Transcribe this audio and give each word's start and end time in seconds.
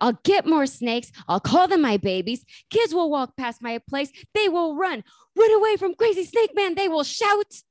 I'll 0.00 0.18
get 0.24 0.46
more 0.46 0.66
snakes. 0.66 1.10
I'll 1.26 1.40
call 1.40 1.68
them 1.68 1.80
my 1.80 1.96
babies. 1.96 2.44
Kids 2.70 2.92
will 2.92 3.10
walk 3.10 3.36
past 3.36 3.62
my 3.62 3.78
place. 3.88 4.12
They 4.34 4.48
will 4.48 4.76
run. 4.76 5.02
Run 5.34 5.52
away 5.54 5.76
from 5.76 5.94
crazy 5.94 6.24
snake 6.24 6.54
man. 6.54 6.74
They 6.74 6.88
will 6.88 7.04
shout. 7.04 7.62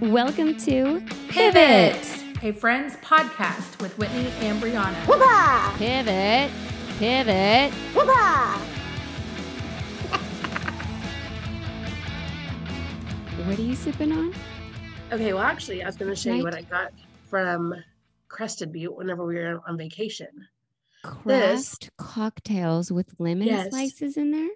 Welcome 0.00 0.56
to 0.58 1.00
Pivot. 1.28 2.04
a 2.42 2.52
Friends 2.52 2.96
podcast 2.96 3.80
with 3.80 3.96
Whitney 3.98 4.32
and 4.40 4.60
Brianna. 4.60 4.96
Whoopah! 5.06 5.76
Pivot. 5.78 6.50
Pivot. 6.98 7.72
Whoopah! 7.94 8.58
What 13.46 13.58
are 13.58 13.62
you 13.62 13.76
sipping 13.76 14.10
on? 14.10 14.34
Okay, 15.12 15.32
well, 15.32 15.42
actually, 15.42 15.84
I 15.84 15.86
was 15.86 15.96
going 15.96 16.10
to 16.10 16.16
show 16.16 16.32
you 16.32 16.42
what 16.42 16.54
I 16.54 16.62
got 16.62 16.92
from 17.28 17.74
Crested 18.32 18.72
Butte 18.72 18.96
whenever 18.96 19.24
we 19.26 19.36
were 19.36 19.60
on 19.68 19.76
vacation. 19.76 20.28
This- 21.26 21.78
cocktails 21.98 22.90
with 22.90 23.14
lemon 23.18 23.48
Yes. 23.48 23.70
slices 23.70 24.16
in 24.16 24.30
there. 24.30 24.48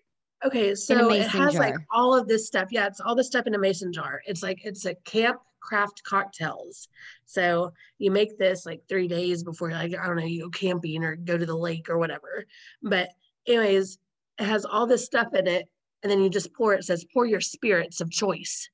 Okay, 0.45 0.75
so 0.75 1.11
it 1.11 1.27
has 1.29 1.55
like 1.55 1.75
all 1.91 2.15
of 2.15 2.29
this 2.29 2.47
stuff. 2.47 2.69
Yeah, 2.71 2.87
it's 2.87 3.01
all 3.01 3.15
this 3.15 3.27
stuff 3.27 3.47
in 3.47 3.55
a 3.55 3.59
mason 3.59 3.93
jar. 3.93 4.23
It's 4.27 4.43
like 4.43 4.65
it's 4.65 4.85
a 4.87 4.95
camp 4.95 5.41
craft 5.61 6.03
cocktails. 6.05 6.89
So 7.25 7.73
you 7.99 8.11
make 8.11 8.39
this 8.39 8.65
like 8.65 8.83
three 8.89 9.09
days 9.09 9.43
before, 9.43 9.71
like 9.73 9.97
I 9.97 10.07
don't 10.07 10.17
know, 10.17 10.25
you 10.25 10.45
go 10.45 10.51
camping 10.51 11.03
or 11.05 11.17
go 11.17 11.37
to 11.37 11.47
the 11.47 11.57
lake 11.57 11.89
or 11.91 11.99
whatever. 11.99 12.45
But 12.83 13.11
anyways, 13.47 13.99
it 14.39 14.45
has 14.45 14.65
all 14.65 14.87
this 14.87 15.05
stuff 15.05 15.35
in 15.35 15.47
it, 15.47 15.69
and 16.03 16.11
then 16.11 16.21
you 16.23 16.31
just 16.31 16.53
pour. 16.55 16.75
It 16.75 16.85
says 16.85 17.05
pour 17.13 17.27
your 17.27 17.41
spirits 17.41 18.01
of 18.01 18.11
choice, 18.11 18.71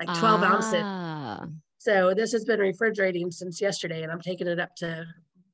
like 0.00 0.18
twelve 0.18 0.42
ounces. 0.42 0.74
Ah. 0.82 1.46
So 1.86 2.12
this 2.16 2.32
has 2.32 2.44
been 2.44 2.58
refrigerating 2.58 3.30
since 3.30 3.60
yesterday, 3.60 4.02
and 4.02 4.10
I'm 4.10 4.20
taking 4.20 4.48
it 4.48 4.58
up 4.58 4.74
to 4.78 5.06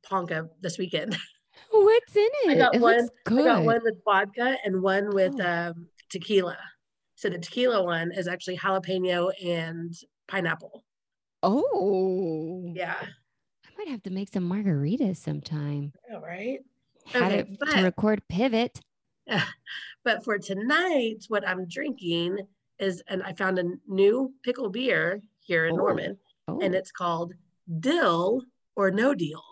Ponca 0.02 0.48
this 0.62 0.78
weekend. 0.78 1.14
What's 1.70 2.16
in 2.16 2.26
it? 2.44 2.50
I 2.52 2.54
got 2.54 2.74
it 2.74 2.80
one. 2.80 3.06
good. 3.26 3.40
I 3.40 3.44
got 3.56 3.64
one 3.64 3.80
with 3.84 3.96
vodka 4.02 4.56
and 4.64 4.80
one 4.82 5.10
with 5.10 5.34
Oh. 5.38 5.46
um, 5.46 5.88
tequila. 6.08 6.56
So 7.16 7.28
the 7.28 7.38
tequila 7.38 7.84
one 7.84 8.12
is 8.12 8.28
actually 8.28 8.56
jalapeno 8.56 9.30
and 9.44 9.92
pineapple. 10.26 10.84
Oh, 11.42 12.64
Yeah. 12.74 12.96
I 12.98 13.68
might 13.76 13.88
have 13.88 14.02
to 14.04 14.10
make 14.10 14.32
some 14.32 14.48
margaritas 14.48 15.18
sometime. 15.18 15.92
All 16.14 16.22
right. 16.22 16.60
Had 17.08 17.24
Okay, 17.24 17.38
it 17.40 17.58
to 17.76 17.82
record 17.82 18.22
pivot. 18.30 18.80
But 20.04 20.24
for 20.24 20.38
tonight, 20.38 21.26
what 21.28 21.46
I'm 21.46 21.68
drinking 21.68 22.38
is, 22.78 23.02
and 23.08 23.22
I 23.22 23.34
found 23.34 23.58
a 23.58 23.64
new 23.86 24.32
pickle 24.42 24.70
beer 24.70 25.20
here 25.42 25.66
in 25.66 25.74
Oh. 25.74 25.76
Norman, 25.76 26.18
Oh, 26.48 26.58
and 26.60 26.74
it's 26.74 26.90
called 26.90 27.34
Dill 27.80 28.42
or 28.76 28.90
No 28.90 29.14
Deal. 29.14 29.42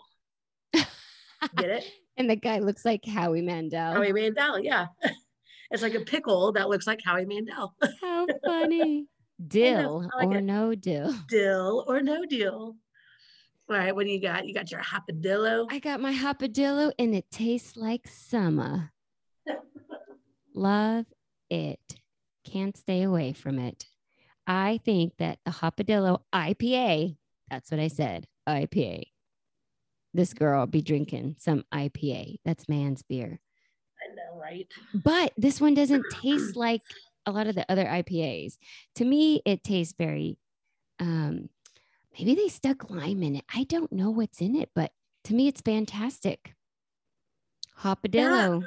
Get 0.73 1.69
it? 1.69 1.91
and 2.17 2.29
the 2.29 2.35
guy 2.35 2.59
looks 2.59 2.83
like 2.85 3.05
Howie 3.05 3.41
Mandel. 3.41 3.93
Howie 3.93 4.11
Mandel. 4.13 4.59
Yeah. 4.59 4.87
it's 5.71 5.81
like 5.83 5.95
a 5.95 6.01
pickle 6.01 6.51
that 6.53 6.69
looks 6.69 6.85
like 6.87 6.99
Howie 7.03 7.25
Mandel. 7.25 7.73
How 8.01 8.27
funny. 8.45 9.07
Dill 9.47 10.07
like 10.17 10.27
or 10.27 10.37
it. 10.37 10.41
no 10.43 10.75
dill. 10.75 11.13
Dill 11.27 11.83
or 11.87 12.01
No 12.01 12.25
Deal. 12.25 12.75
All 13.69 13.77
right. 13.77 13.95
What 13.95 14.05
do 14.05 14.11
you 14.11 14.21
got? 14.21 14.45
You 14.47 14.53
got 14.53 14.69
your 14.69 14.81
hopadillo. 14.81 15.65
I 15.71 15.79
got 15.79 15.99
my 16.01 16.13
hopadillo 16.13 16.91
and 16.99 17.15
it 17.15 17.25
tastes 17.31 17.75
like 17.75 18.07
summer. 18.07 18.91
Love 20.53 21.05
it. 21.49 21.79
Can't 22.45 22.75
stay 22.77 23.03
away 23.03 23.33
from 23.33 23.57
it. 23.57 23.85
I 24.51 24.81
think 24.83 25.13
that 25.17 25.39
the 25.45 25.51
hopadillo 25.51 26.23
IPA, 26.35 27.15
that's 27.49 27.71
what 27.71 27.79
I 27.79 27.87
said, 27.87 28.27
IPA. 28.49 29.03
This 30.13 30.33
girl 30.33 30.65
be 30.67 30.81
drinking 30.81 31.37
some 31.39 31.63
IPA. 31.73 32.39
That's 32.43 32.67
man's 32.67 33.01
beer. 33.01 33.39
I 34.03 34.13
know, 34.13 34.37
right? 34.41 34.67
But 34.93 35.31
this 35.37 35.61
one 35.61 35.73
doesn't 35.73 36.03
taste 36.11 36.55
like 36.57 36.81
a 37.25 37.31
lot 37.31 37.47
of 37.47 37.55
the 37.55 37.65
other 37.71 37.85
IPAs. 37.85 38.57
To 38.95 39.05
me, 39.05 39.41
it 39.45 39.63
tastes 39.63 39.95
very 39.97 40.37
um 40.99 41.47
maybe 42.19 42.35
they 42.35 42.49
stuck 42.49 42.89
lime 42.89 43.23
in 43.23 43.37
it. 43.37 43.45
I 43.55 43.63
don't 43.63 43.93
know 43.93 44.09
what's 44.09 44.41
in 44.41 44.57
it, 44.57 44.69
but 44.75 44.91
to 45.25 45.33
me 45.33 45.47
it's 45.47 45.61
fantastic. 45.61 46.55
Hopadillo 47.79 48.65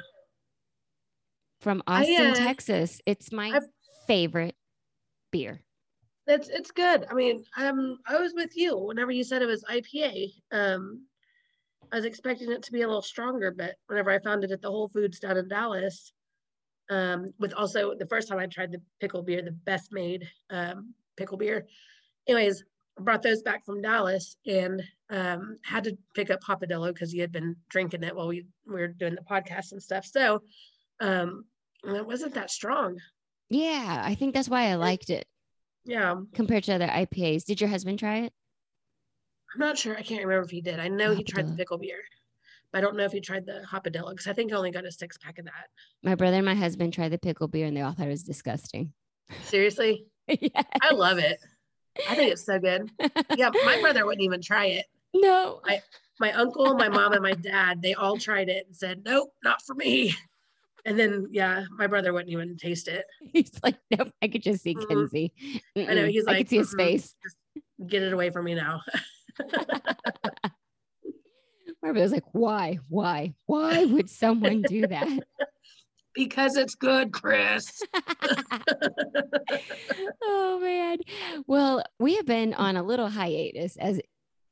from 1.59 1.83
Austin, 1.85 2.31
uh, 2.31 2.33
Texas. 2.33 3.01
It's 3.05 3.31
my 3.31 3.51
I've- 3.51 3.67
favorite 4.07 4.55
beer. 5.31 5.61
It's 6.27 6.49
it's 6.49 6.71
good. 6.71 7.05
I 7.09 7.13
mean, 7.13 7.43
um, 7.57 7.99
I 8.07 8.17
was 8.17 8.33
with 8.33 8.57
you 8.57 8.77
whenever 8.77 9.11
you 9.11 9.23
said 9.23 9.41
it 9.41 9.47
was 9.47 9.63
IPA. 9.63 10.31
Um, 10.51 11.05
I 11.91 11.97
was 11.97 12.05
expecting 12.05 12.51
it 12.51 12.63
to 12.63 12.71
be 12.71 12.81
a 12.81 12.87
little 12.87 13.03
stronger, 13.03 13.51
but 13.51 13.75
whenever 13.87 14.09
I 14.09 14.19
found 14.19 14.43
it 14.43 14.51
at 14.51 14.61
the 14.61 14.71
Whole 14.71 14.89
Foods 14.89 15.19
down 15.19 15.37
in 15.37 15.47
Dallas, 15.47 16.13
um, 16.89 17.31
with 17.39 17.53
also 17.53 17.93
the 17.95 18.07
first 18.07 18.27
time 18.27 18.39
I 18.39 18.47
tried 18.47 18.71
the 18.71 18.81
pickle 18.99 19.21
beer, 19.21 19.43
the 19.43 19.51
best 19.51 19.91
made 19.91 20.27
um, 20.49 20.95
pickle 21.15 21.37
beer. 21.37 21.67
Anyways, 22.27 22.63
I 22.99 23.03
brought 23.03 23.21
those 23.21 23.43
back 23.43 23.63
from 23.63 23.83
Dallas 23.83 24.35
and 24.47 24.81
um, 25.11 25.57
had 25.63 25.83
to 25.83 25.97
pick 26.15 26.31
up 26.31 26.41
Hopadillo 26.43 26.91
because 26.91 27.11
he 27.11 27.19
had 27.19 27.31
been 27.31 27.55
drinking 27.69 28.03
it 28.03 28.15
while 28.15 28.27
we, 28.27 28.47
we 28.65 28.73
were 28.73 28.87
doing 28.87 29.13
the 29.13 29.21
podcast 29.21 29.73
and 29.73 29.81
stuff. 29.81 30.05
So 30.05 30.41
um, 31.01 31.45
it 31.83 32.05
wasn't 32.05 32.33
that 32.33 32.49
strong. 32.49 32.97
Yeah, 33.49 34.01
I 34.03 34.15
think 34.15 34.33
that's 34.33 34.49
why 34.49 34.69
I 34.69 34.75
liked 34.75 35.11
it 35.11 35.27
Yeah. 35.85 36.15
compared 36.33 36.63
to 36.65 36.73
other 36.75 36.87
IPAs. 36.87 37.45
Did 37.45 37.61
your 37.61 37.69
husband 37.69 37.99
try 37.99 38.19
it? 38.19 38.33
I'm 39.53 39.59
not 39.59 39.77
sure. 39.77 39.95
I 39.95 40.01
can't 40.01 40.23
remember 40.23 40.43
if 40.43 40.51
he 40.51 40.61
did. 40.61 40.79
I 40.79 40.87
know 40.87 41.13
he 41.15 41.23
tried 41.23 41.47
the 41.47 41.53
pickle 41.55 41.77
beer, 41.77 41.99
but 42.71 42.79
I 42.79 42.81
don't 42.81 42.97
know 42.97 43.05
if 43.05 43.11
he 43.13 43.21
tried 43.21 43.45
the 43.45 43.61
hopadillo 43.71 44.09
because 44.09 44.27
I 44.27 44.33
think 44.33 44.51
I 44.51 44.55
only 44.55 44.71
got 44.71 44.85
a 44.85 44.91
six 44.91 45.17
pack 45.17 45.39
of 45.39 45.45
that. 45.45 45.67
My 46.03 46.15
brother 46.15 46.37
and 46.37 46.45
my 46.45 46.55
husband 46.55 46.93
tried 46.93 47.09
the 47.09 47.17
pickle 47.17 47.47
beer 47.47 47.67
and 47.67 47.77
they 47.77 47.81
all 47.81 47.93
thought 47.93 48.07
it 48.07 48.09
was 48.09 48.23
disgusting. 48.23 48.91
Seriously, 49.43 50.05
yeah. 50.27 50.61
I 50.81 50.93
love 50.93 51.19
it. 51.19 51.39
I 52.09 52.15
think 52.15 52.31
it's 52.33 52.45
so 52.45 52.59
good. 52.59 52.91
Yeah, 53.37 53.49
my 53.63 53.79
brother 53.79 54.05
wouldn't 54.05 54.23
even 54.23 54.41
try 54.41 54.65
it. 54.65 54.85
No. 55.13 55.61
My 56.19 56.31
uncle, 56.33 56.73
my 56.75 56.89
mom, 56.89 57.13
and 57.13 57.21
my 57.23 57.33
dad, 57.33 57.81
they 57.81 57.93
all 57.93 58.17
tried 58.17 58.49
it 58.49 58.65
and 58.67 58.75
said, 58.75 59.01
"Nope, 59.05 59.33
not 59.43 59.61
for 59.61 59.75
me." 59.75 60.13
And 60.85 60.99
then, 60.99 61.27
yeah, 61.31 61.65
my 61.71 61.87
brother 61.87 62.13
wouldn't 62.13 62.31
even 62.31 62.57
taste 62.57 62.87
it. 62.87 63.05
He's 63.33 63.51
like, 63.63 63.75
nope. 63.91 64.11
I 64.21 64.27
could 64.27 64.43
just 64.43 64.61
see 64.61 64.75
Mhm. 64.75 64.87
Kenzie. 64.87 65.33
I 65.75 65.81
know 65.95 66.03
Mm-mm. 66.03 66.11
he's 66.11 66.27
I 66.27 66.31
like, 66.31 66.37
could 66.39 66.49
see 66.49 66.57
his 66.57 66.73
"Mm-mm, 66.73 66.77
face. 66.77 67.15
Get 67.87 68.03
it 68.03 68.13
away 68.13 68.29
from 68.29 68.45
me 68.45 68.53
now. 68.55 68.81
My 71.81 71.91
brother's 71.91 72.11
like, 72.11 72.23
why? 72.31 72.79
Why? 72.87 73.33
Why 73.47 73.85
would 73.85 74.09
someone 74.09 74.61
do 74.63 74.87
that? 74.87 75.19
because 76.15 76.55
it's 76.55 76.75
good, 76.75 77.11
Chris. 77.11 77.81
oh 80.23 80.59
man. 80.61 80.97
Well, 81.47 81.83
we 81.99 82.15
have 82.15 82.25
been 82.25 82.53
on 82.53 82.75
a 82.77 82.83
little 82.83 83.09
hiatus 83.09 83.75
as 83.77 83.99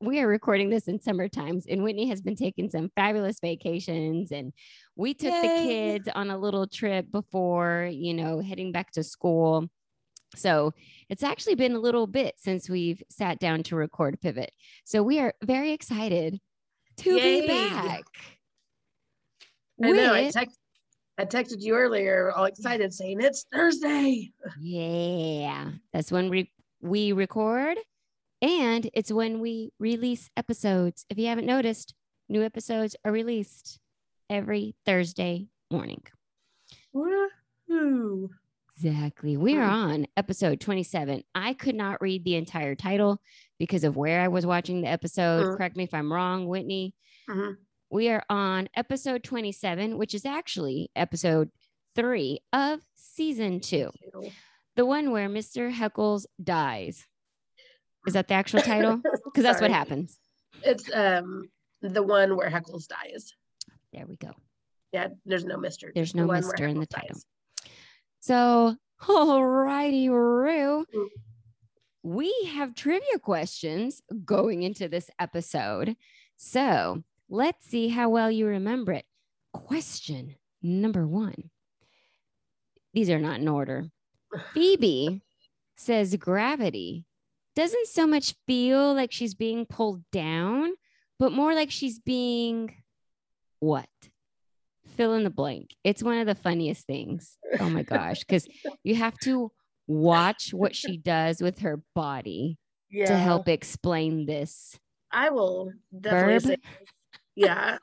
we 0.04 0.20
are 0.20 0.28
recording 0.28 0.70
this 0.70 0.88
in 0.88 1.02
summer 1.02 1.30
times, 1.30 1.66
and 1.66 1.82
Whitney 1.82 2.08
has 2.10 2.22
been 2.22 2.36
taking 2.36 2.70
some 2.70 2.92
fabulous 2.96 3.40
vacations. 3.40 4.32
And 4.32 4.52
we 4.96 5.14
took 5.14 5.34
the 5.34 5.48
kids 5.48 6.10
on 6.14 6.30
a 6.30 6.38
little 6.38 6.68
trip 6.68 7.10
before, 7.10 7.90
you 7.92 8.14
know, 8.14 8.40
heading 8.40 8.72
back 8.72 8.92
to 8.92 9.04
school. 9.04 9.70
So 10.36 10.74
it's 11.10 11.24
actually 11.24 11.56
been 11.56 11.74
a 11.74 11.80
little 11.80 12.08
bit 12.08 12.36
since 12.38 12.70
we've 12.70 13.02
sat 13.10 13.40
down 13.40 13.64
to 13.64 13.76
record 13.76 14.20
Pivot. 14.20 14.52
So 14.84 15.04
we 15.04 15.20
are 15.20 15.34
very 15.44 15.72
excited 15.72 16.40
to 16.98 17.16
Yay. 17.16 17.42
be 17.42 17.48
back. 17.48 18.04
I 19.82 19.92
know. 19.92 20.14
I, 20.14 20.30
text, 20.30 20.58
I 21.18 21.26
texted 21.26 21.62
you 21.62 21.76
earlier, 21.76 22.32
all 22.32 22.46
excited, 22.46 22.94
saying 22.94 23.22
it's 23.22 23.46
Thursday. 23.54 24.32
Yeah, 24.60 25.72
that's 25.94 26.12
when 26.12 26.30
we 26.30 26.52
we 26.82 27.14
record, 27.14 27.78
and 28.44 28.90
it's 28.94 29.12
when 29.12 29.40
we 29.40 29.72
release 29.80 30.30
episodes. 30.38 31.06
If 31.10 31.18
you 31.18 31.28
haven't 31.28 31.48
noticed, 31.48 31.96
new 32.30 32.44
episodes 32.44 32.96
are 33.04 33.12
released 33.12 33.80
every 34.30 34.76
Thursday 34.86 35.48
morning. 35.72 36.04
Woohoo! 36.94 38.30
Exactly. 38.76 39.38
We 39.38 39.56
are 39.58 39.64
on 39.64 40.08
episode 40.18 40.60
27. 40.60 41.24
I 41.36 41.54
could 41.54 41.76
not 41.76 42.02
read 42.02 42.24
the 42.26 42.36
entire 42.36 42.76
title 42.76 43.22
because 43.60 43.84
of 43.84 43.96
where 43.96 44.20
I 44.22 44.28
was 44.28 44.46
watching 44.46 44.82
the 44.82 44.88
episode. 44.90 45.46
Mm. 45.46 45.58
Correct 45.58 45.76
me 45.78 45.84
if 45.84 45.94
I'm 45.94 46.12
wrong, 46.12 46.48
Whitney. 46.48 46.94
Mhm. 47.30 47.56
We 47.92 48.10
are 48.10 48.24
on 48.30 48.68
episode 48.76 49.24
27, 49.24 49.98
which 49.98 50.14
is 50.16 50.26
actually 50.26 50.90
episode 50.96 51.52
three 51.96 52.40
of 52.52 52.82
season 52.96 53.60
two. 53.60 53.90
the 54.76 54.86
one 54.88 55.12
where 55.12 55.30
Mr. 55.30 55.72
Heckles 55.72 56.26
dies. 56.44 57.06
Is 58.08 58.14
that 58.14 58.28
the 58.28 58.34
actual 58.34 58.62
title? 58.62 59.02
Because 59.26 59.44
that's 59.44 59.62
what 59.62 59.72
happens. 59.72 60.20
It's 60.62 60.90
um 60.94 61.50
the 61.82 62.04
one 62.04 62.36
where 62.36 62.50
Heckles 62.50 62.88
dies. 62.88 63.34
There 63.92 64.06
we 64.06 64.16
go. 64.16 64.32
Yeah, 64.92 65.08
there's 65.26 65.46
no 65.46 65.58
Mister. 65.58 65.92
There's 65.94 66.14
no 66.14 66.28
where 66.28 66.38
Mister 66.38 66.68
in 66.68 66.80
the 66.80 66.86
title. 66.86 67.10
dies. 67.16 67.26
So, 68.20 68.76
alrighty, 69.02 70.10
Rue. 70.10 70.86
Mm. 70.96 71.08
We 72.04 72.32
have 72.54 72.76
trivia 72.76 73.18
questions 73.20 74.02
going 74.24 74.62
into 74.64 74.88
this 74.88 75.10
episode. 75.20 75.96
So, 76.38 77.04
Let's 77.30 77.66
see 77.66 77.88
how 77.88 78.10
well 78.10 78.30
you 78.30 78.46
remember 78.46 78.92
it. 78.92 79.06
Question 79.54 80.36
number 80.62 81.08
one. 81.08 81.50
These 82.94 83.10
are 83.10 83.18
not 83.18 83.40
in 83.40 83.48
order. 83.48 83.90
Phoebe 84.54 85.24
says 85.76 86.16
gravity 86.16 87.06
doesn't 87.56 87.88
so 87.88 88.08
much 88.08 88.36
feel 88.48 88.94
like 88.94 89.12
she's 89.12 89.36
being 89.36 89.66
pulled 89.66 90.04
down, 90.12 90.72
but 91.20 91.32
more 91.32 91.54
like 91.54 91.72
she's 91.72 92.00
being 92.00 92.74
what? 93.60 93.88
Fill 94.96 95.14
in 95.14 95.24
the 95.24 95.30
blank. 95.30 95.76
It's 95.84 96.04
one 96.04 96.18
of 96.18 96.28
the 96.28 96.36
funniest 96.36 96.86
things. 96.86 97.38
Oh 97.60 97.70
my 97.70 97.84
gosh. 97.84 98.20
Because 98.20 98.48
you 98.84 98.96
have 98.96 99.18
to 99.20 99.52
watch 99.88 100.54
what 100.54 100.76
she 100.76 100.98
does 100.98 101.42
with 101.42 101.60
her 101.60 101.82
body 101.96 102.58
Yeah. 102.92 103.06
to 103.08 103.16
help 103.18 103.48
explain 103.48 104.26
this. 104.26 104.78
I 105.12 105.30
will 105.30 105.72
definitely 106.00 106.34
Verb. 106.34 106.42
say, 106.44 106.58
yeah, 107.36 107.78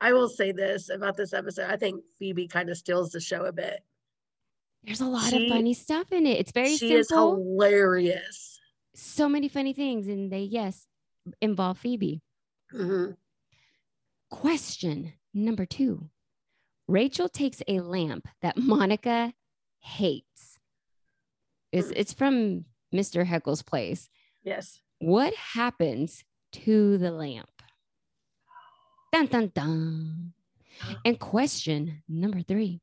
I 0.00 0.12
will 0.12 0.28
say 0.28 0.52
this 0.52 0.88
about 0.90 1.16
this 1.16 1.32
episode. 1.32 1.70
I 1.70 1.76
think 1.76 2.02
Phoebe 2.18 2.48
kind 2.48 2.68
of 2.70 2.76
steals 2.76 3.10
the 3.12 3.20
show 3.20 3.44
a 3.46 3.52
bit. 3.52 3.80
There's 4.84 5.00
a 5.00 5.06
lot 5.06 5.30
She- 5.30 5.46
of 5.46 5.52
funny 5.52 5.74
stuff 5.74 6.12
in 6.12 6.26
it. 6.26 6.38
It's 6.38 6.52
very 6.52 6.76
simple. 6.76 6.88
she 6.88 6.94
is 6.94 7.08
hilarious. 7.10 8.55
So 8.96 9.28
many 9.28 9.48
funny 9.48 9.72
things. 9.72 10.08
And 10.08 10.30
they, 10.32 10.40
yes, 10.42 10.86
involve 11.40 11.78
Phoebe. 11.78 12.22
Mhm. 12.72 13.16
Question 14.30 15.12
number 15.32 15.66
two 15.66 16.10
Rachel 16.88 17.28
takes 17.28 17.62
a 17.68 17.80
lamp 17.80 18.28
that 18.42 18.56
Monica 18.56 19.32
hates. 19.80 20.58
It's, 21.72 21.90
it's 21.94 22.12
from 22.12 22.64
Mr. 22.94 23.26
Heckle's 23.26 23.62
place. 23.62 24.08
Yes. 24.44 24.80
What 25.00 25.34
happens 25.34 26.24
to 26.52 26.96
the 26.98 27.10
lamp? 27.10 27.50
Dun, 29.12 29.26
dun, 29.26 29.52
dun. 29.54 30.32
And 31.04 31.18
question 31.18 32.02
number 32.08 32.42
three 32.42 32.80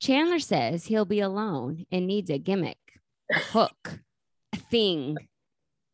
Chandler 0.00 0.38
says 0.38 0.86
he'll 0.86 1.04
be 1.04 1.20
alone 1.20 1.86
and 1.92 2.06
needs 2.06 2.30
a 2.30 2.38
gimmick, 2.38 2.78
a 3.30 3.38
hook, 3.38 4.00
thing. 4.72 5.16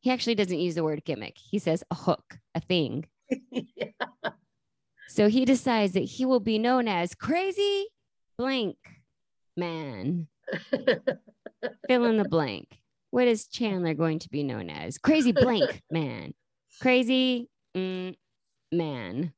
He 0.01 0.11
actually 0.11 0.37
doesn't 0.37 0.59
use 0.59 0.77
the 0.77 0.85
word 0.85 1.05
gimmick, 1.05 1.37
he 1.37 1.59
says 1.59 1.83
a 1.91 1.95
hook, 1.95 2.39
a 2.55 2.61
thing. 2.61 3.05
Yeah. 3.51 3.91
So 5.11 5.29
he 5.29 5.47
decides 5.47 5.95
that 5.95 6.01
he 6.05 6.27
will 6.27 6.39
be 6.39 6.59
known 6.59 6.87
as 6.87 7.15
Crazy 7.15 7.87
Blank 8.37 8.77
Man. 9.57 10.29
Fill 11.89 12.05
in 12.05 12.19
the 12.19 12.29
blank. 12.29 12.69
What 13.11 13.27
is 13.27 13.49
Chandler 13.49 13.95
going 13.95 14.19
to 14.21 14.29
be 14.29 14.43
known 14.43 14.69
as? 14.69 14.99
Crazy 14.99 15.33
Blank 15.33 15.81
Man. 15.91 16.35
Crazy 16.83 17.49
mm, 17.75 18.15
Man. 18.71 19.33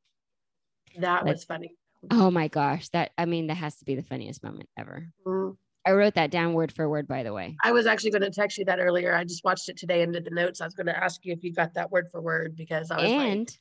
that 0.98 1.24
Like- 1.24 1.34
was 1.34 1.44
funny. 1.44 1.76
Oh 2.10 2.30
my 2.32 2.48
gosh. 2.48 2.88
That, 2.88 3.12
I 3.16 3.24
mean, 3.26 3.46
that 3.46 3.54
has 3.54 3.76
to 3.76 3.84
be 3.84 3.94
the 3.94 4.02
funniest 4.02 4.42
moment 4.42 4.68
ever. 4.76 5.08
Mhm. 5.24 5.56
I 5.86 5.92
wrote 5.92 6.14
that 6.14 6.30
down 6.30 6.52
word 6.52 6.72
for 6.72 6.88
word, 6.88 7.08
by 7.08 7.22
the 7.22 7.32
way. 7.32 7.56
I 7.64 7.72
was 7.72 7.86
actually 7.86 8.10
going 8.10 8.22
to 8.22 8.30
text 8.30 8.58
you 8.58 8.64
that 8.66 8.80
earlier. 8.80 9.14
I 9.14 9.24
just 9.24 9.44
watched 9.44 9.68
it 9.68 9.76
today 9.78 10.02
and 10.02 10.12
did 10.12 10.24
the 10.24 10.30
notes. 10.30 10.60
I 10.60 10.66
was 10.66 10.74
going 10.74 10.86
to 10.86 10.96
ask 11.04 11.24
you 11.24 11.32
if 11.32 11.42
you 11.42 11.52
got 11.52 11.74
that 11.74 11.90
word 11.90 12.08
for 12.10 12.20
word 12.20 12.54
because 12.56 12.90
I 12.90 13.00
was 13.00 13.10
And 13.10 13.40
like, 13.40 13.58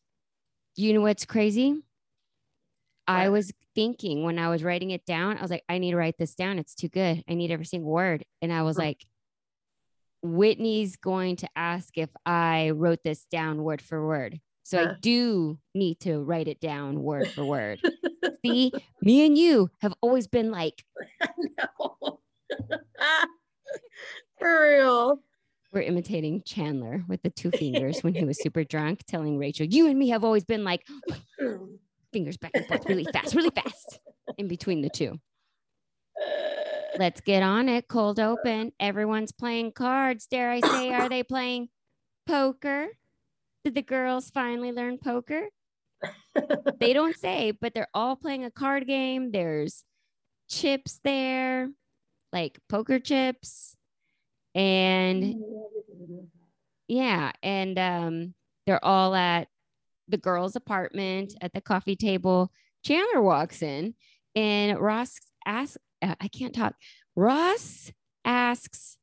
you 0.76 0.94
know 0.94 1.02
what's 1.02 1.26
crazy? 1.26 1.82
I 3.08 3.30
was 3.30 3.52
thinking 3.74 4.24
when 4.24 4.38
I 4.38 4.50
was 4.50 4.64
writing 4.64 4.92
it 4.92 5.04
down, 5.06 5.38
I 5.38 5.42
was 5.42 5.50
like, 5.50 5.64
I 5.68 5.80
need 5.80 5.92
to 5.92 5.98
write 5.98 6.18
this 6.20 6.36
down. 6.36 6.60
It's 6.60 6.76
too 6.76 6.90
good. 6.90 7.24
I 7.28 7.34
need 7.34 7.50
every 7.50 7.66
single 7.66 7.90
word. 7.92 8.24
And 8.42 8.54
I 8.54 8.62
was 8.62 8.76
Hmm. 8.76 8.82
like, 8.82 9.06
Whitney's 10.22 10.98
going 10.98 11.38
to 11.38 11.50
ask 11.56 11.98
if 11.98 12.10
I 12.26 12.72
wrote 12.72 13.00
this 13.04 13.26
down 13.32 13.64
word 13.64 13.82
for 13.82 14.06
word. 14.06 14.40
So 14.64 14.80
I 14.82 14.94
do 15.00 15.58
need 15.74 16.02
to 16.02 16.20
write 16.20 16.48
it 16.48 16.60
down 16.60 17.02
word 17.02 17.30
for 17.30 17.46
word. 17.46 17.82
See, 18.46 18.72
me 19.02 19.26
and 19.26 19.38
you 19.38 19.70
have 19.82 19.94
always 20.02 20.28
been 20.28 20.52
like, 20.52 20.84
no. 21.38 22.20
for 24.40 24.62
real. 24.64 25.22
we're 25.72 25.82
imitating 25.82 26.42
Chandler 26.46 27.04
with 27.08 27.22
the 27.22 27.30
two 27.30 27.52
fingers 27.52 28.02
when 28.04 28.16
he 28.16 28.26
was 28.26 28.42
super 28.42 28.64
drunk, 28.64 29.04
telling 29.08 29.38
Rachel, 29.38 29.68
You 29.68 29.88
and 29.88 30.00
me 30.00 30.10
have 30.10 30.24
always 30.24 30.44
been 30.44 30.64
like, 30.64 30.86
fingers 32.14 32.38
back 32.38 32.52
and 32.56 32.66
forth 32.66 32.86
really 32.88 33.06
fast, 33.14 33.36
really 33.36 33.52
fast 33.52 34.00
in 34.38 34.48
between 34.48 34.82
the 34.82 34.90
two. 34.90 35.20
Let's 36.98 37.22
get 37.22 37.44
on 37.44 37.70
it. 37.70 37.88
Cold 37.88 38.20
open. 38.20 38.74
Everyone's 38.80 39.32
playing 39.32 39.74
cards. 39.74 40.26
Dare 40.26 40.52
I 40.52 40.60
say, 40.60 40.92
are 40.92 41.08
they 41.08 41.24
playing 41.24 41.70
poker? 42.28 42.88
Did 43.64 43.76
the 43.76 43.82
girls 43.82 44.30
finally 44.32 44.72
learn 44.72 44.98
poker? 44.98 45.48
They 46.80 46.94
don't 46.94 47.16
say, 47.18 47.52
but 47.52 47.74
they're 47.74 47.90
all 47.94 48.16
playing 48.16 48.46
a 48.46 48.52
card 48.52 48.88
game. 48.88 49.32
There's 49.32 49.84
chips 50.50 51.00
there, 51.04 51.70
like 52.32 52.58
poker 52.70 53.00
chips. 53.00 53.76
And 54.56 55.36
yeah, 56.88 57.32
and 57.44 57.78
um, 57.78 58.34
they're 58.66 58.84
all 58.84 59.14
at 59.14 59.48
the 60.08 60.18
girls' 60.18 60.56
apartment 60.56 61.36
at 61.42 61.54
the 61.54 61.62
coffee 61.62 61.96
table. 61.96 62.52
Chandler 62.84 63.22
walks 63.22 63.62
in, 63.62 63.94
and 64.36 64.80
Ross 64.80 65.20
asks, 65.46 65.78
uh, 66.02 66.16
"I 66.20 66.28
can't 66.30 66.56
talk." 66.56 66.74
Ross 67.16 67.92
asks, 68.26 68.98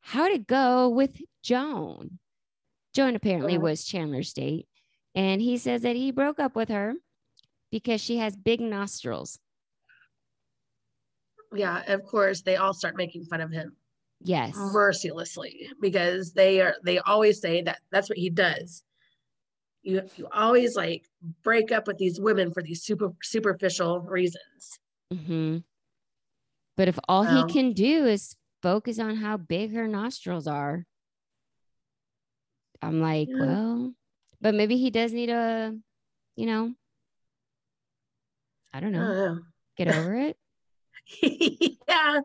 "How'd 0.00 0.32
it 0.32 0.46
go 0.46 0.88
with 0.88 1.16
Joan?" 1.42 2.18
Joan 2.94 3.14
apparently 3.16 3.54
Uh-huh. 3.54 3.62
was 3.62 3.84
Chandler's 3.84 4.32
date, 4.32 4.67
and 5.18 5.42
he 5.42 5.58
says 5.58 5.82
that 5.82 5.96
he 5.96 6.12
broke 6.12 6.38
up 6.38 6.54
with 6.54 6.68
her 6.68 6.94
because 7.72 8.00
she 8.00 8.18
has 8.18 8.36
big 8.36 8.60
nostrils. 8.60 9.40
yeah, 11.52 11.82
of 11.92 12.04
course, 12.04 12.42
they 12.42 12.54
all 12.56 12.72
start 12.72 12.96
making 12.96 13.24
fun 13.24 13.40
of 13.40 13.50
him 13.50 13.74
Yes, 14.22 14.54
mercilessly 14.56 15.68
because 15.80 16.32
they 16.34 16.60
are 16.60 16.76
they 16.84 16.98
always 17.00 17.40
say 17.40 17.62
that 17.62 17.80
that's 17.90 18.08
what 18.08 18.18
he 18.18 18.30
does. 18.30 18.84
You 19.82 20.02
you 20.16 20.28
always 20.30 20.76
like 20.76 21.04
break 21.42 21.72
up 21.72 21.86
with 21.88 21.98
these 21.98 22.20
women 22.20 22.52
for 22.52 22.62
these 22.62 22.82
super 22.84 23.10
superficial 23.22 24.00
reasons. 24.00 24.78
hmm 25.12 25.58
But 26.76 26.86
if 26.88 26.98
all 27.08 27.24
Well- 27.24 27.46
he 27.48 27.52
can 27.52 27.72
do 27.72 28.06
is 28.06 28.36
focus 28.62 28.98
on 29.00 29.16
how 29.16 29.36
big 29.36 29.72
her 29.72 29.88
nostrils 29.88 30.46
are, 30.46 30.84
I'm 32.82 33.00
like, 33.00 33.28
Yeah. 33.28 33.40
well, 33.40 33.94
but 34.40 34.54
maybe 34.54 34.76
he 34.76 34.90
does 34.90 35.12
need 35.12 35.30
a, 35.30 35.74
you 36.36 36.46
know, 36.46 36.72
I 38.72 38.80
don't 38.80 38.94
I 38.94 38.98
know, 38.98 39.06
don't 39.14 39.36
know. 39.36 39.42
get 39.76 39.88
over 39.88 40.14
it. 40.14 40.36
yeah. 41.88 42.20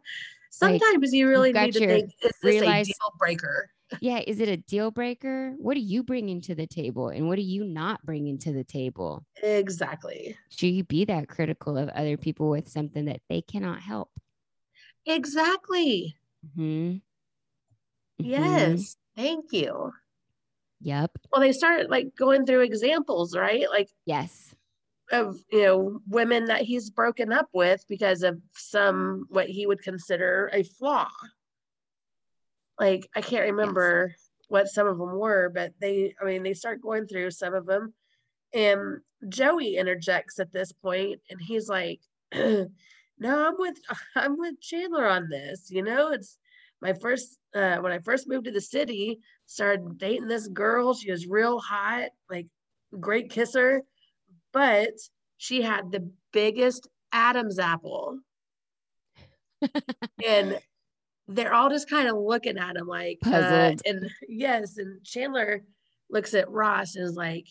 Sometimes 0.52 1.14
you 1.14 1.28
really 1.28 1.52
need 1.52 1.74
to 1.74 1.80
think, 1.88 2.12
is 2.22 2.32
this 2.42 2.44
realize- 2.44 2.90
a 2.90 2.94
deal 2.94 3.14
breaker? 3.18 3.70
Yeah, 4.02 4.22
is 4.26 4.40
it 4.40 4.50
a 4.50 4.58
deal 4.58 4.90
breaker? 4.90 5.54
What 5.58 5.78
are 5.78 5.82
you 5.82 6.02
bringing 6.04 6.42
to 6.42 6.56
the 6.56 6.66
table, 6.66 7.10
and 7.10 7.28
what 7.28 7.38
are 7.38 7.42
you 7.42 7.64
not 7.64 8.04
bringing 8.04 8.40
to 8.40 8.52
the 8.52 8.64
table? 8.64 9.24
Exactly. 9.44 10.36
Should 10.50 10.70
you 10.72 10.84
be 10.84 11.06
that 11.06 11.28
critical 11.28 11.78
of 11.78 11.90
other 11.90 12.18
people 12.18 12.50
with 12.50 12.70
something 12.70 13.06
that 13.06 13.22
they 13.30 13.42
cannot 13.42 13.82
help? 13.82 14.10
Exactly. 15.06 16.16
hmm 16.56 16.96
Yes. 18.18 18.96
Thank 19.16 19.54
you. 19.54 19.94
Yep. 20.84 21.18
Well, 21.32 21.42
they 21.42 21.54
start 21.54 21.90
like 21.90 22.16
going 22.16 22.46
through 22.46 22.62
examples, 22.62 23.36
right? 23.36 23.70
Like 23.70 23.90
Yes. 24.06 24.54
of, 25.12 25.38
you 25.52 25.64
know, 25.64 26.00
women 26.08 26.46
that 26.46 26.62
he's 26.62 26.90
broken 26.90 27.32
up 27.32 27.48
with 27.54 27.86
because 27.88 28.22
of 28.24 28.40
some 28.54 29.26
what 29.30 29.48
he 29.50 29.66
would 29.66 29.82
consider 29.82 30.50
a 30.54 30.64
flaw. 30.64 31.10
Like 32.80 33.08
I 33.16 33.22
can't 33.22 33.46
remember 33.52 34.14
what 34.50 34.68
some 34.68 34.88
of 34.88 34.98
them 34.98 35.18
were, 35.18 35.50
but 35.54 35.74
they 35.80 36.16
I 36.22 36.26
mean 36.26 36.44
they 36.44 36.54
start 36.54 36.82
going 36.82 37.08
through 37.08 37.32
some 37.32 37.54
of 37.54 37.66
them 37.66 37.94
and 38.54 39.00
Joey 39.30 39.78
interjects 39.78 40.40
at 40.40 40.52
this 40.52 40.72
point 40.74 41.22
and 41.30 41.40
he's 41.42 41.70
like 41.70 42.02
no, 42.34 42.68
I'm 43.24 43.56
with 43.58 43.78
I'm 44.16 44.38
with 44.38 44.60
Chandler 44.60 45.08
on 45.08 45.30
this, 45.30 45.72
you 45.72 45.82
know? 45.82 46.12
It's 46.12 46.38
my 46.82 46.94
first 46.94 47.38
uh 47.56 47.78
when 47.78 47.94
I 47.94 48.00
first 48.00 48.28
moved 48.28 48.46
to 48.46 48.52
the 48.52 48.60
city, 48.62 49.20
started 49.46 49.98
dating 49.98 50.28
this 50.28 50.48
girl, 50.48 50.94
she 50.94 51.12
was 51.12 51.28
real 51.28 51.60
hot, 51.60 52.10
like 52.30 52.48
great 53.00 53.30
kisser, 53.30 53.84
but 54.52 54.92
she 55.38 55.62
had 55.62 55.92
the 55.92 56.10
biggest 56.32 56.88
Adam's 57.12 57.60
apple. 57.60 58.20
and 60.26 60.60
they're 61.28 61.54
all 61.54 61.70
just 61.70 61.90
kind 61.90 62.10
of 62.10 62.18
looking 62.18 62.58
at 62.58 62.76
him 62.76 62.88
like 62.88 63.20
uh, 63.26 63.74
and 63.86 64.10
yes, 64.28 64.78
and 64.78 65.04
Chandler 65.04 65.64
looks 66.10 66.34
at 66.34 66.50
Ross 66.50 66.96
and 66.96 67.06
is 67.06 67.16
like, 67.16 67.48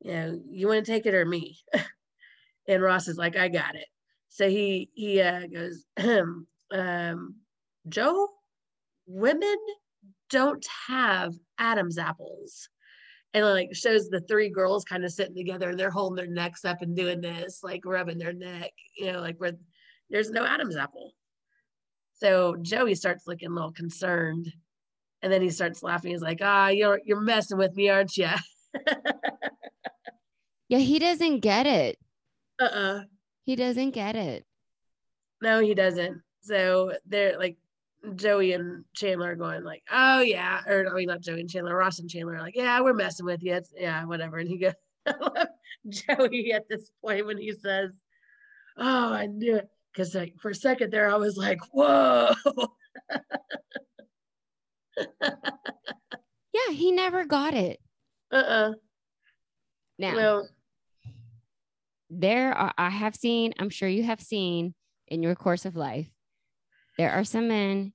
you 0.00 0.12
know, 0.12 0.40
you 0.50 0.68
want 0.68 0.84
to 0.84 0.92
take 0.92 1.06
it 1.06 1.14
or 1.14 1.24
me? 1.24 1.58
and 2.68 2.82
Ross 2.82 3.08
is 3.08 3.16
like, 3.16 3.36
I 3.36 3.48
got 3.48 3.76
it. 3.76 3.86
So 4.28 4.48
he 4.48 4.90
he 4.94 5.20
uh, 5.20 5.46
goes, 5.46 5.84
um, 6.72 7.36
Joe, 7.88 8.28
women 9.06 9.56
don't 10.30 10.66
have 10.88 11.34
Adam's 11.58 11.98
apples. 11.98 12.68
and 13.34 13.44
like 13.44 13.74
shows 13.74 14.08
the 14.08 14.20
three 14.20 14.48
girls 14.48 14.84
kind 14.84 15.04
of 15.04 15.12
sitting 15.12 15.34
together 15.36 15.70
and 15.70 15.78
they're 15.78 15.90
holding 15.90 16.16
their 16.16 16.26
necks 16.32 16.64
up 16.64 16.82
and 16.82 16.96
doing 16.96 17.20
this, 17.20 17.60
like 17.62 17.84
rubbing 17.84 18.18
their 18.18 18.32
neck, 18.32 18.72
you 18.96 19.12
know, 19.12 19.20
like 19.20 19.36
where 19.38 19.52
there's 20.10 20.30
no 20.30 20.44
Adam's 20.44 20.76
apple. 20.76 21.12
So 22.14 22.56
Joey 22.62 22.94
starts 22.94 23.26
looking 23.26 23.50
a 23.50 23.54
little 23.54 23.72
concerned. 23.72 24.52
And 25.22 25.32
then 25.32 25.42
he 25.42 25.50
starts 25.50 25.82
laughing. 25.82 26.12
He's 26.12 26.20
like, 26.22 26.38
ah, 26.42 26.68
you're 26.68 27.00
you're 27.04 27.20
messing 27.20 27.58
with 27.58 27.74
me, 27.74 27.88
aren't 27.88 28.16
you? 28.16 28.28
Yeah, 30.68 30.78
he 30.78 30.98
doesn't 30.98 31.40
get 31.40 31.66
it. 31.66 31.96
uh-uh. 32.60 33.02
He 33.44 33.54
doesn't 33.54 33.90
get 33.92 34.16
it. 34.16 34.44
No, 35.40 35.60
he 35.60 35.74
doesn't. 35.74 36.22
So 36.40 36.94
they're 37.06 37.38
like 37.38 37.56
Joey 38.14 38.52
and 38.52 38.84
Chandler 38.94 39.32
are 39.32 39.36
going 39.36 39.64
like, 39.64 39.82
oh 39.90 40.20
yeah, 40.20 40.60
or 40.66 40.86
I 40.88 40.94
mean 40.94 41.08
not 41.08 41.20
Joey 41.22 41.40
and 41.40 41.50
Chandler, 41.50 41.76
Ross 41.76 41.98
and 41.98 42.08
Chandler 42.08 42.36
are 42.36 42.40
like, 42.40 42.54
yeah, 42.56 42.80
we're 42.80 42.92
messing 42.94 43.26
with 43.26 43.42
you. 43.42 43.54
It's, 43.54 43.72
yeah, 43.76 44.04
whatever. 44.04 44.38
And 44.38 44.48
he 44.48 44.58
goes, 44.58 44.74
Joey 45.88 46.52
at 46.52 46.68
this 46.68 46.90
point 47.04 47.26
when 47.26 47.38
he 47.38 47.52
says, 47.52 47.90
oh, 48.78 49.12
I 49.12 49.26
knew 49.26 49.56
it. 49.56 49.68
Because 49.92 50.14
like 50.14 50.34
for 50.40 50.50
a 50.50 50.54
second 50.54 50.92
there, 50.92 51.10
I 51.10 51.16
was 51.16 51.36
like, 51.36 51.58
whoa. 51.72 52.32
Yeah, 54.98 56.72
he 56.72 56.90
never 56.90 57.26
got 57.26 57.52
it. 57.54 57.78
uh-uh. 58.32 58.72
Now, 59.98 60.14
No. 60.14 60.46
there 62.08 62.52
are, 62.54 62.72
I 62.78 62.88
have 62.88 63.14
seen, 63.14 63.52
I'm 63.58 63.68
sure 63.70 63.88
you 63.88 64.02
have 64.04 64.20
seen 64.22 64.74
in 65.08 65.22
your 65.22 65.34
course 65.34 65.66
of 65.66 65.76
life, 65.76 66.08
there 66.96 67.12
are 67.12 67.24
some 67.24 67.48
men 67.48 67.92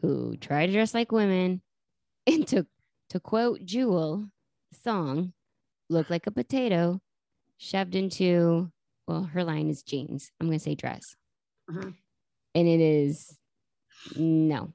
who 0.00 0.36
try 0.36 0.66
to 0.66 0.72
dress 0.72 0.94
like 0.94 1.12
women 1.12 1.62
and 2.26 2.46
to, 2.48 2.66
to 3.10 3.20
quote 3.20 3.64
Jewel 3.64 4.28
song, 4.84 5.32
look 5.88 6.10
like 6.10 6.26
a 6.26 6.30
potato 6.30 7.00
shoved 7.56 7.94
into, 7.94 8.70
well, 9.06 9.24
her 9.24 9.44
line 9.44 9.68
is 9.68 9.82
jeans. 9.82 10.30
I'm 10.40 10.46
going 10.46 10.58
to 10.58 10.64
say 10.64 10.74
dress. 10.74 11.16
Mhm. 11.70 11.94
And 12.54 12.68
it 12.68 12.80
is 12.80 13.36
no. 14.16 14.72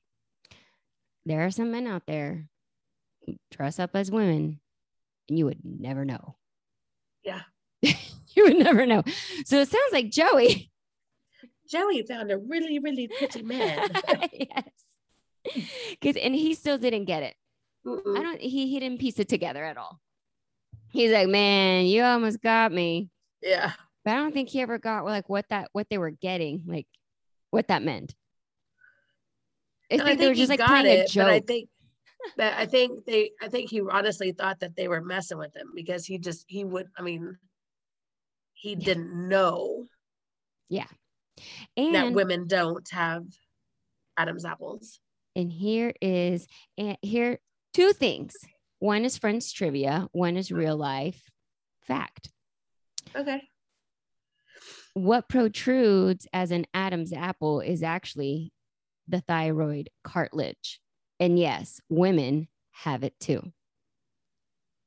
There 1.25 1.45
are 1.45 1.51
some 1.51 1.71
men 1.71 1.87
out 1.87 2.03
there 2.07 2.49
who 3.25 3.35
dress 3.51 3.79
up 3.79 3.91
as 3.95 4.11
women 4.11 4.59
and 5.29 5.37
you 5.39 5.45
would 5.45 5.59
never 5.63 6.03
know. 6.05 6.35
Yeah. 7.23 7.41
you 7.81 8.43
would 8.43 8.57
never 8.57 8.85
know. 8.85 9.03
So 9.45 9.59
it 9.61 9.69
sounds 9.69 9.93
like 9.93 10.09
Joey. 10.11 10.71
Joey 11.69 12.03
found 12.03 12.31
a 12.31 12.37
really, 12.37 12.79
really 12.79 13.07
pretty 13.17 13.41
man. 13.41 13.89
yes. 14.33 14.69
Because 15.89 16.15
and 16.17 16.33
he 16.35 16.53
still 16.53 16.77
didn't 16.77 17.05
get 17.05 17.23
it. 17.23 17.35
Mm-mm. 17.85 18.17
I 18.17 18.23
don't 18.23 18.39
he 18.39 18.67
he 18.67 18.79
didn't 18.79 18.99
piece 18.99 19.19
it 19.19 19.27
together 19.29 19.63
at 19.63 19.77
all. 19.77 19.99
He's 20.89 21.11
like, 21.11 21.27
man, 21.27 21.85
you 21.85 22.03
almost 22.03 22.41
got 22.41 22.71
me. 22.71 23.09
yeah. 23.41 23.73
But 24.05 24.11
I 24.11 24.15
don't 24.17 24.33
think 24.33 24.49
he 24.49 24.61
ever 24.61 24.77
got 24.79 25.05
like 25.05 25.27
what 25.29 25.45
that 25.49 25.69
what 25.73 25.87
they 25.89 25.97
were 25.97 26.11
getting, 26.11 26.63
like 26.65 26.87
what 27.51 27.67
that 27.69 27.83
meant. 27.83 28.15
I 29.91 29.95
And 29.95 30.01
think, 30.03 30.19
they 30.19 30.27
were 30.27 30.33
just 30.33 30.49
like 30.49 30.59
playing 30.59 30.85
a 30.85 30.89
it, 31.03 31.11
but 31.15 31.25
I 31.27 31.39
think 31.39 31.69
that 32.37 32.57
I 32.57 32.65
think 32.65 33.05
they 33.05 33.31
I 33.41 33.47
think 33.49 33.69
he 33.69 33.81
honestly 33.81 34.31
thought 34.31 34.59
that 34.61 34.75
they 34.75 34.87
were 34.87 35.01
messing 35.01 35.37
with 35.37 35.55
him 35.55 35.71
because 35.75 36.05
he 36.05 36.17
just 36.19 36.45
he 36.47 36.63
would 36.63 36.87
I 36.97 37.01
mean 37.01 37.37
he 38.53 38.71
Yeah. 38.71 38.85
didn't 38.85 39.27
know 39.27 39.85
that 40.71 40.93
and 41.77 42.15
women 42.15 42.47
don't 42.47 42.87
have 42.91 43.25
Adam's 44.17 44.45
apples. 44.45 44.99
And 45.35 45.51
here 45.51 45.93
is 46.01 46.47
and 46.77 46.97
here 47.01 47.39
two 47.73 47.93
things. 47.93 48.33
One 48.79 49.05
is 49.05 49.17
friends 49.17 49.51
trivia, 49.51 50.07
one 50.11 50.37
is 50.37 50.51
real 50.51 50.77
life 50.77 51.21
fact. 51.87 52.29
Okay. 53.15 53.41
what 54.93 55.27
protrudes 55.29 56.27
as 56.33 56.51
an 56.51 56.65
Adam's 56.73 57.13
apple 57.13 57.61
is 57.61 57.83
actually 57.83 58.51
the 59.07 59.21
thyroid 59.21 59.89
cartilage. 60.03 60.79
And 61.19 61.37
yes, 61.39 61.79
women 61.89 62.47
have 62.71 63.03
it 63.03 63.19
too. 63.19 63.51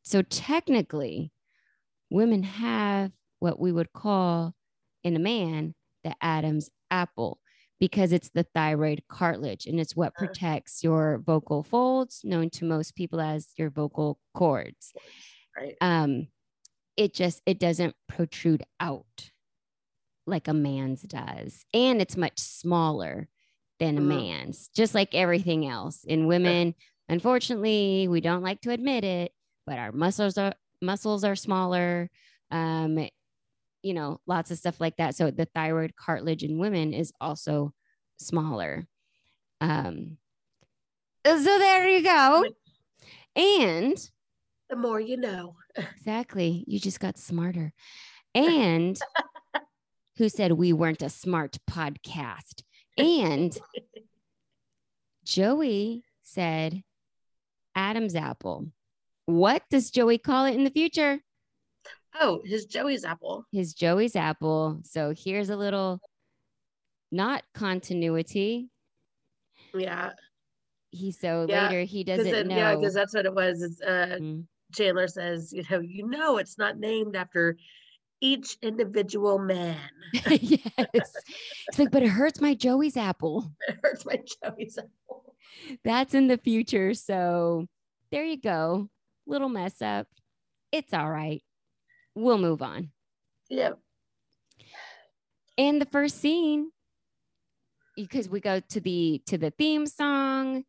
So 0.03 0.23
technically, 0.23 1.33
women 2.11 2.45
have 2.45 3.13
what 3.41 3.59
we 3.59 3.73
would 3.73 3.93
call 3.93 4.55
in 5.03 5.17
a 5.17 5.21
man 5.21 5.75
the 6.05 6.15
Adam's 6.23 6.71
apple 6.91 7.39
because 7.81 8.13
it's 8.13 8.31
the 8.31 8.45
thyroid 8.55 9.03
cartilage 9.09 9.67
and 9.67 9.79
it's 9.81 9.97
what 9.97 10.15
Uh. 10.19 10.19
protects 10.19 10.83
your 10.85 11.19
vocal 11.19 11.63
folds, 11.63 12.23
known 12.25 12.51
to 12.51 12.65
most 12.65 12.95
people 12.97 13.21
as 13.21 13.49
your 13.59 13.71
vocal 13.71 14.19
cords 14.35 14.93
Right. 15.57 15.77
um 15.81 16.29
it 16.97 17.15
just 17.15 17.43
it 17.47 17.59
doesn't 17.59 17.95
protrude 18.09 18.65
out 18.81 19.31
like 20.27 20.49
a 20.49 20.55
man's 20.55 21.03
does 21.03 21.65
and 21.75 22.01
it's 22.03 22.17
much 22.17 22.39
smaller 22.39 23.29
than 23.79 23.99
a 23.99 24.01
Mhm. 24.01 24.09
man's 24.09 24.69
just 24.69 24.95
like 24.95 25.15
everything 25.15 25.67
else 25.67 26.05
in 26.05 26.27
women 26.27 26.75
unfortunately 27.09 28.09
we 28.09 28.21
don't 28.21 28.43
like 28.43 28.61
to 28.61 28.71
admit 28.73 29.05
it 29.05 29.33
but 29.67 29.79
our 29.79 29.93
muscles 29.93 30.39
are 30.39 30.55
muscles 30.83 31.25
are 31.25 31.37
smaller 31.37 32.11
um 32.51 33.09
you 33.87 33.95
know 33.95 34.21
lots 34.27 34.51
of 34.51 34.59
stuff 34.59 34.81
like 34.81 34.97
that 34.97 35.15
so 35.15 35.31
the 35.31 35.49
thyroid 35.55 35.95
cartilage 35.97 36.43
in 36.43 36.59
women 36.59 36.93
is 36.93 37.13
also 37.21 37.73
smaller 38.19 38.87
um 39.61 40.19
so 41.25 41.59
there 41.59 41.89
you 41.89 42.03
go 42.03 42.45
and 43.37 44.11
The 44.71 44.77
more 44.77 45.01
you 45.01 45.17
know. 45.17 45.55
Exactly. 45.99 46.65
You 46.67 46.81
just 46.81 47.01
got 47.01 47.19
smarter. 47.19 47.75
And 48.35 48.99
who 50.17 50.29
said 50.31 50.53
we 50.53 50.73
weren't 50.73 51.03
a 51.03 51.11
smart 51.11 51.59
podcast? 51.71 52.63
And 52.99 53.55
Joey 55.27 56.05
said 56.23 56.83
Adam's 57.75 58.17
apple. 58.17 58.69
What 59.27 59.65
does 59.69 59.91
Joey 59.91 60.17
call 60.17 60.47
it 60.47 60.55
in 60.55 60.65
the 60.65 60.71
future? 60.71 61.21
Oh, 62.21 62.41
his 62.45 62.65
Joey's 62.67 63.05
apple. 63.05 63.45
His 63.53 63.75
Joey's 63.75 64.17
apple. 64.17 64.81
So 64.85 65.13
here's 65.17 65.51
a 65.51 65.57
little 65.57 66.01
not 67.13 67.43
continuity. 67.55 68.69
Yeah. 69.75 70.11
He 70.91 71.13
so 71.13 71.47
Yeah, 71.49 71.65
later 71.69 71.83
he 71.83 72.05
doesn't 72.05 72.49
know. 72.49 72.57
yeah, 72.57 72.75
because 72.77 72.95
that's 72.95 73.15
what 73.15 73.27
it 73.27 73.35
was. 73.35 73.61
Is 73.63 73.81
uh 73.83 74.17
Mm. 74.21 74.45
Chandler 74.75 75.07
says, 75.09 75.53
you 75.53 75.63
know, 75.71 75.79
you 75.81 76.09
know 76.09 76.39
it's 76.39 76.59
not 76.59 76.79
named 76.79 77.15
after 77.17 77.57
each 78.21 78.57
individual 78.63 79.39
man. 79.39 79.77
yes. 80.29 80.67
It's 80.93 81.79
like, 81.79 81.91
but 81.91 82.03
it 82.03 82.09
hurts 82.09 82.41
my 82.41 82.55
Joey's 82.55 82.97
apple. 82.97 83.53
It 83.69 83.79
hurts 83.83 84.07
my 84.07 84.17
Joey's 84.43 84.79
apple. 84.79 85.35
that's 85.85 86.15
in 86.15 86.27
the 86.29 86.39
future. 86.39 86.95
So 86.95 87.67
there 88.11 88.25
you 88.25 88.41
go. 88.41 88.89
Little 89.27 89.49
mess 89.49 89.83
up. 89.83 90.07
It's 90.73 90.93
all 90.95 91.11
right. 91.11 91.43
We'll 92.17 92.39
move 92.39 92.63
on. 92.63 92.91
Yeah. 93.49 93.73
In 95.57 95.79
the 95.79 95.87
first 95.87 96.21
scene, 96.21 96.71
because 97.95 98.29
we 98.29 98.41
go 98.41 98.61
to 98.61 98.81
the 98.81 99.23
to 99.27 99.39
the 99.39 99.51
theme 99.51 99.87
song. 99.87 100.65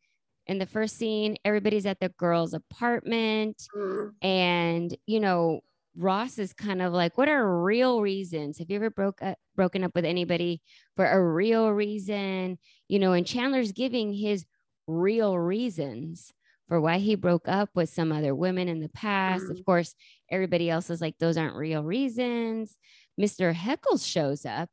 In 0.45 0.59
the 0.59 0.65
first 0.65 0.97
scene, 0.97 1.37
everybody's 1.43 1.85
at 1.85 1.99
the 1.99 2.07
girl's 2.07 2.53
apartment. 2.53 3.67
Mm. 3.75 4.11
And, 4.21 4.97
you 5.05 5.19
know, 5.19 5.59
Ross 5.97 6.37
is 6.37 6.53
kind 6.53 6.81
of 6.81 6.93
like, 6.93 7.17
what 7.17 7.27
are 7.27 7.63
real 7.63 7.99
reasons? 7.99 8.57
Have 8.59 8.69
you 8.69 8.77
ever 8.77 8.89
broke 8.89 9.21
up, 9.21 9.37
broken 9.57 9.83
up 9.83 9.93
with 9.93 10.05
anybody 10.05 10.61
for 10.95 11.05
a 11.05 11.21
real 11.21 11.71
reason? 11.71 12.59
You 12.87 12.99
know, 12.99 13.11
and 13.11 13.27
Chandler's 13.27 13.73
giving 13.73 14.13
his 14.13 14.45
real 14.87 15.37
reasons 15.37 16.31
for 16.67 16.81
why 16.81 16.97
he 16.97 17.15
broke 17.15 17.47
up 17.47 17.69
with 17.75 17.89
some 17.89 18.11
other 18.11 18.35
women 18.35 18.67
in 18.67 18.79
the 18.79 18.89
past. 18.89 19.45
Mhm. 19.45 19.51
Of 19.59 19.65
course, 19.65 19.95
everybody 20.29 20.69
else 20.69 20.89
is 20.89 21.01
like, 21.01 21.17
those 21.17 21.37
aren't 21.37 21.55
real 21.55 21.83
reasons. 21.83 22.77
Mr. 23.19 23.53
Heckles 23.53 24.05
shows 24.05 24.45
up 24.45 24.69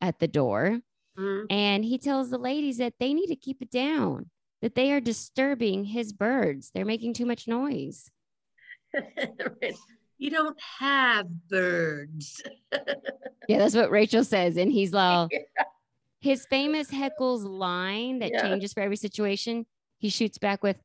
at 0.00 0.18
the 0.18 0.28
door 0.28 0.80
Mm. 1.18 1.46
and 1.50 1.84
he 1.84 1.98
tells 1.98 2.30
the 2.30 2.38
ladies 2.38 2.78
that 2.78 2.94
they 3.00 3.12
need 3.12 3.26
to 3.28 3.36
keep 3.36 3.60
it 3.60 3.70
down, 3.70 4.30
that 4.62 4.74
they 4.74 4.92
are 4.92 5.00
disturbing 5.00 5.84
his 5.84 6.12
birds. 6.12 6.70
They're 6.70 6.84
making 6.84 7.14
too 7.14 7.26
much 7.26 7.48
noise. 7.48 8.10
You 10.22 10.28
don't 10.30 10.58
have 10.80 11.26
birds. 11.48 12.42
Yeah, 13.48 13.58
that's 13.58 13.74
what 13.74 13.90
Rachel 13.90 14.22
says. 14.22 14.56
And 14.58 14.70
he's 14.70 14.92
like, 14.92 15.30
Yeah. 15.32 15.64
his 16.20 16.46
famous 16.46 16.88
Heckles 16.90 17.42
line 17.44 18.18
that 18.20 18.30
Yeah. 18.32 18.42
changes 18.42 18.72
for 18.74 18.80
every 18.80 18.96
situation, 18.96 19.64
he 19.98 20.08
shoots 20.10 20.36
back 20.38 20.62
with, 20.62 20.76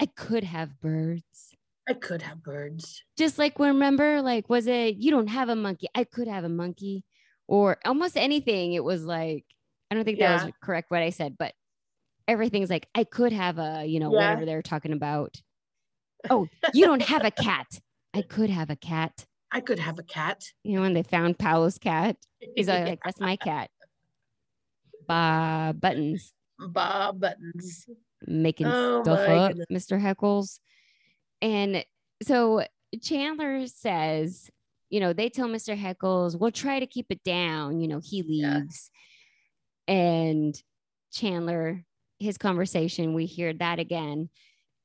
I 0.00 0.06
could 0.06 0.44
have 0.44 0.80
birds. 0.80 1.54
I 1.88 1.94
could 1.94 2.22
have 2.22 2.42
birds. 2.42 3.02
Just 3.16 3.38
like 3.38 3.58
remember, 3.58 4.20
like, 4.22 4.48
was 4.48 4.66
it, 4.66 4.96
you 4.96 5.10
don't 5.10 5.28
have 5.28 5.48
a 5.48 5.56
monkey? 5.56 5.86
I 5.94 6.04
could 6.04 6.28
have 6.28 6.44
a 6.44 6.48
monkey. 6.48 7.04
Or 7.48 7.78
almost 7.84 8.16
anything. 8.16 8.72
It 8.72 8.82
was 8.82 9.04
like, 9.04 9.44
I 9.90 9.94
don't 9.94 10.04
think 10.04 10.18
that 10.18 10.44
was 10.44 10.52
correct 10.60 10.90
what 10.90 11.02
I 11.02 11.10
said, 11.10 11.36
but 11.38 11.54
everything's 12.26 12.70
like, 12.70 12.88
I 12.94 13.04
could 13.04 13.32
have 13.32 13.58
a, 13.58 13.84
you 13.86 14.00
know, 14.00 14.10
Yeah. 14.12 14.18
whatever 14.18 14.44
they're 14.44 14.62
talking 14.62 14.92
about. 14.92 15.40
Oh, 16.28 16.48
you 16.74 16.84
don't 16.86 17.02
have 17.02 17.24
a 17.24 17.30
cat. 17.30 17.66
I 18.12 18.22
could 18.22 18.50
have 18.50 18.68
a 18.70 18.76
cat. 18.76 19.24
I 19.52 19.60
could 19.60 19.78
have 19.78 20.00
a 20.00 20.02
cat. 20.02 20.42
You 20.64 20.74
know, 20.74 20.80
when 20.80 20.92
they 20.92 21.04
found 21.04 21.38
Paolo's 21.38 21.78
cat, 21.78 22.16
he's 22.56 22.66
like, 22.66 22.84
like, 22.84 23.00
that's 23.04 23.20
my 23.20 23.36
cat. 23.48 23.70
Bob 25.06 25.80
Buttons 25.80 26.32
Bob 26.58 27.20
Buttons. 27.20 27.86
Making 28.26 28.66
Oh 28.68 29.02
stuff 29.02 29.28
up, 29.28 29.52
goodness. 29.56 29.86
Mr. 29.86 30.00
Heckles. 30.00 30.58
And 31.42 31.84
so 32.22 32.64
Chandler 33.02 33.66
says, 33.66 34.50
you 34.88 35.00
know, 35.00 35.12
they 35.12 35.28
tell 35.28 35.48
Mr. 35.48 35.76
Heckles, 35.76 36.38
we'll 36.38 36.50
try 36.50 36.78
to 36.80 36.86
keep 36.86 37.06
it 37.10 37.22
down. 37.24 37.80
You 37.80 37.88
know, 37.88 38.00
he 38.02 38.22
Yeah. 38.26 38.58
leaves. 38.58 38.90
And 39.88 40.60
Chandler, 41.12 41.84
his 42.18 42.38
conversation, 42.38 43.14
we 43.14 43.26
hear 43.26 43.52
that 43.54 43.78
again. 43.78 44.30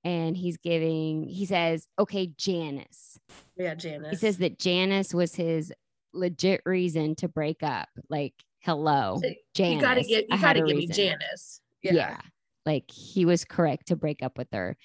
And 0.03 0.35
he's 0.35 0.57
giving, 0.57 1.27
he 1.27 1.45
says, 1.45 1.88
okay, 2.00 2.31
Janice. 2.38 3.19
Yeah, 3.55 3.75
Janice. 3.75 4.09
He 4.09 4.15
says 4.15 4.38
that 4.39 4.57
Janice 4.57 5.13
was 5.13 5.35
his 5.35 5.71
legit 6.13 6.61
reason 6.65 7.15
to 7.17 7.27
break 7.27 7.61
up. 7.63 7.88
Like, 8.09 8.33
hello, 8.59 9.19
So 9.21 9.29
Janice. 9.53 9.75
you 9.75 9.81
gotta 9.81 10.01
get 10.03 10.25
you 10.29 10.41
gotta 10.41 10.59
give 10.59 10.67
me 10.67 10.73
reason. 10.88 10.95
Janice. 10.95 11.61
Yeah. 11.83 12.17
Like 12.65 12.89
he 12.91 13.25
was 13.25 13.45
correct 13.45 13.87
to 13.87 13.95
break 13.95 14.21
up 14.21 14.37
with 14.37 14.49
her. 14.53 14.77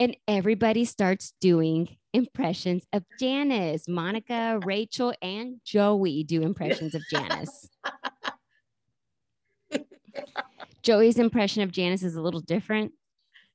And 0.00 0.16
everybody 0.26 0.84
starts 0.84 1.34
doing 1.40 1.96
impressions 2.12 2.84
of 2.92 3.04
Janice. 3.18 3.86
Monica, 3.88 4.60
Rachel, 4.64 5.12
and 5.20 5.56
Joey 5.64 6.24
do 6.24 6.42
impressions 6.42 6.94
of 6.94 7.02
Janice. 7.10 7.68
Joey's 10.82 11.18
impression 11.18 11.62
of 11.62 11.72
Janice 11.72 12.02
is 12.02 12.14
a 12.16 12.22
little 12.22 12.40
different. 12.40 12.92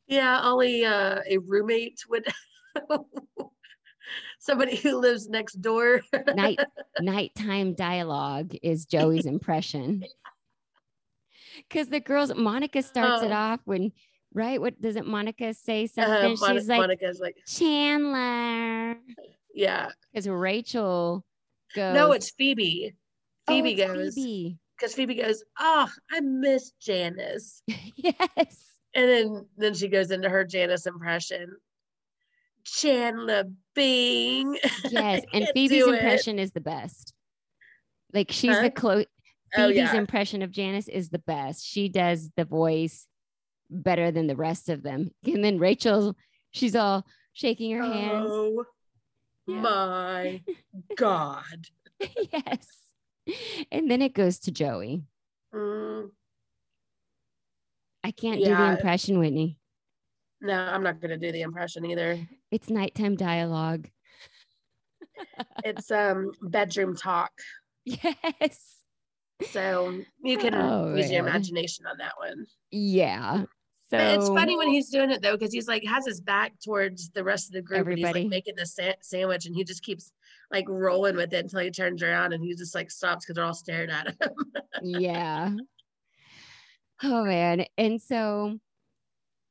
Yeah, 0.08 0.42
only 0.44 0.86
uh, 0.86 1.22
a 1.28 1.38
roommate 1.38 2.00
would 2.10 2.28
somebody 4.40 4.76
who 4.76 4.98
lives 4.98 5.30
next 5.30 5.62
door. 5.62 6.02
Night 6.36 6.60
nighttime 7.00 7.74
dialogue 7.74 8.54
is 8.62 8.86
Joey's 8.86 9.26
impression. 9.26 10.04
Because 11.58 11.88
the 11.90 12.00
girls, 12.00 12.34
Monica 12.36 12.82
starts 12.82 13.24
it 13.24 13.32
Oh. 13.32 13.36
off 13.36 13.60
when, 13.66 13.92
right? 14.34 14.60
What 14.60 14.80
does 14.82 14.96
it? 14.96 15.06
Monica 15.06 15.54
say 15.54 15.84
Uh, 15.86 15.88
something? 15.88 16.38
Mon- 16.40 16.56
She's 16.58 16.68
like, 16.68 16.80
Monica's 16.82 17.20
like, 17.20 17.38
Chandler. 17.48 18.98
yeah. 19.54 19.90
Because 20.12 20.28
Rachel 20.28 21.24
goes, 21.76 21.94
No, 21.96 22.12
it's 22.12 22.32
Phoebe. 22.32 22.94
"Oh, 23.48 23.52
Phoebe 23.54 23.74
it's 23.74 23.92
goes 23.94 24.16
Phoebe. 24.16 24.58
because 24.78 24.94
Phoebe 24.96 25.16
goes, 25.16 25.44
oh, 25.60 25.90
I 26.12 26.20
miss 26.22 26.72
Janice. 26.80 27.62
yes. 27.96 28.70
And 28.96 29.10
then 29.10 29.46
then 29.58 29.74
she 29.74 29.88
goes 29.88 30.12
into 30.12 30.30
her 30.30 30.44
Janice 30.44 30.86
impression. 30.86 31.56
Chandler 32.64 33.46
Bing. 33.76 34.58
Yes. 34.90 35.24
And 35.34 35.48
Phoebe's 35.54 35.88
impression 35.88 36.40
is 36.40 36.52
the 36.52 36.62
best. 36.62 37.14
Like 38.14 38.32
she's 38.32 38.56
Huh? 38.56 38.62
the 38.64 38.72
close. 38.72 39.06
Oh, 39.56 39.68
Phoebe's 39.68 39.76
yeah. 39.78 39.96
impression 39.96 40.42
of 40.42 40.52
Janice 40.52 40.88
is 40.88 41.10
the 41.10 41.20
best. 41.20 41.66
She 41.66 41.90
does 41.90 42.30
the 42.36 42.46
voice 42.46 43.08
better 43.70 44.12
than 44.12 44.28
the 44.28 44.36
rest 44.36 44.70
of 44.70 44.84
them. 44.84 45.12
And 45.26 45.44
then 45.44 45.60
Rachel, 45.60 46.16
she's 46.52 46.76
all 46.76 47.06
shaking 47.34 47.72
her 47.76 47.84
hands. 47.84 48.30
Oh 48.32 48.66
Yeah. 49.48 49.62
my 49.62 50.42
God. 50.98 51.68
yes. 52.00 52.68
And 53.72 53.90
then 53.90 54.02
it 54.02 54.14
goes 54.14 54.40
to 54.40 54.52
Joey. 54.52 55.04
Mm, 55.54 56.10
I 58.04 58.12
can't 58.12 58.40
do 58.44 58.54
the 58.56 58.72
impression, 58.72 59.18
Whitney. 59.20 59.58
no, 60.42 60.54
I'm 60.54 60.84
not 60.84 61.00
gonna 61.00 61.18
do 61.18 61.32
the 61.32 61.42
impression 61.42 61.86
either. 61.86 62.20
It's 62.52 62.70
nighttime 62.70 63.16
dialogue. 63.16 63.88
It's 65.64 65.90
um 65.92 66.32
bedroom 66.42 66.96
talk. 66.96 67.32
Yes. 67.86 68.73
So 69.52 70.02
you 70.24 70.38
can 70.38 70.54
Oh, 70.54 70.96
use 70.96 71.12
your 71.12 71.28
imagination 71.28 71.86
on 71.86 71.98
that 71.98 72.14
one. 72.18 72.46
Yeah. 72.72 73.44
So 73.90 73.98
But 73.98 74.16
it's 74.16 74.28
funny 74.30 74.58
when 74.58 74.70
he's 74.70 74.90
doing 74.90 75.12
it 75.12 75.22
though, 75.22 75.34
because 75.34 75.54
he's 75.54 75.68
like 75.68 75.84
has 75.86 76.06
his 76.06 76.22
back 76.22 76.54
towards 76.64 77.10
the 77.12 77.24
rest 77.24 77.48
of 77.48 77.54
the 77.54 77.62
group. 77.62 77.88
And 77.88 77.98
he's 77.98 78.04
like 78.14 78.28
making 78.28 78.56
the 78.56 78.66
sa- 78.66 78.94
sandwich, 79.02 79.46
and 79.46 79.56
he 79.56 79.64
just 79.64 79.84
keeps 79.84 80.12
like 80.52 80.66
rolling 80.70 81.16
with 81.16 81.34
it 81.34 81.44
until 81.44 81.60
he 81.60 81.72
turns 81.72 82.02
around 82.02 82.34
and 82.34 82.44
he 82.44 82.56
just 82.56 82.76
like 82.76 82.90
stops 82.90 83.26
because 83.26 83.36
they're 83.36 83.46
all 83.46 83.54
staring 83.54 83.90
at 83.90 84.08
him. 84.08 84.16
yeah. 84.82 85.52
Oh 87.02 87.26
man. 87.26 87.66
And 87.78 88.02
so, 88.02 88.58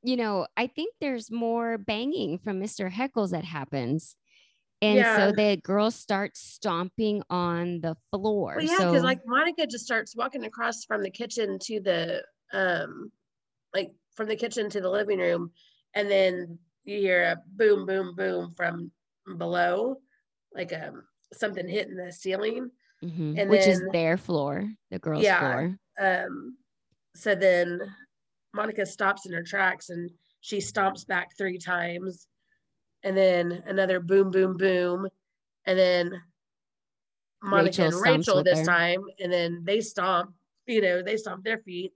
you 0.03 0.17
know, 0.17 0.47
I 0.57 0.67
think 0.67 0.95
there's 1.01 1.31
more 1.31 1.77
banging 1.79 2.39
from 2.39 2.61
Mr. 2.61 2.91
Heckles 2.91 3.31
that 3.31 3.45
happens. 3.45 4.17
And 4.83 4.97
Yeah. 4.99 5.17
so 5.17 5.33
the 5.33 5.57
girls 5.63 5.95
start 5.95 6.37
stomping 6.37 7.23
on 7.31 7.81
the 7.81 7.97
floor. 8.11 8.57
Well, 8.57 8.65
yeah, 8.65 8.79
so 8.79 8.91
because 8.91 9.05
like 9.05 9.21
Monica 9.25 9.67
just 9.67 9.85
starts 9.85 10.17
walking 10.17 10.45
across 10.45 10.85
from 10.85 11.03
the 11.03 11.11
kitchen 11.11 11.59
to 11.61 11.81
the 11.81 12.25
um 12.53 13.11
like 13.73 13.93
from 14.17 14.27
the 14.29 14.37
kitchen 14.37 14.69
to 14.71 14.81
the 14.81 14.91
living 14.91 15.21
room, 15.21 15.53
and 15.95 16.11
then 16.11 16.59
you 16.85 16.99
hear 16.99 17.23
a 17.23 17.37
boom, 17.47 17.87
boom, 17.87 18.15
boom 18.17 18.53
from 18.57 18.91
below, 19.39 19.97
like 20.53 20.73
um 20.73 21.05
something 21.33 21.67
hitting 21.69 21.97
the 21.97 22.13
ceiling. 22.13 22.71
Mhm. 23.05 23.39
and 23.39 23.49
which 23.51 23.67
is 23.67 23.83
their 23.93 24.17
floor, 24.17 24.69
the 24.91 24.99
girls' 24.99 25.25
Yeah. 25.25 25.39
floor. 25.39 25.79
Um 26.01 26.57
so 27.15 27.35
then 27.37 27.79
Monica 28.53 28.85
stops 28.85 29.27
in 29.27 29.33
her 29.33 29.43
tracks 29.45 29.91
and 29.91 30.11
she 30.41 30.59
stomps 30.59 31.07
back 31.07 31.37
three 31.39 31.59
times, 31.59 32.27
and 33.03 33.17
then 33.17 33.63
another 33.67 34.01
boom, 34.01 34.31
boom, 34.31 34.57
boom, 34.57 35.09
and 35.67 35.79
then 35.79 36.23
Monica 37.43 37.83
Rachel 37.83 37.87
and 37.87 38.03
Rachel 38.19 38.45
this 38.45 38.61
her. 38.61 38.65
time, 38.65 39.01
and 39.21 39.33
then 39.33 39.63
they 39.65 39.81
stomp, 39.81 40.33
you 40.67 40.81
know, 40.81 41.03
they 41.03 41.17
stomp 41.17 41.45
their 41.45 41.59
feet, 41.59 41.93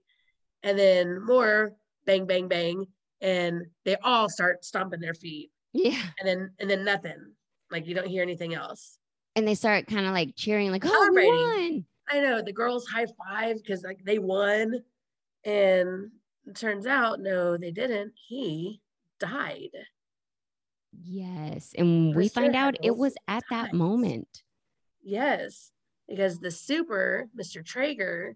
and 0.63 0.77
then 0.77 1.23
more 1.25 1.71
bang, 2.05 2.25
bang, 2.25 2.47
bang, 2.47 2.85
and 3.21 3.65
they 3.85 3.95
all 4.03 4.29
start 4.29 4.65
stomping 4.65 4.99
their 4.99 5.13
feet, 5.13 5.51
Yeah. 5.73 6.01
and 6.19 6.27
then 6.27 6.51
and 6.59 6.69
then 6.69 6.83
nothing, 6.83 7.33
like 7.71 7.87
you 7.87 7.95
don't 7.95 8.07
hear 8.07 8.21
anything 8.21 8.53
else. 8.53 8.97
And 9.35 9.47
they 9.47 9.55
start 9.55 9.87
kind 9.87 10.05
of 10.05 10.13
like 10.13 10.33
cheering, 10.35 10.71
like, 10.71 10.83
oh, 10.85 10.89
we 10.89 10.93
Celebrating. 11.21 11.31
won. 11.75 11.85
I 12.09 12.19
know 12.21 12.41
the 12.41 12.53
girls 12.53 12.87
high 12.87 13.05
five 13.27 13.57
because 13.57 13.83
like 13.83 13.99
they 14.03 14.19
won, 14.19 14.81
and 15.45 16.11
it 16.45 16.55
turns 16.55 16.85
out 16.85 17.19
no, 17.21 17.55
they 17.57 17.71
didn't. 17.71 18.13
He 18.27 18.81
died. 19.19 19.69
Yes. 21.03 21.73
And 21.77 22.15
we 22.15 22.27
find 22.27 22.55
out 22.55 22.75
it 22.83 22.95
was 22.95 23.15
at 23.27 23.43
that 23.49 23.65
dies. 23.65 23.73
moment. 23.73 24.43
Yes, 25.03 25.71
because 26.07 26.39
the 26.39 26.51
super, 26.51 27.29
Mr. 27.39 27.63
Treeger, 27.63 28.33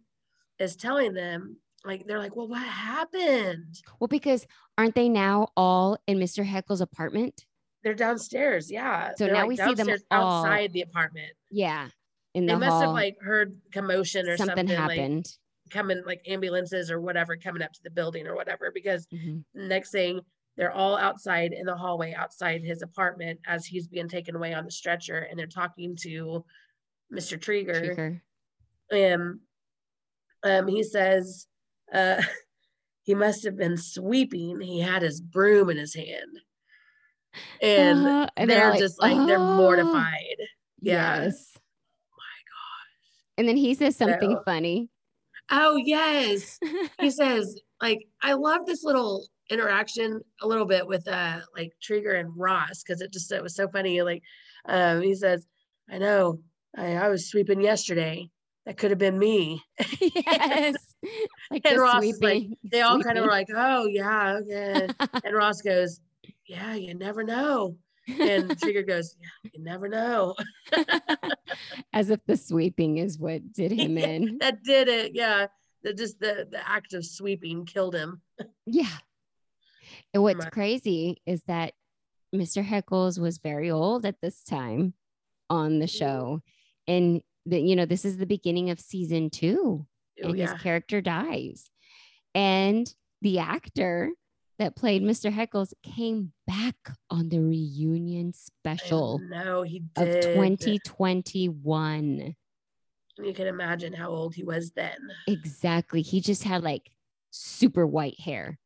is 0.60 0.76
telling 0.76 1.14
them, 1.14 1.58
like, 1.84 2.06
they're 2.06 2.20
like, 2.20 2.36
well, 2.36 2.48
what 2.48 2.62
happened? 2.66 3.82
Well, 4.00 4.08
because 4.08 4.46
aren't 4.78 4.96
they 4.96 5.10
now 5.10 5.48
all 5.58 5.98
in 6.08 6.20
Mr. 6.20 6.46
Heckle's 6.46 6.82
apartment? 6.82 7.46
They're 7.84 7.96
downstairs. 7.96 8.70
Yeah. 8.72 9.12
So 9.18 9.26
They're, 9.26 9.34
now 9.34 9.40
like, 9.42 9.48
we 9.50 9.58
see 9.58 9.74
them 9.74 9.90
all- 10.12 10.44
outside 10.44 10.72
the 10.72 10.82
apartment. 10.82 11.32
Yeah. 11.50 11.90
In 12.36 12.46
the 12.46 12.54
They 12.54 12.60
the 12.60 12.60
must 12.60 12.72
hall. 12.72 12.82
have 12.82 12.92
like 12.92 13.18
heard 13.22 13.60
commotion 13.72 14.28
or 14.30 14.38
something, 14.38 14.56
something, 14.68 14.78
like 14.78 14.98
happened. 15.00 15.38
coming, 15.72 16.04
like 16.06 16.22
ambulances 16.28 16.92
or 16.92 17.02
whatever 17.02 17.36
coming 17.36 17.62
up 17.64 17.74
to 17.74 17.84
the 17.84 17.90
building 17.90 18.28
or 18.28 18.36
whatever. 18.36 18.72
Because 18.72 19.08
Mhm. 19.08 19.44
next 19.56 19.92
thing, 19.92 20.22
they're 20.62 20.72
all 20.72 20.96
outside 20.96 21.54
in 21.54 21.66
the 21.66 21.76
hallway 21.76 22.14
outside 22.14 22.62
his 22.62 22.84
apartment 22.84 23.40
as 23.48 23.66
he's 23.66 23.88
being 23.88 24.08
taken 24.08 24.36
away 24.36 24.54
on 24.54 24.64
the 24.64 24.70
stretcher, 24.70 25.18
and 25.28 25.38
they're 25.40 25.48
talking 25.48 25.96
to 26.02 26.46
Mr. 27.12 27.36
Treeger. 27.36 27.98
Treeger. 27.98 28.22
and 28.92 29.40
um, 30.44 30.68
he 30.68 30.84
says 30.84 31.48
uh, 31.92 32.22
he 33.06 33.16
must 33.16 33.44
have 33.44 33.58
been 33.58 33.76
sweeping. 33.76 34.62
He 34.62 34.80
had 34.80 35.02
his 35.02 35.20
broom 35.20 35.72
in 35.72 35.78
his 35.78 35.96
hand, 35.96 36.38
and 37.60 38.06
Uh, 38.06 38.28
and 38.38 38.48
they're, 38.48 38.72
all 38.72 38.78
just 38.78 39.02
like 39.02 39.18
they're 39.26 39.40
"Oh." 39.40 39.56
mortified. 39.58 40.38
Yeah. 40.80 41.24
Yes. 41.24 41.54
Oh 41.58 42.18
my 42.20 42.40
gosh. 42.52 43.34
And 43.40 43.48
then 43.48 43.58
he 43.58 43.74
says 43.74 43.96
something 43.96 44.36
So- 44.36 44.44
funny. 44.46 44.90
Oh 45.50 45.76
yes, 45.76 46.60
he 47.02 47.10
says 47.10 47.60
like 47.82 47.98
I 48.22 48.34
love 48.34 48.68
this 48.68 48.84
little 48.84 49.26
interaction 49.52 50.22
a 50.42 50.48
little 50.48 50.66
bit 50.66 50.88
with 50.88 51.08
uh 51.08 51.42
like 51.56 51.74
Treeger 51.82 52.20
and 52.20 52.32
Ross 52.36 52.82
because 52.82 53.02
it 53.02 53.12
just 53.14 53.32
it 53.32 53.44
was 53.44 53.56
so 53.56 53.68
funny. 53.68 54.02
Like 54.02 54.24
um, 54.66 55.02
he 55.02 55.14
says, 55.14 55.46
"I 55.90 55.98
know 55.98 56.42
I, 56.76 56.96
I 56.96 57.10
was 57.10 57.28
sweeping 57.30 57.62
yesterday. 57.62 58.30
That 58.66 58.78
could 58.78 58.92
have 58.92 59.00
been 59.00 59.20
me." 59.20 59.62
yes. 60.00 60.76
Like 61.50 61.66
And 61.66 61.80
Ross 61.80 62.04
is 62.04 62.22
like, 62.22 62.38
sweeping- 62.38 62.58
They 62.64 62.82
all 62.82 63.02
kind 63.02 63.18
of 63.18 63.26
were 63.26 63.32
like, 63.32 63.48
"Oh 63.54 63.86
yeah, 63.88 64.38
okay." 64.42 64.88
And 65.26 65.36
Ross 65.36 65.62
goes, 65.62 66.00
Yeah, 66.46 66.76
you 66.76 66.94
never 66.94 67.24
know. 67.24 67.76
And 68.08 68.50
Treeger 68.52 68.88
goes, 68.88 69.16
Yeah, 69.20 69.52
you 69.54 69.64
never 69.64 69.90
know. 69.90 70.36
As 71.94 72.10
if 72.10 72.24
the 72.26 72.38
sweeping 72.38 72.98
is 73.00 73.18
what 73.20 73.52
did 73.52 73.72
him 73.72 73.98
in. 73.98 74.38
That 74.40 74.64
did 74.64 74.88
it. 74.88 75.12
Yeah. 75.16 75.48
The, 75.84 75.94
just 75.94 76.20
the, 76.20 76.48
the 76.50 76.68
act 76.70 76.94
of 76.94 77.04
sweeping 77.06 77.66
killed 77.66 77.96
him. 77.96 78.22
Yeah. 78.66 78.86
And 80.14 80.24
what's 80.24 80.46
crazy 80.46 81.22
is 81.26 81.42
that 81.44 81.74
Mr. 82.36 82.66
Heckles 82.66 83.20
was 83.20 83.38
very 83.38 83.70
old 83.72 84.06
at 84.06 84.20
this 84.22 84.44
time 84.44 84.94
on 85.50 85.80
the 85.80 85.88
show. 85.88 86.42
And 86.88 87.22
that, 87.46 87.62
you 87.62 87.76
know, 87.76 87.86
this 87.86 88.06
is 88.06 88.18
the 88.18 88.26
beginning 88.26 88.70
of 88.70 88.80
season 88.80 89.30
two, 89.30 89.86
Oh, 90.24 90.30
and 90.30 90.38
yeah. 90.38 90.52
his 90.52 90.62
character 90.62 91.02
dies. 91.02 91.70
And 92.36 92.94
the 93.22 93.40
actor 93.40 94.12
that 94.60 94.76
played 94.76 95.02
Mr. 95.02 95.34
Heckles 95.34 95.74
came 95.84 96.34
back 96.46 96.76
on 97.10 97.30
the 97.30 97.40
reunion 97.40 98.34
special 98.34 99.20
No, 99.30 99.64
he 99.64 99.84
of 99.98 100.06
did. 100.06 100.22
2021. 101.16 102.36
You 103.18 103.34
can 103.34 103.48
imagine 103.48 103.94
how 103.94 104.10
old 104.10 104.36
he 104.36 104.44
was 104.44 104.72
then. 104.72 104.98
Exactly. 105.28 106.02
He 106.02 106.22
just 106.22 106.44
had 106.44 106.64
like 106.64 106.92
super 107.32 107.86
white 107.86 108.20
hair. 108.20 108.60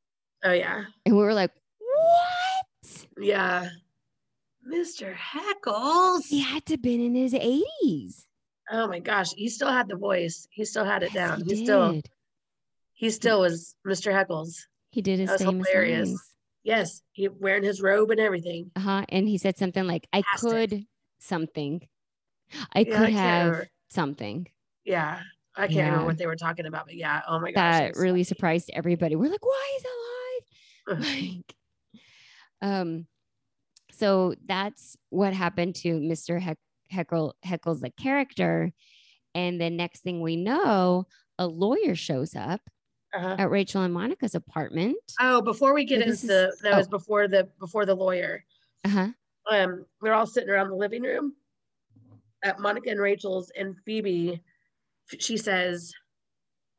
Oh 0.46 0.52
yeah. 0.52 0.84
And 1.06 1.18
we 1.18 1.24
were 1.24 1.34
like, 1.34 1.52
what? 1.80 3.08
Yeah. 3.20 3.68
Mr. 4.72 5.14
Heckles. 5.16 6.28
He 6.28 6.40
had 6.40 6.66
to 6.68 6.74
have 6.74 6.82
been 6.82 7.02
in 7.02 7.16
his 7.16 7.34
80s. 7.34 8.26
Oh 8.72 8.88
my 8.88 9.00
gosh. 9.00 9.34
He 9.34 9.50
still 9.50 9.72
had 9.72 9.88
the 9.88 9.96
voice. 9.96 10.48
He 10.52 10.64
still 10.66 10.86
had 10.86 11.02
it 11.04 11.12
Yes, 11.14 11.30
down. 11.30 11.42
he 11.48 11.56
He, 11.56 11.64
still 11.64 12.02
he 12.94 13.10
still 13.10 13.42
was 13.42 13.76
Mr. 13.86 14.12
Heckles. 14.14 14.56
He 14.92 15.02
did 15.02 15.20
his 15.20 15.30
That 15.32 15.40
famous 15.40 15.68
hilarious. 15.68 16.10
lines. 16.10 16.34
Yes. 16.64 17.02
He 17.12 17.28
wearing 17.28 17.64
his 17.64 17.82
robe 17.82 18.12
and 18.12 18.20
everything. 18.20 18.72
Uh-huh. 18.76 19.04
And 19.10 19.28
he 19.28 19.38
said 19.38 19.58
something 19.58 19.86
like, 19.86 20.08
I 20.14 20.24
could 20.38 20.86
something. 21.20 21.88
I 22.74 22.80
Yeah, 22.80 22.86
could 22.86 23.10
can't 23.10 23.14
have 23.14 23.46
remember. 23.48 23.68
something. 23.90 24.48
Yeah. 24.84 25.22
I 25.56 25.68
can't 25.68 25.78
Yeah. 25.78 25.86
remember 25.86 26.06
what 26.08 26.18
they 26.18 26.28
were 26.28 26.36
talking 26.36 26.66
about, 26.66 26.86
but 26.86 26.96
yeah. 26.96 27.22
Oh 27.28 27.40
my 27.40 27.52
gosh. 27.52 27.54
That 27.94 27.96
really 27.98 28.10
funny. 28.20 28.24
surprised 28.26 28.70
everybody. 28.74 29.16
We're 29.16 29.32
like, 29.32 29.46
why 29.46 29.74
is 29.78 29.84
alive? 29.84 30.05
like, 31.00 31.56
um, 32.62 33.06
so 33.92 34.36
that's 34.46 34.98
what 35.10 35.34
happened 35.34 35.76
to 35.76 36.00
Mr. 36.00 36.40
Heck, 36.42 36.58
Heckle, 36.90 37.36
Heckles, 37.46 37.82
the 37.82 37.90
character. 37.92 38.72
And 39.34 39.60
the 39.60 39.70
next 39.70 40.02
thing 40.02 40.22
we 40.22 40.36
know, 40.36 41.08
a 41.38 41.48
lawyer 41.48 41.96
shows 41.96 42.36
up 42.36 42.62
Uh-huh. 43.14 43.36
at 43.40 43.50
Rachel 43.50 43.82
and 43.82 43.94
Monica's 43.94 44.36
apartment. 44.36 44.96
Oh, 45.20 45.42
before 45.42 45.74
we 45.74 45.86
get 45.86 46.02
So 46.02 46.10
into 46.10 46.50
is- 46.50 46.60
that 46.60 46.74
oh. 46.74 46.78
was 46.78 46.88
before 46.88 47.28
the 47.28 47.50
before 47.60 47.86
the 47.86 47.96
lawyer. 47.96 48.44
Uh-huh. 48.86 49.08
um, 49.50 49.86
we're 50.02 50.14
all 50.14 50.28
sitting 50.28 50.50
around 50.50 50.70
the 50.70 50.76
living 50.76 51.02
room 51.02 51.34
at 52.44 52.60
Monica 52.60 52.90
and 52.92 53.00
Rachel's, 53.02 53.52
and 53.58 53.76
Phoebe, 53.86 54.40
she 55.20 55.36
says, 55.38 55.92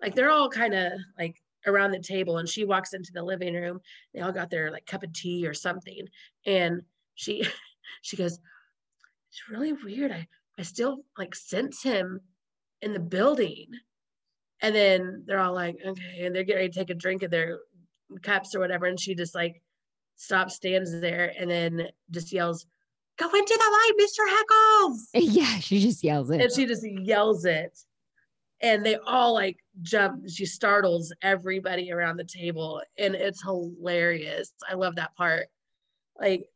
like 0.00 0.14
they're 0.14 0.30
all 0.30 0.48
kind 0.48 0.72
of 0.74 0.92
like 1.18 1.42
around 1.66 1.90
the 1.90 2.00
table, 2.00 2.38
and 2.38 2.48
she 2.48 2.64
walks 2.64 2.92
into 2.92 3.12
the 3.12 3.22
living 3.22 3.54
room. 3.54 3.80
They 4.14 4.20
all 4.20 4.32
got 4.32 4.50
their 4.50 4.70
like 4.70 4.86
cup 4.86 5.02
of 5.02 5.12
tea 5.12 5.46
or 5.46 5.54
something, 5.54 6.06
and 6.46 6.82
she 7.14 7.46
she 8.02 8.16
goes, 8.16 8.38
"It's 9.30 9.48
really 9.50 9.72
weird. 9.72 10.12
I 10.12 10.26
I 10.58 10.62
still 10.62 11.04
like 11.18 11.34
sense 11.34 11.82
him 11.82 12.20
in 12.82 12.92
the 12.92 13.00
building." 13.00 13.68
And 14.62 14.74
then 14.74 15.24
they're 15.26 15.40
all 15.40 15.54
like, 15.54 15.76
"Okay," 15.84 16.24
and 16.24 16.34
they're 16.34 16.44
getting 16.44 16.62
ready 16.62 16.72
to 16.72 16.78
take 16.78 16.90
a 16.90 16.94
drink 16.94 17.22
of 17.22 17.30
their 17.30 17.58
cups 18.22 18.54
or 18.54 18.60
whatever, 18.60 18.86
and 18.86 18.98
she 18.98 19.14
just 19.14 19.34
like 19.34 19.62
stops, 20.16 20.54
stands 20.54 21.00
there, 21.00 21.32
and 21.38 21.50
then 21.50 21.88
just 22.10 22.32
yells, 22.32 22.66
"Go 23.18 23.26
into 23.26 23.58
the 23.58 23.70
light, 23.70 23.92
Mr. 24.00 24.26
Heckles!" 24.28 24.98
Yeah, 25.34 25.58
she 25.58 25.80
just 25.80 26.02
yells 26.02 26.30
it. 26.30 26.40
And 26.40 26.52
she 26.52 26.66
just 26.66 26.86
yells 26.86 27.44
it, 27.44 27.78
and 28.60 28.84
they 28.84 28.96
all 28.96 29.34
like 29.34 29.58
jump. 29.82 30.28
She 30.28 30.46
startles 30.46 31.12
everybody 31.22 31.92
around 31.92 32.16
the 32.16 32.24
table, 32.24 32.82
and 32.98 33.14
it's 33.14 33.42
hilarious. 33.42 34.52
I 34.68 34.74
love 34.74 34.96
that 34.96 35.16
part. 35.16 35.48
Like 36.18 36.46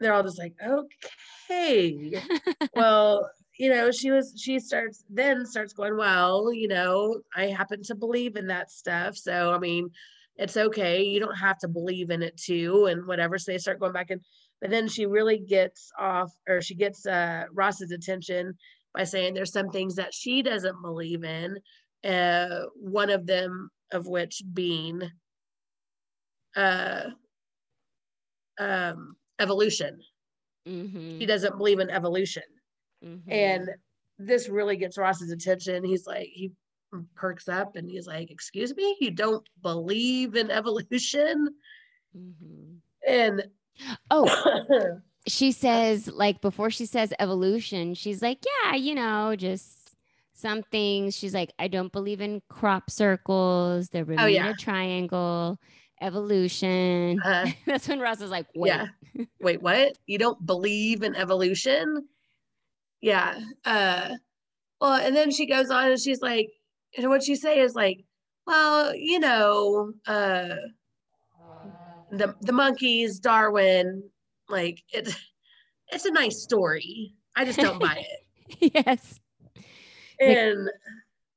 they're 0.00 0.12
all 0.12 0.22
just 0.22 0.38
like, 0.38 0.54
"Okay, 0.62 2.22
well." 2.74 3.30
You 3.60 3.70
know, 3.70 3.90
she 3.90 4.12
was, 4.12 4.34
she 4.40 4.60
starts, 4.60 5.02
then 5.10 5.44
starts 5.44 5.72
going, 5.72 5.96
well, 5.96 6.52
you 6.52 6.68
know, 6.68 7.22
I 7.34 7.46
happen 7.46 7.82
to 7.86 7.96
believe 7.96 8.36
in 8.36 8.46
that 8.46 8.70
stuff. 8.70 9.16
So, 9.16 9.52
I 9.52 9.58
mean, 9.58 9.90
it's 10.36 10.56
okay. 10.56 11.02
You 11.02 11.18
don't 11.18 11.34
have 11.34 11.58
to 11.58 11.68
believe 11.68 12.10
in 12.10 12.22
it 12.22 12.36
too, 12.36 12.86
and 12.86 13.04
whatever. 13.04 13.36
So 13.36 13.50
they 13.50 13.58
start 13.58 13.80
going 13.80 13.92
back 13.92 14.10
and 14.10 14.20
but 14.60 14.70
then 14.70 14.88
she 14.88 15.06
really 15.06 15.38
gets 15.38 15.92
off 15.98 16.32
or 16.48 16.60
she 16.60 16.74
gets 16.74 17.06
uh 17.06 17.44
Ross's 17.52 17.92
attention 17.92 18.56
by 18.94 19.04
saying 19.04 19.34
there's 19.34 19.52
some 19.52 19.70
things 19.70 19.96
that 19.96 20.14
she 20.14 20.42
doesn't 20.42 20.80
believe 20.82 21.24
in. 21.24 21.58
Uh 22.04 22.62
one 22.76 23.10
of 23.10 23.26
them 23.26 23.70
of 23.92 24.06
which 24.06 24.42
being 24.52 25.02
uh 26.56 27.10
um 28.58 29.16
evolution. 29.38 30.00
Mhm, 30.66 31.20
She 31.20 31.26
doesn't 31.26 31.56
believe 31.56 31.78
in 31.78 31.90
evolution. 31.90 32.42
mhm. 33.04 33.22
And 33.28 33.70
this 34.18 34.48
really 34.48 34.76
gets 34.76 34.98
Ross's 34.98 35.30
attention. 35.30 35.84
He's 35.84 36.06
like, 36.06 36.28
he 36.32 36.50
perks 37.14 37.48
up 37.48 37.76
and 37.76 37.88
he's 37.88 38.06
like, 38.06 38.30
Excuse 38.30 38.74
me, 38.74 38.96
you 39.00 39.10
don't 39.10 39.46
believe 39.62 40.34
in 40.34 40.50
evolution? 40.50 41.48
Mhm. 42.16 42.78
And 43.06 43.44
oh, 44.10 44.26
she 45.28 45.52
says 45.52 46.08
like 46.08 46.40
before 46.40 46.70
she 46.70 46.86
says 46.86 47.12
evolution 47.18 47.94
she's 47.94 48.22
like 48.22 48.38
yeah 48.64 48.74
you 48.74 48.94
know 48.94 49.34
just 49.36 49.94
some 50.34 50.62
things 50.64 51.16
she's 51.16 51.34
like 51.34 51.52
i 51.58 51.68
don't 51.68 51.92
believe 51.92 52.20
in 52.20 52.40
crop 52.48 52.90
circles 52.90 53.88
the 53.90 54.04
bermuda 54.04 54.22
Oh, 54.22 54.26
yeah. 54.26 54.52
triangle 54.58 55.58
evolution 56.00 57.20
uh, 57.24 57.46
that's 57.66 57.88
when 57.88 58.00
ross 58.00 58.20
is 58.20 58.30
like 58.30 58.46
wait 58.54 58.68
Yeah. 58.68 58.86
wait, 59.40 59.60
what? 59.62 59.92
You 60.06 60.18
don't 60.18 60.44
believe 60.46 61.02
in 61.02 61.14
evolution? 61.16 62.08
Yeah. 63.00 63.38
Uh 63.64 64.14
well, 64.80 64.94
and 64.94 65.14
then 65.16 65.30
she 65.32 65.46
goes 65.46 65.70
on 65.70 65.90
and 65.90 66.00
she's 66.00 66.20
like, 66.20 66.46
and 66.96 67.08
what 67.08 67.24
she 67.24 67.34
say 67.34 67.58
is 67.60 67.74
like, 67.74 68.04
well, 68.46 68.94
you 68.94 69.18
know, 69.18 69.92
uh 70.06 70.54
the 72.10 72.34
the 72.40 72.52
monkeys, 72.52 73.18
Darwin, 73.18 74.02
like 74.48 74.82
it's 74.92 75.14
it's 75.90 76.04
a 76.04 76.10
nice 76.10 76.42
story. 76.42 77.14
I 77.36 77.44
just 77.44 77.58
don't 77.58 77.78
buy 77.80 78.04
it. 78.60 78.72
yes 78.74 79.20
Like- 79.56 79.66
And 80.36 80.70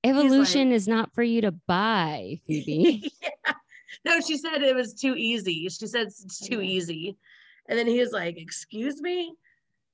evolution 0.04 0.72
is 0.72 0.88
not 0.88 1.14
for 1.14 1.24
you 1.24 1.42
to 1.42 1.52
buy 1.52 2.40
phoebe 2.48 3.12
yeah. 3.22 3.54
No, 4.04 4.20
she 4.20 4.38
said 4.38 4.64
it 4.64 4.76
was 4.76 4.96
too 4.96 5.16
easy. 5.16 5.70
She 5.70 5.86
said 5.86 6.08
it's 6.08 6.40
too 6.40 6.62
easy. 6.62 7.18
And 7.70 7.78
then 7.78 7.86
he 7.86 8.00
was 8.00 8.12
like, 8.12 8.38
excuse 8.38 9.00
me? 9.00 9.36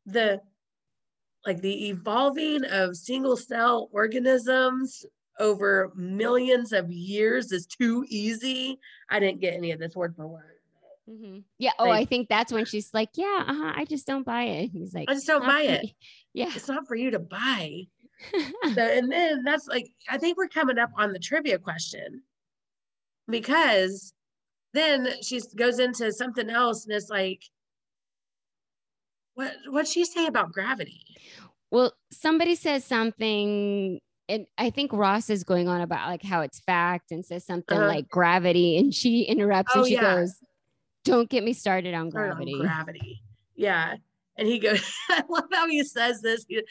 The 0.05 0.39
like 1.45 1.61
the 1.61 1.89
evolving 1.89 2.63
of 2.65 2.95
single 2.95 3.35
cell 3.35 3.89
organisms 3.91 5.05
over 5.39 5.91
millions 5.95 6.71
of 6.73 6.89
years 6.91 7.51
is 7.51 7.65
too 7.65 8.05
easy. 8.07 8.79
I 9.09 9.19
didn't 9.19 9.41
get 9.41 9.55
any 9.55 9.71
of 9.71 9.79
this 9.79 9.95
word 9.95 10.15
for 10.15 10.27
word. 10.27 10.56
Mhm. 11.09 11.43
yeah 11.57 11.71
oh 11.79 11.85
Like- 11.85 12.01
i 12.01 12.05
think 12.05 12.27
that's 12.29 12.51
when 12.51 12.65
she's 12.65 12.93
like 12.93 13.09
yeah 13.15 13.45
uh-huh, 13.47 13.73
i 13.75 13.85
just 13.85 14.05
don't 14.05 14.25
buy 14.25 14.43
it 14.43 14.67
he's 14.71 14.93
like 14.93 15.09
I 15.09 15.13
just 15.13 15.27
don't 15.27 15.45
buy 15.45 15.61
it." 15.61 15.83
you." 15.85 15.89
yeah 16.33 16.51
It's 16.55 16.67
not 16.67 16.85
for 16.87 16.95
you 16.95 17.11
to 17.11 17.19
buy. 17.19 17.87
So, 18.73 18.81
and 18.97 19.11
then 19.11 19.43
that's 19.43 19.67
like, 19.67 19.87
I 20.09 20.17
think 20.17 20.37
we're 20.37 20.47
coming 20.47 20.79
up 20.79 20.89
on 20.97 21.13
the 21.13 21.19
trivia 21.19 21.59
question 21.59 22.23
because 23.27 24.11
then 24.73 25.07
she 25.21 25.39
goes 25.55 25.79
into 25.79 26.11
something 26.11 26.49
else 26.49 26.85
and 26.85 26.95
it's 26.95 27.09
like, 27.09 27.43
what 29.35 29.53
what'd 29.69 29.87
she 29.87 30.03
say 30.05 30.25
about 30.25 30.51
gravity? 30.51 31.01
Well, 31.71 31.93
somebody 32.11 32.55
says 32.55 32.83
something, 32.85 33.99
and 34.29 34.47
I 34.57 34.69
think 34.71 34.93
Ross 34.93 35.29
is 35.29 35.43
going 35.43 35.67
on 35.67 35.81
about 35.81 36.07
like 36.07 36.23
how 36.23 36.41
it's 36.41 36.59
fact 36.59 37.11
and 37.11 37.25
says 37.25 37.45
something 37.45 37.77
Uh-huh. 37.77 37.87
like 37.87 38.09
gravity, 38.09 38.77
and 38.77 38.93
she 38.93 39.23
interrupts 39.23 39.73
Oh, 39.75 39.79
and 39.79 39.87
she 39.87 39.93
yeah. 39.93 40.15
goes, 40.15 40.37
"Don't 41.07 41.29
get 41.29 41.43
me 41.43 41.53
started 41.53 41.93
on 41.93 42.11
Or 42.13 42.29
on 42.29 42.35
gravity." 42.35 42.59
Gravity. 42.59 43.21
Yeah. 43.55 43.95
And 44.37 44.47
he 44.47 44.59
goes, 44.59 44.81
I 45.09 45.23
love 45.27 45.45
how 45.51 45.67
he 45.67 45.83
says 45.83 46.21
this. 46.21 46.45
You, 46.47 46.63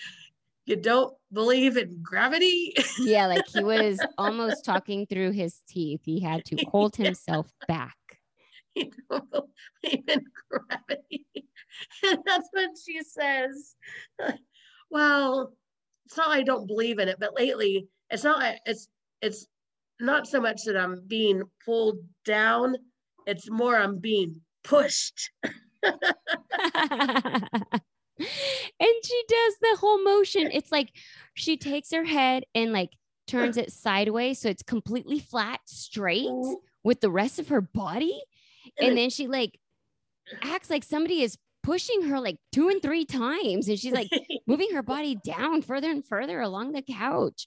you 0.67 0.77
don't 0.77 1.15
believe 1.33 1.77
in 1.77 2.01
gravity? 2.03 2.75
yeah, 2.99 3.27
like 3.27 3.47
he 3.49 3.63
was 3.63 3.99
almost 4.19 4.65
talking 4.65 5.07
through 5.07 5.33
his 5.33 5.61
teeth. 5.69 6.01
He 6.05 6.21
had 6.21 6.45
to 6.47 6.57
hold 6.69 6.97
himself 6.97 7.51
back. 7.69 7.97
you 8.75 8.91
don't 9.11 9.31
believe 9.83 10.05
in 10.09 10.25
gravity. 10.51 11.27
And 12.05 12.19
that's 12.25 12.49
what 12.53 12.71
she 12.85 13.01
says. 13.03 13.75
Well, 14.91 15.53
it's 16.07 16.17
not 16.17 16.31
I 16.31 16.43
don't 16.43 16.67
believe 16.67 16.99
in 16.99 17.09
it, 17.09 17.17
but 17.19 17.37
lately 17.37 17.89
it's 18.11 18.25
not 18.25 18.55
it's 18.65 18.89
it's 19.21 19.47
not 20.01 20.27
so 20.27 20.41
much 20.41 20.63
that 20.65 20.77
I'm 20.77 21.03
being 21.07 21.43
pulled 21.65 21.99
down, 22.25 22.77
it's 23.27 23.51
more 23.51 23.77
I'm 23.77 23.99
being 23.99 24.41
pushed. 24.65 25.31
and 25.83 25.95
she 29.05 29.23
does 29.29 29.55
the 29.61 29.77
whole 29.79 30.03
motion. 30.03 30.51
It's 30.53 30.73
like 30.73 30.91
she 31.35 31.57
takes 31.57 31.93
her 31.93 32.05
head 32.05 32.45
and 32.55 32.73
like 32.73 32.91
turns 33.27 33.57
it 33.57 33.73
sideways 33.73 34.41
so 34.41 34.49
it's 34.49 34.63
completely 34.63 35.19
flat, 35.19 35.61
straight 35.67 36.31
with 36.85 37.01
the 37.01 37.11
rest 37.11 37.39
of 37.39 37.49
her 37.49 37.61
body. 37.61 38.21
And 38.81 38.97
then 38.97 39.11
she 39.11 39.27
like 39.27 39.59
acts 40.43 40.71
like 40.71 40.85
somebody 40.85 41.23
is 41.23 41.37
pushing 41.63 42.03
her 42.03 42.21
like 42.21 42.37
two 42.53 42.69
and 42.69 42.81
three 42.81 43.05
times 43.05 43.69
and 43.69 43.79
she's 43.79 43.93
like 43.93 44.09
moving 44.47 44.69
her 44.73 44.83
body 44.83 45.19
down 45.25 45.63
further 45.63 45.91
and 45.91 46.05
further 46.05 46.41
along 46.41 46.73
the 46.73 46.83
couch. 46.83 47.47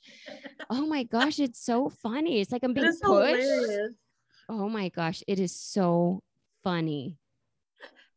Oh 0.70 0.86
my 0.86 1.04
gosh, 1.04 1.40
it's 1.40 1.64
so 1.64 1.90
funny. 1.90 2.42
It's 2.42 2.52
like 2.52 2.64
I'm 2.64 2.74
being 2.74 2.88
pushed. 2.88 3.04
hilarious. 3.04 3.92
Oh 4.50 4.68
my 4.68 4.90
gosh, 4.90 5.24
it 5.28 5.40
is 5.40 5.56
so 5.56 6.22
funny. 6.64 7.18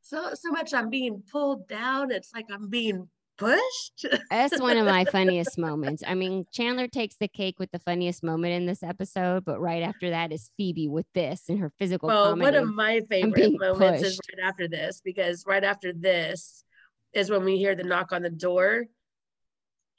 So 0.00 0.30
so 0.34 0.50
much 0.50 0.72
I'm 0.72 0.88
being 0.88 1.22
pulled 1.30 1.68
down. 1.68 2.10
It's 2.10 2.32
like 2.34 2.46
I'm 2.50 2.68
being 2.68 3.08
pushed. 3.36 4.06
That's 4.30 4.58
one 4.60 4.78
of 4.78 4.86
my 4.86 5.04
funniest 5.04 5.58
moments. 5.58 6.02
I 6.06 6.14
mean, 6.14 6.46
Chandler 6.52 6.88
takes 6.88 7.16
the 7.16 7.28
cake 7.28 7.58
with 7.58 7.70
the 7.70 7.78
funniest 7.80 8.22
moment 8.22 8.54
in 8.54 8.66
this 8.66 8.82
episode, 8.82 9.44
but 9.44 9.60
right 9.60 9.82
after 9.82 10.10
that 10.10 10.32
is 10.32 10.50
Phoebe 10.56 10.88
with 10.88 11.06
this 11.14 11.48
and 11.48 11.58
her 11.58 11.70
physical 11.78 12.08
Well, 12.08 12.30
comedy. 12.30 12.44
one 12.44 12.54
of 12.54 12.74
my 12.74 13.00
favorite 13.10 13.58
moments 13.58 14.02
is 14.02 14.18
right 14.32 14.48
after 14.48 14.68
this 14.68 15.02
because 15.04 15.44
right 15.46 15.64
after 15.64 15.92
this 15.92 16.64
is 17.12 17.30
when 17.30 17.44
we 17.44 17.58
hear 17.58 17.74
the 17.74 17.84
knock 17.84 18.12
on 18.12 18.22
the 18.22 18.30
door, 18.30 18.86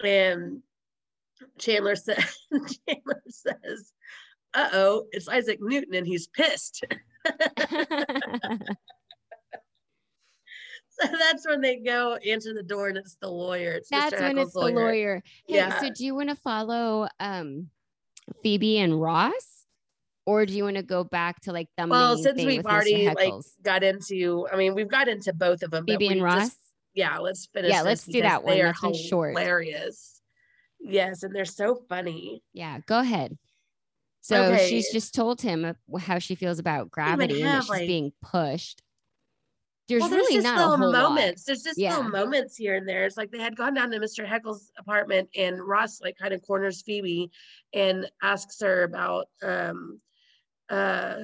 and 0.04 0.62
Chandler 1.60 1.96
says, 1.96 2.38
"Chandler 2.88 3.24
says, 3.28 3.94
uh 4.54 4.70
oh, 4.74 5.06
it's 5.12 5.28
Isaac 5.28 5.60
Newton, 5.62 5.94
and 5.96 6.08
he's 6.08 6.28
pissed." 6.28 6.84
So 11.02 11.08
that's 11.08 11.46
when 11.48 11.60
they 11.60 11.78
go 11.78 12.16
answer 12.18 12.54
the 12.54 12.62
door, 12.62 12.88
and 12.88 12.98
it's 12.98 13.18
the 13.20 13.28
lawyer. 13.28 13.72
It's 13.72 13.90
That's 13.90 14.14
when 14.20 14.38
it's 14.38 14.54
the 14.54 14.60
lawyer. 14.60 15.24
Hey, 15.48 15.56
Yeah. 15.56 15.80
so 15.82 15.90
do 15.90 16.06
you 16.06 16.14
want 16.14 16.30
to 16.30 16.36
follow 16.36 17.08
um 17.20 17.70
Phoebe 18.44 18.78
and 18.78 19.02
Ross? 19.02 19.66
Or 20.26 20.46
do 20.46 20.54
you 20.54 20.64
want 20.64 20.78
to 20.78 20.84
go 20.84 21.04
back 21.04 21.42
to 21.42 21.52
like 21.52 21.68
the 21.78 21.88
Well, 21.88 22.16
since 22.18 22.46
we've 22.46 22.66
already 22.66 23.08
like 23.10 23.34
got 23.64 23.84
into, 23.84 24.48
I 24.54 24.56
mean, 24.56 24.74
we've 24.76 24.88
got 24.88 25.08
into 25.10 25.34
both 25.34 25.64
of 25.64 25.72
them. 25.72 25.86
Phoebe 25.86 26.08
and 26.10 26.22
Ross? 26.24 26.50
just- 26.50 26.58
yeah, 26.94 27.18
let's 27.18 27.48
finish. 27.48 27.72
Yeah, 27.72 27.82
let's 27.82 28.06
do 28.06 28.22
that 28.22 28.44
one. 28.44 28.54
They 28.54 28.62
are 28.62 28.74
That's 28.80 29.00
short. 29.00 29.32
hilarious. 29.36 30.22
Yes, 30.80 31.24
and 31.24 31.36
they're 31.36 31.44
so 31.44 31.76
funny. 31.90 32.44
Yeah, 32.54 32.80
go 32.86 33.00
ahead. 33.00 33.36
So 34.24 34.42
Okay. 34.46 34.70
she's 34.70 34.90
just 34.90 35.14
told 35.14 35.42
him 35.42 35.76
how 36.00 36.18
she 36.18 36.36
feels 36.36 36.58
about 36.58 36.90
gravity 36.90 37.42
and 37.42 37.52
that 37.52 37.62
she's 37.64 37.70
like- 37.70 37.88
being 37.88 38.14
pushed. 38.22 38.82
There's 39.90 40.00
well, 40.02 40.12
really 40.12 40.36
just 40.36 40.46
not 40.46 40.60
a 40.60 40.62
little 40.62 40.78
whole 40.78 40.92
lot. 40.94 41.10
moments. 41.10 41.44
There's 41.44 41.62
just 41.62 41.78
Yeah. 41.78 41.98
little 41.98 42.10
moments 42.10 42.56
here 42.56 42.76
and 42.76 42.88
there. 42.88 43.04
It's 43.06 43.18
like 43.18 43.32
they 43.32 43.40
had 43.40 43.58
gone 43.58 43.74
down 43.74 43.92
to 43.92 44.00
Mr. 44.00 44.26
Heckle's 44.26 44.72
apartment, 44.78 45.30
and 45.36 45.62
Ross 45.62 46.00
like 46.00 46.18
kind 46.18 46.34
of 46.34 46.42
corners 46.42 46.82
Phoebe 46.84 47.30
and 47.74 48.10
asks 48.22 48.62
her 48.62 48.84
about 48.84 49.28
um 49.42 50.00
uh 50.70 51.16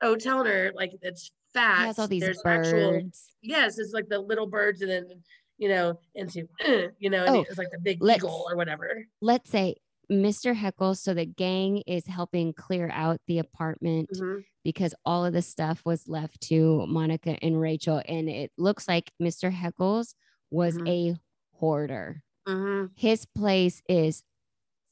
oh, 0.00 0.14
telling 0.14 0.46
her 0.46 0.70
like 0.76 0.92
it's 1.02 1.32
fat. 1.52 1.80
He 1.80 1.86
has 1.86 1.98
all 1.98 2.06
these 2.06 2.20
There's 2.22 2.40
birds. 2.42 2.68
actual 2.68 3.10
yes, 3.42 3.78
it's 3.78 3.92
like 3.92 4.08
the 4.08 4.20
little 4.20 4.46
birds, 4.46 4.80
and 4.80 4.90
then 4.92 5.22
you 5.58 5.68
know 5.68 5.98
into 6.14 6.48
you 7.00 7.10
know, 7.10 7.24
and 7.24 7.36
Oh, 7.38 7.40
it's 7.40 7.58
like 7.58 7.70
the 7.72 7.80
big 7.80 7.98
eagle 8.00 8.46
or 8.48 8.54
whatever. 8.56 9.04
Let's 9.20 9.50
say 9.50 9.74
Mr. 10.10 10.54
Heckles, 10.54 10.98
so 10.98 11.14
the 11.14 11.24
gang 11.26 11.78
is 11.86 12.06
helping 12.06 12.52
clear 12.52 12.90
out 12.92 13.20
the 13.26 13.38
apartment 13.38 14.10
Mhm. 14.14 14.44
because 14.64 14.94
all 15.04 15.24
of 15.24 15.32
the 15.32 15.42
stuff 15.42 15.82
was 15.84 16.08
left 16.08 16.40
to 16.42 16.86
Monica 16.86 17.36
and 17.42 17.60
Rachel. 17.60 18.02
And 18.06 18.28
it 18.28 18.52
looks 18.58 18.88
like 18.88 19.12
Mr. 19.20 19.50
Heckles 19.52 20.14
was 20.50 20.76
Mhm. 20.76 20.88
a 20.88 21.16
hoarder. 21.56 22.22
Mhm. 22.46 22.90
His 22.96 23.24
place 23.26 23.82
is 23.88 24.22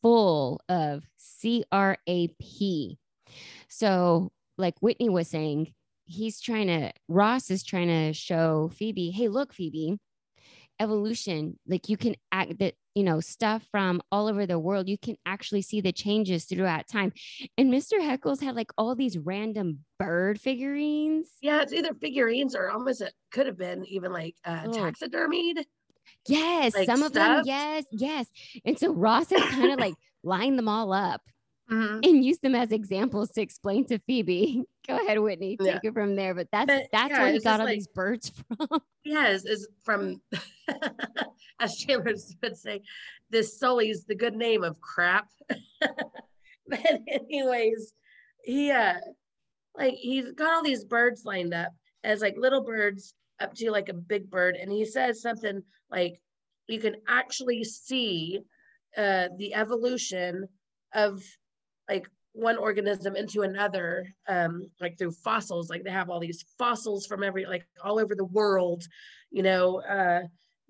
full 0.03 0.61
of 0.69 1.05
CRAP. 1.19 2.99
So, 3.69 4.33
like 4.59 4.81
Whitney 4.81 5.09
was 5.09 5.29
saying, 5.29 5.75
he's 6.05 6.41
trying 6.41 6.69
to, 6.69 6.93
Ross 7.09 7.51
is 7.51 7.63
trying 7.63 7.89
to 7.89 8.13
show 8.13 8.69
Phoebe, 8.71 9.11
hey, 9.11 9.29
look, 9.29 9.53
Phoebe, 9.53 9.99
evolution, 10.81 11.59
like 11.67 11.89
you 11.89 11.97
can 11.97 12.17
act 12.33 12.59
that, 12.59 12.75
you 12.95 13.05
know, 13.05 13.21
stuff 13.21 13.67
from 13.71 14.03
all 14.11 14.27
over 14.27 14.47
the 14.47 14.59
world, 14.59 14.89
you 14.89 14.99
can 14.99 15.17
actually 15.27 15.63
see 15.63 15.81
the 15.81 15.93
changes 15.93 16.45
throughout 16.45 16.89
time. 16.89 17.13
And 17.57 17.73
Mr. 17.73 18.01
Heckles 18.01 18.41
had 18.43 18.57
like 18.57 18.71
all 18.77 18.95
these 18.95 19.17
random 19.17 19.81
bird 19.99 20.41
figurines. 20.41 21.29
Yeah, 21.41 21.63
it's 21.63 21.73
either 21.73 21.95
figurines 21.95 22.55
or 22.57 22.71
almost 22.71 23.01
it 23.01 23.13
could 23.33 23.47
have 23.47 23.57
been 23.59 23.85
even 23.87 24.13
like 24.13 24.35
uh, 24.45 24.63
Oh. 24.67 24.71
taxidermied. 24.71 25.65
Yes, 26.29 26.75
Like 26.75 26.87
some 26.87 27.03
of 27.03 27.13
them, 27.13 27.43
yes, 27.45 27.85
yes. 27.93 28.27
And 28.65 28.79
so 28.79 28.93
Ross 28.93 29.31
has 29.31 29.41
kind 29.51 29.71
of 29.73 29.79
like 29.79 29.95
lined 30.23 30.59
them 30.59 30.69
all 30.69 30.93
up 30.93 31.21
Mhm. 31.71 32.05
and 32.05 32.25
use 32.25 32.39
them 32.41 32.55
as 32.55 32.73
examples 32.73 33.31
to 33.33 33.41
explain 33.43 33.85
to 33.87 33.99
Phoebe. 34.01 34.65
Go 34.89 34.97
ahead, 34.97 35.19
Whitney, 35.21 35.57
take 35.57 35.67
Yeah. 35.69 35.79
it 35.85 35.95
from 35.95 36.17
there. 36.17 36.35
But 36.35 36.49
that's 36.51 36.67
But, 36.67 36.89
that's 36.93 37.11
yeah, 37.11 37.23
where 37.23 37.33
he 37.33 37.39
got 37.41 37.61
all 37.61 37.67
like- 37.67 37.77
these 37.77 37.87
birds 37.89 38.31
from. 38.59 38.81
Yes, 39.05 39.45
is 39.45 39.69
from 39.85 40.21
as 41.61 41.77
Chandler 41.77 42.15
would 42.43 42.57
say, 42.57 42.81
this 43.31 43.59
Sully's 43.59 44.05
the 44.05 44.15
good 44.17 44.35
name 44.35 44.65
of 44.65 44.81
crap. 44.81 45.29
but 46.67 46.81
anyways, 47.09 47.93
he 48.43 48.71
uh 48.71 48.95
like 49.77 49.95
he's 49.95 50.33
got 50.33 50.53
all 50.53 50.63
these 50.63 50.85
birds 50.85 51.25
lined 51.25 51.55
up 51.55 51.73
as 52.05 52.21
like 52.21 52.35
little 52.37 52.63
birds 52.65 53.15
up 53.41 53.55
to 53.55 53.71
like 53.71 53.89
a 53.89 53.95
big 53.95 54.29
bird, 54.31 54.57
and 54.57 54.71
he 54.73 54.85
says 54.85 55.23
something 55.23 55.63
like 55.91 56.21
you 56.69 56.81
can 56.81 56.97
actually 57.09 57.63
see 57.65 58.41
uh 58.97 59.29
the 59.39 59.55
evolution 59.55 60.49
of 60.95 61.23
like 61.91 62.09
one 62.33 62.57
organism 62.57 63.17
into 63.17 63.43
another 63.43 64.07
um 64.29 64.71
like 64.81 64.97
through 64.97 65.11
fossils 65.11 65.69
like 65.69 65.83
they 65.83 65.91
have 65.91 66.09
all 66.09 66.21
these 66.21 66.45
fossils 66.57 67.05
from 67.05 67.25
every 67.25 67.45
like 67.45 67.67
all 67.83 67.99
over 67.99 68.15
the 68.15 68.25
world 68.25 68.85
you 69.33 69.43
know 69.43 69.81
uh 69.83 70.21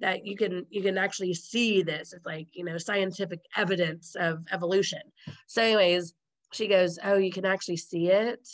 that 0.00 0.26
you 0.26 0.36
can 0.36 0.66
you 0.70 0.82
can 0.82 0.98
actually 0.98 1.34
see 1.34 1.82
this. 1.82 2.12
It's 2.12 2.26
like 2.26 2.48
you 2.52 2.64
know 2.64 2.78
scientific 2.78 3.40
evidence 3.56 4.16
of 4.18 4.44
evolution. 4.50 5.00
So 5.46 5.62
anyways 5.62 6.14
she 6.52 6.66
goes 6.66 6.98
oh 7.04 7.16
you 7.16 7.30
can 7.30 7.44
actually 7.44 7.76
see 7.76 8.08
it? 8.08 8.46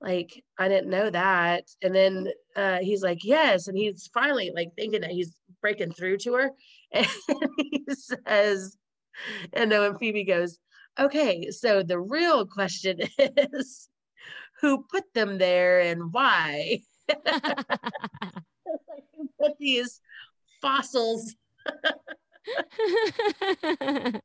Like 0.00 0.42
i 0.58 0.68
didn't 0.68 0.90
know 0.90 1.10
that. 1.10 1.64
And 1.82 1.94
then 1.94 2.28
uh 2.56 2.78
he's 2.78 3.02
like 3.02 3.22
yes. 3.22 3.68
And 3.68 3.76
he's 3.76 4.10
finally 4.12 4.50
like 4.54 4.70
thinking 4.76 5.02
that 5.02 5.12
he's 5.12 5.36
breaking 5.60 5.92
through 5.92 6.18
to 6.18 6.34
her. 6.34 6.50
And 6.94 7.06
he 7.56 7.84
says 7.94 8.76
and 9.52 9.70
then 9.70 9.80
when 9.80 9.98
phoebe 9.98 10.24
goes 10.24 10.58
okay 10.98 11.50
so 11.50 11.82
the 11.82 11.98
real 11.98 12.46
question 12.46 12.98
is 13.18 13.88
who 14.60 14.84
put 14.90 15.04
them 15.14 15.38
there 15.38 15.80
and 15.80 16.12
why 16.12 16.80
who 19.16 19.28
put 19.40 19.58
these 19.58 20.00
fossils 20.60 21.34
see 24.04 24.20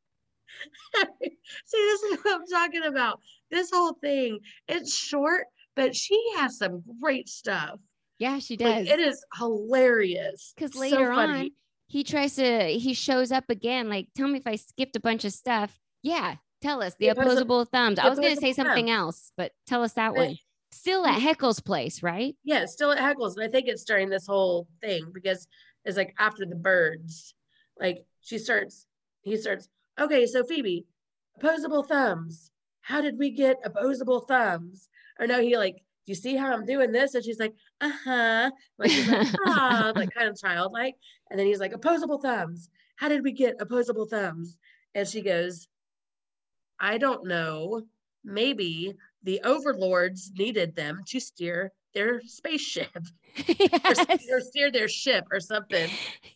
this 1.72 2.04
is 2.04 2.18
what 2.24 2.36
i'm 2.36 2.46
talking 2.52 2.84
about 2.84 3.20
this 3.52 3.70
whole 3.72 3.94
thing 4.02 4.40
it's 4.68 4.96
short 4.96 5.46
but 5.76 5.96
she 5.96 6.20
has 6.38 6.58
some 6.58 6.84
great 7.02 7.30
stuff 7.30 7.80
yeah, 8.20 8.40
she 8.40 8.58
like 8.58 8.86
does. 8.86 8.90
it 8.90 9.00
is 9.00 9.24
hilarious 9.38 10.54
Because 10.56 10.76
later 10.76 11.14
funny. 11.14 11.40
on, 11.40 11.50
he 11.88 12.04
tries 12.04 12.36
to, 12.36 12.64
he 12.66 12.94
shows 12.94 13.32
up 13.32 13.46
again, 13.50 13.90
like, 13.90 14.08
tell 14.16 14.28
me 14.28 14.40
if 14.40 14.48
I 14.48 14.56
skipped 14.56 14.96
a 14.96 15.00
bunch 15.00 15.24
of 15.24 15.34
stuff. 15.34 15.78
Yeah, 16.02 16.36
tell 16.68 16.82
us 16.84 16.96
the 17.00 17.08
The 17.10 17.16
opposi- 17.16 17.22
opposable 17.26 17.66
thumbs. 17.66 18.00
I 18.00 18.10
was 18.10 18.20
going 18.20 18.36
to 18.36 18.42
say 18.42 18.50
opposable 18.52 18.64
thumb. 18.64 18.68
something 18.76 18.90
else, 18.90 19.32
but 19.38 19.52
tell 19.66 19.84
us 19.84 19.94
that 19.94 20.14
one. 20.16 20.38
Still 20.72 21.06
at 21.06 21.22
Heckle's 21.22 21.60
place, 21.62 22.04
right? 22.04 22.36
yeah 22.44 22.66
still 22.66 22.92
at 22.92 22.98
heckles 23.00 23.36
and 23.36 23.44
i 23.44 23.48
think 23.48 23.68
it's 23.68 23.84
during 23.86 24.10
this 24.10 24.28
whole 24.28 24.68
thing 24.82 25.04
because 25.14 25.48
it's 25.86 25.96
like 25.98 26.14
after 26.20 26.46
the 26.46 26.56
birds 26.56 27.34
like 27.80 28.06
she 28.22 28.38
starts 28.38 28.86
he 29.22 29.38
starts 29.38 29.70
okay 30.00 30.26
so 30.26 30.44
phoebe 30.44 30.86
opposable 31.38 31.84
thumbs 31.84 32.52
how 32.82 33.00
did 33.02 33.18
we 33.18 33.30
get 33.32 33.56
opposable 33.64 34.20
thumbs 34.22 34.90
or 35.20 35.26
no 35.28 35.42
he 35.42 35.58
like 35.58 35.76
do 35.76 36.12
you 36.12 36.16
see 36.16 36.36
how 36.36 36.52
i'm 36.54 36.66
doing 36.66 36.92
this 36.92 37.16
and 37.16 37.24
she's 37.24 37.40
like 37.40 37.54
uh-huh 37.82 38.52
like 38.78 38.92
like 39.08 39.28
ah 39.48 39.92
like 39.96 40.14
kind 40.14 40.28
of 40.28 40.38
childlike 40.40 40.96
and 41.30 41.40
then 41.40 41.48
he's 41.48 41.60
like 41.60 41.74
opposable 41.74 42.20
thumbs 42.20 42.70
how 42.98 43.08
did 43.08 43.24
we 43.24 43.32
get 43.32 43.56
opposable 43.62 44.06
thumbs 44.06 44.58
and 44.96 45.08
she 45.08 45.22
goes 45.22 45.68
i 46.80 46.98
don't 46.98 47.26
know 47.28 47.82
maybe 48.24 48.94
the 49.24 49.40
overlords 49.44 50.32
needed 50.38 50.76
them 50.76 51.02
to 51.08 51.20
steer 51.20 51.72
their 51.94 52.22
spaceship 52.26 52.90
or, 53.50 53.56
yes. 53.60 54.00
s- 54.10 54.26
or 54.32 54.42
steer 54.42 54.72
their 54.72 54.88
ship 54.88 55.26
or 55.32 55.40
something 55.40 55.90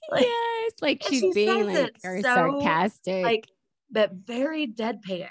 like- 0.10 0.24
yes. 0.24 0.72
Like 0.82 1.04
she's 1.04 1.20
she 1.20 1.32
being 1.34 1.68
like 1.74 2.00
very 2.02 2.22
so, 2.22 2.34
sarcastic. 2.34 3.24
like 3.24 3.48
but 3.92 4.12
very 4.14 4.68
deadpan 4.68 5.28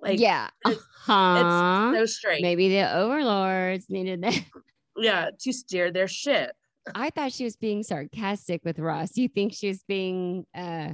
like 0.00 0.20
yeah. 0.20 0.48
it's- 0.66 0.82
Uh-huh. 1.08 1.90
it's 1.94 1.98
so 1.98 2.06
straight 2.06 2.42
Maybe 2.42 2.68
the 2.68 2.94
overlords 2.96 3.86
needed 3.90 4.22
them. 4.22 4.34
yeah 4.96 5.30
to 5.40 5.52
steer 5.52 5.90
their 5.90 6.08
ship 6.08 6.52
I 6.94 7.10
thought 7.10 7.32
she 7.32 7.44
was 7.44 7.54
being 7.56 7.82
sarcastic 7.84 8.64
with 8.64 8.78
Ross. 8.80 9.16
You 9.16 9.28
think 9.28 9.52
she 9.54 9.68
was 9.68 9.82
being 9.86 10.46
uh 10.54 10.90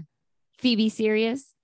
Phoebe 0.58 0.88
serious? 0.90 1.54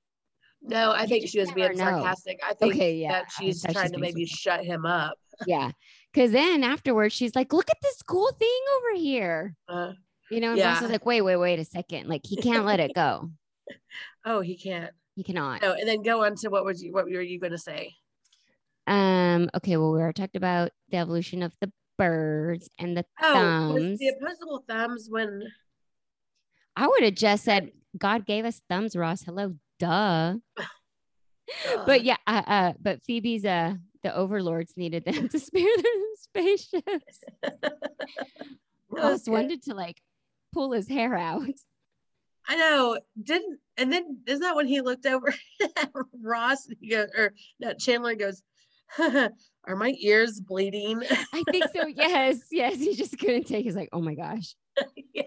No 0.66 0.90
i 0.92 1.02
You 1.02 1.08
think 1.08 1.28
she 1.28 1.38
was 1.38 1.52
being 1.52 1.76
know. 1.76 1.84
sarcastic 1.84 2.40
i 2.44 2.54
think 2.54 2.74
Okay, 2.74 2.94
yeah. 2.96 3.12
that 3.12 3.30
she's 3.30 3.62
trying 3.62 3.92
to 3.92 3.98
maybe 3.98 4.24
shut 4.26 4.64
him 4.64 4.84
up 4.86 5.14
Yeah. 5.46 5.70
Because 6.12 6.30
then 6.30 6.62
afterwards, 6.62 7.12
she's 7.12 7.34
like, 7.34 7.52
look 7.52 7.68
at 7.68 7.76
this 7.82 8.00
cool 8.02 8.30
thing 8.38 8.60
over 8.76 8.96
here. 9.00 9.56
Uh, 9.68 9.92
You 10.30 10.38
know, 10.40 10.52
and 10.52 10.60
Ross 10.62 10.80
Yeah. 10.80 10.86
is 10.86 10.92
like, 10.92 11.04
wait, 11.04 11.22
wait, 11.22 11.36
wait 11.36 11.58
a 11.58 11.64
second. 11.64 12.08
Like 12.08 12.20
he 12.24 12.36
can't 12.36 12.64
let 12.64 12.78
it 12.78 12.92
go. 12.94 13.30
oh, 14.24 14.40
he 14.40 14.56
can't. 14.56 14.92
He 15.16 15.24
cannot. 15.24 15.60
No, 15.62 15.72
and 15.72 15.88
then 15.88 16.02
go 16.02 16.24
on 16.24 16.36
to 16.36 16.48
what 16.50 16.64
was 16.64 16.82
you 16.84 16.92
what 16.92 17.06
were 17.06 17.20
you 17.20 17.40
going 17.40 17.50
to 17.52 17.58
say? 17.58 17.92
Um, 18.86 19.50
okay, 19.56 19.76
well, 19.76 19.90
we 19.92 19.98
already 19.98 20.20
talked 20.22 20.36
about 20.36 20.70
the 20.90 20.98
evolution 20.98 21.42
of 21.42 21.52
the 21.60 21.72
birds 21.98 22.70
and 22.78 22.96
the 22.96 23.04
Oh, 23.20 23.32
thumbs. 23.32 23.98
the 23.98 24.08
opposable 24.08 24.64
thumbs 24.68 25.08
when 25.10 25.42
I 26.76 26.86
would 26.86 27.02
have 27.02 27.14
just 27.14 27.42
said, 27.44 27.70
God 27.98 28.24
gave 28.24 28.44
us 28.44 28.60
thumbs, 28.68 28.94
Ross. 28.96 29.22
Hello, 29.22 29.56
duh. 29.78 30.34
uh, 30.58 31.84
But 31.86 32.04
yeah, 32.04 32.16
uh, 32.26 32.42
uh, 32.46 32.72
but 32.80 33.02
Phoebe's 33.02 33.44
uh 33.44 33.74
the 34.02 34.14
overlords 34.14 34.74
needed 34.76 35.04
them 35.04 35.28
to 35.30 35.38
spare 35.38 35.76
their 35.76 36.02
spaceships. 36.16 37.24
Ross 38.90 39.22
Okay. 39.22 39.30
wanted 39.30 39.62
to 39.64 39.74
like 39.74 40.00
pull 40.52 40.72
his 40.72 40.88
hair 40.88 41.14
out. 41.16 41.48
I 42.46 42.56
know, 42.56 42.98
didn't 43.22 43.58
and 43.78 43.90
then 43.92 44.18
isn't 44.26 44.42
that 44.42 44.54
when 44.56 44.66
he 44.66 44.80
looked 44.82 45.06
over 45.06 45.32
at 45.76 45.90
Ross 46.22 46.66
he 46.80 46.90
goes 46.90 47.08
or 47.16 47.32
no, 47.58 47.72
Chandler 47.74 48.14
goes, 48.14 48.42
Are 48.98 49.76
my 49.76 49.94
ears 49.98 50.40
bleeding? 50.40 51.02
I 51.32 51.42
think 51.50 51.64
so. 51.74 51.86
Yes, 51.86 52.40
yes. 52.52 52.76
He 52.76 52.94
just 52.94 53.18
couldn't 53.18 53.44
take. 53.46 53.64
He's 53.64 53.74
like, 53.74 53.88
oh 53.92 54.00
my 54.02 54.14
gosh. 54.14 54.54
Yeah. 55.14 55.22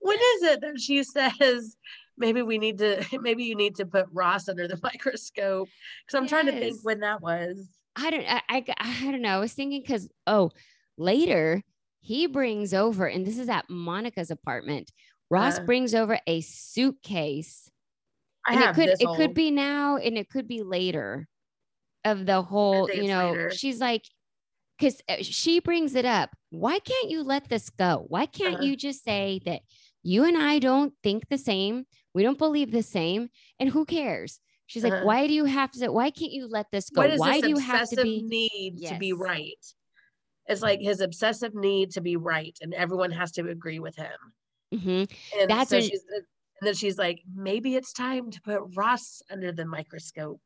When 0.00 0.16
is 0.18 0.42
it 0.44 0.60
that 0.60 0.80
she 0.80 1.02
says 1.02 1.76
maybe 2.16 2.42
we 2.42 2.58
need 2.58 2.78
to 2.78 3.04
maybe 3.20 3.44
you 3.44 3.54
need 3.54 3.76
to 3.76 3.86
put 3.86 4.06
Ross 4.12 4.48
under 4.48 4.66
the 4.68 4.78
microscope? 4.82 5.68
Because 6.06 6.18
I'm 6.20 6.28
trying 6.28 6.46
to 6.46 6.52
think 6.52 6.78
when 6.82 7.00
that 7.00 7.20
was. 7.20 7.68
I 7.96 8.10
don't. 8.10 8.24
I. 8.26 8.40
I, 8.48 8.64
I 8.78 9.10
don't 9.10 9.22
know. 9.22 9.36
I 9.36 9.38
was 9.40 9.52
thinking 9.52 9.82
because 9.82 10.08
oh, 10.26 10.50
later 10.96 11.62
he 12.00 12.26
brings 12.26 12.74
over, 12.74 13.06
and 13.06 13.26
this 13.26 13.38
is 13.38 13.48
at 13.48 13.68
Monica's 13.70 14.30
apartment. 14.30 14.90
Ross 15.30 15.58
Uh. 15.58 15.64
brings 15.64 15.94
over 15.94 16.18
a 16.26 16.40
suitcase, 16.42 17.70
I 18.46 18.52
and 18.54 18.62
it 18.62 18.66
have 18.66 18.74
could 18.74 18.88
it 18.88 19.02
whole- 19.04 19.16
could 19.16 19.34
be 19.34 19.50
now, 19.50 19.96
and 19.96 20.16
it 20.18 20.28
could 20.28 20.48
be 20.48 20.62
later. 20.62 21.26
Of 22.04 22.26
the 22.26 22.42
whole, 22.42 22.90
you 22.90 23.06
know, 23.06 23.30
later. 23.30 23.50
she's 23.52 23.78
like, 23.78 24.02
because 24.76 25.00
she 25.20 25.60
brings 25.60 25.94
it 25.94 26.04
up. 26.04 26.30
Why 26.50 26.80
can't 26.80 27.10
you 27.10 27.22
let 27.22 27.48
this 27.48 27.70
go? 27.70 28.06
Why 28.08 28.26
can't 28.26 28.54
Uh-huh. 28.56 28.64
you 28.64 28.76
just 28.76 29.04
say 29.04 29.40
that 29.44 29.60
you 30.02 30.24
and 30.24 30.36
I 30.36 30.58
don't 30.58 30.92
think 31.04 31.28
the 31.28 31.38
same? 31.38 31.84
We 32.14 32.22
don't 32.22 32.38
believe 32.38 32.70
the 32.70 32.82
same, 32.82 33.30
and 33.58 33.68
who 33.70 33.84
cares? 33.84 34.40
She's 34.66 34.84
like, 34.84 34.92
Uh-huh. 34.92 35.04
why 35.04 35.26
do 35.26 35.32
you 35.34 35.44
have 35.44 35.70
to? 35.72 35.88
Why 35.90 36.10
can't 36.10 36.32
you 36.32 36.46
let 36.48 36.66
this 36.70 36.90
go? 36.90 37.02
what 37.02 37.18
Why 37.18 37.32
this 37.34 37.42
do 37.42 37.48
you 37.50 37.58
have 37.58 37.88
to 37.90 38.02
be? 38.02 38.22
need 38.22 38.86
to 38.86 38.98
be 38.98 39.12
right? 39.12 39.64
It's 40.46 40.62
like 40.62 40.80
his 40.80 41.00
obsessive 41.00 41.54
need 41.54 41.90
to 41.92 42.00
be 42.00 42.16
right, 42.16 42.56
and 42.60 42.74
everyone 42.74 43.10
has 43.12 43.32
to 43.32 43.48
agree 43.48 43.78
with 43.80 43.96
him. 43.96 44.10
Mhm. 44.74 45.10
And 45.40 45.50
That's 45.50 45.70
so 45.70 45.76
when- 45.76 45.88
she's 45.88 46.04
and 46.60 46.68
then 46.68 46.74
she's 46.74 46.96
like, 46.96 47.20
maybe 47.34 47.74
it's 47.74 47.92
time 47.92 48.30
to 48.30 48.40
put 48.42 48.60
Ross 48.76 49.20
under 49.30 49.50
the 49.52 49.64
microscope. 49.64 50.40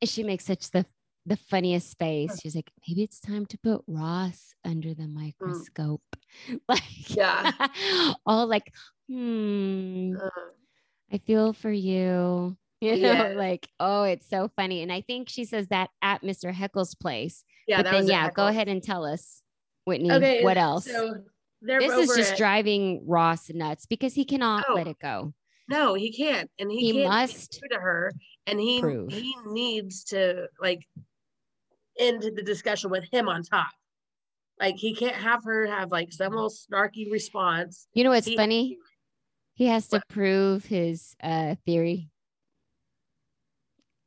And 0.00 0.08
she 0.10 0.22
makes 0.24 0.44
such 0.44 0.70
the 0.70 0.84
the 1.26 1.36
funniest 1.36 1.98
face. 1.98 2.40
She's 2.40 2.56
like, 2.56 2.72
maybe 2.88 3.02
it's 3.02 3.20
time 3.20 3.44
to 3.46 3.58
put 3.58 3.82
Ross 3.86 4.54
under 4.64 4.94
the 4.94 5.06
microscope. 5.06 6.02
Like, 6.68 6.80
Mm. 6.80 7.16
Yeah. 7.16 8.14
all 8.26 8.46
like, 8.46 8.72
hmm, 9.08 10.14
Uh, 10.16 10.28
I 11.12 11.18
feel 11.18 11.52
for 11.52 11.70
you. 11.70 12.56
You 12.82 12.96
know, 12.96 13.12
Yeah. 13.12 13.34
like, 13.36 13.68
oh, 13.78 14.04
it's 14.04 14.26
so 14.28 14.50
funny. 14.56 14.82
And 14.82 14.90
I 14.90 15.02
think 15.02 15.28
she 15.28 15.44
says 15.44 15.68
that 15.68 15.90
at 16.00 16.22
Mr. 16.22 16.52
Heckle's 16.52 16.94
place. 16.94 17.44
yeah, 17.66 17.82
but 17.82 17.90
then, 17.92 18.06
yeah, 18.06 18.30
go 18.30 18.46
ahead 18.46 18.68
and 18.68 18.82
tell 18.82 19.04
us, 19.04 19.42
Whitney, 19.84 20.10
Okay, 20.10 20.42
what 20.42 20.56
else? 20.56 20.86
So 20.86 21.22
they're 21.62 21.78
this 21.78 21.92
is 22.10 22.16
just 22.16 22.32
at- 22.32 22.38
driving 22.38 23.04
Ross 23.06 23.50
nuts 23.50 23.84
because 23.86 24.14
he 24.14 24.24
cannot 24.24 24.64
Oh. 24.68 24.74
let 24.74 24.86
it 24.88 24.98
go. 24.98 25.34
No, 25.68 25.94
he 25.94 26.10
can't, 26.12 26.50
and 26.58 26.70
he, 26.70 26.92
He 26.92 27.04
must 27.06 27.52
to 27.70 27.78
her, 27.78 28.10
and 28.46 28.58
he 28.58 28.80
prove. 28.80 29.12
he 29.12 29.32
needs 29.46 30.02
to 30.04 30.48
like 30.60 30.88
end 31.98 32.22
the 32.22 32.42
discussion 32.42 32.90
with 32.90 33.04
him 33.12 33.28
on 33.28 33.42
top. 33.42 33.70
Like 34.58 34.76
he 34.76 34.94
can't 34.94 35.14
have 35.16 35.44
her 35.44 35.66
have 35.66 35.90
like 35.92 36.12
some 36.12 36.32
little 36.32 36.50
snarky 36.50 37.10
response. 37.10 37.86
You 37.94 38.04
know 38.04 38.10
what's 38.10 38.26
He- 38.26 38.36
funny? 38.36 38.78
He 39.60 39.66
has 39.66 39.88
to 39.88 40.00
prove 40.08 40.64
his 40.64 41.14
uh, 41.22 41.54
theory 41.66 42.08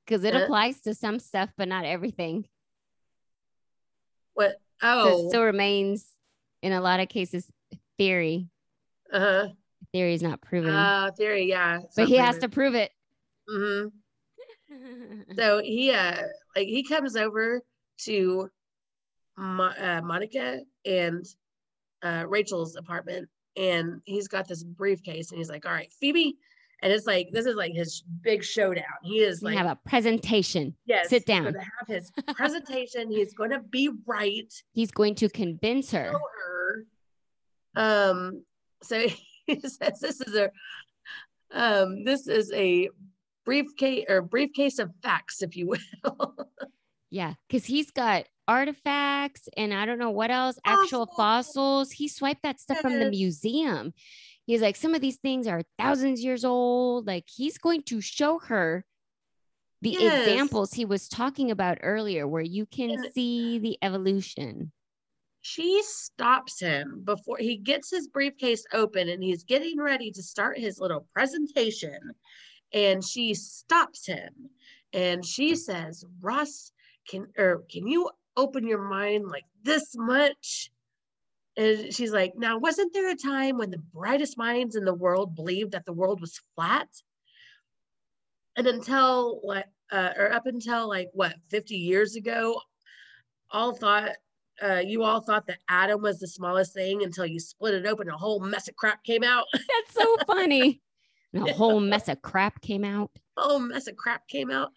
because 0.04 0.24
it 0.24 0.34
Uh, 0.34 0.40
applies 0.40 0.82
to 0.82 0.96
some 0.96 1.20
stuff, 1.20 1.52
but 1.56 1.68
not 1.68 1.86
everything. 1.86 2.48
What? 4.34 4.54
So 4.82 4.88
Oh, 4.88 5.26
it 5.26 5.30
still 5.30 5.44
remains, 5.44 6.08
in 6.64 6.74
a 6.74 6.82
lot 6.82 7.02
of 7.02 7.08
cases, 7.08 7.48
theory. 8.00 8.50
uh-huh. 9.12 9.50
Theory 9.92 10.16
is 10.16 10.24
not 10.24 10.42
proven, 10.42 10.74
uh, 10.74 11.12
theory, 11.16 11.44
yeah. 11.44 11.82
but 11.96 12.08
he 12.08 12.16
has 12.16 12.40
to 12.40 12.50
prove 12.50 12.74
it. 12.74 12.92
hmm 13.48 13.90
So 15.36 15.62
he 15.62 15.92
uh 15.92 16.18
like 16.56 16.68
he 16.68 16.82
comes 16.82 17.16
over 17.16 17.62
to 18.06 18.50
Mo- 19.38 19.66
uh, 19.80 20.02
Monica 20.04 20.62
and 20.84 21.24
uh, 22.02 22.26
Rachel's 22.28 22.76
apartment, 22.76 23.30
and 23.58 24.02
he's 24.06 24.28
got 24.28 24.48
this 24.48 24.64
briefcase, 24.64 25.32
and 25.32 25.38
he's 25.38 25.50
like, 25.50 25.66
"All 25.66 25.72
right, 25.72 25.92
Phoebe," 26.00 26.38
and 26.82 26.92
it's 26.92 27.06
like 27.08 27.30
this 27.32 27.46
is 27.46 27.56
like 27.56 27.74
his 27.74 28.04
big 28.22 28.44
showdown. 28.44 28.84
He 29.04 29.20
is 29.20 29.42
We 29.42 29.50
like, 29.52 29.58
have 29.58 29.68
a 29.72 29.90
presentation. 29.90 30.76
yes, 30.86 31.10
sit 31.10 31.24
he's 31.24 31.26
down. 31.26 31.44
going 31.44 31.54
to 31.56 31.60
have 31.62 31.88
his 31.88 32.12
presentation. 32.36 33.12
he's 33.12 33.34
going 33.34 33.52
to 33.52 33.60
be 33.60 33.90
right. 34.06 34.52
He's 34.74 34.92
going 34.92 35.16
to 35.16 35.30
convince 35.30 35.92
her. 35.92 36.12
Her. 36.14 36.86
Um. 37.76 38.44
So 38.82 39.08
he 39.48 39.60
says 39.60 40.00
this 40.00 40.22
is 40.22 40.36
a 40.36 40.50
um 41.52 42.04
this 42.04 42.28
is 42.28 42.52
a 42.54 42.90
briefcase 43.46 44.06
or 44.10 44.22
briefcase 44.22 44.80
of 44.80 44.92
facts, 45.02 45.42
if 45.42 45.56
you 45.56 45.68
will. 45.68 46.36
Yeah, 47.10 47.36
because 47.48 47.64
he's 47.66 47.92
got 47.92 48.26
artifacts 48.48 49.48
and 49.58 49.74
I 49.74 49.86
don't 49.86 50.00
know 50.00 50.10
what 50.12 50.32
else, 50.32 50.58
actual 50.66 51.06
Fossils. 51.06 51.16
fossils. 51.54 51.92
He 51.92 52.08
swiped 52.08 52.44
that 52.44 52.60
stuff 52.60 52.80
from 52.80 53.00
the 53.00 53.10
museum. 53.10 53.94
He's 54.46 54.62
like, 54.62 54.76
some 54.76 54.94
of 54.94 55.02
these 55.02 55.18
things 55.18 55.48
are 55.48 55.62
thousands 55.80 56.24
years 56.24 56.44
old. 56.44 57.08
Like 57.08 57.26
he's 57.34 57.58
going 57.58 57.84
to 57.84 58.02
show 58.02 58.40
her 58.40 58.84
the 59.82 59.92
Yes. 59.92 60.28
examples 60.28 60.74
he 60.74 60.86
was 60.86 61.08
talking 61.10 61.52
about 61.52 61.78
earlier, 61.82 62.28
where 62.28 62.42
you 62.42 62.66
can 62.66 62.92
And- 62.92 63.14
see 63.14 63.60
the 63.60 63.78
evolution. 63.82 64.72
she 65.46 65.82
stops 65.84 66.62
him 66.62 67.02
before 67.04 67.36
he 67.38 67.58
gets 67.58 67.92
his 67.92 68.08
briefcase 68.08 68.66
open 68.72 69.10
and 69.10 69.22
he's 69.22 69.44
getting 69.44 69.78
ready 69.78 70.10
to 70.10 70.24
start 70.24 70.58
his 70.58 70.80
little 70.80 71.06
presentation. 71.14 72.00
And 72.74 73.04
she 73.04 73.34
stops 73.34 74.06
him 74.08 74.50
and 74.94 75.26
she 75.26 75.52
mm. 75.52 75.58
says, 75.58 76.06
Russ, 76.22 76.72
can 77.10 77.28
or 77.38 77.64
can 77.70 77.86
you 77.88 78.10
open 78.38 78.68
your 78.68 78.82
mind 78.82 79.28
like 79.28 79.46
this 79.64 79.96
much? 79.96 80.72
And 81.56 81.94
she's 81.94 82.12
like, 82.12 82.34
now 82.36 82.58
wasn't 82.58 82.94
there 82.94 83.10
a 83.10 83.16
time 83.16 83.58
when 83.58 83.72
the 83.72 83.84
brightest 83.94 84.38
minds 84.38 84.76
in 84.76 84.86
the 84.86 84.94
world 84.94 85.36
believed 85.36 85.72
that 85.72 85.86
the 85.86 85.94
world 85.94 86.20
was 86.22 86.40
flat? 86.56 86.88
And 88.56 88.68
until 88.68 89.40
what 89.42 89.68
uh, 89.92 90.14
or 90.18 90.32
up 90.32 90.46
until 90.46 90.88
like 90.88 91.10
what 91.14 91.36
50 91.50 91.76
years 91.76 92.16
ago, 92.16 92.60
all 93.52 93.76
thought 93.76 94.12
uh, 94.62 94.82
you 94.86 95.04
all 95.04 95.22
thought 95.22 95.48
the 95.48 95.58
atom 95.70 96.02
was 96.02 96.20
the 96.20 96.28
smallest 96.28 96.74
thing 96.74 97.04
until 97.04 97.26
you 97.26 97.40
split 97.40 97.74
it 97.74 97.86
open, 97.86 98.10
a 98.10 98.18
whole 98.18 98.40
mess 98.40 98.68
of 98.68 98.76
crap 98.76 99.04
came 99.04 99.24
out. 99.24 99.46
That's 99.54 99.94
so 99.94 100.18
funny. 100.28 100.83
And 101.44 101.50
a 101.50 101.54
whole 101.54 101.80
mess 101.80 102.10
of 102.10 102.22
crap 102.22 102.62
came 102.62 102.86
out. 102.86 103.10
whole 103.36 103.60
mess 103.60 103.88
of 103.88 103.96
crap 103.96 104.28
came 104.28 104.52
out. 104.52 104.72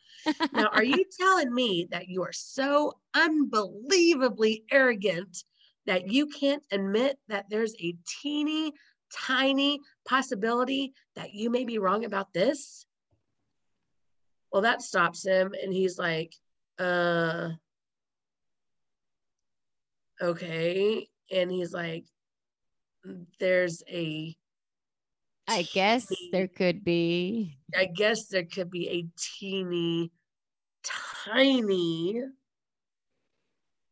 Now, 0.53 0.69
are 0.69 0.83
you 0.83 1.05
telling 1.21 1.53
me 1.53 1.87
that 1.91 2.09
you 2.09 2.23
are 2.23 2.33
so 2.33 2.95
unbelievably 3.15 4.65
arrogant 4.71 5.45
that 5.85 6.11
you 6.11 6.29
can't 6.29 6.63
admit 6.73 7.19
that 7.29 7.45
there's 7.51 7.75
a 7.79 7.95
teeny 8.23 8.73
tiny 9.15 9.81
possibility 10.07 10.95
that 11.15 11.35
you 11.35 11.51
may 11.51 11.65
be 11.65 11.79
wrong 11.79 12.07
about 12.07 12.33
this? 12.33 12.87
Well, 14.51 14.63
that 14.63 14.81
stops 14.81 15.27
him, 15.27 15.55
and 15.63 15.73
he's 15.73 15.99
like, 15.99 16.33
uh, 16.79 17.51
okay. 20.23 21.09
And 21.31 21.51
he's 21.51 21.75
like, 21.75 22.07
there's 23.39 23.83
a 23.89 24.35
I 25.49 25.63
guess 25.73 26.07
there 26.33 26.49
could 26.49 26.85
be. 26.85 27.57
I 27.77 27.87
guess 27.87 28.27
there 28.27 28.45
could 28.45 28.71
be 28.71 28.89
a 28.89 29.07
teeny 29.19 30.11
tiny 31.25 32.23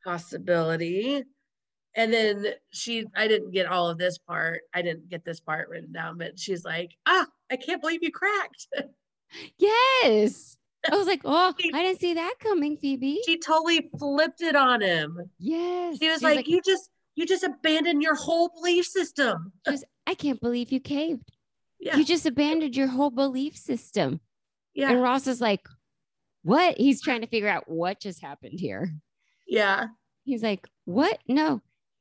possibility. 0.04 1.22
And 1.96 2.12
then 2.12 2.46
she, 2.72 3.04
I 3.16 3.28
didn't 3.28 3.52
get 3.52 3.66
all 3.66 3.88
of 3.88 3.98
this 3.98 4.18
part. 4.18 4.62
I 4.74 4.82
didn't 4.82 5.08
get 5.08 5.24
this 5.24 5.40
part 5.40 5.68
written 5.68 5.92
down, 5.92 6.18
but 6.18 6.38
she's 6.38 6.64
like, 6.64 6.90
ah, 7.06 7.26
I 7.50 7.56
can't 7.56 7.80
believe 7.80 8.02
you 8.02 8.10
cracked. 8.12 8.66
Yes. 9.58 10.56
I 10.88 10.94
was 10.96 11.08
like, 11.08 11.22
oh, 11.24 11.52
She- 11.60 11.72
I 11.72 11.82
didn't 11.82 11.98
see 11.98 12.14
that 12.14 12.34
coming, 12.38 12.76
Phoebe. 12.76 13.20
She 13.26 13.36
totally 13.38 13.90
flipped 13.98 14.42
it 14.42 14.54
on 14.54 14.80
him. 14.80 15.18
yes. 15.40 15.98
She 16.00 16.08
was 16.08 16.20
She 16.20 16.24
like, 16.24 16.46
"You 16.46 16.60
just, 16.64 16.88
you 17.16 17.26
just 17.26 17.42
abandoned 17.42 18.00
your 18.00 18.14
whole 18.14 18.50
belief 18.54 18.86
system." 18.86 19.50
she 19.66 19.72
was, 19.72 19.84
I 20.06 20.14
can't 20.14 20.40
believe 20.40 20.70
you 20.70 20.78
caved. 20.78 21.32
Yeah, 21.84 21.96
You 21.98 22.04
just 22.04 22.24
abandoned 22.24 22.74
your 22.74 22.86
whole 22.86 23.10
belief 23.10 23.56
system. 23.58 24.20
yeah, 24.74 24.90
And 24.90 25.02
Ross 25.02 25.26
is 25.26 25.40
like, 25.40 25.60
what? 26.42 26.78
He's 26.78 27.02
trying 27.02 27.20
to 27.20 27.26
figure 27.26 27.48
out 27.48 27.64
what 27.68 28.00
just 28.00 28.22
happened 28.22 28.58
here. 28.58 28.88
yeah. 29.46 29.86
He's 30.24 30.42
like, 30.42 30.66
what? 30.86 31.18
No. 31.28 31.60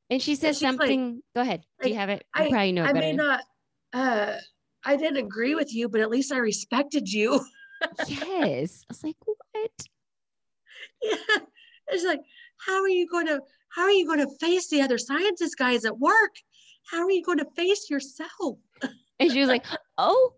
And 0.10 0.22
she 0.22 0.36
says 0.36 0.62
like- 0.62 0.70
something. 0.72 1.22
Go 1.36 1.42
ahead. 1.42 1.64
Do 1.82 1.90
you 1.90 1.96
have 1.96 2.08
it? 2.10 2.26
You 2.38 2.44
I- 2.46 2.50
probably 2.50 2.72
know 2.72 2.84
I 2.86 2.94
better. 2.94 3.00
may 3.00 3.12
not. 3.14 3.42
Uh, 3.92 4.38
I 4.86 4.96
didn't 4.96 5.18
agree 5.18 5.54
with 5.56 5.74
you, 5.74 5.90
but 5.90 6.00
at 6.00 6.10
least 6.10 6.32
I 6.32 6.38
respected 6.38 7.10
you. 7.10 7.42
yes. 8.08 8.86
I 8.90 8.90
was 8.90 9.04
like, 9.04 9.18
what? 9.26 9.72
yeah, 11.02 11.16
it's 11.90 12.06
like, 12.06 12.22
how 12.66 12.82
are 12.82 12.88
you 12.90 13.08
going 13.10 13.28
to? 13.28 13.42
How 13.76 13.84
are 13.84 13.92
you 13.92 14.06
going 14.06 14.20
to 14.20 14.30
face 14.40 14.70
the 14.70 14.82
other 14.82 14.98
scientist 14.98 15.58
guys 15.58 15.84
at 15.84 15.98
work? 16.00 16.32
How 16.92 17.02
are 17.04 17.12
you 17.12 17.24
going 17.24 17.40
to 17.40 17.48
face 17.56 17.90
yourself? 17.90 18.58
And 19.20 19.32
she 19.32 19.40
was 19.40 19.50
like, 19.50 19.66
oh. 19.98 20.34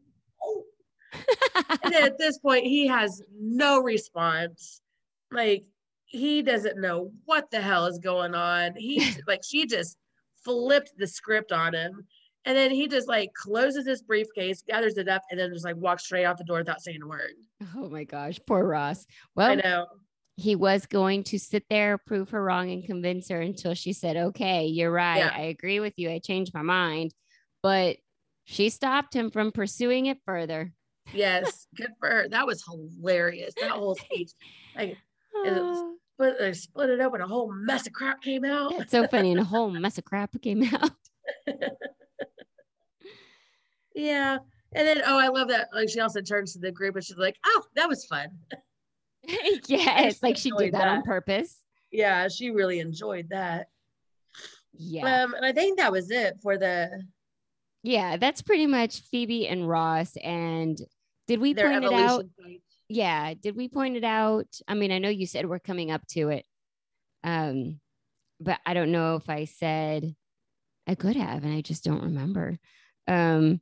And 1.83 1.95
at 1.95 2.17
this 2.17 2.37
point, 2.39 2.65
he 2.65 2.87
has 2.87 3.21
no 3.39 3.79
response. 3.79 4.81
Like 5.31 5.65
he 6.05 6.41
doesn't 6.41 6.79
know 6.79 7.11
what 7.25 7.49
the 7.51 7.61
hell 7.61 7.85
is 7.85 7.99
going 7.99 8.35
on. 8.35 8.75
He 8.75 9.15
like 9.27 9.41
she 9.47 9.65
just 9.65 9.97
flipped 10.43 10.91
the 10.97 11.07
script 11.07 11.51
on 11.51 11.73
him. 11.73 12.05
And 12.47 12.55
then 12.55 12.69
he 12.69 12.87
just 12.87 13.07
like 13.07 13.33
closes 13.33 13.87
his 13.87 14.03
briefcase, 14.03 14.61
gathers 14.67 14.97
it 14.97 15.07
up, 15.09 15.23
and 15.31 15.39
then 15.39 15.51
just 15.51 15.65
like 15.65 15.77
walks 15.77 16.05
straight 16.05 16.25
out 16.25 16.37
the 16.37 16.43
door 16.43 16.59
without 16.59 16.81
saying 16.81 17.01
a 17.01 17.07
word. 17.07 17.31
oh 17.75 17.89
my 17.89 18.03
gosh, 18.03 18.39
poor 18.45 18.63
Ross. 18.63 19.07
Well, 19.35 19.49
I 19.49 19.55
know. 19.55 19.87
he 20.35 20.55
was 20.55 20.85
going 20.85 21.23
to 21.23 21.39
sit 21.39 21.63
there, 21.71 21.97
prove 21.97 22.29
her 22.29 22.43
wrong, 22.43 22.69
and 22.69 22.85
convince 22.85 23.29
her 23.29 23.41
until 23.41 23.73
she 23.73 23.93
said, 23.93 24.15
okay, 24.15 24.67
you're 24.67 24.91
right. 24.91 25.17
Yeah. 25.17 25.31
I 25.33 25.41
agree 25.45 25.79
with 25.79 25.93
you. 25.97 26.11
I 26.11 26.19
changed 26.19 26.53
my 26.53 26.61
mind. 26.61 27.15
But 27.63 27.97
she 28.45 28.69
stopped 28.69 29.13
him 29.13 29.29
from 29.29 29.51
pursuing 29.51 30.05
it 30.07 30.19
further. 30.25 30.71
Yes, 31.13 31.67
good 31.75 31.91
for 31.99 32.09
her. 32.09 32.29
That 32.29 32.47
was 32.47 32.63
hilarious. 32.63 33.53
That 33.59 33.71
whole 33.71 33.95
speech. 33.95 34.31
Like 34.75 34.97
was- 35.33 35.47
Oh, 35.47 35.95
split, 36.15 36.55
split 36.55 36.89
it 36.89 37.01
open, 37.01 37.21
a 37.21 37.27
whole 37.27 37.51
mess 37.53 37.85
of 37.85 37.93
crap 37.93 38.21
came 38.21 38.45
out. 38.45 38.71
it's 38.79 38.91
so 38.91 39.05
funny. 39.07 39.31
And 39.31 39.39
a 39.41 39.43
whole 39.43 39.69
mess 39.69 39.97
of 39.97 40.05
crap 40.05 40.41
came 40.41 40.63
out. 40.63 40.91
Yeah. 43.95 44.37
And 44.73 44.87
then 44.87 45.01
oh, 45.05 45.17
I 45.17 45.29
love 45.29 45.47
that. 45.47 45.69
Like 45.73 45.89
she 45.89 46.01
also 46.01 46.21
turns 46.21 46.53
to 46.53 46.59
the 46.59 46.71
group 46.71 46.95
and 46.95 47.03
she's 47.03 47.17
like, 47.17 47.37
Oh, 47.45 47.63
that 47.75 47.87
was 47.87 48.05
fun. 48.05 48.27
yes, 49.67 50.19
like 50.23 50.37
she 50.37 50.51
did 50.51 50.73
that 50.73 50.87
on 50.87 51.01
purpose. 51.03 51.61
Yeah, 51.91 52.27
she 52.27 52.49
really 52.49 52.79
enjoyed 52.79 53.29
that. 53.29 53.67
Yeah. 54.73 55.23
Um, 55.23 55.33
and 55.33 55.45
I 55.45 55.53
think 55.53 55.79
that 55.79 55.91
was 55.93 56.11
it 56.11 56.35
for 56.43 56.57
the 56.57 57.01
Yeah, 57.85 58.17
that's 58.17 58.41
pretty 58.41 58.65
much 58.65 59.01
Phoebe 59.11 59.47
and 59.47 59.69
Ross. 59.69 60.17
And 60.17 60.75
did 61.27 61.39
we 61.39 61.53
their 61.53 61.69
point 61.69 61.85
it 61.85 61.93
out? 61.93 62.25
fight. 62.41 62.61
Yeah, 62.89 63.33
did 63.35 63.55
we 63.55 63.67
point 63.67 63.95
it 63.95 64.03
out? 64.03 64.47
I 64.67 64.73
mean, 64.73 64.91
I 64.91 64.97
know 64.97 65.09
you 65.09 65.27
said 65.27 65.47
we're 65.47 65.59
coming 65.59 65.91
up 65.91 66.05
to 66.09 66.29
it. 66.29 66.45
Um, 67.23 67.79
but 68.39 68.59
I 68.65 68.73
don't 68.73 68.91
know 68.91 69.15
if 69.15 69.29
I 69.29 69.45
said 69.45 70.15
I 70.87 70.95
could 70.95 71.15
have, 71.15 71.43
and 71.43 71.53
I 71.53 71.61
just 71.61 71.83
don't 71.83 72.03
remember. 72.03 72.57
Um, 73.07 73.61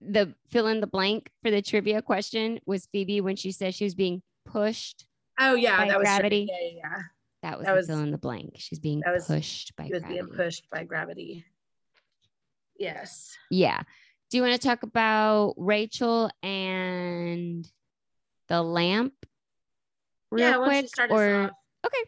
the 0.00 0.34
fill 0.50 0.66
in 0.68 0.80
the 0.80 0.86
blank 0.86 1.30
for 1.42 1.50
the 1.50 1.62
trivia 1.62 2.00
question 2.02 2.58
was 2.66 2.86
Phoebe 2.92 3.20
when 3.20 3.36
she 3.36 3.52
said 3.52 3.74
she 3.74 3.84
was 3.84 3.94
being 3.94 4.22
pushed. 4.46 5.06
Oh 5.38 5.54
yeah, 5.54 5.76
by 5.78 5.88
that 5.88 5.98
was 5.98 6.04
gravity. 6.06 6.48
Yeah, 6.50 6.78
yeah. 6.82 7.02
That 7.42 7.58
was 7.58 7.66
That 7.66 7.74
was- 7.74 7.86
fill 7.86 8.00
in 8.00 8.10
the 8.12 8.18
blank. 8.18 8.54
She's 8.56 8.78
being 8.78 9.00
that 9.04 9.12
was- 9.12 9.26
pushed 9.26 9.76
by 9.76 9.84
He 9.84 9.92
was 9.92 10.00
gravity. 10.02 10.20
being 10.22 10.34
pushed 10.36 10.68
by 10.70 10.84
gravity. 10.84 11.44
Yes. 12.78 13.36
Yeah. 13.50 13.80
Do 14.30 14.36
you 14.36 14.42
want 14.42 14.60
to 14.60 14.68
talk 14.68 14.82
about 14.82 15.54
Rachel 15.56 16.30
and 16.42 17.66
the 18.48 18.62
lamp 18.62 19.14
real 20.30 20.50
yeah, 20.50 20.64
quick? 20.64 20.88
start 20.88 21.10
or 21.10 21.50
okay. 21.86 22.04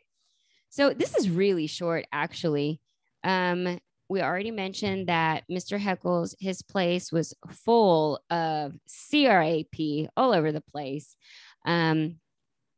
So 0.70 0.90
this 0.92 1.14
is 1.16 1.30
really 1.30 1.66
short, 1.66 2.06
actually. 2.12 2.80
Um, 3.24 3.78
we 4.08 4.22
already 4.22 4.50
mentioned 4.50 5.08
that 5.08 5.44
Mr. 5.50 5.78
Heckles, 5.78 6.34
his 6.40 6.62
place 6.62 7.12
was 7.12 7.34
full 7.50 8.20
of 8.30 8.74
CRAP 9.10 10.08
all 10.16 10.32
over 10.32 10.50
the 10.50 10.62
place. 10.62 11.14
Um, 11.66 12.16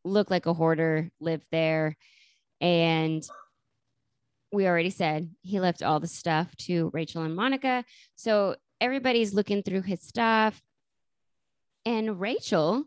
looked 0.04 0.30
like 0.30 0.46
a 0.46 0.54
hoarder 0.54 1.10
lived 1.20 1.46
there. 1.52 1.96
And 2.60 3.22
we 4.52 4.66
already 4.66 4.90
said 4.90 5.30
he 5.42 5.60
left 5.60 5.82
all 5.82 6.00
the 6.00 6.06
stuff 6.06 6.54
to 6.56 6.90
Rachel 6.92 7.22
and 7.22 7.36
Monica. 7.36 7.84
So 8.16 8.56
everybody's 8.80 9.34
looking 9.34 9.62
through 9.62 9.82
his 9.82 10.02
stuff. 10.02 10.60
And 11.86 12.20
Rachel 12.20 12.84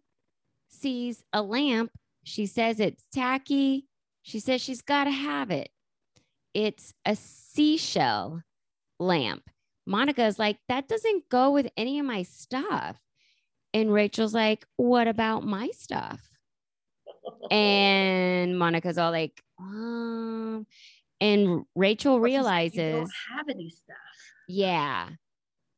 sees 0.69 1.23
a 1.31 1.41
lamp. 1.41 1.91
She 2.23 2.45
says 2.45 2.79
it's 2.79 3.03
tacky. 3.13 3.87
She 4.23 4.39
says 4.39 4.61
she's 4.61 4.81
got 4.81 5.05
to 5.05 5.11
have 5.11 5.51
it. 5.51 5.69
It's 6.53 6.93
a 7.05 7.15
seashell 7.15 8.41
lamp. 8.99 9.49
Monica's 9.85 10.39
like, 10.39 10.57
that 10.69 10.87
doesn't 10.87 11.29
go 11.29 11.51
with 11.51 11.69
any 11.75 11.99
of 11.99 12.05
my 12.05 12.23
stuff. 12.23 12.97
And 13.73 13.91
Rachel's 13.91 14.33
like, 14.33 14.65
what 14.77 15.07
about 15.07 15.43
my 15.45 15.69
stuff? 15.73 16.21
And 17.51 18.57
Monica's 18.59 18.97
all 18.97 19.11
like, 19.11 19.41
um, 19.59 20.65
and 21.19 21.63
Rachel 21.75 22.15
like, 22.15 22.23
realizes, 22.23 22.77
you 22.77 22.91
don't 22.91 23.37
have 23.37 23.49
any 23.49 23.69
stuff. 23.69 23.97
yeah. 24.47 25.09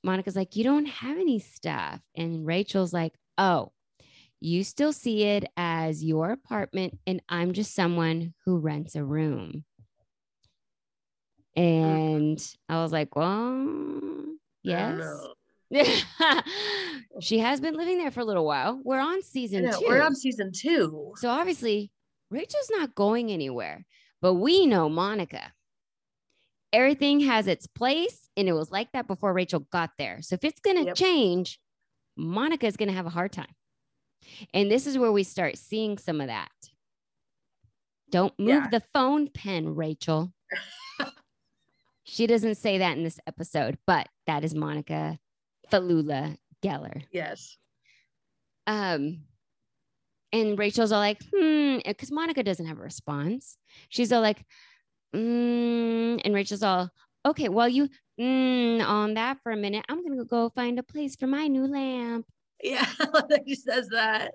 Monica's 0.04 0.36
like, 0.36 0.56
you 0.56 0.64
don't 0.64 0.86
have 0.86 1.18
any 1.18 1.40
stuff. 1.40 2.00
And 2.16 2.46
Rachel's 2.46 2.94
like, 2.94 3.14
oh, 3.40 3.72
you 4.40 4.64
still 4.64 4.94
see 4.94 5.24
it 5.24 5.46
as 5.58 6.04
your 6.04 6.30
apartment, 6.32 7.00
and 7.08 7.22
I'm 7.28 7.54
just 7.54 7.74
someone 7.74 8.34
who 8.46 8.60
rents 8.60 8.96
a 8.96 9.04
room. 9.04 9.64
And 11.56 12.40
I 12.70 12.82
was 12.84 12.92
like, 12.92 13.16
well, 13.16 14.36
yes. 14.62 14.98
know. 14.98 15.20
Oh. 15.22 15.34
she 17.22 17.40
has 17.40 17.60
been 17.60 17.76
living 17.76 17.98
there 17.98 18.12
for 18.12 18.20
a 18.20 18.26
little 18.26 18.46
while. 18.46 18.80
We're 18.84 19.00
on 19.00 19.24
season 19.24 19.66
know, 19.66 19.80
two. 19.80 19.86
We're 19.88 20.02
on 20.02 20.16
season 20.16 20.52
two. 20.54 21.14
So 21.16 21.30
obviously, 21.30 21.92
Rachel's 22.30 22.70
not 22.72 22.94
going 22.94 23.32
anywhere, 23.32 23.86
but 24.22 24.36
we 24.36 24.66
know 24.66 24.90
Monica. 24.90 25.54
Everything 26.74 27.22
has 27.22 27.48
its 27.48 27.68
place, 27.68 28.30
and 28.36 28.50
it 28.50 28.54
was 28.54 28.72
like 28.72 28.92
that 28.92 29.08
before 29.08 29.34
Rachel 29.34 29.62
got 29.72 29.92
there. 29.98 30.22
So 30.22 30.34
if 30.36 30.44
it's 30.44 30.60
going 30.60 30.78
to 30.78 30.84
Yep. 30.86 30.96
change, 30.96 31.60
Monica 32.18 32.66
is 32.66 32.76
going 32.78 32.90
to 32.90 32.96
have 32.96 33.06
a 33.06 33.10
hard 33.12 33.32
time. 33.32 33.54
And 34.54 34.70
this 34.72 34.88
is 34.88 34.98
where 34.98 35.12
we 35.12 35.24
start 35.24 35.58
seeing 35.58 35.98
some 35.98 36.20
of 36.20 36.28
that. 36.28 36.52
Don't 38.10 38.38
move 38.40 38.64
Yeah. 38.64 38.70
the 38.70 38.84
phone 38.94 39.28
pen, 39.30 39.76
Rachel. 39.76 40.34
she 42.04 42.28
doesn't 42.28 42.56
say 42.56 42.78
that 42.80 42.98
in 42.98 43.04
this 43.04 43.20
episode, 43.28 43.78
but 43.88 44.08
that 44.28 44.44
is 44.44 44.54
Monica 44.54 45.20
Falula 45.72 46.38
Geller. 46.62 47.04
Yes. 47.12 47.58
Um, 48.68 49.26
and 50.36 50.60
Rachel's 50.60 50.92
all 50.92 51.00
like, 51.00 51.22
hmm, 51.34 51.78
because 51.86 52.12
Monica 52.12 52.44
doesn't 52.44 52.66
have 52.66 52.78
a 52.78 52.84
response. 52.84 53.58
She's 53.88 54.12
all 54.12 54.22
like, 54.22 54.44
mm, 55.16 56.22
and 56.24 56.34
Rachel's 56.34 56.62
all, 56.62 56.90
okay, 57.26 57.48
well, 57.48 57.70
you 57.70 57.88
mm, 58.20 58.86
on 58.86 59.14
that 59.14 59.38
for 59.42 59.54
a 59.54 59.58
minute. 59.58 59.86
I'm 59.88 60.06
gonna 60.06 60.26
go 60.26 60.50
find 60.50 60.78
a 60.78 60.84
place 60.84 61.16
for 61.16 61.26
my 61.26 61.48
new 61.48 61.66
lamp. 61.66 62.26
Yeah. 62.62 62.86
she 63.48 63.56
says 63.56 63.88
that. 63.90 64.34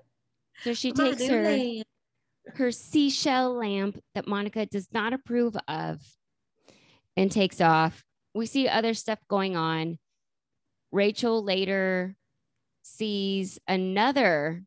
So 0.63 0.73
she 0.73 0.91
My 0.91 1.11
takes 1.11 1.27
her 1.27 1.43
lamp. 1.43 1.87
her 2.55 2.71
seashell 2.71 3.53
lamp 3.53 3.99
that 4.15 4.27
Monica 4.27 4.65
does 4.65 4.87
not 4.91 5.13
approve 5.13 5.55
of 5.67 6.01
and 7.15 7.31
takes 7.31 7.61
off. 7.61 8.03
We 8.33 8.47
see 8.47 8.67
other 8.67 8.95
stuff 8.95 9.19
going 9.29 9.55
on. 9.55 9.99
Rachel 10.91 11.43
later 11.43 12.15
sees 12.81 13.59
another 13.67 14.63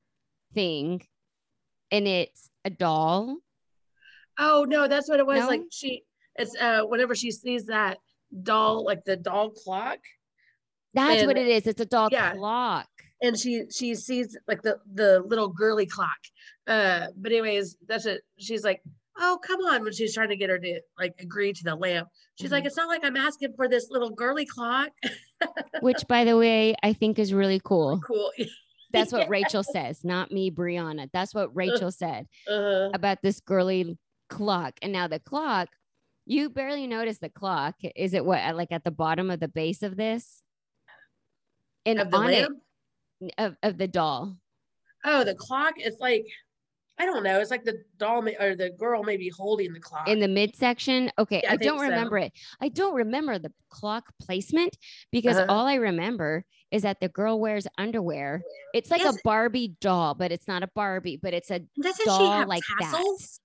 thing 0.54 1.02
and 1.94 2.08
it's 2.08 2.50
a 2.64 2.70
doll. 2.70 3.38
Oh 4.38 4.64
no, 4.68 4.88
that's 4.88 5.08
what 5.08 5.20
it 5.20 5.26
was. 5.26 5.40
No? 5.40 5.46
Like 5.46 5.62
she, 5.70 6.02
it's 6.36 6.56
uh, 6.60 6.82
whenever 6.82 7.14
she 7.14 7.30
sees 7.30 7.66
that 7.66 7.98
doll, 8.42 8.84
like 8.84 9.04
the 9.04 9.16
doll 9.16 9.50
clock, 9.50 9.98
That's 10.92 11.24
what 11.24 11.36
it 11.38 11.46
is. 11.46 11.66
It's 11.66 11.80
a 11.80 11.86
doll 11.86 12.08
yeah. 12.10 12.32
clock. 12.34 12.88
and 13.22 13.38
she 13.38 13.64
she 13.70 13.94
sees 13.94 14.36
like 14.48 14.62
the 14.62 14.78
the 14.92 15.20
little 15.20 15.48
girly 15.48 15.86
clock. 15.86 16.18
Uh, 16.66 17.06
but 17.16 17.30
anyways, 17.32 17.76
that's 17.86 18.06
it. 18.06 18.22
She's 18.38 18.64
like, 18.64 18.82
oh 19.18 19.38
come 19.46 19.60
on, 19.60 19.84
when 19.84 19.92
she's 19.92 20.14
trying 20.14 20.30
to 20.30 20.36
get 20.36 20.50
her 20.50 20.58
to 20.58 20.80
like 20.98 21.14
agree 21.20 21.52
to 21.52 21.62
the 21.62 21.76
lamp, 21.76 22.08
she's 22.34 22.50
like, 22.50 22.64
Mhm. 22.64 22.68
it's 22.68 22.76
not 22.76 22.88
like 22.88 23.04
I'm 23.04 23.16
asking 23.16 23.52
for 23.54 23.68
this 23.68 23.88
little 23.90 24.10
girly 24.10 24.46
clock. 24.46 24.88
Which, 25.80 26.06
by 26.08 26.24
the 26.24 26.36
way, 26.36 26.74
I 26.82 26.92
think 26.94 27.18
is 27.18 27.32
really 27.34 27.60
cool. 27.62 28.00
cool. 28.00 28.30
That's 28.94 29.12
what 29.12 29.28
Rachel 29.36 29.62
says, 29.62 30.04
not 30.04 30.30
me, 30.32 30.50
Brianna. 30.50 31.10
That's 31.12 31.34
what 31.34 31.54
Rachel 31.54 31.90
said 31.90 32.26
Uh-huh. 32.48 32.90
about 32.94 33.20
this 33.22 33.40
girly 33.40 33.98
clock. 34.30 34.74
And 34.82 34.92
now 34.92 35.08
the 35.08 35.18
clock, 35.20 35.68
you 36.26 36.48
barely 36.48 36.86
notice 36.86 37.18
the 37.18 37.28
clock. 37.28 37.74
Is 37.96 38.14
it 38.14 38.24
what 38.24 38.54
like 38.56 38.72
at 38.72 38.84
the 38.84 38.90
bottom 38.90 39.30
of 39.30 39.40
the 39.40 39.48
base 39.48 39.82
of 39.82 39.96
this? 39.96 40.42
And 41.84 42.00
Of 42.00 42.10
the 42.10 42.16
on 42.16 42.26
lamp? 42.26 42.56
it 43.20 43.34
of, 43.38 43.56
of 43.62 43.78
the 43.78 43.88
doll. 43.88 44.36
Oh, 45.04 45.22
the 45.24 45.34
clock. 45.34 45.74
It's 45.76 46.00
like 46.00 46.26
I 46.96 47.06
don't 47.06 47.24
know. 47.24 47.40
It's 47.40 47.50
like 47.50 47.64
the 47.64 47.82
doll 47.96 48.22
may, 48.22 48.36
or 48.36 48.54
the 48.54 48.70
girl 48.70 49.02
maybe 49.02 49.28
holding 49.28 49.72
the 49.72 49.80
clock. 49.80 50.08
in 50.08 50.20
the 50.20 50.28
midsection. 50.28 51.10
Okay, 51.18 51.40
Yeah, 51.42 51.50
I 51.50 51.54
I, 51.54 51.56
don't 51.56 51.78
so. 51.78 51.84
remember 51.84 52.18
it. 52.18 52.32
I 52.60 52.68
don't 52.68 52.94
remember 52.94 53.36
the 53.38 53.52
clock 53.68 54.04
placement 54.22 54.76
because 55.10 55.36
Uh-huh. 55.36 55.46
all 55.52 55.66
I 55.66 55.74
remember 55.74 56.44
is 56.74 56.82
that 56.82 56.98
the 57.00 57.08
girl 57.08 57.38
wears 57.38 57.68
underwear. 57.78 58.42
It's 58.74 58.90
like 58.90 59.04
Yes. 59.04 59.14
a 59.14 59.20
Barbie 59.22 59.76
doll, 59.80 60.14
but 60.14 60.32
it's 60.32 60.48
not 60.48 60.64
a 60.64 60.70
Barbie, 60.74 61.16
but 61.16 61.32
it's 61.32 61.48
a 61.52 61.60
Doesn't 61.80 62.04
doll 62.04 62.46
like 62.48 62.64
tassels? 62.80 63.20
that. 63.20 63.38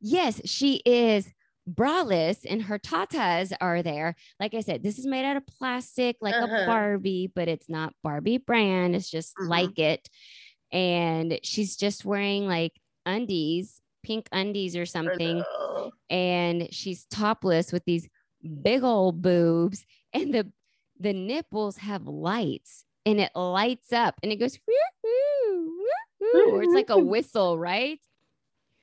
Yes, 0.00 0.40
she 0.44 0.82
is 0.84 1.30
braless 1.70 2.44
and 2.48 2.62
her 2.62 2.78
tatas 2.80 3.52
are 3.60 3.82
there. 3.84 4.16
Like 4.40 4.54
I 4.54 4.60
said, 4.60 4.82
this 4.82 4.98
is 4.98 5.06
made 5.06 5.24
out 5.24 5.36
of 5.36 5.46
plastic 5.46 6.16
like 6.20 6.34
Uh-huh. 6.34 6.64
a 6.64 6.66
Barbie, 6.66 7.30
but 7.32 7.46
it's 7.46 7.68
not 7.68 7.94
Barbie 8.02 8.38
brand. 8.38 8.96
It's 8.96 9.08
just 9.10 9.36
Mhm. 9.36 9.48
like 9.48 9.78
it. 9.78 10.08
And 10.72 11.38
she's 11.44 11.76
just 11.76 12.04
wearing 12.04 12.46
like 12.48 12.72
undies, 13.06 13.80
pink 14.02 14.28
undies 14.32 14.74
or 14.76 14.86
something 14.86 15.44
and 16.10 16.68
she's 16.72 17.04
topless 17.06 17.72
with 17.72 17.84
these 17.84 18.08
big 18.62 18.82
old 18.82 19.22
boobs 19.22 19.84
and 20.12 20.32
the 20.34 20.52
the 21.00 21.12
nipples 21.12 21.76
have 21.78 22.06
lights 22.06 22.84
and 23.04 23.20
it 23.20 23.30
lights 23.34 23.92
up 23.92 24.14
and 24.22 24.32
it 24.32 24.36
goes 24.36 24.58
woo, 24.66 25.72
woo, 26.20 26.50
or 26.52 26.62
it's 26.62 26.74
like 26.74 26.90
a 26.90 26.98
whistle 27.12 27.58
right 27.58 28.00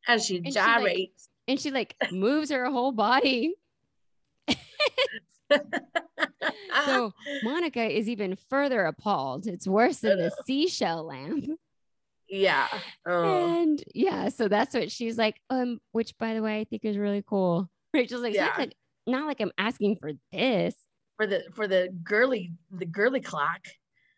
As 0.07 0.25
she 0.25 0.37
And 0.37 0.53
she, 0.53 0.59
like, 0.59 0.65
gyrates. 0.83 1.29
and 1.47 1.59
she 1.59 1.71
like 1.71 1.95
moves 2.11 2.49
her 2.51 2.69
whole 2.69 2.91
body 2.91 3.55
so 6.85 7.13
monica 7.43 7.83
is 7.83 8.09
even 8.09 8.35
further 8.49 8.85
appalled 8.85 9.45
it's 9.47 9.67
worse 9.67 9.99
than 9.99 10.17
the 10.17 10.31
seashell 10.45 11.03
lamp 11.05 11.45
yeah. 12.29 12.67
Oh. 13.05 13.61
and 13.61 13.83
yeah 13.93 14.29
so 14.29 14.47
that's 14.47 14.73
what 14.73 14.91
she's 14.91 15.17
like 15.17 15.35
um 15.51 15.79
which 15.91 16.17
by 16.17 16.33
the 16.33 16.41
way 16.41 16.59
i 16.59 16.63
think 16.63 16.83
is 16.85 16.97
really 16.97 17.23
cool 17.27 17.69
rachel's 17.93 18.21
like, 18.23 18.31
"It's 18.33 18.39
not 18.41 18.53
Yeah. 18.55 18.59
like 18.59 18.75
not 19.05 19.27
like 19.27 19.39
i'm 19.41 19.51
asking 19.57 19.97
for 19.97 20.13
this 20.31 20.73
For 21.17 21.27
the 21.27 21.43
for 21.53 21.67
the 21.67 21.89
girly 22.03 22.53
the 22.71 22.85
girly 22.85 23.21
clock. 23.21 23.61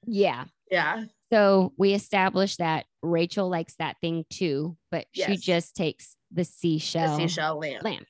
yeah 0.06 0.46
Yeah. 0.72 1.06
So 1.32 1.74
we 1.78 1.94
established 1.94 2.60
that 2.60 2.86
Rachel 3.02 3.50
likes 3.50 3.76
that 3.76 3.98
thing 4.00 4.26
too, 4.30 4.78
but 4.92 5.06
she 5.12 5.36
just 5.38 5.76
takes 5.76 6.16
the 6.32 6.42
The 6.42 6.46
seashell 6.46 7.18
seashell 7.18 7.58
lamp. 7.60 7.84
lamp. 7.84 8.08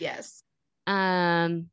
Yes. 0.00 0.42
Um, 0.86 1.68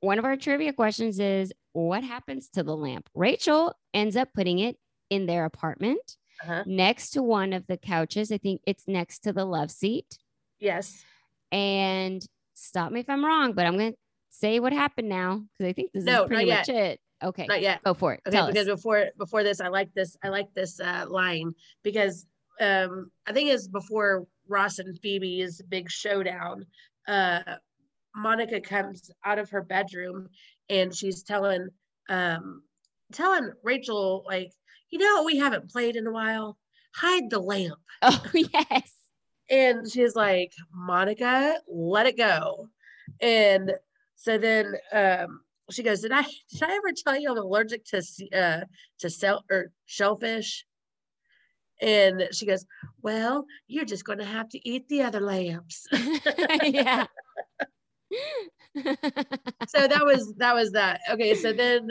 one 0.00 0.18
of 0.18 0.24
our 0.24 0.36
trivia 0.36 0.72
questions 0.72 1.18
is 1.18 1.52
what 1.72 2.04
happens 2.04 2.48
to 2.50 2.62
the 2.62 2.76
lamp? 2.76 3.08
Rachel 3.14 3.74
ends 3.94 4.14
up 4.16 4.28
putting 4.34 4.58
it 4.60 4.76
in 5.10 5.26
their 5.26 5.44
apartment 5.46 6.16
Uh-huh. 6.42 6.62
next 6.66 7.10
to 7.10 7.22
one 7.22 7.52
of 7.52 7.66
the 7.66 7.76
couches. 7.78 8.30
I 8.30 8.38
think 8.38 8.60
it's 8.66 8.86
next 8.86 9.20
to 9.20 9.32
the 9.32 9.44
love 9.46 9.70
seat. 9.70 10.18
Yes. 10.60 11.02
And 11.50 12.24
stop 12.54 12.92
me 12.92 13.00
if 13.00 13.08
I'm 13.10 13.24
wrong, 13.24 13.52
but 13.54 13.66
I'm 13.66 13.76
going 13.78 13.92
to 13.92 13.98
say 14.38 14.60
what 14.60 14.72
happened 14.72 15.08
now 15.08 15.42
because 15.52 15.70
I 15.70 15.72
think 15.72 15.92
this 15.92 16.04
No, 16.04 16.22
is 16.24 16.28
pretty 16.28 16.50
much 16.50 16.68
it. 16.68 17.00
Okay, 17.22 17.46
Not 17.46 17.62
yet. 17.62 17.82
go 17.82 17.94
for 17.94 18.12
it. 18.12 18.20
Okay, 18.26 18.36
Tell 18.36 18.46
because 18.48 18.68
us. 18.68 18.74
before 18.76 19.06
before 19.16 19.42
this, 19.42 19.60
I 19.60 19.68
like 19.68 19.92
this. 19.94 20.16
I 20.22 20.28
like 20.28 20.52
this 20.54 20.78
uh, 20.80 21.06
line 21.08 21.54
because 21.82 22.26
um, 22.60 23.10
I 23.26 23.32
think 23.32 23.48
it's 23.50 23.68
before 23.68 24.26
Ross 24.48 24.78
and 24.78 24.98
Phoebe's 25.00 25.62
big 25.68 25.90
showdown. 25.90 26.66
Uh, 27.08 27.40
Monica 28.14 28.60
comes 28.60 29.10
out 29.24 29.38
of 29.38 29.48
her 29.50 29.62
bedroom 29.62 30.28
and 30.68 30.94
she's 30.94 31.22
telling 31.22 31.68
um, 32.08 32.62
telling 33.12 33.50
Rachel 33.62 34.24
like, 34.26 34.52
you 34.90 34.98
know, 34.98 35.22
we 35.24 35.36
haven't 35.38 35.70
played 35.70 35.96
in 35.96 36.06
a 36.06 36.12
while. 36.12 36.58
Hide 36.94 37.30
the 37.30 37.38
lamp. 37.40 37.74
Oh, 38.02 38.22
yes. 38.34 38.92
And 39.48 39.90
she's 39.90 40.14
like, 40.14 40.52
Monica, 40.72 41.56
let 41.66 42.06
it 42.06 42.18
go. 42.18 42.68
And 43.22 43.72
so 44.16 44.38
then 44.38 44.74
um, 44.92 45.40
she 45.70 45.82
goes, 45.82 46.00
Did 46.00 46.12
I 46.12 46.22
did 46.22 46.62
I 46.62 46.74
ever 46.74 46.92
tell 46.96 47.18
you 47.18 47.30
I'm 47.30 47.38
allergic 47.38 47.84
to 47.86 48.02
uh, 48.34 48.64
to 49.00 49.10
sell 49.10 49.44
or 49.50 49.70
shellfish? 49.84 50.64
And 51.80 52.28
she 52.32 52.46
goes, 52.46 52.64
Well, 53.02 53.44
you're 53.68 53.84
just 53.84 54.04
going 54.04 54.18
to 54.18 54.24
have 54.24 54.48
to 54.50 54.68
eat 54.68 54.88
the 54.88 55.02
other 55.02 55.20
lamps. 55.20 55.86
yeah. 56.62 57.06
so 58.76 59.86
that 59.88 60.04
was 60.04 60.34
that 60.38 60.54
was 60.54 60.72
that. 60.72 61.00
Okay, 61.10 61.34
so 61.34 61.52
then 61.52 61.90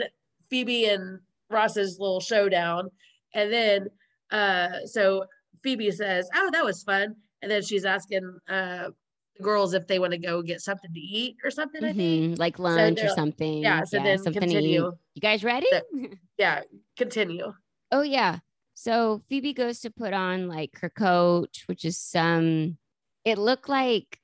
Phoebe 0.50 0.86
and 0.86 1.20
Ross's 1.50 1.98
little 2.00 2.20
showdown, 2.20 2.90
and 3.34 3.52
then 3.52 3.88
uh, 4.30 4.84
so 4.84 5.24
Phoebe 5.62 5.90
says, 5.90 6.28
"Oh, 6.34 6.50
that 6.52 6.64
was 6.64 6.82
fun," 6.82 7.14
and 7.42 7.50
then 7.50 7.62
she's 7.62 7.84
asking 7.84 8.38
uh, 8.48 8.90
girls 9.42 9.74
if 9.74 9.86
they 9.86 9.98
want 9.98 10.12
to 10.12 10.18
go 10.18 10.42
get 10.42 10.60
something 10.60 10.92
to 10.92 11.00
eat 11.00 11.36
or 11.44 11.50
something. 11.50 11.84
I 11.84 11.92
think. 11.92 12.36
Mhm, 12.36 12.38
like 12.38 12.58
lunch 12.58 13.00
or 13.02 13.08
something. 13.08 13.62
Yeah. 13.62 13.84
So 13.84 13.98
then 14.02 14.18
something 14.18 14.40
to 14.42 14.48
eat. 14.48 14.52
continue. 14.52 14.92
You 15.14 15.20
guys 15.20 15.44
ready? 15.44 15.66
So- 15.70 15.82
Yeah, 16.38 16.62
continue. 16.96 17.52
oh 17.92 18.02
yeah. 18.02 18.38
So 18.74 19.22
Phoebe 19.30 19.54
goes 19.54 19.80
to 19.80 19.90
put 19.90 20.12
on 20.12 20.48
like 20.48 20.78
her 20.80 20.90
coat, 20.90 21.62
which 21.66 21.84
is 21.84 21.96
some. 21.98 22.76
It 23.24 23.38
looked 23.38 23.68
like 23.68 24.18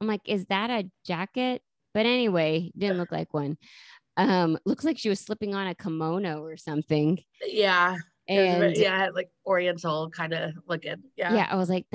I'm 0.00 0.06
like, 0.06 0.22
is 0.26 0.46
that 0.46 0.70
a 0.70 0.88
jacket? 1.04 1.62
But 1.92 2.06
anyway, 2.06 2.70
didn't 2.76 2.98
look 2.98 3.10
like 3.10 3.32
one. 3.34 3.56
Um, 4.18 4.58
looks 4.64 4.84
like 4.84 4.98
she 4.98 5.08
was 5.08 5.18
slipping 5.20 5.54
on 5.54 5.66
a 5.66 5.74
kimono 5.74 6.42
or 6.42 6.56
something. 6.56 7.18
Yeah. 7.44 7.96
it 8.28 8.58
was 8.58 8.68
And 8.68 8.76
yeah, 8.76 9.08
like 9.14 9.30
Oriental 9.46 10.10
kind 10.10 10.32
of 10.34 10.52
looking. 10.68 10.96
Yeah. 11.16 11.34
yeah, 11.34 11.48
I 11.50 11.56
was 11.56 11.68
like, 11.68 11.86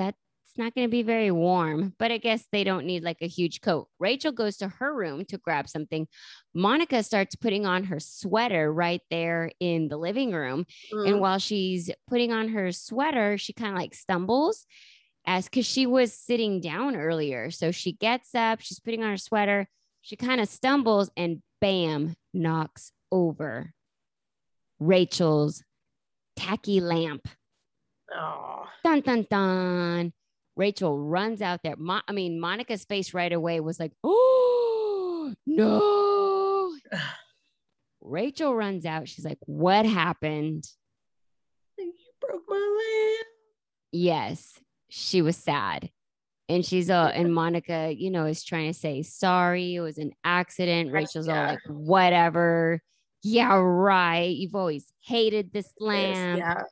that's 0.44 0.58
not 0.58 0.74
going 0.74 0.86
to 0.86 0.90
be 0.90 1.02
very 1.02 1.30
warm, 1.30 1.94
but 1.98 2.10
I 2.12 2.18
guess 2.18 2.46
they 2.52 2.64
don't 2.64 2.84
need 2.84 3.02
like 3.02 3.18
a 3.22 3.28
huge 3.28 3.60
coat. 3.60 3.88
Rachel 3.98 4.32
goes 4.32 4.58
to 4.58 4.68
her 4.68 4.94
room 4.94 5.24
to 5.26 5.38
grab 5.38 5.68
something. 5.68 6.06
Monica 6.52 7.02
starts 7.02 7.34
putting 7.36 7.64
on 7.64 7.84
her 7.84 7.98
sweater 7.98 8.72
right 8.72 9.00
there 9.10 9.50
in 9.60 9.88
the 9.88 9.96
living 9.96 10.32
room. 10.32 10.66
Mhm. 10.92 11.08
And 11.08 11.20
while 11.20 11.38
she's 11.38 11.90
putting 12.06 12.32
on 12.32 12.48
her 12.48 12.70
sweater, 12.72 13.38
she 13.38 13.52
kind 13.52 13.72
of 13.72 13.78
like 13.78 13.94
stumbles 13.94 14.66
as 15.24 15.46
because 15.46 15.64
she 15.64 15.86
was 15.86 16.12
sitting 16.12 16.60
down 16.60 16.96
earlier. 16.96 17.50
So 17.50 17.70
she 17.70 17.92
gets 17.92 18.34
up, 18.34 18.60
she's 18.60 18.80
putting 18.80 19.02
on 19.02 19.10
her 19.10 19.16
sweater, 19.16 19.68
she 20.02 20.16
kind 20.16 20.40
of 20.40 20.48
stumbles 20.48 21.10
and 21.16 21.42
bam, 21.60 22.14
knocks 22.34 22.92
over 23.10 23.72
Rachel's 24.80 25.62
tacky 26.36 26.80
lamp. 26.80 27.28
Aw. 28.14 28.68
Dun 28.84 29.00
dun 29.00 29.26
dun. 29.30 30.12
Rachel 30.62 30.96
runs 30.96 31.42
out 31.42 31.64
there. 31.64 31.74
Mo- 31.76 32.02
I 32.06 32.12
mean, 32.12 32.38
Monica's 32.38 32.84
face 32.84 33.12
right 33.12 33.32
away 33.32 33.58
was 33.58 33.80
like, 33.80 33.90
oh 34.04 35.34
no. 35.44 36.72
Rachel 38.00 38.54
runs 38.54 38.86
out. 38.86 39.08
She's 39.08 39.24
like, 39.24 39.40
what 39.46 39.86
happened? 39.86 40.64
you 41.78 41.92
broke 42.20 42.44
my 42.46 42.54
lamp. 42.54 43.26
Yes, 43.90 44.60
she 44.88 45.20
was 45.20 45.36
sad. 45.36 45.90
And 46.48 46.64
she's 46.64 46.90
all, 46.90 47.08
and 47.08 47.34
Monica, 47.42 47.92
you 47.92 48.12
know, 48.12 48.26
is 48.26 48.44
trying 48.44 48.72
to 48.72 48.78
say 48.78 49.02
sorry. 49.02 49.74
It 49.74 49.80
was 49.80 49.98
an 49.98 50.12
accident. 50.22 50.92
Rachel's 50.92 51.26
all 51.26 51.44
like, 51.44 51.58
whatever. 51.66 52.80
Yeah, 53.24 53.56
right. 53.56 54.30
You've 54.30 54.54
always 54.54 54.92
hated 55.00 55.52
this 55.52 55.72
lamp. 55.80 56.38
Yeah. 56.38 56.62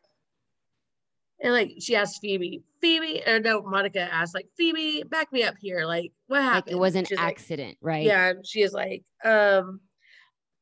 And 1.42 1.52
like 1.54 1.72
she 1.80 1.96
asked 1.96 2.20
Phoebe, 2.20 2.62
Phoebe, 2.80 3.22
or 3.26 3.40
no, 3.40 3.62
Monica 3.62 4.00
asked, 4.00 4.34
like, 4.34 4.46
Phoebe, 4.56 5.04
back 5.08 5.32
me 5.32 5.42
up 5.42 5.54
here. 5.60 5.84
Like, 5.86 6.12
what 6.26 6.38
Like 6.38 6.44
happened? 6.54 6.76
it 6.76 6.78
was 6.78 6.94
an 6.96 7.04
She's 7.06 7.16
like, 7.18 7.26
accident, 7.28 7.78
right? 7.80 8.04
Yeah. 8.04 8.34
She 8.44 8.60
is 8.62 8.72
like, 8.72 9.04
um, 9.24 9.80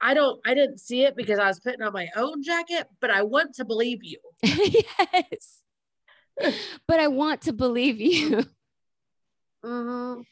I 0.01 0.14
don't, 0.14 0.41
I 0.47 0.55
didn't 0.55 0.79
see 0.79 1.03
it 1.03 1.16
because 1.16 1.41
I 1.41 1.47
was 1.49 1.59
putting 1.59 1.83
on 1.83 1.93
my 1.93 2.09
own 2.16 2.43
jacket, 2.45 2.87
but 3.01 3.11
I 3.11 3.22
want 3.24 3.55
to 3.57 3.64
believe 3.64 3.99
you. 4.03 4.18
yes. 4.43 5.62
but 6.87 7.01
I 7.01 7.09
want 7.09 7.43
to 7.43 7.53
believe 7.53 8.01
you. 8.01 8.45
Mhm. 9.64 10.24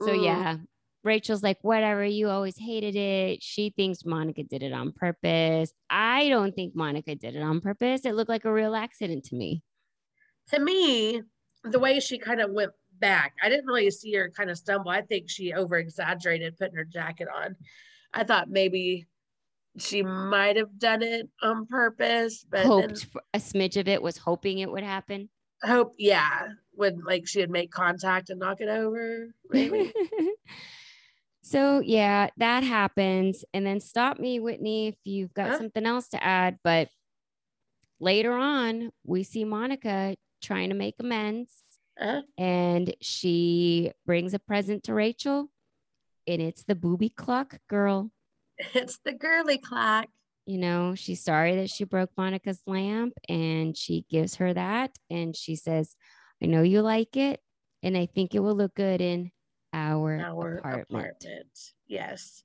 So 0.00 0.08
Mm. 0.08 0.24
yeah, 0.24 0.56
Rachel's 1.04 1.42
like, 1.42 1.58
whatever, 1.62 2.04
you 2.04 2.28
always 2.30 2.56
hated 2.56 2.96
it. 2.96 3.42
She 3.42 3.70
thinks 3.70 4.04
Monica 4.06 4.42
did 4.44 4.62
it 4.62 4.72
on 4.72 4.92
purpose. 4.92 5.72
I 5.90 6.28
don't 6.30 6.54
think 6.54 6.74
Monica 6.74 7.14
did 7.14 7.36
it 7.36 7.42
on 7.42 7.60
purpose. 7.60 8.06
It 8.06 8.14
looked 8.14 8.30
like 8.30 8.44
a 8.46 8.52
real 8.52 8.74
accident 8.74 9.24
to 9.24 9.36
me. 9.36 9.62
To 10.50 10.60
me, 10.60 11.22
the 11.64 11.78
way 11.78 12.00
she 12.00 12.18
kind 12.18 12.40
of 12.40 12.50
went 12.50 12.72
back, 12.98 13.34
I 13.42 13.48
didn't 13.48 13.66
really 13.66 13.90
see 13.90 14.12
her 14.14 14.30
kind 14.30 14.50
of 14.50 14.58
stumble. 14.58 14.90
I 14.90 15.02
think 15.02 15.30
she 15.30 15.52
over 15.52 15.76
exaggerated 15.76 16.56
putting 16.58 16.76
her 16.76 16.84
jacket 16.84 17.28
on. 17.34 17.56
I 18.12 18.24
thought 18.24 18.50
maybe 18.50 19.06
she 19.78 20.02
might 20.02 20.56
have 20.56 20.78
done 20.78 21.02
it 21.02 21.28
on 21.42 21.66
purpose, 21.66 22.44
but 22.48 22.64
then 22.64 22.68
Hoped 22.68 23.04
for 23.06 23.22
a 23.32 23.38
smidge 23.38 23.80
of 23.80 23.88
it, 23.88 24.02
was 24.02 24.18
hoping 24.18 24.58
it 24.58 24.70
would 24.70 24.82
happen. 24.84 25.30
hope, 25.62 25.94
yeah, 25.98 26.48
when 26.72 27.02
like 27.04 27.26
she 27.26 27.40
would 27.40 27.50
make 27.50 27.70
contact 27.70 28.28
and 28.28 28.40
knock 28.40 28.60
it 28.60 28.68
over. 28.68 29.28
Maybe. 29.48 29.92
so 31.42 31.80
yeah, 31.80 32.28
that 32.36 32.64
happens. 32.64 33.44
And 33.54 33.64
then 33.64 33.80
stop 33.80 34.18
me, 34.18 34.40
Whitney, 34.40 34.88
if 34.88 34.96
you've 35.04 35.32
got 35.32 35.50
Huh? 35.52 35.58
something 35.58 35.86
else 35.86 36.08
to 36.08 36.22
add. 36.22 36.58
But 36.62 36.88
later 38.00 38.32
on, 38.34 38.90
we 39.04 39.22
see 39.22 39.44
Monica 39.44 40.16
trying 40.42 40.68
to 40.70 40.74
make 40.74 40.96
amends 41.00 41.62
Uh, 42.00 42.22
and 42.38 42.94
she 43.00 43.92
brings 44.06 44.34
a 44.34 44.38
present 44.38 44.84
to 44.84 44.94
Rachel. 44.94 45.48
And 46.26 46.40
it's 46.40 46.64
the 46.64 46.74
booby 46.74 47.08
clock 47.10 47.58
girl. 47.68 48.10
it's 48.74 48.98
the 49.04 49.12
girly 49.12 49.58
clock. 49.58 50.06
You 50.46 50.58
know, 50.58 50.94
she's 50.94 51.22
sorry 51.22 51.56
that 51.56 51.70
she 51.70 51.84
broke 51.84 52.10
Monica's 52.16 52.62
lamp 52.66 53.12
and 53.28 53.76
she 53.76 54.04
gives 54.10 54.36
her 54.36 54.52
that. 54.54 54.90
And 55.10 55.36
she 55.36 55.54
says, 55.56 55.94
I 56.42 56.46
know 56.46 56.62
you 56.62 56.80
like 56.82 57.16
it. 57.16 57.40
And 57.82 57.96
I 57.96 58.06
think 58.06 58.34
it 58.34 58.40
will 58.40 58.54
look 58.56 58.74
good 58.74 59.00
in 59.00 59.30
our, 59.72 60.18
Our 60.20 60.54
apartment. 60.58 60.86
apartment. 60.90 61.58
Yes. 61.86 62.42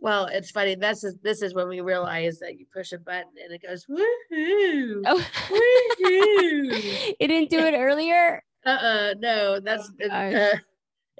Well, 0.00 0.26
it's 0.26 0.50
funny. 0.50 0.74
This 0.76 1.02
is 1.04 1.16
this 1.22 1.42
is 1.42 1.54
when 1.54 1.68
we 1.68 1.80
realize 1.80 2.38
that 2.38 2.58
you 2.58 2.66
push 2.72 2.92
a 2.92 2.98
button 2.98 3.32
and 3.42 3.52
it 3.52 3.62
goes 3.66 3.84
woohoo. 3.86 5.02
Oh, 5.06 5.26
Woohoo. 5.48 7.14
it 7.20 7.26
didn't 7.26 7.50
do 7.50 7.58
it 7.58 7.74
earlier. 7.74 8.42
Uh-uh, 8.64 9.14
no, 9.18 9.60
that's 9.60 9.88
gosh. 9.90 10.34
uh, 10.34 10.56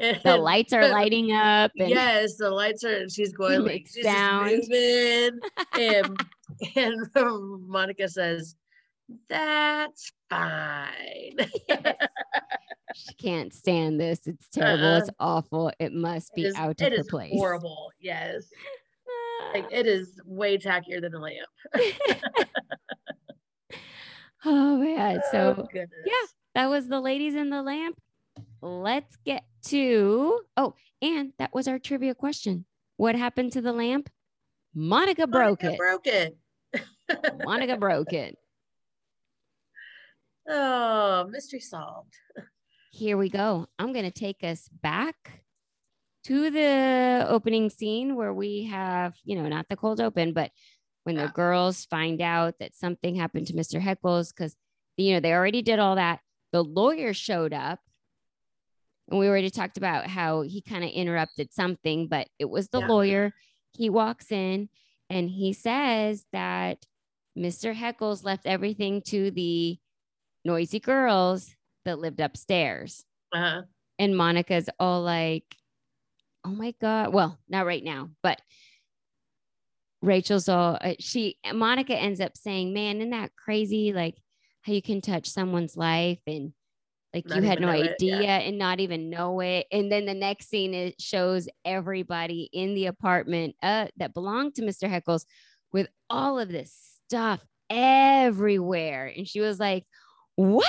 The 0.24 0.37
lights 0.37 0.72
are 0.72 0.89
lighting 0.89 1.33
up. 1.33 1.72
And 1.79 1.91
Yes, 1.91 2.37
the 2.37 2.51
lights 2.51 2.85
are. 2.85 2.95
and 2.95 3.11
She's 3.11 3.33
going 3.37 3.64
like 3.64 3.89
she's 3.93 4.05
moving, 4.07 5.41
and 5.74 6.20
and 6.76 7.66
Monica 7.66 8.09
says, 8.09 8.55
"That's 9.28 10.12
fine." 10.30 11.36
she 12.94 13.14
can't 13.14 13.52
stand 13.52 14.00
this. 14.00 14.26
It's 14.26 14.48
terrible. 14.48 14.84
Uh-uh. 14.84 14.98
It's 14.98 15.09
Uh-uh. 15.11 15.24
awful. 15.26 15.72
It 15.78 15.92
must 15.92 16.34
be 16.34 16.44
It 16.44 16.48
is, 16.48 16.54
out 16.56 16.80
it 16.80 16.92
of 16.98 17.06
place. 17.09 17.32
horrible. 17.32 17.90
Yes, 18.00 18.44
like 19.54 19.66
it 19.70 19.86
is 19.86 20.20
way 20.24 20.59
tackier 20.59 21.00
than 21.00 21.14
a 21.14 21.18
lamp. 21.20 21.48
oh 24.44 24.76
man. 24.78 25.20
So 25.30 25.54
oh, 25.59 25.66
goodness. 25.72 26.34
that 26.54 26.68
was 26.70 26.88
the 26.88 27.00
ladies 27.00 27.34
in 27.34 27.50
the 27.50 27.62
lamp. 27.62 27.98
Let's 28.61 29.16
get 29.24 29.44
to 29.66 30.40
oh, 30.56 30.74
and 31.02 31.32
that 31.38 31.52
was 31.54 31.68
our 31.68 31.78
trivia 31.78 32.14
question. 32.14 32.64
What 32.96 33.14
happened 33.14 33.52
to 33.52 33.61
the 33.61 33.72
lamp? 33.72 34.11
Monica 34.74 35.26
broke 35.26 35.62
Monica 35.62 35.72
it. 35.72 35.78
Broke 35.78 36.06
it. 36.06 36.36
Monica 37.44 37.76
broke 37.76 38.12
it. 38.12 38.36
Oh, 40.49 41.26
mystery 41.30 41.61
solved. 41.61 42.14
Here 42.90 43.16
we 43.16 43.28
go. 43.28 43.66
I'm 43.78 43.92
going 43.92 44.05
to 44.05 44.11
take 44.11 44.42
us 44.42 44.68
back 44.82 45.42
to 46.24 46.51
the 46.51 47.26
opening 47.28 47.70
scene 47.70 48.16
where 48.16 48.32
we 48.32 48.64
have, 48.64 49.14
you 49.24 49.36
know, 49.36 49.49
not 49.49 49.66
the 49.68 49.76
cold 49.76 50.01
open, 50.01 50.32
but 50.32 50.51
when 51.05 51.16
the 51.16 51.28
girls 51.28 51.84
find 51.86 52.20
out 52.20 52.55
that 52.61 52.74
something 52.74 53.14
happened 53.14 53.46
to 53.46 53.55
Mr. 53.55 53.80
Heckles, 53.80 54.28
because, 54.34 54.57
you 54.96 55.14
know, 55.14 55.20
they 55.20 55.32
already 55.32 55.62
did 55.62 55.78
all 55.78 55.96
that. 55.96 56.20
The 56.53 56.64
lawyer 56.64 57.12
showed 57.12 57.53
up. 57.53 57.80
And 59.11 59.18
we 59.18 59.26
already 59.28 59.49
talked 59.51 59.78
about 59.78 60.07
how 60.07 60.42
he 60.42 60.61
kind 60.61 60.84
of 60.84 60.90
interrupted 60.90 61.53
something, 61.53 62.09
but 62.09 62.28
it 62.38 62.46
was 62.46 62.68
the 62.68 62.80
Yeah. 62.80 62.88
lawyer. 62.88 63.34
He 63.72 63.88
walks 63.88 64.30
in 64.32 64.68
and 65.09 65.30
he 65.30 65.53
says 65.53 66.26
that 66.32 66.84
Mr. 67.36 67.74
Heckles 67.74 68.24
left 68.24 68.46
everything 68.46 69.01
to 69.03 69.30
the 69.30 69.78
noisy 70.49 70.80
girls 70.80 71.55
that 71.84 71.99
lived 71.99 72.20
upstairs. 72.20 73.05
Uh-huh. 73.32 73.62
And 73.99 74.16
Monica's 74.16 74.70
all 74.80 75.03
like, 75.03 75.44
oh 76.44 76.51
my 76.51 76.74
God. 76.80 77.12
Well, 77.12 77.38
not 77.49 77.66
right 77.66 77.84
now, 77.84 78.11
but 78.22 78.40
Rachel's 80.01 80.49
all, 80.49 80.78
uh, 80.80 80.94
she, 80.99 81.36
Monica 81.53 81.94
ends 81.94 82.20
up 82.20 82.36
saying, 82.36 82.72
man, 82.72 82.96
isn't 82.96 83.11
that 83.11 83.32
crazy? 83.36 83.92
Like 83.92 84.16
how 84.62 84.72
you 84.72 84.82
can 84.82 85.01
touch 85.01 85.28
someone's 85.28 85.76
life 85.76 86.20
and 86.26 86.53
like 87.14 87.26
Not 87.26 87.38
you 87.38 87.42
had 87.44 87.61
no 87.61 87.68
know 87.68 87.78
it, 87.78 87.96
yeah. 88.01 88.16
idea 88.16 88.28
and 88.28 88.59
not 88.59 88.80
even 88.80 89.11
know 89.11 89.40
it. 89.40 89.66
And 89.72 89.90
then 89.90 90.07
the 90.07 90.14
next 90.14 90.49
scene, 90.49 90.74
it 90.74 91.01
shows 91.01 91.49
everybody 91.64 92.49
in 92.53 92.74
the 92.74 92.86
apartment 92.86 93.57
uh, 93.62 93.86
that 93.96 94.14
belonged 94.14 94.55
to 94.57 94.62
Mr. 94.62 94.88
Heckles 94.88 95.24
with 95.72 95.88
all 96.11 96.38
of 96.38 96.49
this 96.51 96.72
stuff 97.07 97.40
everywhere. 97.70 99.12
And 99.16 99.26
she 99.26 99.40
was 99.40 99.59
like, 99.59 99.84
what? 100.39 100.64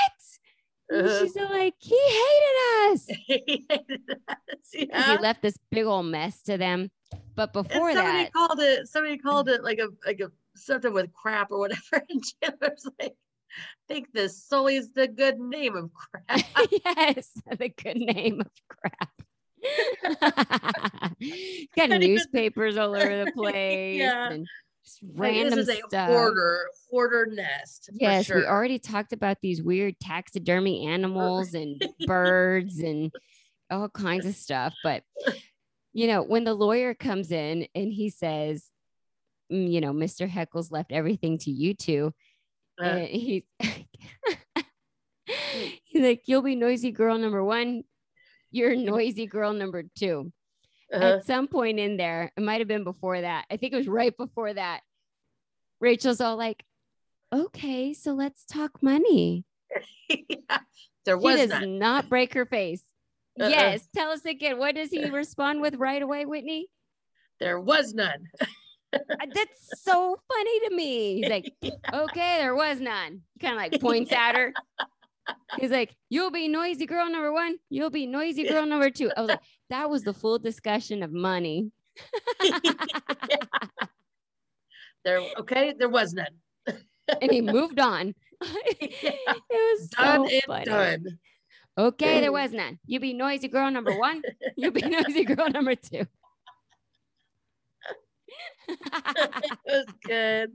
Uh-huh. 0.92 1.20
she's 1.20 1.36
like, 1.36 1.76
he 1.78 1.96
hated 1.96 2.94
us. 2.94 3.08
He 3.28 3.66
hated 3.70 4.02
us, 4.28 4.38
yeah. 4.74 5.12
he 5.16 5.22
left 5.22 5.44
this 5.44 5.56
big 5.70 5.86
old 5.86 6.08
mess 6.08 6.42
to 6.44 6.58
them. 6.58 6.90
But 7.36 7.56
And 7.56 7.68
before 7.68 7.94
somebody 7.94 8.24
that, 8.24 8.34
called 8.34 8.60
it 8.60 8.88
somebody 8.88 9.18
called 9.20 9.48
it 9.50 9.64
like 9.64 9.78
a 9.80 9.90
like 10.06 10.20
a 10.20 10.32
something 10.56 10.92
with 10.92 11.14
crap 11.14 11.52
or 11.52 11.60
whatever 11.60 12.04
and 12.10 12.24
Chandler's 12.42 12.88
like 13.00 13.14
I 13.14 13.94
think 13.94 14.12
this 14.14 14.44
Sully's 14.44 14.90
the 14.92 15.08
good 15.08 15.40
name 15.40 15.76
of 15.76 15.92
crap. 15.94 16.42
yes, 16.86 17.32
the 17.58 17.70
good 17.70 17.98
name 17.98 18.42
of 18.42 18.48
crap. 18.68 19.12
Got 21.78 21.90
newspapers 22.00 22.78
all 22.78 22.96
over 22.96 23.26
the 23.26 23.32
place 23.32 24.00
Yeah. 24.00 24.32
and 24.32 24.48
random 25.16 25.60
this 25.60 25.70
is 25.70 25.94
a 25.94 26.06
hoarder 26.06 26.68
hoarder 26.90 27.28
nest. 27.28 27.90
Yes, 27.94 28.30
we 28.30 28.46
already 28.46 28.80
talked 28.80 29.14
about 29.14 29.38
these 29.42 29.62
weird 29.62 29.96
taxidermy 30.00 30.88
animals 30.88 31.54
and 31.54 31.82
birds 32.08 32.80
and 32.80 33.12
all 33.70 33.90
kinds 33.90 34.26
of 34.26 34.36
stuff. 34.36 34.74
But, 34.84 35.04
you 35.94 36.08
know, 36.08 36.24
when 36.24 36.44
the 36.44 36.54
lawyer 36.54 36.94
comes 36.94 37.32
in 37.32 37.68
and 37.76 37.92
he 37.92 38.10
says, 38.10 38.66
mm, 39.52 39.72
you 39.72 39.82
know, 39.82 39.94
Mr. 39.94 40.30
Heckles 40.30 40.72
left 40.72 40.92
everything 40.92 41.38
to 41.40 41.52
you 41.52 41.74
two, 41.74 42.14
Uh, 42.82 42.86
and 42.86 43.08
he's, 43.08 43.44
he's 45.26 46.02
like, 46.02 46.24
you'll 46.26 46.42
be 46.42 46.56
noisy 46.56 46.92
girl 46.92 47.18
number 47.18 47.44
one. 47.44 47.84
You're 48.52 48.76
noisy 48.78 49.28
girl 49.28 49.54
number 49.54 49.84
two. 49.98 50.32
Uh-huh. 50.94 51.06
At 51.18 51.26
some 51.26 51.48
point 51.48 51.80
in 51.80 51.98
there, 51.98 52.32
it 52.36 52.42
might 52.42 52.62
have 52.62 52.68
been 52.68 52.84
before 52.84 53.22
that. 53.22 53.46
I 53.52 53.58
think 53.58 53.74
it 53.74 53.78
was 53.78 53.88
right 53.88 54.16
before 54.16 54.54
that. 54.54 54.82
Rachel's 55.80 56.20
all 56.22 56.36
like, 56.36 56.64
okay, 57.34 57.94
so 57.94 58.14
let's 58.14 58.46
talk 58.46 58.82
money. 58.82 59.46
Yeah. 60.10 60.58
There 61.06 61.20
She 61.20 61.24
was 61.24 61.38
does 61.38 61.50
none. 61.50 61.78
not 61.78 62.10
break 62.10 62.34
her 62.34 62.46
face. 62.46 62.82
Uh-uh. 63.40 63.50
Yes, 63.50 63.88
tell 63.96 64.10
us 64.10 64.26
again. 64.26 64.58
What 64.58 64.74
does 64.76 64.90
he 64.90 65.06
respond 65.10 65.62
with 65.62 65.76
right 65.76 66.02
away, 66.02 66.26
Whitney? 66.26 66.68
There 67.40 67.60
was 67.60 67.94
none. 67.94 68.26
Uh, 68.92 68.98
That's 69.34 69.84
so 69.84 70.18
funny 70.28 70.60
to 70.68 70.76
me. 70.76 71.22
He's 71.22 71.30
like, 71.30 71.54
okay, 71.94 72.38
there 72.40 72.56
was 72.56 72.80
none. 72.82 73.22
Kind 73.40 73.54
of 73.54 73.58
like 73.58 73.82
points 73.82 74.12
at 74.12 74.36
her. 74.36 74.54
He's 75.60 75.72
like, 75.72 75.96
you'll 76.10 76.32
be 76.32 76.48
noisy 76.48 76.86
girl 76.86 77.10
number 77.10 77.32
one. 77.34 77.58
You'll 77.70 77.90
be 77.90 78.06
noisy 78.06 78.48
girl 78.48 78.66
number 78.66 78.90
two. 78.90 79.12
I 79.16 79.22
was 79.22 79.30
like, 79.30 79.40
that 79.70 79.90
was 79.90 80.04
the 80.04 80.14
full 80.14 80.40
discussion 80.40 81.04
of 81.04 81.12
money. 81.12 81.72
There 85.06 85.22
okay, 85.40 85.74
there 85.78 85.90
was 85.90 86.14
none. 86.14 86.28
and 87.22 87.32
he 87.32 87.42
moved 87.42 87.80
on. 87.80 88.14
it 88.42 89.50
was 89.50 89.90
Done 89.90 90.28
so 90.28 90.34
and 90.34 90.44
funny. 90.46 90.66
done. 90.66 91.20
Okay, 91.78 92.20
there 92.20 92.32
was 92.34 92.52
none. 92.52 92.80
You 92.86 93.00
be 93.00 93.14
noisy 93.14 93.48
girl 93.48 93.72
number 93.72 93.98
one. 93.98 94.22
You 94.58 94.72
be 94.72 94.82
noisy 94.82 95.24
girl 95.24 95.50
number 95.50 95.76
two. 95.76 96.06
it 98.68 99.60
was 99.66 99.86
good. 100.04 100.52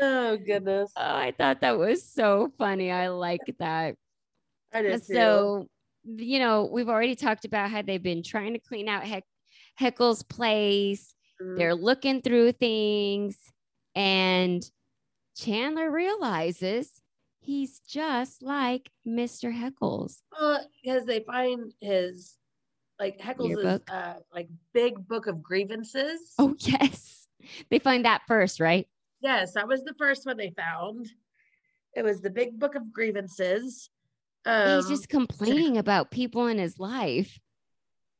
Oh 0.00 0.36
goodness. 0.36 0.92
Oh, 0.96 1.02
I 1.02 1.32
thought 1.36 1.60
that 1.60 1.78
was 1.78 2.02
so 2.04 2.52
funny. 2.58 2.90
I 2.90 3.08
like 3.08 3.40
that. 3.58 3.96
I 4.72 4.82
did 4.82 5.06
too. 5.06 5.14
So, 5.14 5.68
you 6.04 6.38
know, 6.38 6.68
we've 6.72 6.88
already 6.88 7.16
talked 7.16 7.44
about 7.44 7.70
how 7.70 7.82
they've 7.82 8.02
been 8.02 8.22
trying 8.22 8.52
to 8.54 8.58
clean 8.58 8.88
out 8.88 9.04
Heck- 9.04 9.24
Heckle's 9.76 10.22
place. 10.22 11.14
Mm. 11.42 11.56
They're 11.56 11.74
looking 11.74 12.22
through 12.22 12.52
things, 12.52 13.38
and 13.94 14.62
Chandler 15.36 15.90
realizes 15.90 16.90
he's 17.40 17.80
just 17.80 18.42
like 18.42 18.90
Mr. 19.06 19.52
Heckles. 19.52 20.18
Well, 20.38 20.64
because 20.82 21.04
they 21.06 21.20
find 21.20 21.72
his 21.80 22.36
like 22.98 23.18
Heckles' 23.18 23.80
uh 23.90 24.14
like 24.32 24.48
big 24.74 25.08
book 25.08 25.26
of 25.26 25.42
grievances. 25.42 26.34
Oh, 26.38 26.54
yes. 26.58 27.26
They 27.70 27.78
find 27.78 28.04
that 28.04 28.22
first, 28.28 28.60
right? 28.60 28.86
Yes, 29.20 29.52
that 29.54 29.68
was 29.68 29.82
the 29.84 29.94
first 29.98 30.26
one 30.26 30.36
they 30.36 30.50
found. 30.56 31.06
It 31.94 32.02
was 32.04 32.20
the 32.20 32.30
big 32.30 32.58
book 32.58 32.74
of 32.74 32.92
grievances. 32.92 33.90
Um, 34.46 34.76
he's 34.76 34.88
just 34.88 35.08
complaining 35.08 35.76
about 35.76 36.10
people 36.10 36.46
in 36.46 36.56
his 36.58 36.78
life. 36.78 37.38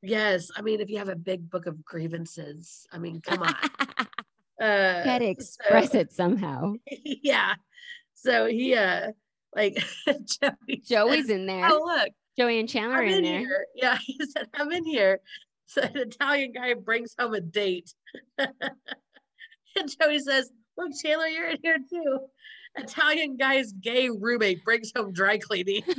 yes. 0.02 0.50
I 0.56 0.60
mean, 0.62 0.80
if 0.80 0.90
you 0.90 0.98
have 0.98 1.08
a 1.08 1.16
big 1.16 1.48
book 1.48 1.66
of 1.66 1.82
grievances, 1.84 2.86
I 2.92 2.98
mean, 2.98 3.20
come 3.20 3.42
on. 3.42 3.54
Uh, 4.60 5.02
Had 5.04 5.20
to 5.20 5.26
express 5.26 5.92
so- 5.92 6.00
it 6.00 6.12
somehow. 6.12 6.74
yeah. 7.22 7.54
So 8.14 8.44
he 8.44 8.74
uh 8.74 9.12
like 9.56 9.82
Joey 10.06 10.82
Joey's 10.84 11.28
said, 11.28 11.36
in 11.40 11.46
there. 11.46 11.64
Oh 11.64 11.82
look, 11.82 12.10
Joey 12.38 12.60
and 12.60 12.68
Chandler 12.68 12.96
I'm 12.98 13.04
are 13.04 13.06
in 13.06 13.14
in 13.14 13.22
there. 13.24 13.38
here. 13.38 13.66
Yeah, 13.74 13.96
he 14.04 14.20
said, 14.26 14.48
I'm 14.52 14.70
in 14.70 14.84
here. 14.84 15.20
So 15.64 15.80
an 15.80 15.96
Italian 15.96 16.52
guy 16.52 16.74
brings 16.74 17.14
home 17.18 17.32
a 17.32 17.40
date. 17.40 17.94
and 18.36 18.50
Joey 19.98 20.18
says, 20.18 20.50
Look, 20.76 20.92
Chandler, 21.02 21.26
you're 21.26 21.50
in 21.50 21.58
here 21.62 21.78
too. 21.88 22.20
Italian 22.76 23.36
guy's 23.36 23.72
gay 23.72 24.08
roommate 24.08 24.64
brings 24.64 24.92
home 24.94 25.12
dry 25.12 25.38
cleaning. 25.38 25.82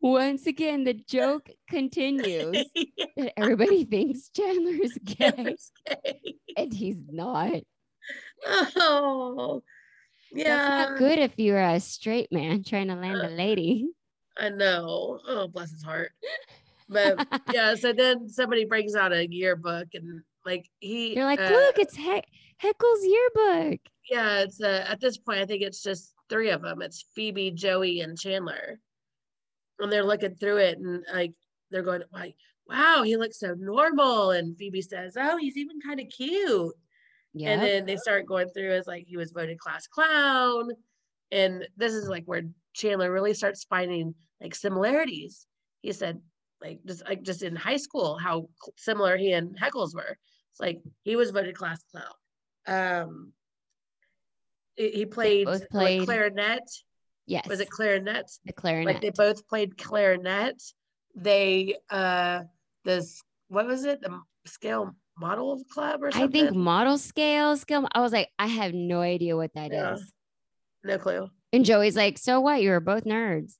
Once 0.00 0.46
again, 0.46 0.84
the 0.84 0.94
joke 0.94 1.50
continues. 1.68 2.52
that 3.16 3.32
Everybody 3.36 3.84
thinks 3.84 4.30
Chandler 4.30 4.72
is 4.82 4.98
gay, 5.04 5.30
Chandler's 5.30 5.72
gay. 5.86 6.36
and 6.56 6.72
he's 6.72 7.02
not. 7.10 7.60
Oh, 8.46 9.62
That's 10.32 10.46
yeah. 10.46 10.86
not 10.86 10.98
good 10.98 11.18
if 11.18 11.38
you're 11.38 11.60
a 11.60 11.80
straight 11.80 12.32
man 12.32 12.64
trying 12.64 12.88
to 12.88 12.94
land 12.94 13.18
a 13.18 13.26
uh, 13.26 13.30
lady. 13.30 13.88
I 14.38 14.48
know. 14.48 15.20
Oh, 15.28 15.48
bless 15.48 15.70
his 15.70 15.82
heart. 15.82 16.12
But 16.90 17.26
yeah, 17.52 17.74
so 17.76 17.92
then 17.92 18.28
somebody 18.28 18.64
brings 18.64 18.94
out 18.94 19.12
a 19.12 19.26
yearbook 19.30 19.88
and 19.94 20.22
like 20.44 20.66
he 20.80 21.14
You're 21.14 21.24
like, 21.24 21.40
uh, 21.40 21.50
look, 21.50 21.78
it's 21.78 21.94
he- 21.96 22.24
Heckle's 22.58 23.04
yearbook. 23.04 23.80
yeah, 24.10 24.40
it's 24.40 24.60
uh, 24.60 24.84
at 24.86 25.00
this 25.00 25.16
point 25.16 25.38
I 25.38 25.46
think 25.46 25.62
it's 25.62 25.82
just 25.82 26.12
three 26.28 26.50
of 26.50 26.62
them. 26.62 26.82
It's 26.82 27.06
Phoebe, 27.14 27.52
Joey, 27.52 28.00
and 28.00 28.18
Chandler. 28.18 28.78
And 29.78 29.90
they're 29.90 30.04
looking 30.04 30.34
through 30.34 30.58
it 30.58 30.78
and 30.78 31.04
like 31.12 31.32
they're 31.70 31.82
going 31.82 32.02
like, 32.12 32.34
wow, 32.68 33.02
he 33.02 33.16
looks 33.16 33.38
so 33.38 33.54
normal. 33.58 34.30
And 34.32 34.56
Phoebe 34.56 34.82
says, 34.82 35.16
Oh, 35.18 35.36
he's 35.36 35.56
even 35.56 35.80
kind 35.80 36.00
of 36.00 36.06
cute. 36.08 36.74
Yeah. 37.34 37.50
And 37.50 37.62
then 37.62 37.86
they 37.86 37.96
start 37.96 38.26
going 38.26 38.48
through 38.48 38.72
as 38.72 38.86
like 38.86 39.04
he 39.06 39.16
was 39.16 39.32
voted 39.32 39.58
class 39.58 39.86
clown. 39.86 40.70
And 41.30 41.66
this 41.76 41.92
is 41.92 42.08
like 42.08 42.24
where 42.24 42.42
Chandler 42.74 43.12
really 43.12 43.34
starts 43.34 43.64
finding 43.64 44.14
like 44.40 44.54
similarities. 44.54 45.46
He 45.82 45.92
said, 45.92 46.20
like 46.62 46.80
just 46.86 47.04
like 47.08 47.22
just 47.22 47.42
in 47.42 47.56
high 47.56 47.76
school, 47.76 48.18
how 48.18 48.48
similar 48.76 49.16
he 49.16 49.32
and 49.32 49.58
Heckles 49.58 49.94
were. 49.94 50.16
It's 50.52 50.60
like 50.60 50.80
he 51.02 51.16
was 51.16 51.30
voted 51.30 51.54
class 51.54 51.82
clown. 51.90 52.04
Um 52.66 53.32
he 54.76 54.90
he 54.90 55.06
played, 55.06 55.46
like, 55.72 56.04
clarinet. 56.04 56.62
yes. 57.26 57.46
Was 57.46 57.60
it 57.60 57.70
clarinet? 57.70 58.30
the 58.44 58.52
clarinet? 58.52 58.94
Like 58.94 59.02
they 59.02 59.10
both 59.10 59.46
played 59.48 59.76
clarinet. 59.76 60.60
They 61.14 61.76
uh 61.90 62.42
this 62.84 63.22
what 63.48 63.66
was 63.66 63.84
it? 63.84 64.00
The 64.00 64.20
scale 64.46 64.94
model 65.18 65.62
club 65.70 66.02
or 66.02 66.10
something? 66.10 66.28
I 66.28 66.32
think 66.32 66.56
model 66.56 66.98
scale 66.98 67.56
scale. 67.56 67.86
I 67.92 68.00
was 68.00 68.12
like, 68.12 68.28
I 68.38 68.46
have 68.46 68.72
no 68.72 69.00
idea 69.00 69.36
what 69.36 69.52
that 69.54 69.72
is. 69.72 70.12
Yeah. 70.84 70.96
no 70.96 70.98
clue. 70.98 71.28
And 71.52 71.64
Joey's 71.64 71.96
like, 71.96 72.16
so 72.16 72.40
what? 72.40 72.62
You 72.62 72.70
were 72.70 72.80
both 72.80 73.04
nerds. 73.04 73.54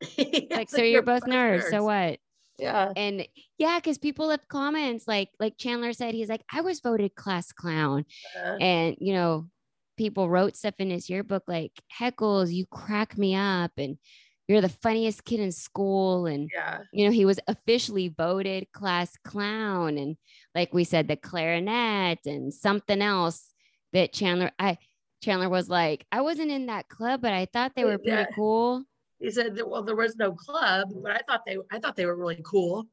Like, 0.50 0.68
so 0.68 0.82
you're 0.82 1.02
both 1.02 1.24
nerds. 1.24 1.70
So 1.70 1.82
what? 1.82 2.18
Yeah. 2.58 2.92
And 2.96 3.26
yeah, 3.58 3.78
because 3.78 3.98
people 3.98 4.26
left 4.28 4.48
comments 4.48 5.08
like 5.08 5.30
like 5.40 5.56
Chandler 5.58 5.92
said, 5.92 6.14
he's 6.14 6.28
like, 6.28 6.44
I 6.52 6.60
was 6.60 6.80
voted 6.80 7.14
class 7.14 7.52
clown. 7.52 8.04
Uh, 8.36 8.56
And 8.60 8.96
you 9.00 9.12
know, 9.12 9.48
people 9.96 10.28
wrote 10.28 10.56
stuff 10.56 10.74
in 10.78 10.90
his 10.90 11.08
yearbook 11.10 11.44
like, 11.48 11.72
Heckles, 11.98 12.52
you 12.52 12.66
crack 12.66 13.18
me 13.18 13.34
up, 13.34 13.72
and 13.76 13.98
you're 14.46 14.60
the 14.60 14.68
funniest 14.68 15.24
kid 15.24 15.40
in 15.40 15.52
school. 15.52 16.26
And 16.26 16.50
yeah. 16.54 16.80
you 16.92 17.06
know, 17.06 17.12
he 17.12 17.24
was 17.24 17.40
officially 17.48 18.08
voted 18.08 18.70
class 18.72 19.16
clown. 19.24 19.98
And 19.98 20.16
like 20.54 20.72
we 20.74 20.84
said, 20.84 21.08
the 21.08 21.16
clarinet 21.16 22.20
and 22.26 22.52
something 22.54 23.00
else 23.02 23.50
that 23.92 24.12
Chandler, 24.12 24.52
I 24.58 24.78
Chandler 25.22 25.48
was 25.48 25.68
like, 25.68 26.06
I 26.12 26.20
wasn't 26.20 26.50
in 26.50 26.66
that 26.66 26.88
club, 26.88 27.22
but 27.22 27.32
I 27.32 27.46
thought 27.46 27.72
they 27.74 27.84
were 27.84 27.98
pretty 27.98 28.10
Yeah. 28.10 28.26
cool. 28.34 28.84
He 29.24 29.30
said 29.30 29.54
that 29.56 29.68
well 29.68 29.82
there 29.82 29.96
was 29.96 30.16
no 30.16 30.32
club, 30.32 30.88
but 31.02 31.12
I 31.12 31.20
thought 31.26 31.42
they 31.46 31.56
I 31.72 31.78
thought 31.78 31.96
they 31.96 32.06
were 32.06 32.16
really 32.16 32.42
cool. 32.44 32.86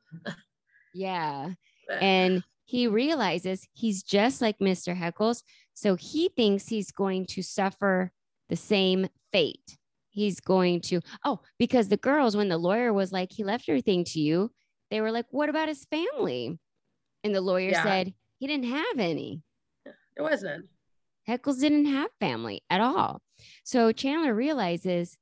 Yeah. 0.94 1.52
But- 1.88 2.02
And 2.04 2.44
he 2.66 2.88
realizes 2.88 3.68
he's 3.74 4.02
just 4.04 4.40
like 4.42 4.60
Mr. 4.60 4.96
Heckles. 4.96 5.44
So 5.74 5.96
he 5.96 6.30
thinks 6.30 6.68
he's 6.68 6.92
going 6.92 7.26
to 7.32 7.42
suffer 7.42 8.12
the 8.50 8.56
same 8.56 9.08
fate. 9.34 9.78
He's 10.10 10.40
going 10.40 10.80
to, 10.82 11.02
oh, 11.26 11.40
because 11.58 11.88
the 11.90 11.98
girls, 11.98 12.38
when 12.38 12.50
the 12.50 12.58
lawyer 12.58 12.94
was 12.94 13.12
like, 13.12 13.32
he 13.34 13.44
left 13.44 13.68
everything 13.68 14.04
to 14.06 14.20
you, 14.22 14.52
they 14.90 15.02
were 15.02 15.12
like, 15.12 15.26
what 15.32 15.50
about 15.50 15.68
his 15.70 15.86
family? 15.86 16.58
And 17.26 17.34
the 17.36 17.42
lawyer 17.42 17.72
Yeah. 17.72 17.84
said 17.84 18.14
he 18.40 18.48
didn't 18.48 18.70
have 18.70 19.00
any. 19.00 19.42
It 19.86 20.22
wasn't. 20.22 20.66
Heckles 21.28 21.60
didn't 21.60 21.86
have 21.88 22.10
family 22.22 22.62
at 22.70 22.80
all. 22.80 23.22
So 23.64 23.92
Chandler 23.92 24.34
realizes 24.36 25.18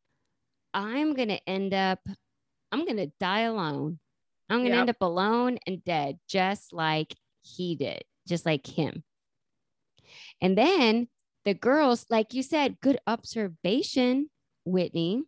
I'm 0.73 1.13
going 1.13 1.29
to 1.29 1.49
end 1.49 1.73
up, 1.73 1.99
I'm 2.71 2.85
going 2.85 2.97
to 2.97 3.11
die 3.19 3.41
alone. 3.41 3.99
I'm 4.49 4.59
going 4.59 4.71
to 4.71 4.77
Yep. 4.77 4.79
end 4.81 4.89
up 4.89 5.01
alone 5.01 5.57
and 5.67 5.83
dead, 5.83 6.17
just 6.27 6.73
like 6.73 7.15
he 7.41 7.75
did, 7.75 8.03
just 8.27 8.45
like 8.45 8.65
him. 8.65 9.03
And 10.41 10.57
then 10.57 11.07
the 11.45 11.53
girls, 11.53 12.05
like 12.09 12.33
you 12.33 12.43
said, 12.43 12.79
good 12.81 12.99
observation, 13.07 14.29
Whitney. 14.65 15.23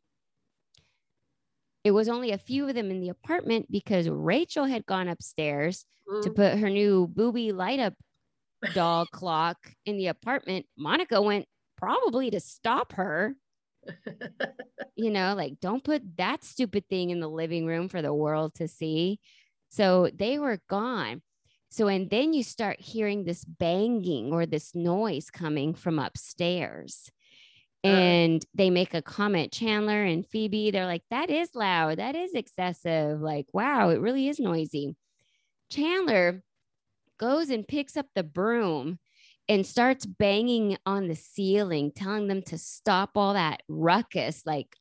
It 1.83 1.91
was 1.91 2.09
only 2.09 2.31
a 2.31 2.37
few 2.37 2.67
of 2.69 2.75
them 2.75 2.91
in 2.91 3.01
the 3.01 3.09
apartment 3.09 3.71
because 3.71 4.07
Rachel 4.07 4.65
had 4.65 4.85
gone 4.85 5.07
upstairs 5.07 5.85
to 6.23 6.29
Mm. 6.29 6.35
put 6.35 6.59
her 6.59 6.69
new 6.69 7.07
booby 7.07 7.51
light 7.51 7.79
up 7.79 7.93
doll 8.73 9.05
clock 9.11 9.57
in 9.85 9.97
the 9.97 10.07
apartment. 10.07 10.67
Monica 10.77 11.21
went 11.21 11.45
probably 11.77 12.29
to 12.31 12.39
stop 12.39 12.93
her. 12.93 13.35
You 14.93 15.09
know, 15.09 15.33
like 15.35 15.59
don't 15.59 15.83
put 15.83 16.03
that 16.17 16.43
stupid 16.43 16.87
thing 16.87 17.09
in 17.09 17.21
the 17.21 17.29
living 17.29 17.65
room 17.65 17.89
for 17.89 18.03
the 18.03 18.13
world 18.13 18.53
to 18.55 18.67
see. 18.67 19.19
So 19.69 20.11
they 20.13 20.37
were 20.37 20.59
gone. 20.69 21.23
So, 21.71 21.87
and 21.87 22.09
then 22.09 22.33
you 22.33 22.43
start 22.43 22.79
hearing 22.79 23.23
this 23.23 23.45
banging 23.45 24.33
or 24.33 24.45
this 24.45 24.75
noise 24.75 25.31
coming 25.31 25.73
from 25.73 25.97
upstairs. 25.97 27.09
Uh. 27.83 27.87
And 27.87 28.45
they 28.53 28.69
make 28.69 28.93
a 28.93 29.01
comment, 29.01 29.53
Chandler 29.53 30.03
and 30.03 30.27
Phoebe, 30.27 30.69
they're 30.69 30.85
like, 30.85 31.03
that 31.09 31.29
is 31.29 31.55
loud. 31.55 31.97
That 31.97 32.15
is 32.15 32.33
excessive. 32.33 33.21
Like, 33.21 33.47
wow, 33.53 33.89
it 33.89 34.01
really 34.01 34.27
is 34.27 34.39
noisy. 34.39 34.95
Chandler 35.71 36.43
goes 37.17 37.49
and 37.49 37.67
picks 37.67 37.95
up 37.95 38.07
the 38.13 38.23
broom 38.23 38.99
and 39.49 39.65
starts 39.65 40.05
banging 40.05 40.77
on 40.85 41.07
the 41.07 41.15
ceiling, 41.15 41.91
telling 41.91 42.27
them 42.27 42.41
to 42.43 42.57
stop 42.57 43.11
all 43.15 43.33
that 43.33 43.61
ruckus, 43.67 44.43
like 44.45 44.75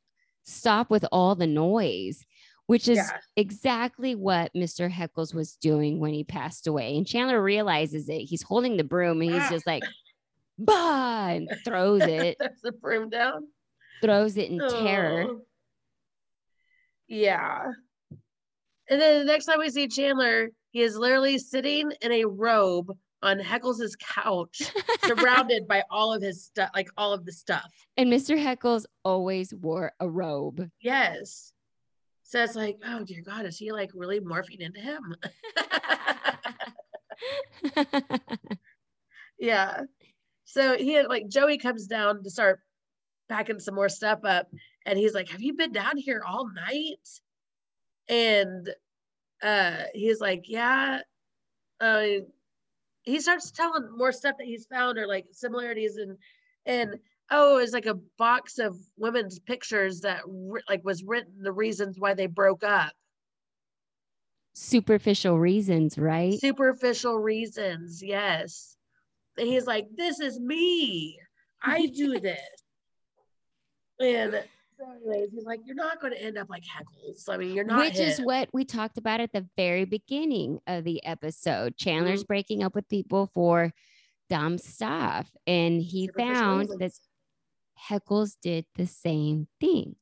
stop 0.44 0.90
with 0.90 1.04
all 1.10 1.34
the 1.34 1.46
noise, 1.46 2.24
which 2.66 2.86
is 2.88 2.98
Yeah. 2.98 3.10
exactly 3.36 4.14
what 4.14 4.52
Mr. 4.54 4.90
Heckles 4.90 5.34
was 5.34 5.56
doing 5.56 5.98
when 5.98 6.12
he 6.12 6.22
passed 6.24 6.66
away. 6.66 6.96
And 6.96 7.06
Chandler 7.06 7.42
realizes 7.42 8.08
it. 8.08 8.20
He's 8.22 8.42
holding 8.42 8.76
the 8.76 8.84
broom 8.84 9.20
and 9.22 9.32
he's 9.32 9.48
just 9.48 9.66
like, 9.66 9.82
bah, 10.58 11.28
and 11.30 11.48
throws 11.64 12.02
it, 12.02 12.36
There's 12.40 12.60
the 12.62 12.72
broom 12.72 13.08
down. 13.10 13.48
throws 14.02 14.36
it 14.36 14.50
in 14.50 14.58
terror. 14.58 15.24
Oh. 15.28 15.40
Yeah. 17.08 17.72
And 18.88 19.00
then 19.00 19.20
the 19.20 19.24
next 19.24 19.46
time 19.46 19.58
we 19.58 19.70
see 19.70 19.88
Chandler, 19.88 20.50
he 20.70 20.82
is 20.82 20.96
literally 20.96 21.38
sitting 21.38 21.90
in 22.02 22.12
a 22.12 22.24
robe 22.24 22.96
on 23.22 23.38
Heckles' 23.38 23.98
couch, 23.98 24.62
surrounded 25.04 25.68
by 25.68 25.82
all 25.90 26.12
of 26.12 26.22
his 26.22 26.44
stuff, 26.44 26.70
like 26.74 26.88
all 26.96 27.12
of 27.12 27.24
the 27.24 27.32
stuff. 27.32 27.70
And 27.96 28.10
Mr. 28.12 28.42
Heckles 28.42 28.86
always 29.04 29.54
wore 29.54 29.92
a 30.00 30.08
robe. 30.08 30.70
Yes. 30.80 31.52
So 32.22 32.42
it's 32.42 32.54
like, 32.54 32.78
oh 32.86 33.04
dear 33.04 33.22
God, 33.22 33.44
is 33.44 33.58
he 33.58 33.72
like 33.72 33.90
really 33.92 34.20
morphing 34.20 34.60
into 34.60 34.80
him? 34.80 35.16
yeah. 39.38 39.82
So 40.44 40.76
he 40.76 40.92
had 40.92 41.06
like 41.06 41.28
Joey 41.28 41.58
comes 41.58 41.86
down 41.86 42.22
to 42.22 42.30
start 42.30 42.60
packing 43.28 43.58
some 43.58 43.74
more 43.74 43.88
stuff 43.88 44.20
up, 44.24 44.46
and 44.86 44.98
he's 44.98 45.12
like, 45.12 45.28
Have 45.28 45.42
you 45.42 45.54
been 45.54 45.72
down 45.72 45.96
here 45.96 46.22
all 46.26 46.48
night? 46.48 47.08
And 48.08 48.68
uh 49.42 49.84
he's 49.92 50.20
like, 50.20 50.44
Yeah. 50.46 51.00
Uh 51.80 52.20
he 53.02 53.20
starts 53.20 53.50
telling 53.50 53.88
more 53.96 54.12
stuff 54.12 54.36
that 54.38 54.46
he's 54.46 54.66
found 54.66 54.98
or 54.98 55.06
like 55.06 55.26
similarities 55.32 55.96
and 55.96 56.16
and 56.66 56.98
oh 57.30 57.58
it's 57.58 57.72
like 57.72 57.86
a 57.86 57.98
box 58.18 58.58
of 58.58 58.76
women's 58.96 59.38
pictures 59.38 60.00
that 60.00 60.22
like 60.68 60.84
was 60.84 61.02
written 61.04 61.32
the 61.42 61.52
reasons 61.52 61.96
why 61.98 62.14
they 62.14 62.26
broke 62.26 62.64
up. 62.64 62.92
Superficial 64.52 65.38
reasons, 65.38 65.96
right? 65.96 66.38
superficial 66.38 67.18
reasons 67.18 68.02
yes. 68.02 68.76
And 69.38 69.48
he's 69.48 69.66
like 69.66 69.86
this 69.96 70.20
is 70.20 70.38
me. 70.38 71.18
I 71.62 71.86
do 71.86 72.18
this. 72.20 72.40
And 74.00 74.42
He's 75.32 75.44
like, 75.44 75.60
you're 75.64 75.76
not 75.76 76.00
going 76.00 76.12
to 76.12 76.22
end 76.22 76.38
up 76.38 76.48
like 76.48 76.62
Heckles. 76.62 77.28
I 77.28 77.36
mean, 77.36 77.54
you're 77.54 77.64
not. 77.64 77.78
Which 77.78 77.98
is 77.98 78.20
what 78.20 78.48
we 78.52 78.64
talked 78.64 78.98
about 78.98 79.20
at 79.20 79.32
the 79.32 79.46
very 79.56 79.84
beginning 79.84 80.60
of 80.66 80.84
the 80.84 81.04
episode. 81.04 81.76
Chandler's 81.76 82.20
Mm-hmm. 82.22 82.26
breaking 82.26 82.62
up 82.62 82.74
with 82.74 82.88
people 82.88 83.30
for 83.34 83.72
dumb 84.28 84.58
stuff. 84.58 85.30
And 85.46 85.82
he 85.82 86.06
Superficial 86.06 86.34
found 86.34 86.68
that. 86.80 86.92
Heckles 87.88 88.36
did 88.42 88.66
the 88.76 88.86
same 88.86 89.48
thing 89.58 89.96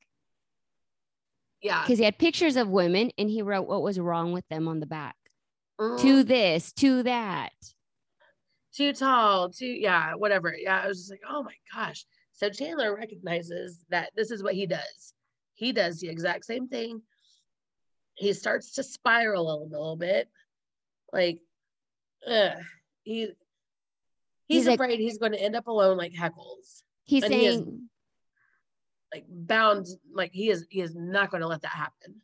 yeah, 1.63 1.83
because 1.83 1.99
he 1.99 2.05
had 2.05 2.19
pictures 2.19 2.57
of 2.57 2.69
women 2.69 3.13
and 3.17 3.31
he 3.31 3.41
wrote 3.41 3.69
what 3.69 3.83
was 3.83 4.01
wrong 4.01 4.33
with 4.33 4.45
them 4.49 4.67
on 4.67 4.81
the 4.81 4.87
back. 4.87 5.15
Mm, 5.81 6.01
To 6.01 6.25
this, 6.25 6.73
to 6.73 7.05
that. 7.05 7.53
too 8.75 8.93
tall, 8.93 9.51
too 9.51 9.67
yeah, 9.67 10.15
whatever. 10.15 10.53
Yeah, 10.57 10.81
I 10.83 10.89
was 10.89 10.99
just 10.99 11.11
like, 11.13 11.21
oh 11.31 11.45
my 11.45 11.55
gosh. 11.73 12.05
So 12.39 12.49
Chandler 12.51 12.95
recognizes 12.97 13.85
that 13.91 14.11
this 14.17 14.31
is 14.31 14.43
what 14.45 14.55
he 14.55 14.65
does. 14.65 15.13
He 15.55 15.73
does 15.73 15.99
the 15.99 16.09
exact 16.09 16.45
same 16.45 16.69
thing. 16.69 17.03
He 18.15 18.33
starts 18.33 18.73
to 18.75 18.85
spiral 18.85 19.53
a 19.53 19.59
little 19.65 19.97
bit, 19.97 20.29
like, 21.13 21.41
ugh. 22.27 22.59
he 23.03 23.21
he's, 23.23 23.29
He's 24.47 24.67
like- 24.69 24.79
afraid 24.79 25.01
he's 25.01 25.19
going 25.19 25.33
to 25.33 25.41
end 25.43 25.57
up 25.57 25.67
alone 25.67 25.97
like 25.97 26.13
Heckles, 26.13 26.83
He's 27.05 27.25
And 27.25 27.35
he 27.35 27.47
is- 27.47 27.57
saying, 27.57 27.89
like 29.13 29.25
bound, 29.29 29.87
like 30.13 30.31
he 30.33 30.51
is 30.51 30.65
he 30.71 30.81
is 30.81 30.95
not 30.95 31.31
going 31.33 31.41
to 31.41 31.47
let 31.49 31.63
that 31.63 31.73
happen. 31.73 32.21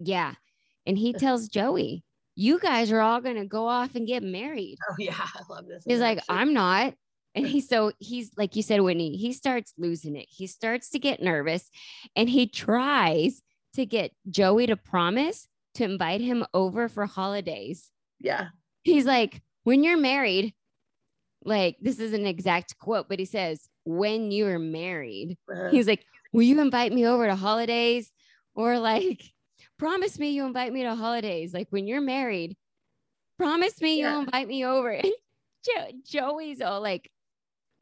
yeah. 0.00 0.34
And 0.84 0.98
he 0.98 1.12
tells 1.24 1.48
Joey, 1.48 2.02
you 2.34 2.58
guys 2.58 2.90
are 2.90 3.00
all 3.00 3.20
going 3.20 3.36
to 3.36 3.44
go 3.46 3.66
off 3.68 3.94
and 3.94 4.06
get 4.06 4.22
married. 4.24 4.78
Oh 4.90 4.94
yeah, 4.98 5.14
I 5.16 5.40
love 5.48 5.66
this. 5.68 5.84
He's 5.86 6.00
like. 6.00 6.20
I'm 6.28 6.52
not. 6.54 6.94
And 7.36 7.46
he's 7.46 7.68
so 7.68 7.92
he's 8.00 8.30
like 8.36 8.56
you 8.56 8.62
said, 8.62 8.80
Whitney, 8.80 9.16
he 9.16 9.32
starts 9.32 9.72
losing 9.78 10.16
it. 10.16 10.26
He 10.28 10.46
starts 10.46 10.90
to 10.90 10.98
get 10.98 11.22
nervous 11.22 11.70
and 12.16 12.28
he 12.30 12.46
tries 12.48 13.42
to 13.74 13.84
get 13.86 14.12
Joey 14.30 14.66
to 14.66 14.76
promise 14.76 15.46
to 15.74 15.84
invite 15.84 16.22
him 16.22 16.44
over 16.54 16.88
for 16.88 17.04
holidays. 17.06 17.90
yeah, 18.18 18.48
He's 18.84 19.04
like, 19.04 19.42
when 19.64 19.84
you're 19.84 19.98
married, 19.98 20.54
like 21.44 21.76
this 21.80 21.98
is 22.00 22.12
an 22.14 22.26
exact 22.26 22.78
quote, 22.78 23.08
but 23.08 23.18
he 23.18 23.24
says, 23.26 23.68
when 23.84 24.30
you're 24.30 24.58
married, 24.58 25.36
uh, 25.54 25.68
he's 25.70 25.86
like, 25.86 26.04
Will 26.32 26.42
you 26.42 26.60
invite 26.60 26.92
me 26.92 27.06
over 27.06 27.26
to 27.26 27.36
holidays? 27.36 28.10
Or 28.54 28.78
like, 28.78 29.22
promise 29.78 30.18
me 30.18 30.30
you 30.30 30.44
invite 30.46 30.72
me 30.72 30.82
to 30.84 30.94
holidays. 30.94 31.52
Like 31.52 31.68
when 31.70 31.86
you're 31.86 32.00
married, 32.00 32.56
promise 33.38 33.80
me 33.82 33.98
Yeah. 34.00 34.12
you'll 34.12 34.20
invite 34.22 34.48
me 34.48 34.64
over. 34.64 34.90
And 35.02 35.12
jo- 35.64 35.92
Joey's 36.30 36.60
all 36.62 36.80
like, 36.80 37.10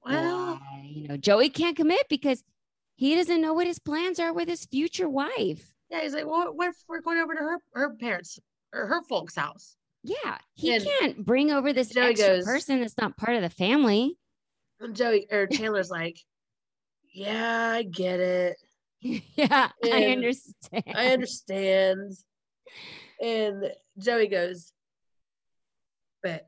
well, 0.04 0.54
why? 0.54 0.82
You 0.90 1.08
know, 1.08 1.16
Joey 1.16 1.48
can't 1.48 1.76
commit 1.76 2.06
because 2.08 2.42
he 2.96 3.14
doesn't 3.14 3.40
know 3.40 3.52
what 3.54 3.66
his 3.66 3.78
plans 3.78 4.18
are 4.20 4.32
with 4.32 4.48
his 4.48 4.64
future 4.66 5.08
wife. 5.08 5.74
yeah. 5.90 6.00
He's 6.02 6.14
like, 6.14 6.26
well, 6.26 6.52
what 6.54 6.68
if 6.68 6.76
we're 6.88 7.00
going 7.00 7.18
over 7.18 7.34
to 7.34 7.40
her 7.40 7.58
her 7.74 7.94
parents 7.96 8.38
or 8.72 8.86
her 8.86 9.02
folks' 9.08 9.34
house? 9.36 9.76
Yeah, 10.02 10.38
he 10.54 10.74
And 10.74 10.84
can't 10.84 11.24
bring 11.24 11.50
over 11.50 11.72
this 11.72 11.88
Joey 11.88 12.10
extra 12.10 12.36
goes- 12.36 12.44
person 12.44 12.80
that's 12.80 12.98
not 12.98 13.16
part 13.16 13.36
of 13.36 13.42
the 13.42 13.50
family. 13.50 14.16
And 14.80 14.94
Joey 14.94 15.26
or 15.32 15.46
Taylor's 15.50 15.90
like, 15.90 16.18
yeah, 17.12 17.70
I 17.72 17.82
get 17.84 18.20
it. 18.20 18.56
yeah, 19.00 19.70
I 19.84 20.04
understand. 20.06 20.84
I 20.94 21.12
understand. 21.12 22.12
And 23.22 23.70
Joey 23.98 24.26
goes, 24.28 24.72
but 26.22 26.46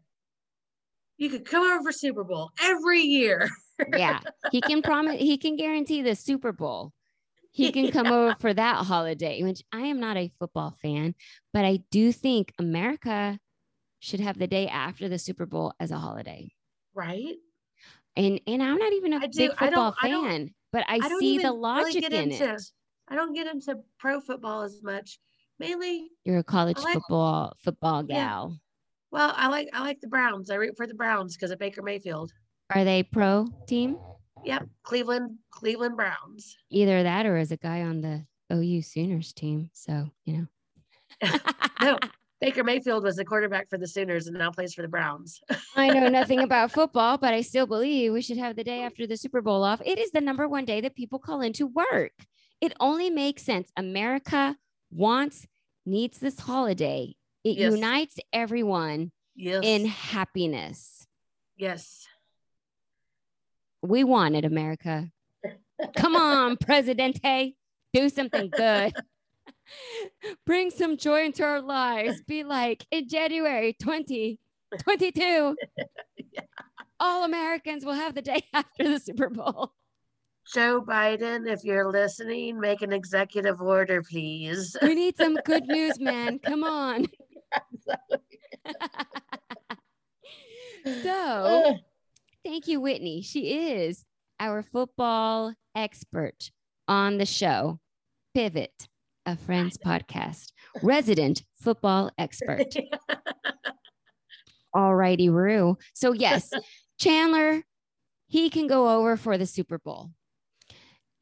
you 1.19 1.31
could 1.31 1.45
come 1.45 1.63
over 1.71 1.83
for 1.83 1.93
Super 1.93 2.25
Bowl 2.25 2.51
every 2.63 3.01
year. 3.01 3.49
yeah, 3.97 4.21
he 4.51 4.61
can 4.61 4.83
promise. 4.83 5.17
He 5.19 5.39
can 5.39 5.57
guarantee 5.57 6.03
the 6.03 6.15
Super 6.15 6.53
Bowl. 6.53 6.93
He 7.53 7.73
can 7.77 7.91
come 7.91 8.07
over 8.07 8.37
for 8.41 8.53
that 8.53 8.85
holiday, 8.85 9.43
which 9.43 9.63
I 9.73 9.81
am 9.87 10.01
not 10.01 10.17
a 10.17 10.31
football 10.39 10.77
fan, 10.83 11.15
but 11.53 11.65
I 11.65 11.81
do 11.91 12.13
think 12.13 12.53
America 12.59 13.39
should 14.01 14.21
have 14.21 14.39
the 14.39 14.47
day 14.47 14.69
after 14.69 15.09
the 15.09 15.19
Super 15.19 15.47
Bowl 15.47 15.73
as 15.81 15.91
a 15.91 15.97
holiday. 15.99 16.53
Right? 16.95 17.35
And 18.15 18.41
and 18.47 18.63
I'm 18.63 18.77
not 18.79 18.93
even 18.93 19.13
a 19.13 19.17
I 19.19 19.29
big 19.35 19.51
I 19.59 19.67
football 19.67 19.95
I 20.03 20.09
fan, 20.11 20.55
but 20.73 20.85
I, 20.89 20.97
I 21.03 21.09
see 21.09 21.39
the 21.39 21.45
even 21.45 21.47
really 21.47 21.59
logic 21.59 22.05
in 22.05 22.13
into- 22.13 22.55
it. 22.55 22.63
I 23.09 23.15
don't 23.15 23.35
get 23.35 23.47
into 23.47 23.77
pro 23.99 24.21
football 24.21 24.63
as 24.63 24.83
much. 24.83 25.19
Mainly, 25.59 26.09
You're 26.25 26.39
a 26.39 26.45
college 26.45 26.79
like- 26.79 26.95
football 26.95 27.55
football 27.63 28.05
Yeah. 28.09 28.49
Well, 29.17 29.33
I 29.35 29.49
like 29.49 29.71
I 29.73 29.81
like 29.81 29.99
the 30.03 30.09
Browns. 30.09 30.51
I 30.51 30.57
root 30.57 30.77
for 30.77 30.87
the 30.87 30.93
Browns 30.93 31.35
because 31.35 31.51
of 31.51 31.59
Baker 31.59 31.81
Mayfield. 31.81 32.33
Are 32.75 32.85
they 32.85 33.03
pro 33.03 33.47
team? 33.67 33.97
Yep, 34.45 34.69
Cleveland, 34.83 35.39
Cleveland 35.51 35.97
Browns. 35.97 36.55
Either 36.71 37.03
that 37.03 37.25
or 37.25 37.39
as 37.39 37.51
a 37.51 37.57
guy 37.57 37.81
on 37.81 38.03
the 38.03 38.27
OU 38.53 38.83
Sooners 38.83 39.33
team. 39.33 39.71
So, 39.73 40.11
you 40.27 40.47
know. 41.23 41.39
No. 41.81 41.99
Baker 42.41 42.65
Mayfield 42.65 43.05
was 43.05 43.17
the 43.17 43.25
quarterback 43.25 43.71
for 43.71 43.79
the 43.79 43.87
Sooners 43.89 44.27
and 44.27 44.37
now 44.37 44.51
plays 44.51 44.75
for 44.75 44.83
the 44.83 44.89
Browns. 44.89 45.41
I 45.77 45.89
know 45.89 46.09
nothing 46.09 46.41
about 46.41 46.73
football, 46.73 47.17
but 47.17 47.33
I 47.33 47.41
still 47.41 47.67
believe 47.67 48.13
we 48.13 48.21
should 48.21 48.37
have 48.37 48.57
the 48.57 48.65
day 48.65 48.83
after 48.83 49.07
the 49.07 49.17
Super 49.17 49.41
Bowl 49.41 49.65
off. 49.65 49.81
It 49.85 49.99
is 49.99 50.11
the 50.11 50.21
number 50.21 50.47
one 50.47 50.67
day 50.67 50.83
that 50.83 50.95
people 50.95 51.19
call 51.19 51.41
into 51.41 51.67
work. 51.67 52.13
It 52.61 52.75
only 52.81 53.09
makes 53.09 53.43
sense. 53.43 53.71
America 53.77 54.57
wants, 54.91 55.47
needs 55.87 56.19
this 56.19 56.41
holiday. 56.41 57.16
It 57.47 57.59
Yes. 57.59 57.73
unites 57.75 58.19
everyone 58.33 59.13
Yes. 59.37 59.61
in 59.65 59.87
happiness. 59.87 61.07
yes. 61.57 62.09
We 63.83 64.03
want 64.03 64.35
it, 64.35 64.45
America. 64.45 65.13
Come 65.97 66.17
on, 66.17 66.57
Presidente. 66.57 67.55
Do 67.93 68.09
something 68.09 68.51
good. 68.51 68.93
Bring 70.47 70.71
some 70.71 70.97
joy 70.97 71.25
into 71.27 71.45
our 71.45 71.61
lives. 71.61 72.21
Be 72.27 72.43
like 72.43 72.85
in 72.91 73.09
January 73.09 73.75
2022, 73.81 75.57
all 77.01 77.23
Americans 77.25 77.85
will 77.85 77.93
have 77.93 78.17
the 78.17 78.23
day 78.23 78.43
after 78.53 78.89
the 78.89 78.99
Super 78.99 79.31
Bowl. 79.31 79.73
Joe 80.53 80.83
Biden, 80.83 81.47
if 81.49 81.63
you're 81.63 81.91
listening, 81.91 82.59
make 82.59 82.83
an 82.83 82.93
executive 82.93 83.61
order, 83.63 84.03
please. 84.03 84.77
We 84.83 84.95
need 84.97 85.17
some 85.17 85.35
good 85.45 85.67
news, 85.67 86.01
man. 86.01 86.41
Come 86.41 86.65
on. 86.65 87.07
so, 91.03 91.77
thank 92.45 92.69
you, 92.69 92.81
Whitney. 92.81 93.23
She 93.23 93.73
is 93.73 94.05
our 94.39 94.63
football 94.63 95.55
expert 95.75 96.51
on 96.89 97.19
the 97.19 97.27
show, 97.27 97.81
Pivot, 98.35 98.89
a 99.25 99.37
Friends 99.37 99.79
podcast, 99.79 100.53
resident 100.83 101.43
football 101.61 102.11
expert. 102.19 102.67
Alrighty, 104.75 105.33
Rue. 105.33 105.79
So, 105.95 106.13
yes, 106.13 106.51
Chandler, 107.01 107.63
he 108.29 108.51
can 108.51 108.67
go 108.67 108.99
over 108.99 109.17
for 109.17 109.39
the 109.39 109.47
Super 109.47 109.79
Bowl. 109.79 110.11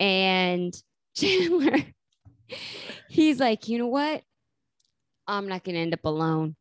And 0.01 0.75
Chandler, 1.17 1.79
he's 3.09 3.39
like, 3.39 3.69
you 3.69 3.79
know 3.79 3.87
what? 3.87 4.23
I'm 5.27 5.49
not 5.49 5.65
going 5.65 5.75
to 5.75 5.81
end 5.81 5.95
up 5.95 6.05
alone. 6.05 6.57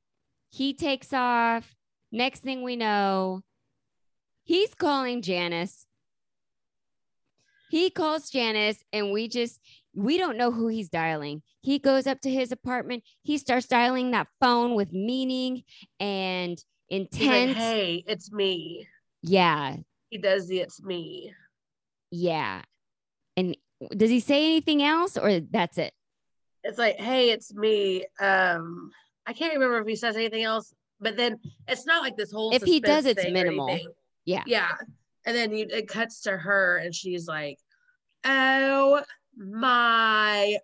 He 0.49 0.74
takes 0.74 1.11
off. 1.14 1.74
Next 2.11 2.41
thing 2.41 2.61
we 2.61 2.76
know, 2.76 3.41
he's 4.43 4.74
calling 4.76 5.22
Janice. 5.22 5.86
He 7.72 7.89
calls 7.89 8.30
Janice, 8.30 8.84
and 8.93 9.11
we 9.11 9.28
just, 9.28 9.59
we 9.95 10.20
don't 10.20 10.38
know 10.38 10.51
who 10.51 10.68
he's 10.68 10.89
dialing. 10.89 11.41
He 11.61 11.80
goes 11.80 12.05
up 12.05 12.22
to 12.22 12.30
his 12.30 12.51
apartment. 12.51 13.03
He 13.24 13.39
starts 13.39 13.66
dialing 13.66 14.11
that 14.11 14.28
phone 14.39 14.76
with 14.76 14.93
meaning 14.93 15.64
and 15.99 16.64
He's 16.88 16.99
like, 16.99 17.11
intent. 17.14 17.57
hey, 17.57 18.03
it's 18.05 18.32
me. 18.32 18.88
Yeah, 19.24 19.78
He 20.11 20.20
does 20.20 20.47
the 20.47 20.59
it's 20.59 20.84
me. 20.84 21.34
yeah. 22.11 22.61
And 23.36 23.57
does 23.97 24.11
he 24.11 24.20
say 24.20 24.45
anything 24.45 24.84
else, 24.84 25.18
or 25.18 25.39
that's 25.39 25.80
it? 25.80 25.93
It's 26.64 26.78
like, 26.78 26.97
hey, 26.97 27.32
it's 27.32 27.53
me. 27.53 28.05
Um, 28.20 28.91
I 29.26 29.34
can't 29.34 29.53
remember 29.53 29.80
if 29.80 29.88
he 29.88 29.95
says 29.95 30.16
anything 30.16 30.43
else, 30.43 30.74
but 30.99 31.18
then 31.18 31.39
it's 31.68 31.86
not 31.86 32.01
like 32.01 32.16
this 32.16 32.32
whole 32.32 32.53
If 32.53 32.64
he 32.64 32.80
does, 32.80 33.05
it's 33.05 33.24
minimal. 33.24 33.78
Yeah. 34.26 34.43
Yeah. 34.45 34.72
And 35.26 35.36
then 35.36 35.53
you, 35.53 35.68
it 35.70 35.88
cuts 35.88 36.22
to 36.22 36.38
her 36.38 36.78
and 36.78 36.93
she's 36.93 37.28
like, 37.28 37.57
oh 38.26 39.01
my 39.38 40.57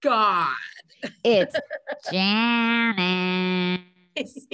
God. 0.00 0.54
It's 1.24 1.56
Janice. 2.10 3.80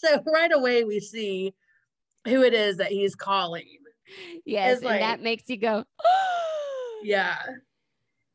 So 0.00 0.22
right 0.32 0.52
away 0.52 0.84
we 0.84 1.00
see 1.00 1.54
who 2.24 2.42
it 2.42 2.54
is 2.54 2.76
that 2.76 2.92
he's 2.92 3.16
calling. 3.16 3.66
Yes, 4.44 4.80
and 4.80 5.02
that 5.02 5.20
makes 5.20 5.44
you 5.48 5.56
go. 5.56 5.84
Yeah. 7.02 7.36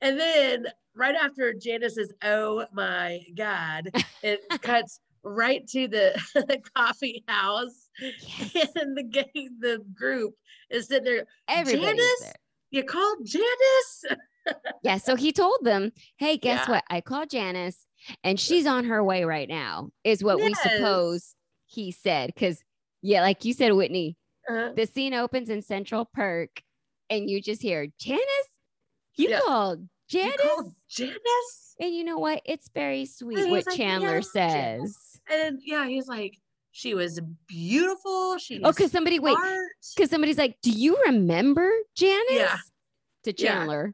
And 0.04 0.20
then 0.20 0.68
right 0.96 1.16
after 1.16 1.54
Janice 1.54 1.96
Janice's 1.96 2.14
oh 2.24 2.66
my 2.74 3.22
God, 3.36 3.90
it 4.22 4.42
cuts 4.62 5.00
right 5.24 5.66
to 5.70 5.88
the, 5.88 6.22
the 6.36 6.62
coffee 6.76 7.24
house 7.28 7.90
Yes, 8.00 8.70
and 8.76 8.96
the 8.98 9.04
gang, 9.04 9.50
the 9.60 9.82
group 9.96 10.36
is 10.70 10.88
sitting 10.88 11.06
there. 11.06 11.26
everybody's 11.48 11.96
Janice? 11.96 12.20
there. 12.20 12.36
You 12.72 12.84
called 12.84 13.26
Janice? 13.26 14.06
Yeah. 14.84 14.98
So 14.98 15.16
he 15.16 15.32
told 15.32 15.60
them, 15.64 15.94
hey, 16.18 16.36
guess 16.38 16.68
Yeah. 16.68 16.72
what? 16.74 16.84
I 16.90 17.00
called 17.00 17.30
Janice 17.30 17.86
and 18.24 18.38
she's 18.38 18.68
on 18.68 18.84
her 18.86 19.02
way 19.02 19.24
right 19.24 19.48
now, 19.48 19.90
is 20.04 20.22
what 20.24 20.42
we 20.42 20.54
suppose 20.56 21.36
he 21.66 21.92
said. 21.92 22.36
Cause 22.38 22.62
yeah, 23.02 23.22
like 23.22 23.46
you 23.46 23.54
said, 23.54 23.72
Whitney, 23.72 24.18
Uh, 24.50 24.74
the 24.76 24.86
scene 24.86 25.14
opens 25.14 25.50
in 25.50 25.62
Central 25.62 26.04
Perk 26.14 26.62
and 27.10 27.30
you 27.30 27.42
just 27.42 27.62
hear 27.62 27.88
Janice. 27.98 28.22
You 29.16 29.30
Yeah. 29.30 29.40
called 29.46 29.88
Janice. 30.10 30.74
Janice? 30.90 31.76
and 31.80 31.96
you 31.96 32.04
know 32.04 32.18
what? 32.20 32.42
It's 32.46 32.70
very 32.74 33.06
sweet 33.06 33.50
what 33.50 33.66
like, 33.66 33.76
Chandler 33.76 34.22
"Yeah, 34.36 34.48
Janice." 34.50 34.96
says. 34.96 35.20
And 35.32 35.60
yeah, 35.64 35.88
he's 35.88 36.08
like, 36.08 36.38
she 36.72 36.94
was 36.94 37.20
beautiful. 37.48 38.38
She 38.38 38.62
Oh, 38.64 38.72
because 38.72 38.92
somebody 38.92 39.20
wait, 39.20 39.38
because 39.96 40.10
somebody's 40.10 40.38
like, 40.38 40.58
"Do 40.62 40.72
you 40.72 41.02
remember 41.06 41.72
Janice?" 41.96 42.32
Yeah. 42.32 42.58
To 43.24 43.34
Yeah. 43.38 43.48
Chandler. 43.48 43.94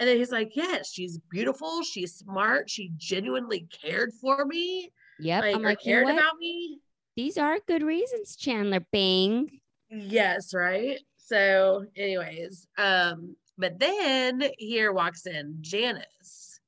And 0.00 0.08
then 0.08 0.16
he's 0.16 0.32
like, 0.32 0.56
yes, 0.56 0.90
she's 0.90 1.18
beautiful. 1.30 1.82
She's 1.82 2.14
smart. 2.14 2.70
She 2.70 2.90
genuinely 2.96 3.68
cared 3.82 4.14
for 4.14 4.46
me. 4.46 4.90
Yep. 5.18 5.42
Like, 5.42 5.54
I'm 5.54 5.62
like, 5.62 5.84
you 5.84 5.92
know 5.92 6.04
cared 6.06 6.18
about 6.18 6.38
me. 6.38 6.80
These 7.16 7.36
are 7.36 7.58
good 7.68 7.82
reasons, 7.82 8.34
Chandler 8.34 8.80
Bing. 8.92 9.60
Yes, 9.90 10.54
right. 10.54 10.98
So, 11.18 11.84
anyways, 11.96 12.66
um, 12.78 13.36
but 13.60 13.78
then 13.78 14.42
here 14.58 14.92
walks 14.92 15.26
in 15.26 15.58
Janice, 15.60 16.58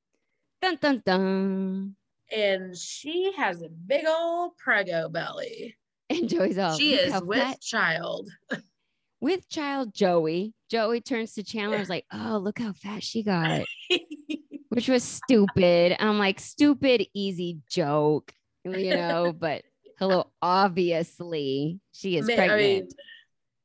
Dun 0.61 0.77
dun 0.81 1.01
dun. 1.05 1.95
and 2.31 2.77
she 2.77 3.33
has 3.35 3.61
a 3.61 3.69
big 3.69 4.05
old 4.07 4.55
prego 4.57 5.09
belly. 5.09 5.75
And 6.09 6.29
Joey's 6.29 6.57
all 6.57 6.77
she 6.77 6.93
is 6.95 7.21
with 7.23 7.39
fat- 7.39 7.61
child. 7.61 8.29
with 9.21 9.49
child 9.49 9.93
Joey. 9.93 10.53
Joey 10.69 11.01
turns 11.01 11.33
to 11.33 11.43
Chandler. 11.43 11.75
and 11.75 11.83
is 11.83 11.89
like, 11.89 12.05
oh, 12.13 12.37
look 12.37 12.59
how 12.59 12.73
fat 12.73 13.03
she 13.03 13.23
got, 13.23 13.61
which 14.69 14.89
was 14.89 15.03
stupid. 15.03 15.95
I'm 15.99 16.17
like, 16.19 16.39
stupid, 16.39 17.05
easy 17.13 17.59
joke, 17.69 18.33
you 18.65 18.89
know. 18.95 19.31
But 19.37 19.63
hello, 19.99 20.31
obviously 20.41 21.79
she 21.91 22.17
is 22.17 22.27
Ma- 22.27 22.35
pregnant. 22.35 22.51
I 22.53 22.57
mean, 22.63 22.87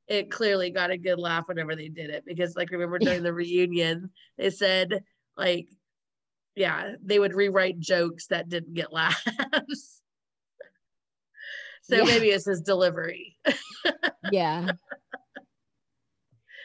it 0.08 0.30
clearly 0.30 0.70
got 0.70 0.90
a 0.90 0.96
good 0.98 1.18
laugh 1.18 1.44
whenever 1.46 1.76
they 1.76 1.88
did 1.88 2.10
it 2.10 2.24
because, 2.26 2.56
like, 2.56 2.70
remember 2.70 2.98
during 2.98 3.22
the 3.22 3.32
reunion, 3.32 4.10
they 4.38 4.50
said, 4.50 5.04
like, 5.36 5.68
yeah, 6.56 6.94
they 7.02 7.18
would 7.18 7.34
rewrite 7.34 7.78
jokes 7.78 8.26
that 8.28 8.48
didn't 8.48 8.74
get 8.74 8.92
laughs. 8.92 9.22
so 11.82 11.96
Yeah. 11.96 12.04
maybe 12.04 12.28
it's 12.30 12.46
his 12.46 12.62
delivery. 12.62 13.36
yeah. 14.32 14.72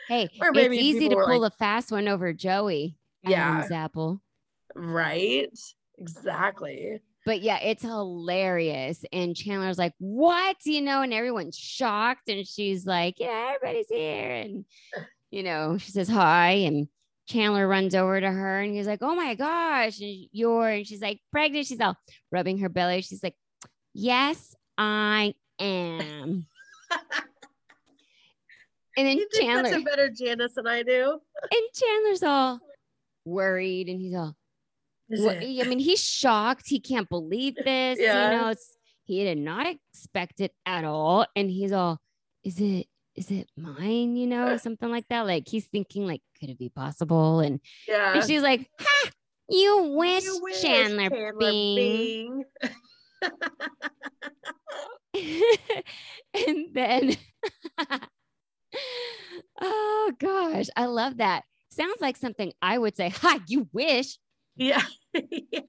Hey, 0.07 0.29
it's 0.33 0.73
easy 0.75 1.09
to 1.09 1.15
pull 1.15 1.39
like- 1.41 1.51
a 1.53 1.55
fast 1.55 1.91
one 1.91 2.07
over 2.07 2.33
Joey. 2.33 2.97
Yeah. 3.23 3.65
Apple. 3.71 4.21
right? 4.75 5.49
Exactly. 5.97 6.99
But 7.25 7.41
yeah, 7.41 7.59
it's 7.59 7.83
hilarious. 7.83 9.05
And 9.13 9.35
Chandler's 9.35 9.77
like, 9.77 9.93
what? 9.97 10.57
You 10.65 10.81
know, 10.81 11.01
and 11.01 11.13
everyone's 11.13 11.57
shocked. 11.57 12.27
And 12.27 12.45
she's 12.45 12.85
like, 12.85 13.15
yeah, 13.17 13.53
everybody's 13.55 13.87
here. 13.89 14.31
And, 14.31 14.65
you 15.31 15.43
know, 15.43 15.77
she 15.77 15.91
says 15.91 16.09
hi. 16.09 16.51
And 16.51 16.87
Chandler 17.27 17.67
runs 17.67 17.95
over 17.95 18.19
to 18.19 18.29
her 18.29 18.59
and 18.61 18.75
he's 18.75 18.87
like, 18.87 18.99
oh 19.01 19.15
my 19.15 19.35
gosh, 19.35 20.01
and 20.01 20.27
you're, 20.33 20.67
and 20.67 20.85
she's 20.85 21.01
like, 21.01 21.21
pregnant. 21.31 21.67
She's 21.67 21.79
all 21.79 21.95
rubbing 22.31 22.59
her 22.59 22.67
belly. 22.69 23.01
She's 23.01 23.23
like, 23.23 23.35
yes, 23.93 24.53
I 24.77 25.33
am. 25.59 26.45
And 28.95 29.07
then 29.07 29.19
Chandler, 29.33 29.71
that's 29.71 29.81
a 29.81 29.85
better 29.85 30.09
Janice 30.09 30.53
than 30.53 30.67
I 30.67 30.83
do? 30.83 31.19
and 31.41 31.61
Chandler's 31.73 32.21
all 32.21 32.59
worried 33.25 33.87
and 33.89 33.99
he's 33.99 34.13
all, 34.13 34.35
well. 35.21 35.35
I 35.35 35.63
mean, 35.67 35.79
he's 35.79 36.03
shocked. 36.03 36.63
He 36.67 36.79
can't 36.79 37.09
believe 37.09 37.55
this. 37.65 37.99
Yeah. 37.99 38.31
You 38.31 38.37
know, 38.37 38.47
it's 38.49 38.75
he 39.05 39.23
did 39.23 39.37
not 39.37 39.67
expect 39.67 40.39
it 40.39 40.53
at 40.65 40.85
all. 40.85 41.25
And 41.35 41.49
he's 41.49 41.71
all, 41.71 41.99
is 42.43 42.59
it 42.59 42.87
is 43.15 43.29
it 43.31 43.49
mine? 43.57 44.15
You 44.15 44.27
know, 44.27 44.57
something 44.61 44.89
like 44.89 45.07
that. 45.09 45.25
Like 45.25 45.47
he's 45.47 45.65
thinking, 45.65 46.07
like, 46.07 46.21
could 46.39 46.49
it 46.49 46.59
be 46.59 46.69
possible? 46.69 47.39
And, 47.39 47.59
yeah. 47.87 48.13
and 48.15 48.23
she's 48.23 48.41
like, 48.41 48.67
ha, 48.79 49.09
you 49.49 49.93
wish, 49.95 50.23
You 50.23 50.39
wish, 50.41 50.61
Chandler, 50.61 51.33
Bing. 51.39 51.75
Bing. 51.75 52.45
and 56.33 56.67
then 56.73 57.15
oh 59.61 60.11
gosh, 60.19 60.67
I 60.75 60.85
love 60.85 61.17
that. 61.17 61.43
Sounds 61.69 62.01
like 62.01 62.17
something 62.17 62.53
I 62.61 62.77
would 62.77 62.95
say, 62.95 63.09
ha, 63.09 63.39
you 63.47 63.67
wish. 63.73 64.17
Yeah. 64.55 64.81
yeah. 65.51 65.61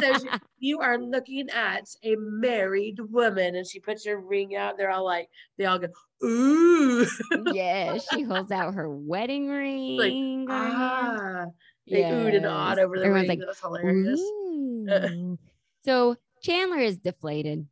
So 0.00 0.12
she- 0.18 0.28
you 0.58 0.80
are 0.80 0.98
looking 0.98 1.48
at 1.50 1.88
a 2.04 2.14
married 2.16 2.98
woman, 3.00 3.54
and 3.56 3.66
she 3.66 3.80
puts 3.80 4.06
her 4.06 4.18
ring 4.18 4.54
out. 4.56 4.76
They're 4.76 4.90
all 4.90 5.04
like, 5.04 5.28
they 5.58 5.64
all 5.64 5.78
go, 5.78 5.88
ooh. 6.24 7.06
yeah, 7.52 7.98
she 8.12 8.22
holds 8.22 8.50
out 8.52 8.74
her 8.74 8.88
wedding 8.90 9.48
ring. 9.48 10.46
her 10.48 10.54
ah. 10.54 11.44
They 11.88 12.02
oohed 12.02 12.36
and 12.36 12.46
awed 12.46 12.78
over 12.78 12.98
the 12.98 13.04
Everyone's 13.06 13.28
ring. 13.28 13.38
like, 13.38 13.38
That 13.40 13.48
was 13.48 13.60
hilarious. 13.60 14.20
Ooh. 14.20 15.38
so 15.84 16.16
Chandler 16.42 16.78
is 16.78 16.98
deflated. 16.98 17.66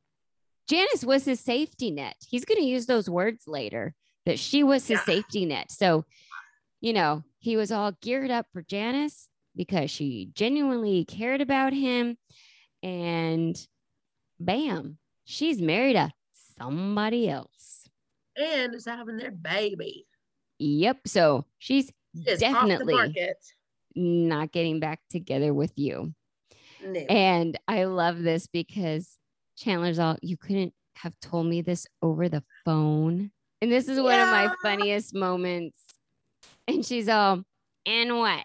Janice 0.68 1.04
was 1.04 1.24
his 1.24 1.40
safety 1.40 1.90
net. 1.90 2.16
He's 2.28 2.44
going 2.44 2.58
to 2.60 2.66
use 2.66 2.86
those 2.86 3.08
words 3.08 3.46
later 3.46 3.94
that 4.26 4.38
she 4.38 4.62
was 4.64 4.86
his 4.86 4.98
Yeah. 4.98 5.04
safety 5.04 5.46
net. 5.46 5.70
So, 5.70 6.04
you 6.80 6.92
know, 6.92 7.22
he 7.38 7.56
was 7.56 7.70
all 7.72 7.92
geared 8.02 8.30
up 8.30 8.46
for 8.52 8.62
Janice 8.62 9.27
because 9.58 9.90
she 9.90 10.30
genuinely 10.34 11.04
cared 11.04 11.42
about 11.42 11.74
him. 11.74 12.16
And 12.82 13.60
bam, 14.40 14.96
she's 15.24 15.60
married 15.60 15.96
to 15.96 16.10
somebody 16.56 17.28
else. 17.28 17.88
And 18.36 18.74
is 18.74 18.86
having 18.86 19.16
their 19.18 19.32
baby. 19.32 20.06
Yep. 20.60 21.00
So 21.08 21.44
she's 21.58 21.92
It's 22.14 22.40
Definitely. 22.40 22.94
off 22.94 23.00
the 23.12 23.12
market. 23.12 23.36
not 23.96 24.52
getting 24.52 24.78
back 24.78 25.00
together 25.10 25.52
with 25.52 25.72
you. 25.76 26.14
No. 26.84 27.00
And 27.00 27.58
I 27.66 27.84
love 27.84 28.22
this 28.22 28.46
because 28.46 29.18
Chandler's 29.56 29.98
all, 29.98 30.16
you 30.22 30.36
couldn't 30.36 30.72
have 30.94 31.14
told 31.20 31.46
me 31.46 31.62
this 31.62 31.86
over 32.00 32.28
the 32.28 32.44
phone. 32.64 33.32
And 33.60 33.72
this 33.72 33.88
is 33.88 34.00
one 34.00 34.20
of 34.20 34.28
my 34.28 34.54
funniest 34.62 35.16
moments. 35.16 35.80
And 36.68 36.86
she's 36.86 37.08
all, 37.08 37.42
and 37.86 38.16
what? 38.18 38.44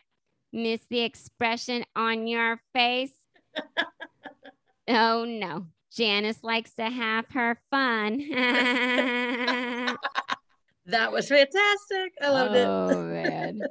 Miss 0.54 0.82
the 0.89 1.01
expression 1.01 1.84
on 1.95 2.28
your 2.28 2.62
face? 2.74 3.12
oh 4.88 5.26
no. 5.26 5.66
Janice 5.91 6.43
likes 6.43 6.74
to 6.76 6.89
have 6.89 7.26
her 7.32 7.60
fun. 7.70 8.18
that 10.86 11.12
was 11.12 11.28
fantastic. 11.28 12.14
I 12.22 12.30
loved 12.30 12.56
oh 12.56 12.89
it. 12.89 12.95
man. 12.95 13.62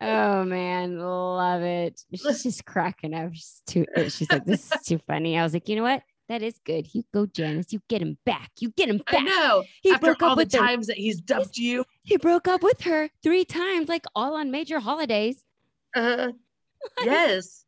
Oh 0.00 0.44
man, 0.44 0.98
love 0.98 1.62
it. 1.62 2.00
She's 2.14 2.42
just 2.42 2.64
cracking 2.64 3.12
up. 3.12 3.34
She's 3.34 3.62
too 3.66 3.84
she's 4.08 4.30
like, 4.30 4.44
this 4.46 4.72
is 4.72 4.82
too 4.82 4.98
funny. 5.06 5.38
I 5.38 5.42
was 5.42 5.52
like, 5.52 5.68
you 5.68 5.76
know 5.76 5.82
what? 5.82 6.02
That 6.30 6.42
is 6.42 6.60
good. 6.64 6.94
You 6.94 7.02
go, 7.12 7.26
Janice. 7.26 7.72
You 7.72 7.82
get 7.88 8.00
him 8.00 8.16
back. 8.24 8.52
You 8.60 8.70
get 8.70 8.88
him 8.88 8.98
back. 8.98 9.14
I 9.16 9.20
know. 9.22 9.64
He 9.82 9.90
After 9.90 10.06
broke 10.06 10.22
all 10.22 10.30
up 10.30 10.36
the 10.38 10.44
with 10.44 10.52
her. 10.52 10.58
times 10.60 10.86
that 10.86 10.96
he's 10.96 11.20
dumped 11.20 11.56
you. 11.56 11.84
He 12.04 12.16
broke 12.16 12.46
up 12.46 12.62
with 12.62 12.82
her 12.82 13.10
three 13.20 13.44
times, 13.44 13.88
like 13.88 14.04
all 14.14 14.36
on 14.36 14.52
major 14.52 14.78
holidays. 14.78 15.42
Uh, 15.92 16.28
yes. 17.04 17.64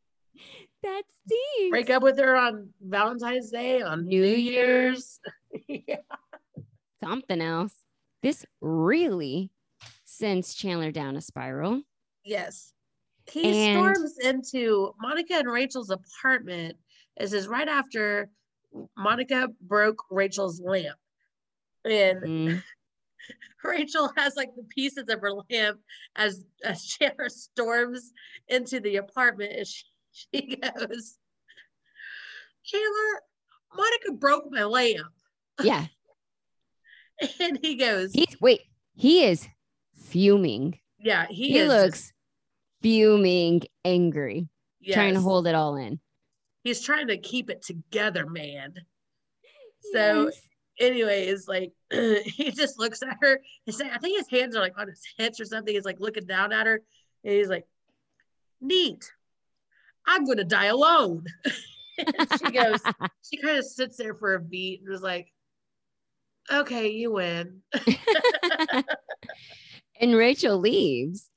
That 0.81 1.01
stinks. 1.25 1.71
Break 1.71 1.89
up 1.89 2.03
with 2.03 2.17
her 2.17 2.37
on 2.37 2.69
Valentine's 2.81 3.51
Day, 3.51 3.81
on 3.81 4.05
New 4.05 4.21
New 4.21 4.27
Year's. 4.33 5.19
Year's. 5.67 5.83
yeah. 5.87 5.97
Something 7.03 7.41
else. 7.41 7.73
This 8.21 8.45
really 8.61 9.51
sends 10.05 10.53
Chandler 10.53 10.91
down 10.93 11.17
a 11.17 11.21
spiral. 11.21 11.81
Yes. 12.23 12.71
He 13.29 13.43
And- 13.67 13.77
storms 13.77 14.17
into 14.19 14.95
Monica 15.01 15.33
and 15.33 15.51
Rachel's 15.51 15.89
apartment. 15.89 16.77
This 17.17 17.33
is 17.33 17.47
right 17.49 17.67
after 17.67 18.29
Monica 18.97 19.49
broke 19.61 20.03
Rachel's 20.09 20.59
lamp. 20.61 20.97
And 21.85 22.21
Mm. 22.23 22.63
Rachel 23.63 24.11
has 24.17 24.35
like 24.35 24.53
the 24.55 24.63
pieces 24.63 25.05
of 25.09 25.21
her 25.21 25.31
lamp 25.49 25.79
as 26.15 26.43
as 26.63 26.85
Chandler 26.85 27.29
storms 27.29 28.11
into 28.49 28.79
the 28.81 28.97
apartment 28.97 29.53
and 29.55 29.67
she, 29.67 29.85
she 30.31 30.55
goes, 30.57 31.17
Chandler, 32.63 33.21
Monica 33.75 34.11
broke 34.13 34.45
my 34.51 34.63
lamp. 34.63 35.07
Yeah. 35.63 35.85
And 37.39 37.59
he 37.61 37.75
goes, 37.75 38.11
He's 38.13 38.35
wait, 38.41 38.61
he 38.95 39.23
is 39.23 39.47
fuming. 39.93 40.79
Yeah, 40.99 41.27
he, 41.29 41.49
He, 41.49 41.63
looks 41.63 41.99
just- 41.99 42.13
fuming, 42.81 43.61
angry, 43.85 44.47
trying 44.91 45.13
to 45.13 45.21
hold 45.21 45.45
it 45.47 45.53
all 45.55 45.75
in. 45.75 45.99
He's 46.63 46.81
trying 46.81 47.07
to 47.07 47.17
keep 47.17 47.49
it 47.49 47.61
together, 47.61 48.25
man. 48.25 48.73
So 49.91 50.25
Yes. 50.25 50.41
anyways, 50.79 51.47
like 51.47 51.73
he 51.91 52.51
just 52.51 52.79
looks 52.79 53.01
at 53.03 53.17
her 53.21 53.39
and 53.67 53.75
say, 53.75 53.89
I 53.91 53.97
think 53.97 54.17
his 54.17 54.29
hands 54.29 54.55
are 54.55 54.61
like 54.61 54.77
on 54.79 54.87
his 54.87 55.01
hips 55.17 55.39
or 55.39 55.45
something. 55.45 55.73
He's 55.73 55.85
like 55.85 55.99
looking 55.99 56.25
down 56.25 56.53
at 56.53 56.65
her. 56.65 56.81
And 57.23 57.33
he's 57.33 57.49
like, 57.49 57.65
neat. 58.61 59.11
I'm 60.05 60.25
gonna 60.25 60.43
die 60.43 60.65
alone. 60.65 61.25
she 61.97 62.51
goes, 62.51 62.81
she 63.29 63.37
kind 63.37 63.57
of 63.57 63.65
sits 63.65 63.97
there 63.97 64.15
for 64.15 64.33
a 64.35 64.39
beat 64.39 64.81
and 64.81 64.89
was 64.89 65.01
like, 65.01 65.31
okay, 66.51 66.89
you 66.89 67.11
win. 67.11 67.61
and 69.99 70.15
Rachel 70.15 70.57
leaves. 70.57 71.29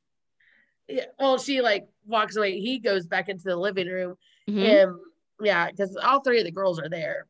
Yeah. 0.89 1.07
Well, 1.19 1.39
she 1.39 1.61
like 1.63 1.89
walks 2.07 2.37
away. 2.37 2.61
He 2.61 2.79
goes 2.79 3.07
back 3.07 3.29
into 3.29 3.45
the 3.45 3.57
living 3.57 3.89
room. 3.89 4.15
Mhm. 4.49 4.83
And 4.83 4.97
yeah, 5.43 5.71
because 5.71 5.97
all 5.97 6.21
three 6.21 6.39
of 6.39 6.45
the 6.45 6.51
girls 6.53 6.79
are 6.81 6.89
there. 6.89 7.27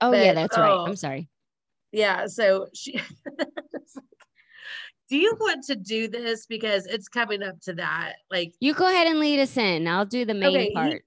Oh, 0.00 0.12
yeah, 0.12 0.34
but- 0.34 0.40
that's 0.42 0.58
right. 0.58 0.70
oh. 0.70 0.84
I'm 0.86 0.96
sorry. 0.96 1.28
Yeah. 1.92 2.26
So 2.26 2.66
she 2.74 3.00
do 5.08 5.16
you 5.16 5.36
want 5.38 5.64
to 5.64 5.76
do 5.76 6.08
this? 6.08 6.46
Because 6.46 6.86
it's 6.86 7.08
coming 7.08 7.42
up 7.42 7.60
to 7.62 7.74
that. 7.74 8.14
Like 8.30 8.52
You 8.60 8.74
go 8.74 8.88
ahead 8.88 9.06
and 9.06 9.20
lead 9.20 9.40
us 9.40 9.56
in. 9.56 9.86
I'll 9.86 10.04
do 10.04 10.24
the 10.24 10.34
main 10.34 10.56
Okay, 10.56 10.72
part. 10.74 11.02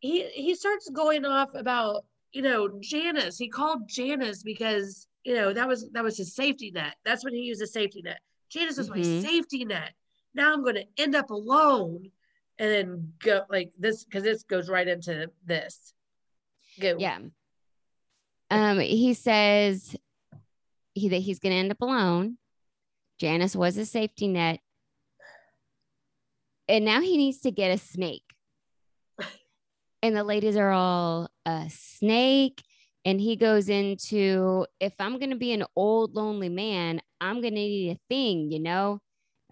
he 0.00 0.24
he 0.30 0.54
starts 0.54 0.90
going 0.90 1.24
off 1.24 1.50
about 1.54 2.04
you 2.32 2.42
know 2.42 2.68
Janice. 2.80 3.38
He 3.38 3.48
called 3.48 3.88
Janice 3.88 4.42
because 4.42 5.06
you 5.24 5.34
know 5.34 5.52
that 5.52 5.66
was 5.68 5.88
that 5.92 6.02
was 6.04 6.16
his 6.16 6.34
safety 6.34 6.70
net. 6.72 6.96
That's 7.04 7.24
when 7.24 7.34
he 7.34 7.40
used 7.40 7.62
a 7.62 7.66
safety 7.66 8.02
net. 8.02 8.18
Janice 8.50 8.76
was 8.78 8.88
Mhm. 8.90 8.96
my 8.96 9.02
safety 9.28 9.64
net. 9.64 9.92
Now 10.34 10.52
I'm 10.52 10.62
going 10.62 10.74
to 10.76 10.84
end 10.98 11.14
up 11.14 11.30
alone, 11.30 12.10
and 12.58 12.70
then 12.70 13.12
go 13.18 13.42
like 13.50 13.72
this 13.78 14.04
because 14.04 14.22
this 14.22 14.42
goes 14.42 14.68
right 14.68 14.88
into 14.88 15.30
this. 15.44 15.94
Go. 16.80 16.96
Yeah. 16.98 17.18
Um, 18.50 18.78
he 18.78 19.14
says 19.14 19.96
he 20.94 21.08
that 21.08 21.18
he's 21.18 21.38
gonna 21.38 21.56
end 21.56 21.70
up 21.70 21.80
alone. 21.80 22.38
Janice 23.18 23.56
was 23.56 23.76
a 23.76 23.86
safety 23.86 24.28
net. 24.28 24.60
And 26.68 26.84
now 26.84 27.00
he 27.00 27.16
needs 27.16 27.40
to 27.40 27.50
get 27.50 27.70
a 27.70 27.78
snake. 27.78 28.24
And 30.02 30.14
the 30.14 30.22
ladies 30.22 30.56
are 30.56 30.70
all 30.70 31.28
a 31.46 31.68
snake. 31.68 32.62
And 33.04 33.20
he 33.20 33.34
goes 33.34 33.68
into 33.68 34.66
if 34.78 34.92
I'm 35.00 35.18
gonna 35.18 35.36
be 35.36 35.52
an 35.52 35.64
old 35.74 36.14
lonely 36.14 36.48
man, 36.48 37.00
I'm 37.20 37.36
gonna 37.36 37.50
need 37.50 37.92
a 37.92 38.00
thing, 38.08 38.52
you 38.52 38.60
know? 38.60 39.00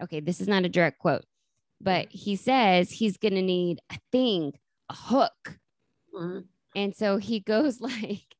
Okay, 0.01 0.19
this 0.19 0.39
is 0.39 0.47
not 0.47 0.63
a 0.63 0.69
direct 0.69 0.99
quote, 0.99 1.25
but 1.81 2.07
he 2.09 2.35
says 2.35 2.91
he's 2.91 3.17
gonna 3.17 3.41
need 3.41 3.79
a 3.91 3.97
thing, 4.11 4.53
a 4.89 4.95
hook. 4.95 5.59
Mhm. 6.13 6.45
And 6.75 6.95
so 6.95 7.17
he 7.17 7.39
goes 7.39 7.79
like, 7.81 8.35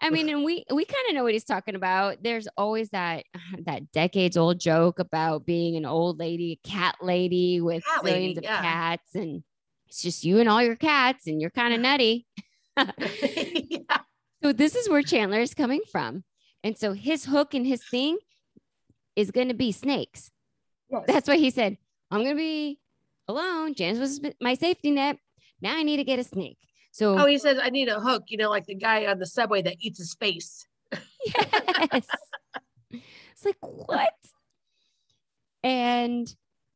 I 0.00 0.10
mean, 0.10 0.28
and 0.28 0.44
we 0.44 0.64
we 0.70 0.84
kind 0.84 1.08
of 1.08 1.14
know 1.14 1.22
what 1.22 1.32
he's 1.32 1.44
talking 1.44 1.74
about. 1.74 2.22
There's 2.22 2.48
always 2.56 2.90
that 2.90 3.24
that 3.66 3.92
decades 3.92 4.36
old 4.36 4.60
joke 4.60 4.98
about 4.98 5.46
being 5.46 5.76
an 5.76 5.86
old 5.86 6.18
lady, 6.18 6.60
a 6.64 6.68
cat 6.68 6.96
lady 7.00 7.60
with 7.60 7.84
Cat 7.84 8.04
zillions 8.04 8.04
lady, 8.04 8.36
of 8.38 8.44
yeah. 8.44 8.62
cats, 8.62 9.14
and 9.14 9.42
it's 9.86 10.02
just 10.02 10.24
you 10.24 10.40
and 10.40 10.48
all 10.48 10.62
your 10.62 10.76
cats, 10.76 11.26
and 11.26 11.40
you're 11.40 11.50
kind 11.50 11.74
of 11.74 11.80
nutty. 11.80 12.26
yeah. 12.76 13.98
So 14.42 14.52
this 14.52 14.76
is 14.76 14.88
where 14.88 15.02
Chandler 15.02 15.40
is 15.40 15.54
coming 15.54 15.80
from, 15.90 16.24
and 16.62 16.76
so 16.76 16.92
his 16.92 17.24
hook 17.24 17.54
and 17.54 17.66
his 17.66 17.82
thing 17.88 18.18
is 19.14 19.30
going 19.30 19.48
to 19.48 19.54
be 19.54 19.72
snakes. 19.72 20.30
Yes. 20.90 21.04
That's 21.06 21.28
why 21.28 21.36
he 21.38 21.50
said, 21.50 21.78
"I'm 22.10 22.22
going 22.22 22.36
to 22.36 22.40
be 22.40 22.78
alone." 23.28 23.74
Janice 23.74 23.98
was 23.98 24.20
my 24.40 24.54
safety 24.54 24.90
net. 24.90 25.18
Now 25.60 25.76
I 25.76 25.82
need 25.82 25.96
to 25.98 26.04
get 26.04 26.18
a 26.18 26.24
snake. 26.24 26.58
So 26.92 27.18
Oh, 27.18 27.26
he 27.26 27.38
says 27.38 27.58
I 27.62 27.70
need 27.70 27.88
a 27.88 28.00
hook. 28.00 28.24
You 28.28 28.38
know, 28.38 28.50
like 28.50 28.66
the 28.66 28.74
guy 28.74 29.06
on 29.06 29.18
the 29.18 29.26
subway 29.26 29.62
that 29.62 29.76
eats 29.80 29.98
his 29.98 30.14
face. 30.14 30.66
Yes. 30.92 32.06
it's 32.90 33.44
like, 33.44 33.56
what? 33.60 34.12
And 35.62 36.32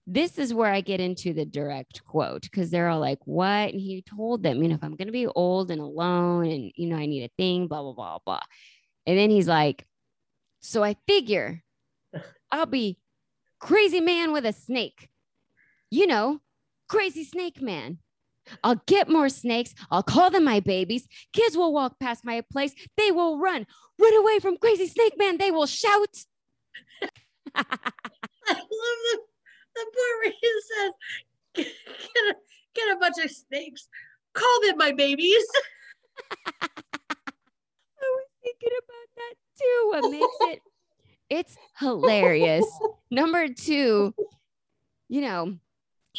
this 0.07 0.39
is 0.39 0.53
where 0.53 0.73
I 0.73 0.81
get 0.81 1.01
into 1.01 1.33
the 1.33 1.45
direct 1.45 2.05
quote 2.05 2.43
because 2.43 2.71
they're 2.71 2.89
all 2.89 2.99
like, 2.99 3.21
what? 3.27 3.73
And 3.73 3.81
he 3.81 4.03
told 4.03 4.43
them, 4.43 4.63
you 4.63 4.69
know, 4.69 4.75
if 4.75 4.83
I'm 4.83 4.97
going 4.97 5.07
to 5.07 5.13
be 5.13 5.29
old 5.29 5.71
and 5.71 5.81
alone 5.81 6.47
and, 6.47 6.73
you 6.75 6.89
know, 6.89 6.97
I 6.97 7.07
need 7.07 7.23
a 7.23 7.31
thing, 7.39 7.69
blah, 7.69 7.83
blah, 7.83 7.93
blah, 7.93 8.19
blah. 8.25 8.41
And 9.07 9.17
then 9.17 9.31
he's 9.31 9.47
like, 9.47 9.87
so 10.61 10.83
I 10.83 10.97
figure 11.07 11.63
I'll 12.51 12.67
be 12.67 12.99
crazy 13.61 14.01
man 14.01 14.33
with 14.33 14.45
a 14.45 14.53
snake. 14.53 15.10
You 15.91 16.07
know, 16.07 16.41
crazy 16.89 17.25
snake 17.25 17.61
man. 17.61 17.99
I'll 18.65 18.81
get 18.87 19.09
more 19.09 19.29
snakes. 19.29 19.75
I'll 19.91 20.03
call 20.03 20.31
them 20.31 20.45
my 20.45 20.61
babies. 20.61 21.07
Kids 21.33 21.57
will 21.57 21.73
walk 21.73 22.01
past 22.01 22.25
my 22.25 22.43
place. 22.53 22.75
They 22.97 23.11
will 23.11 23.39
run. 23.39 23.67
Run 23.99 24.15
away 24.17 24.39
from 24.41 24.57
crazy 24.57 24.87
snake 24.87 25.15
man. 25.19 25.37
They 25.39 25.51
will 25.51 25.67
shout. 25.67 26.17
I 27.55 27.65
love 28.49 28.57
the, 28.57 29.19
the 29.75 29.85
part 29.85 30.17
where 30.23 30.33
he 30.41 30.53
says, 30.69 30.93
get 31.55 32.25
a, 32.29 32.35
get 32.75 32.97
a 32.97 32.99
bunch 32.99 33.25
of 33.25 33.31
snakes, 33.31 33.89
call 34.35 34.61
them 34.63 34.79
my 34.79 34.93
babies. 34.93 35.45
I 36.63 36.69
was 38.01 38.27
thinking 38.43 38.77
about 38.79 39.09
that 39.17 39.35
too. 39.59 39.89
What 39.91 40.11
makes 40.11 40.55
it 40.55 40.63
it's 41.31 41.57
hilarious. 41.79 42.67
Number 43.11 43.47
two, 43.49 44.13
you 45.09 45.21
know, 45.21 45.57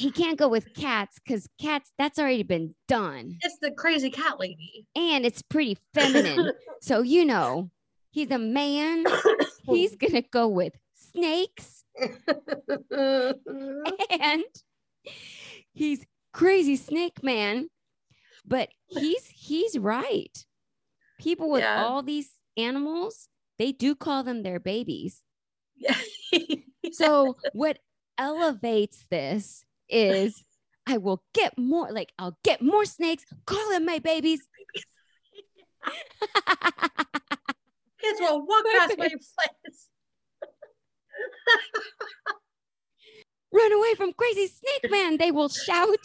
he 0.01 0.11
can't 0.11 0.37
go 0.37 0.47
with 0.47 0.73
cats 0.73 1.19
because 1.23 1.47
cats, 1.59 1.91
that's 1.97 2.17
already 2.19 2.43
been 2.43 2.73
done. 2.87 3.37
It's 3.41 3.57
the 3.61 3.71
crazy 3.71 4.09
cat 4.09 4.39
lady. 4.39 4.85
And 4.95 5.25
it's 5.25 5.41
pretty 5.41 5.77
feminine. 5.93 6.51
so, 6.81 7.01
you 7.01 7.25
know, 7.25 7.69
he's 8.11 8.31
a 8.31 8.37
man. 8.39 9.05
He's 9.63 9.95
gonna 9.95 10.23
go 10.23 10.47
with 10.47 10.73
snakes 10.95 11.83
and 14.09 14.43
he's 15.73 16.05
crazy 16.33 16.75
snake 16.75 17.23
man. 17.23 17.69
But 18.45 18.69
he's 18.87 19.27
he's 19.27 19.77
right. 19.77 20.45
People 21.19 21.49
with 21.51 21.61
Yeah. 21.61 21.83
all 21.83 22.01
these 22.01 22.31
animals, 22.57 23.29
they 23.59 23.71
do 23.71 23.93
call 23.95 24.23
them 24.23 24.43
their 24.43 24.59
babies. 24.59 25.21
Yeah. 25.75 25.95
So 26.93 27.35
what 27.53 27.79
elevates 28.17 29.05
this 29.11 29.63
is 29.91 30.43
I 30.87 30.97
will 30.97 31.21
get 31.33 31.57
more, 31.57 31.91
like 31.91 32.13
I'll 32.17 32.37
get 32.43 32.61
more 32.61 32.85
snakes, 32.85 33.25
call 33.45 33.69
them 33.69 33.85
my 33.85 33.99
babies. 33.99 34.47
Kids 38.01 38.19
will 38.19 38.45
walk 38.45 38.65
past 38.77 38.97
my 38.97 39.07
place. 39.07 39.13
Run 43.53 43.73
away 43.73 43.95
from 43.95 44.13
crazy 44.13 44.47
snake 44.47 44.89
man, 44.89 45.17
they 45.17 45.29
will 45.31 45.49
shout. 45.49 45.89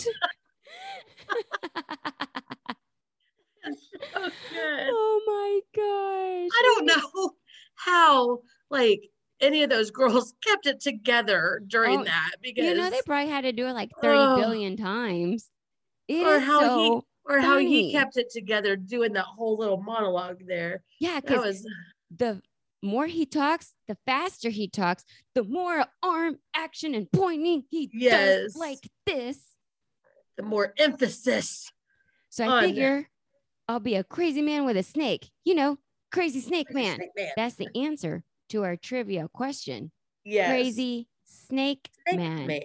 So 4.14 4.20
good. 4.20 4.90
oh 4.92 5.20
my 5.26 5.60
gosh. 5.74 6.50
I 6.52 6.62
don't 6.62 6.86
know 6.86 7.32
how 7.74 8.42
like 8.70 9.10
any 9.40 9.62
of 9.62 9.70
those 9.70 9.90
girls 9.90 10.34
kept 10.46 10.66
it 10.66 10.80
together 10.80 11.62
during 11.66 12.00
Oh, 12.00 12.04
that 12.04 12.32
because 12.42 12.64
You 12.66 12.74
know, 12.74 12.90
they 12.90 13.00
probably 13.06 13.30
had 13.30 13.42
to 13.42 13.52
do 13.52 13.66
it 13.66 13.72
like 13.72 13.90
thirty 14.02 14.18
Oh. 14.18 14.36
billion 14.36 14.76
times. 14.76 15.50
It 16.08 16.26
or 16.26 16.36
is 16.36 16.42
how 16.44 16.60
so, 16.60 16.78
he 16.78 17.00
or 17.34 17.40
how 17.40 17.58
he 17.58 17.90
kept 17.92 18.16
it 18.16 18.30
together 18.30 18.76
doing 18.76 19.12
that 19.14 19.24
whole 19.24 19.58
little 19.58 19.82
monologue 19.82 20.42
there. 20.46 20.82
yeah, 21.00 21.20
because 21.20 21.44
was 21.44 21.66
the 22.16 22.40
more 22.82 23.06
he 23.06 23.26
talks, 23.26 23.74
the 23.88 23.96
faster 24.06 24.48
he 24.48 24.68
talks, 24.68 25.04
the 25.34 25.42
more 25.42 25.84
arm 26.02 26.38
action 26.54 26.94
and 26.94 27.10
pointing 27.10 27.64
he 27.70 27.90
Yes. 27.92 28.42
does 28.52 28.56
like 28.56 28.88
this. 29.06 29.56
the 30.36 30.42
more 30.44 30.72
emphasis. 30.78 31.70
So 32.28 32.48
I 32.48 32.60
figure 32.60 33.08
I'll 33.68 33.80
be 33.80 33.96
a 33.96 34.04
crazy 34.04 34.42
man 34.42 34.64
with 34.64 34.76
a 34.76 34.82
snake. 34.84 35.30
You 35.44 35.54
know, 35.56 35.78
crazy 36.12 36.40
snake 36.40 36.72
man. 36.72 36.96
Snake 36.96 37.10
man. 37.16 37.28
That's 37.36 37.54
the 37.56 37.68
answer 37.74 38.22
to 38.50 38.64
our 38.64 38.76
trivia 38.76 39.28
question. 39.32 39.90
Yes. 40.24 40.48
Crazy 40.48 41.08
snake, 41.24 41.88
Snake 42.08 42.18
man. 42.18 42.46
man. 42.46 42.60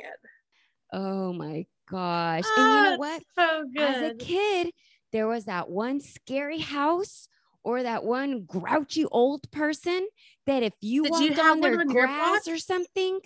Oh 0.93 1.33
my 1.33 1.65
gosh. 1.89 2.43
and 2.57 2.75
you 2.75 2.81
know 2.83 2.93
Ah, 2.93 2.97
what? 2.97 3.23
So 3.35 3.65
As 3.77 4.01
a 4.01 4.13
kid, 4.15 4.71
there 5.11 5.27
was 5.27 5.45
that 5.45 5.69
one 5.69 5.99
scary 5.99 6.59
house 6.59 7.27
or 7.63 7.83
that 7.83 8.03
one 8.03 8.43
grouchy 8.43 9.05
old 9.05 9.49
person 9.51 10.07
that 10.47 10.63
if 10.63 10.73
you 10.81 11.03
Did 11.03 11.09
you 11.09 11.27
walked 11.29 11.37
have 11.39 11.51
on 11.53 11.61
their 11.61 11.79
on 11.79 11.87
grass 11.87 12.47
or 12.47 12.57
something, 12.57 13.19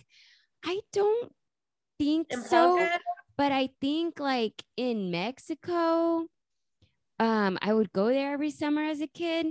I 0.64 0.82
don't 0.92 1.32
think 1.98 2.32
In 2.32 2.44
so. 2.44 2.88
But 3.38 3.52
I 3.52 3.70
think 3.82 4.20
like 4.20 4.64
in 4.78 5.12
Mexico, 5.12 6.28
um, 7.20 7.58
I 7.62 7.74
would 7.74 7.92
go 7.94 8.08
there 8.08 8.34
every 8.34 8.52
summer 8.52 8.84
as 8.84 9.02
a 9.02 9.08
kid, 9.08 9.48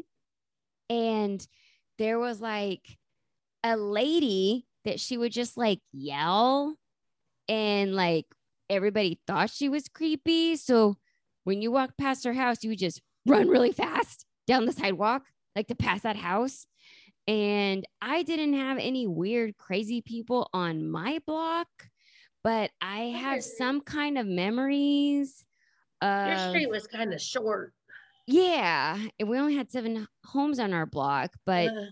and 0.88 1.46
there 1.98 2.18
was 2.18 2.40
like 2.40 2.98
a 3.62 3.76
lady 3.76 4.66
that 4.84 5.00
she 5.00 5.16
would 5.16 5.32
just 5.32 5.56
like 5.56 5.80
yell, 5.92 6.76
and 7.48 7.94
like 7.94 8.26
everybody 8.70 9.20
thought 9.26 9.50
she 9.50 9.68
was 9.68 9.88
creepy. 9.88 10.56
So 10.56 10.96
when 11.44 11.62
you 11.62 11.70
walked 11.70 11.98
past 11.98 12.24
her 12.24 12.32
house, 12.32 12.62
you 12.62 12.70
would 12.70 12.78
just 12.78 13.00
run 13.26 13.48
really 13.48 13.72
fast 13.72 14.26
down 14.46 14.66
the 14.66 14.72
sidewalk 14.72 15.22
like 15.54 15.68
to 15.68 15.74
pass 15.74 16.02
that 16.02 16.16
house. 16.16 16.66
And 17.26 17.84
I 18.02 18.22
didn't 18.22 18.54
have 18.54 18.78
any 18.78 19.06
weird, 19.06 19.56
crazy 19.56 20.02
people 20.02 20.50
on 20.52 20.88
my 20.90 21.20
block, 21.26 21.68
but 22.42 22.70
I 22.80 23.14
have 23.18 23.42
some 23.42 23.80
kind 23.80 24.18
of 24.18 24.26
memories. 24.26 25.44
Of, 26.02 26.28
Your 26.28 26.48
street 26.50 26.70
was 26.70 26.86
kind 26.86 27.14
of 27.14 27.20
short. 27.20 27.72
Yeah, 28.26 28.98
and 29.18 29.28
we 29.28 29.38
only 29.38 29.54
had 29.56 29.70
seven 29.70 30.06
homes 30.24 30.58
on 30.58 30.72
our 30.72 30.86
block, 30.86 31.32
but 31.44 31.68
Uh, 31.68 31.86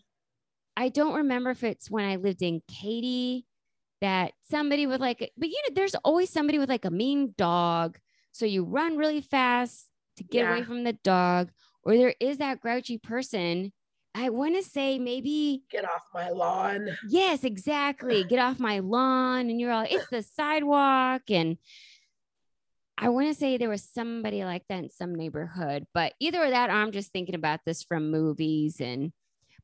I 0.77 0.89
don't 0.89 1.15
remember 1.15 1.51
if 1.51 1.63
it's 1.65 1.91
when 1.91 2.05
I 2.07 2.17
lived 2.17 2.43
in 2.43 2.63
Katy 2.67 3.47
that 4.01 4.33
somebody 4.51 4.87
with 4.87 5.01
like, 5.01 5.19
but 5.37 5.49
you 5.49 5.61
know, 5.69 5.75
there's 5.75 5.95
always 5.97 6.31
somebody 6.31 6.59
with 6.59 6.71
like 6.71 6.85
a 6.87 6.91
mean 6.91 7.35
dog. 7.37 7.99
So 8.33 8.47
you 8.47 8.65
run 8.65 8.97
really 8.97 9.21
fast 9.21 9.89
to 10.17 10.25
get 10.25 10.49
away 10.49 10.63
from 10.65 10.85
the 10.85 10.95
dog, 10.95 11.51
or 11.85 11.97
there 11.97 12.15
is 12.21 12.39
that 12.39 12.61
grouchy 12.61 12.99
person. 12.99 13.73
I 14.15 14.29
want 14.31 14.57
to 14.57 14.63
say 14.63 14.99
maybe, 14.99 15.63
get 15.71 15.85
off 15.85 16.03
my 16.15 16.29
lawn. 16.31 16.89
yes, 17.09 17.45
exactly. 17.45 18.25
Get 18.29 18.39
off 18.39 18.59
my 18.59 18.81
lawn. 18.81 19.49
And 19.49 19.59
you're 19.59 19.73
all, 19.73 19.87
it's 19.89 20.07
the 20.11 20.23
sidewalk. 20.23 21.23
And 21.31 21.57
I 23.03 23.09
want 23.09 23.29
to 23.29 23.35
say 23.35 23.57
there 23.57 23.69
was 23.69 23.83
somebody 23.83 24.45
like 24.45 24.63
that 24.69 24.85
in 24.85 24.91
some 24.91 25.15
neighborhood, 25.15 25.87
but 25.93 26.15
either 26.21 26.49
that, 26.49 26.71
or 26.71 26.75
I'm 26.75 26.93
just 26.93 27.13
thinking 27.13 27.35
about 27.35 27.61
this 27.67 27.83
from 27.83 28.11
movies 28.11 28.81
and, 28.81 29.13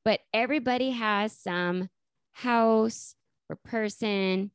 but 0.05 0.21
everybody 0.35 0.91
has 0.91 1.33
some 1.39 1.89
house 2.33 3.15
or 3.49 3.57
person. 3.57 4.51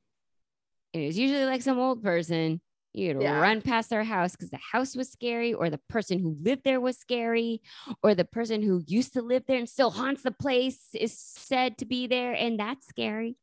And 0.94 1.04
it 1.04 1.08
was 1.08 1.18
usually 1.18 1.46
like 1.46 1.62
some 1.62 1.80
old 1.80 2.04
person. 2.04 2.62
You'd 2.94 3.22
Yeah. 3.22 3.40
run 3.40 3.62
past 3.62 3.90
their 3.90 4.04
house 4.04 4.34
because 4.34 4.52
the 4.52 4.60
house 4.72 4.96
was 4.96 5.10
scary, 5.10 5.54
or 5.54 5.70
the 5.72 5.80
person 5.90 6.20
who 6.20 6.38
lived 6.42 6.64
there 6.64 6.80
was 6.80 6.98
scary, 6.98 7.62
or 8.04 8.14
the 8.14 8.26
person 8.26 8.62
who 8.62 8.84
used 8.86 9.14
to 9.14 9.22
live 9.22 9.46
there 9.48 9.58
and 9.58 9.68
still 9.68 9.90
haunts 9.90 10.22
the 10.22 10.32
place 10.32 10.90
is 10.94 11.18
said 11.18 11.78
to 11.80 11.86
be 11.86 12.06
there. 12.06 12.34
And 12.34 12.60
that's 12.60 12.86
scary. 12.86 13.38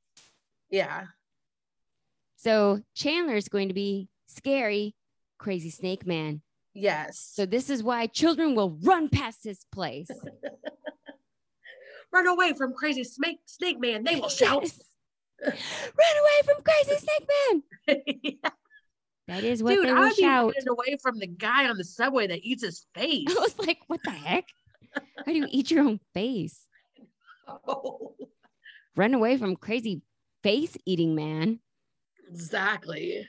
Yeah. 0.71 1.07
So 2.37 2.83
Chandler's 2.95 3.49
going 3.49 3.69
to 3.69 3.75
be 3.75 4.09
scary, 4.29 4.95
crazy 5.41 5.71
snake 5.71 6.07
man. 6.07 6.43
Yes. 6.75 7.33
So 7.35 7.47
this 7.47 7.69
is 7.71 7.83
why 7.83 8.07
children 8.07 8.55
will 8.55 8.79
run 8.83 9.09
past 9.09 9.43
this 9.43 9.65
place. 9.73 10.09
run 12.13 12.27
away 12.27 12.53
from 12.53 12.75
crazy 12.75 13.03
snake 13.03 13.39
snake 13.47 13.81
man. 13.81 14.05
They 14.05 14.17
will 14.17 14.29
shout. 14.29 14.63
Yes. 14.63 14.81
Run 15.43 16.17
away 16.23 16.55
from 16.55 16.63
crazy 16.63 17.01
snake 17.01 17.29
man. 17.89 18.33
That 19.29 19.45
is 19.45 19.63
what 19.63 19.77
Dude, 19.77 19.87
they 19.87 19.93
will 19.93 20.03
I'd 20.03 20.17
be 20.17 20.23
shout. 20.23 20.53
running 20.57 20.69
away 20.69 20.99
from 21.01 21.21
the 21.21 21.29
guy 21.29 21.69
on 21.69 21.77
the 21.79 21.85
subway 21.85 22.27
that 22.27 22.41
eats 22.43 22.65
his 22.65 22.85
face. 22.97 23.29
I 23.31 23.35
was 23.41 23.57
like, 23.61 23.79
what 23.87 24.01
the 24.03 24.11
heck? 24.11 24.45
How 24.93 25.23
do 25.25 25.35
you 25.35 25.47
eat 25.49 25.71
your 25.71 25.85
own 25.85 26.01
face? 26.15 26.67
Oh, 27.47 28.17
Run 28.97 29.15
away 29.15 29.37
from 29.37 29.55
crazy 29.55 30.03
face 30.43 30.77
eating 30.85 31.15
man. 31.15 31.61
exactly. 32.29 33.25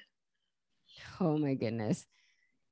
Oh 1.21 1.37
my 1.37 1.53
goodness. 1.53 2.07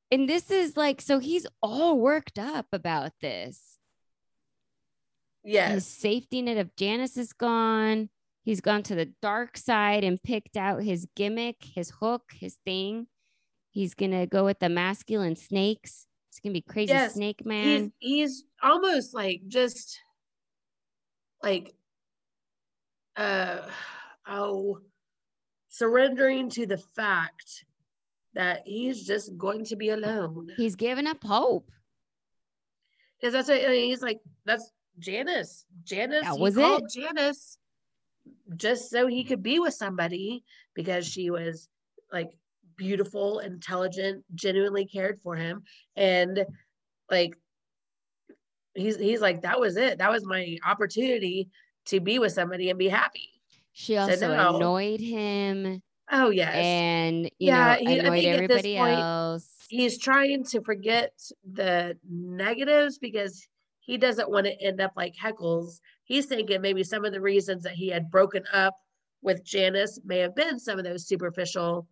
And 0.10 0.28
this 0.28 0.50
is 0.50 0.76
like, 0.76 1.02
so 1.02 1.20
he's 1.20 1.46
all 1.62 2.00
worked 2.00 2.40
up 2.40 2.66
about 2.74 3.12
this. 3.22 3.78
His 5.44 5.54
Yes. 5.54 5.86
safety 5.88 6.42
net 6.42 6.58
of 6.58 6.76
Janice 6.76 7.16
is 7.16 7.32
gone. 7.32 8.10
He's 8.44 8.60
gone 8.60 8.82
to 8.84 8.96
the 8.96 9.14
dark 9.22 9.56
side 9.56 10.04
and 10.04 10.22
picked 10.22 10.58
out 10.58 10.82
his 10.82 11.08
gimmick, 11.16 11.58
his 11.64 11.92
hook, 12.00 12.24
his 12.34 12.58
thing. 12.66 13.06
He's 13.70 13.94
gonna 13.94 14.26
go 14.26 14.46
with 14.46 14.58
the 14.58 14.70
masculine 14.70 15.36
snakes. 15.36 16.08
It's 16.32 16.40
gonna 16.40 16.54
be 16.54 16.62
crazy 16.62 16.94
Yes, 16.94 17.14
snake 17.14 17.42
He's 17.42 17.48
man. 17.48 17.94
he's 18.00 18.44
almost 18.64 19.14
like 19.14 19.42
just 19.48 20.00
like 21.44 21.76
uh 23.16 23.62
oh 24.28 24.80
surrendering 25.68 26.50
to 26.50 26.66
the 26.66 26.78
fact 26.78 27.66
that 28.34 28.62
he's 28.66 29.06
just 29.06 29.38
going 29.38 29.66
to 29.66 29.76
be 29.76 29.90
alone. 29.90 30.50
He's 30.58 30.76
giving 30.76 31.08
up 31.08 31.24
hope. 31.24 31.70
Because 33.20 33.34
that's 33.34 33.50
what 33.50 33.64
I 33.66 33.70
mean, 33.70 33.90
he's 33.90 34.02
like, 34.02 34.20
that's 34.46 34.72
Janice. 35.00 35.66
Janice 35.84 36.24
That 36.24 36.40
was 36.40 36.56
called 36.56 36.90
Janice 36.94 37.58
just 38.56 38.90
so 38.90 39.08
he 39.08 39.24
could 39.24 39.44
be 39.44 39.60
with 39.60 39.74
somebody 39.74 40.44
because 40.74 41.06
she 41.08 41.30
was 41.30 41.68
like 42.12 42.30
beautiful, 42.78 43.40
intelligent, 43.40 44.24
genuinely 44.36 44.86
cared 44.86 45.20
for 45.20 45.36
him. 45.36 45.64
And 45.96 46.46
like 47.12 47.36
he's 48.74 48.98
he's 48.98 49.22
like, 49.22 49.42
that 49.42 49.60
was 49.60 49.76
it. 49.78 49.98
That 49.98 50.12
was 50.12 50.26
my 50.26 50.58
opportunity 50.66 51.50
to 51.86 52.00
be 52.00 52.20
with 52.20 52.32
somebody 52.32 52.70
and 52.70 52.80
be 52.80 52.88
happy. 52.90 53.30
She 53.74 53.96
So 53.96 54.02
also 54.02 54.36
now- 54.36 54.56
annoyed 54.56 55.02
him 55.02 55.82
Oh 56.11 56.30
yes. 56.30 56.56
and 56.56 57.26
you 57.26 57.31
Yeah, 57.48 57.76
know 57.76 57.80
he- 57.80 57.88
I 57.88 57.91
annoyed 58.03 58.14
think 58.22 58.26
at 58.26 58.48
this 58.48 58.65
everybody 58.65 58.77
point, 58.77 58.99
else. 58.99 59.56
he's 59.69 59.98
trying 59.99 60.44
to 60.45 60.61
forget 60.61 61.14
the 61.53 61.98
negatives 62.10 62.98
because 62.98 63.48
he 63.80 63.98
doesn't 63.98 64.30
want 64.30 64.45
to 64.45 64.61
end 64.61 64.81
up 64.81 64.94
like 64.95 65.14
Heckles. 65.15 65.80
He's 66.06 66.26
thinking 66.26 66.61
maybe 66.61 66.84
some 66.84 67.06
of 67.06 67.11
the 67.14 67.22
reasons 67.22 67.64
that 67.64 67.73
he 67.73 67.90
had 67.90 68.10
broken 68.11 68.44
up 68.53 68.76
with 69.22 69.44
Janice 69.44 69.99
may 70.06 70.19
have 70.19 70.36
been 70.36 70.60
some 70.60 70.80
of 70.80 70.86
those 70.86 71.07
superficial, 71.07 71.88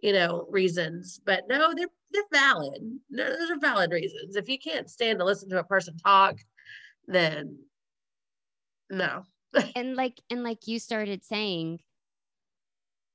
you 0.00 0.12
know, 0.12 0.46
reasons. 0.50 1.20
But 1.24 1.44
no, 1.48 1.72
they're 1.74 1.86
they're 2.12 2.22
valid. 2.32 2.82
No, 3.10 3.24
those 3.28 3.50
are 3.50 3.58
valid 3.58 3.92
reasons. 3.92 4.36
If 4.36 4.48
you 4.48 4.58
can't 4.58 4.88
stand 4.90 5.18
to 5.18 5.24
listen 5.24 5.48
to 5.50 5.58
a 5.58 5.64
person 5.64 5.96
talk, 5.96 6.36
then 7.06 7.58
no. 8.90 9.24
and 9.76 9.96
like 9.96 10.20
and 10.30 10.42
like 10.42 10.66
you 10.66 10.78
started 10.78 11.24
saying 11.24 11.80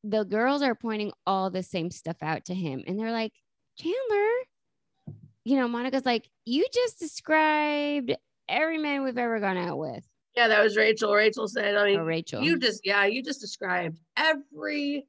the 0.04 0.24
girls 0.24 0.62
are 0.62 0.76
pointing 0.76 1.12
all 1.28 1.50
the 1.50 1.64
same 1.64 1.92
stuff 1.92 2.18
out 2.22 2.46
to 2.46 2.54
him 2.54 2.84
and 2.88 2.98
they're 3.00 3.12
like 3.12 3.34
chandler 3.78 5.16
you 5.44 5.56
know 5.58 5.68
monica's 5.68 6.06
like 6.06 6.30
you 6.46 6.66
just 6.74 7.00
described 7.00 8.16
every 8.48 8.78
man 8.78 9.04
we've 9.04 9.18
ever 9.18 9.40
gone 9.40 9.58
out 9.58 9.78
with. 9.78 10.04
Yeah, 10.36 10.48
that 10.48 10.64
was 10.64 10.76
Rachel. 10.78 11.14
Rachel 11.14 11.48
said, 11.48 11.76
I 11.76 11.86
mean, 11.86 12.00
or 12.00 12.04
rachel. 12.06 12.42
You 12.42 12.58
just, 12.58 12.82
yeah, 12.84 13.06
you 13.06 13.22
just 13.22 13.42
described 13.42 14.00
every 14.18 15.06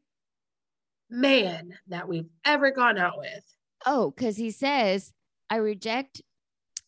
man 1.09 1.73
that 1.89 2.07
we've 2.09 2.29
ever 2.45 2.71
gone 2.71 2.99
out 2.99 3.19
with. 3.19 3.45
oh 3.87 4.11
because 4.11 4.37
he 4.37 4.51
says 4.51 5.13
i 5.49 5.57
reject 5.57 6.23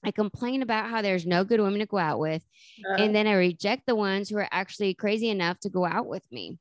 i 0.04 0.10
complain 0.12 0.62
about 0.62 0.88
how 0.90 1.02
there's 1.02 1.26
no 1.26 1.42
good 1.42 1.58
women 1.60 1.80
to 1.80 1.86
go 1.86 1.98
out 1.98 2.18
with 2.20 2.44
Uh, 2.88 3.02
and 3.02 3.14
then 3.14 3.26
i 3.26 3.32
reject 3.32 3.84
the 3.86 3.96
ones 3.96 4.28
who 4.28 4.36
are 4.38 4.48
actually 4.52 4.94
crazy 4.94 5.28
enough 5.28 5.58
to 5.60 5.70
go 5.70 5.84
out 5.84 6.06
with 6.06 6.24
me. 6.30 6.58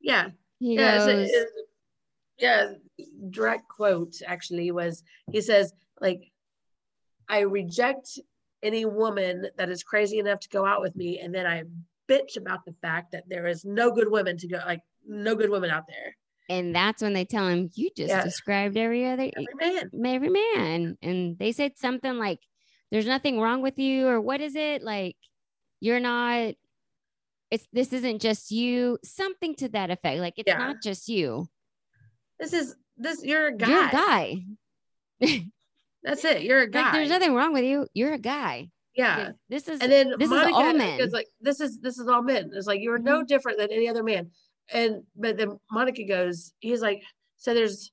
Yeah, 0.00 0.28
he 0.62 0.74
yeah, 0.76 0.96
it's 0.96 1.06
a- 1.06 1.40
goes 1.44 1.46
yeah. 2.38 2.72
Direct 3.30 3.68
quote 3.68 4.14
actually 4.26 4.70
was 4.70 5.02
he 5.30 5.40
says 5.40 5.72
like, 6.00 6.22
I 7.28 7.40
reject 7.40 8.18
any 8.62 8.84
woman 8.84 9.46
that 9.58 9.68
is 9.70 9.82
crazy 9.82 10.18
enough 10.18 10.40
to 10.40 10.48
go 10.48 10.64
out 10.64 10.80
with 10.80 10.94
me, 10.96 11.18
and 11.20 11.34
then 11.34 11.46
I 11.46 11.64
bitch 12.08 12.36
about 12.36 12.64
the 12.64 12.74
fact 12.82 13.12
that 13.12 13.24
there 13.28 13.46
is 13.46 13.64
no 13.64 13.90
good 13.92 14.10
women 14.10 14.36
to 14.38 14.48
go 14.48 14.60
like 14.66 14.80
no 15.06 15.34
good 15.34 15.50
women 15.50 15.70
out 15.70 15.84
there. 15.88 16.16
and 16.48 16.74
that's 16.74 17.00
when 17.02 17.12
they 17.12 17.24
tell 17.24 17.46
him 17.48 17.70
you 17.74 17.88
just 17.96 18.08
Yeah. 18.10 18.22
described 18.24 18.76
every 18.76 19.06
other 19.06 19.30
Every 19.36 19.54
man. 19.60 19.90
every 20.16 20.28
man 20.28 20.98
and 21.02 21.38
they 21.38 21.52
said 21.52 21.78
something 21.78 22.18
like 22.18 22.40
there's 22.90 23.06
nothing 23.06 23.38
wrong 23.40 23.62
with 23.62 23.78
you 23.78 24.06
or 24.08 24.20
what 24.20 24.40
is 24.40 24.54
it 24.56 24.82
like 24.82 25.16
you're 25.80 26.00
not 26.00 26.54
it's 27.52 27.68
this 27.72 27.92
isn't 27.92 28.20
just 28.20 28.50
you 28.50 28.98
something 29.04 29.54
to 29.56 29.68
that 29.68 29.90
effect 29.90 30.20
like 30.20 30.34
it's 30.36 30.48
Yeah. 30.48 30.58
not 30.58 30.76
just 30.82 31.08
you 31.08 31.48
This 32.40 32.52
is 32.52 32.74
this. 32.96 33.22
You're 33.22 33.48
a 33.48 33.56
guy. 33.56 33.68
you're 33.68 33.84
a 33.84 33.90
guy 33.90 34.44
That's 36.02 36.24
it. 36.24 36.42
You're 36.42 36.62
a 36.62 36.68
guy. 36.68 36.82
like 36.82 36.92
there's 36.94 37.10
nothing 37.10 37.34
wrong 37.34 37.52
with 37.52 37.64
you 37.64 37.86
you're 37.94 38.14
a 38.14 38.18
guy 38.18 38.70
yeah. 38.94 39.16
Like, 39.16 39.34
this 39.48 39.68
is 39.68 39.80
And 39.80 39.90
then 39.90 40.12
this 40.18 40.26
is 40.26 40.30
Monica 40.30 40.54
all 40.54 40.72
men. 40.74 41.00
is 41.00 41.12
like, 41.12 41.28
this 41.40 41.60
is 41.60 41.80
this 41.80 41.98
is 41.98 42.08
all 42.08 42.22
men. 42.22 42.50
It's 42.52 42.66
like 42.66 42.80
you're 42.80 42.98
no 42.98 43.18
mm-hmm. 43.18 43.26
different 43.26 43.58
than 43.58 43.72
any 43.72 43.88
other 43.88 44.02
man. 44.02 44.30
And 44.72 45.04
but 45.16 45.36
then 45.38 45.58
Monica 45.70 46.04
goes, 46.04 46.52
he's 46.60 46.82
like, 46.82 47.02
so 47.38 47.54
there's 47.54 47.90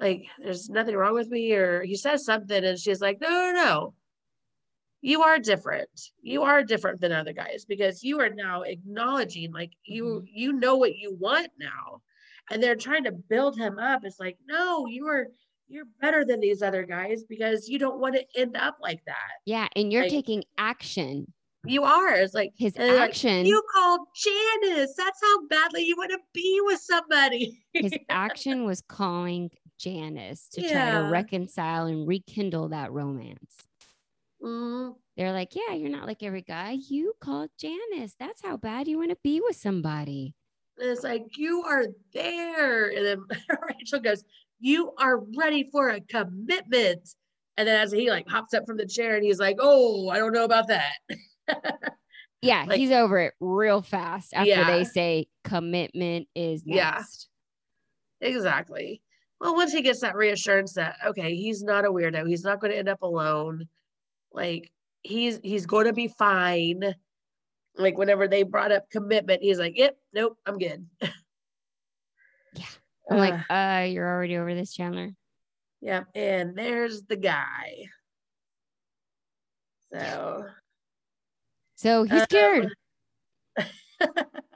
like 0.00 0.24
there's 0.42 0.68
nothing 0.70 0.96
wrong 0.96 1.14
with 1.14 1.28
me, 1.28 1.52
or 1.52 1.82
he 1.82 1.96
says 1.96 2.24
something, 2.24 2.64
and 2.64 2.78
she's 2.78 3.00
like, 3.00 3.20
no, 3.20 3.28
no, 3.28 3.52
no. 3.52 3.94
You 5.02 5.22
are 5.22 5.38
different. 5.38 5.90
You 6.22 6.42
are 6.42 6.62
different 6.62 7.00
than 7.00 7.10
other 7.10 7.32
guys 7.32 7.64
because 7.68 8.04
you 8.04 8.20
are 8.20 8.30
now 8.30 8.62
acknowledging 8.62 9.52
like 9.52 9.72
you 9.84 10.04
mm-hmm. 10.04 10.24
you 10.26 10.52
know 10.52 10.76
what 10.76 10.96
you 10.96 11.14
want 11.18 11.48
now. 11.58 12.00
And 12.50 12.62
they're 12.62 12.76
trying 12.76 13.04
to 13.04 13.12
build 13.12 13.58
him 13.58 13.78
up. 13.78 14.04
It's 14.04 14.20
like, 14.20 14.38
no, 14.48 14.86
you 14.86 15.06
are 15.08 15.26
you're 15.68 15.86
better 16.00 16.24
than 16.24 16.38
these 16.38 16.62
other 16.62 16.84
guys 16.84 17.24
because 17.24 17.68
you 17.68 17.78
don't 17.78 17.98
want 17.98 18.14
to 18.14 18.24
end 18.36 18.56
up 18.56 18.76
like 18.80 19.02
that. 19.06 19.30
yeah 19.46 19.68
and 19.74 19.92
you're 19.92 20.02
like- 20.02 20.10
taking 20.10 20.44
action 20.58 21.32
You 21.64 21.84
are. 21.84 22.14
It's 22.16 22.34
like 22.34 22.52
his 22.56 22.74
they're 22.74 22.96
like, 22.96 23.10
action 23.10 23.46
you 23.46 23.62
called 23.72 24.00
Janice. 24.14 24.94
That's 24.96 25.20
how 25.22 25.46
badly 25.46 25.84
you 25.84 25.94
want 25.96 26.10
to 26.10 26.18
be 26.34 26.60
with 26.64 26.80
somebody. 26.80 27.62
his 27.72 27.92
action 28.08 28.64
was 28.64 28.82
calling 28.82 29.50
janice 29.78 30.48
to 30.52 30.60
try 30.60 30.90
to 30.92 31.08
reconcile 31.10 31.86
and 31.86 32.06
rekindle 32.06 32.68
that 32.68 32.92
romance 32.92 33.56
Mm, 34.42 34.94
They're 35.16 35.32
like, 35.32 35.54
yeah, 35.54 35.74
you're 35.74 35.90
not 35.90 36.06
like 36.06 36.22
every 36.22 36.42
guy. 36.42 36.76
You 36.88 37.12
called 37.20 37.50
Janice. 37.60 38.14
That's 38.18 38.42
how 38.42 38.56
bad 38.56 38.88
you 38.88 38.98
want 38.98 39.10
to 39.10 39.18
be 39.22 39.40
with 39.40 39.56
somebody. 39.56 40.34
And 40.78 40.90
it's 40.90 41.04
like, 41.04 41.24
you 41.36 41.62
are 41.62 41.84
there. 42.12 42.88
And 42.88 43.06
then 43.06 43.18
Rachel 43.78 44.00
goes, 44.00 44.24
you 44.60 44.92
are 44.98 45.18
ready 45.36 45.68
for 45.70 45.90
a 45.90 46.00
commitment. 46.00 47.08
And 47.56 47.68
then 47.68 47.80
as 47.80 47.92
he 47.92 48.10
like 48.10 48.26
hops 48.28 48.54
up 48.54 48.64
from 48.66 48.78
the 48.78 48.86
chair 48.86 49.14
and 49.16 49.24
he's 49.24 49.38
like, 49.38 49.56
oh, 49.60 50.08
I 50.08 50.18
don't 50.18 50.32
know 50.32 50.44
about 50.44 50.68
that. 50.68 50.92
Yeah, 52.44 52.64
Like- 52.66 52.80
he's 52.80 52.90
over 52.90 53.20
it 53.20 53.34
real 53.38 53.82
fast 53.82 54.34
after 54.34 54.48
Yeah. 54.50 54.66
they 54.76 54.82
say 54.82 55.26
commitment 55.44 56.26
is 56.34 56.64
Yeah. 56.66 56.94
next. 56.96 57.28
exactly. 58.20 59.00
Well, 59.40 59.54
once 59.54 59.72
he 59.72 59.80
gets 59.80 60.00
that 60.00 60.16
reassurance 60.16 60.72
that, 60.74 60.96
okay, 61.06 61.36
he's 61.36 61.62
not 61.62 61.84
a 61.84 61.88
weirdo, 61.92 62.26
he's 62.26 62.42
not 62.42 62.60
going 62.60 62.72
to 62.72 62.78
end 62.78 62.88
up 62.88 63.02
alone. 63.02 63.68
Like 64.32 64.72
he's 65.02 65.38
he's 65.42 65.66
going 65.66 65.86
to 65.86 65.92
be 65.92 66.08
fine. 66.08 66.94
Like 67.76 67.96
whenever 67.96 68.28
they 68.28 68.42
brought 68.42 68.72
up 68.72 68.90
commitment, 68.90 69.42
he's 69.42 69.58
like, 69.58 69.76
yep, 69.76 69.96
nope, 70.12 70.38
I'm 70.46 70.58
good. 70.58 70.86
Yeah. 72.54 72.66
I'm 73.10 73.16
like, 73.16 73.50
Uh, 73.50 73.52
uh, 73.52 73.84
you're 73.88 74.06
already 74.06 74.36
over 74.36 74.54
this, 74.54 74.74
Chandler. 74.74 75.10
Yep. 75.80 76.08
And 76.14 76.54
there's 76.56 77.02
the 77.04 77.16
guy. 77.16 77.86
So 79.90 80.44
So 81.76 82.02
he's 82.04 82.20
Um, 82.20 82.26
scared. 82.30 82.68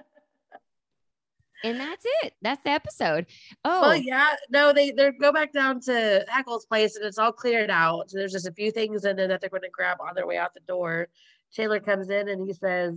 And 1.65 1.81
that's 1.81 2.05
it. 2.23 2.35
That's 2.43 2.63
the 2.63 2.71
episode. 2.71 3.27
Oh, 3.65 3.81
well, 3.83 3.97
yeah, 3.97 4.35
no, 4.51 4.73
they 4.73 4.91
they 4.91 5.11
go 5.13 5.33
back 5.33 5.53
down 5.53 5.81
to 5.83 6.25
Heckle's 6.29 6.67
place 6.67 6.97
and 6.97 7.05
it's 7.05 7.19
all 7.19 7.33
cleared 7.33 7.71
out. 7.71 8.11
So 8.11 8.19
there's 8.19 8.33
just 8.33 8.47
a 8.47 8.53
few 8.53 8.71
things 8.71 9.05
in 9.05 9.17
there 9.17 9.29
that 9.29 9.41
they're 9.41 9.51
going 9.51 9.63
to 9.63 9.71
grab 9.71 9.99
on 10.01 10.15
their 10.15 10.27
way 10.27 10.37
out 10.37 10.55
the 10.55 10.61
door. 10.61 11.09
Taylor 11.55 11.81
comes 11.81 12.11
in 12.11 12.29
and 12.29 12.47
he 12.47 12.53
says, 12.53 12.95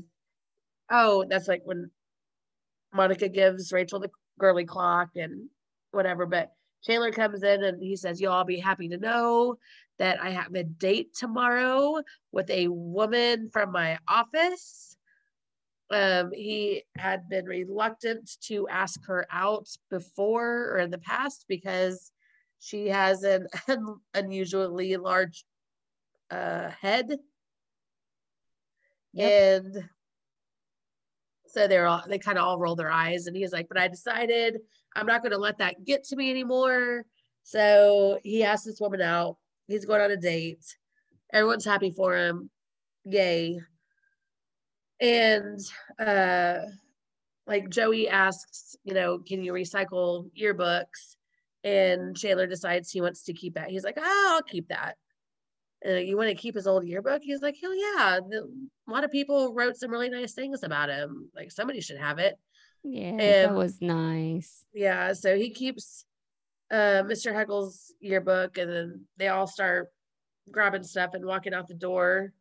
"Oh, 0.90 1.26
that's 1.30 1.48
like 1.48 1.61
when 1.64 1.90
Monica 2.94 3.30
gives 3.30 3.72
Rachel 3.72 3.99
the 3.99 4.11
girly 4.38 4.65
clock 4.65 5.10
and 5.15 5.49
whatever." 5.91 6.26
But 6.26 6.52
Taylor 6.84 7.11
comes 7.11 7.44
in 7.44 7.64
and 7.64 7.81
he 7.81 7.95
says, 7.95 8.19
"You'll 8.19 8.34
all 8.34 8.44
be 8.44 8.60
happy 8.60 8.90
to 8.90 8.98
know 8.98 9.57
that 9.99 10.22
I 10.22 10.31
have 10.31 10.53
a 10.53 10.64
date 10.64 11.14
tomorrow 11.15 12.02
with 12.31 12.49
a 12.49 12.68
woman 12.68 13.49
from 13.52 13.72
my 13.72 13.98
office." 14.07 14.89
Um, 15.91 16.32
he 16.32 16.84
had 16.98 17.28
been 17.30 17.45
reluctant 17.45 18.30
to 18.41 18.68
ask 18.68 19.06
her 19.07 19.26
out 19.32 19.68
before 19.90 20.72
or 20.72 20.78
in 20.78 20.91
the 20.91 20.99
past 20.99 21.45
because 21.48 22.11
she 22.60 22.88
has 22.88 23.24
an 23.24 23.48
un- 23.68 23.99
unusually 24.14 24.95
large 24.98 25.45
uh, 26.30 26.70
head. 26.70 27.18
And 29.18 29.90
so 31.48 31.68
they're 31.68 31.88
all 31.88 32.03
they 32.07 32.20
kind 32.20 32.38
of 32.38 32.45
all 32.45 32.60
roll 32.60 32.76
their 32.76 32.91
eyes 32.91 33.26
and 33.26 33.36
he's 33.36 33.52
like, 33.52 33.68
but 33.68 33.80
I 33.80 33.88
decided 33.88 34.60
I'm 34.95 35.07
not 35.07 35.24
going 35.24 35.32
to 35.32 35.38
let 35.38 35.57
that 35.57 35.84
get 35.84 36.03
to 36.06 36.16
me 36.16 36.30
anymore. 36.30 37.06
So 37.44 38.20
he 38.24 38.44
asked 38.44 38.66
this 38.66 38.80
woman 38.80 39.02
out. 39.02 39.38
He's 39.68 39.86
going 39.86 40.02
on 40.02 40.11
a 40.11 40.18
date. 40.18 40.64
Everyone's 41.34 41.66
happy 41.66 41.91
for 41.91 42.16
him. 42.16 42.52
Yay 43.06 43.60
and 45.02 45.60
uh 46.00 46.60
like 47.48 47.70
joey 47.70 48.08
asks 48.10 48.76
you 48.84 48.94
know 48.94 49.20
can 49.20 49.44
you 49.44 49.54
recycle 49.54 50.30
yearbooks? 50.40 51.16
And 51.64 52.16
chandler 52.16 52.48
decides 52.48 52.90
he 52.90 53.02
wants 53.02 53.24
to 53.24 53.34
keep 53.34 53.56
that. 53.56 53.70
He's 53.70 53.84
like 53.84 53.98
oh 53.98 54.32
i'll 54.34 54.44
keep 54.44 54.70
that. 54.70 54.96
And 55.84 56.08
you 56.08 56.18
want 56.18 56.30
to 56.30 56.36
keep 56.36 56.56
his 56.56 56.68
old 56.68 56.86
yearbook? 56.86 57.22
He's 57.22 57.42
like 57.42 57.56
hell 57.62 57.76
yeah. 57.76 58.20
The, 58.28 58.50
a 58.88 58.92
lot 58.92 59.04
of 59.04 59.12
people 59.12 59.54
wrote 59.54 59.78
some 59.78 59.92
really 59.92 60.10
nice 60.10 60.34
things 60.34 60.64
about 60.64 60.90
him. 60.90 61.30
Like 61.36 61.52
somebody 61.52 61.82
should 61.82 61.98
have 61.98 62.20
it. 62.20 62.36
Yeah, 62.84 63.18
that 63.18 63.50
um, 63.50 63.56
was 63.56 63.82
nice. 63.82 64.64
yeah 64.74 65.12
so 65.12 65.36
he 65.36 65.50
keeps 65.50 66.06
uh 66.72 67.04
mr 67.04 67.34
heckle's 67.34 67.94
yearbook 68.00 68.58
and 68.58 68.72
then 68.72 69.06
they 69.18 69.28
all 69.28 69.48
start 69.48 69.90
grabbing 70.50 70.84
stuff 70.84 71.14
and 71.14 71.26
walking 71.26 71.54
out 71.54 71.68
the 71.68 71.74
door 71.74 72.32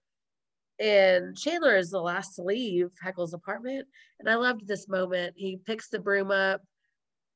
and 0.80 1.36
Chandler 1.36 1.76
is 1.76 1.90
the 1.90 2.00
last 2.00 2.36
to 2.36 2.42
leave 2.42 2.90
Heckle's 3.02 3.34
apartment. 3.34 3.86
And 4.20 4.28
I 4.28 4.36
loved 4.36 4.66
this 4.66 4.88
moment. 4.88 5.34
He 5.36 5.58
picks 5.66 5.88
the 5.88 5.98
broom 5.98 6.30
up, 6.30 6.62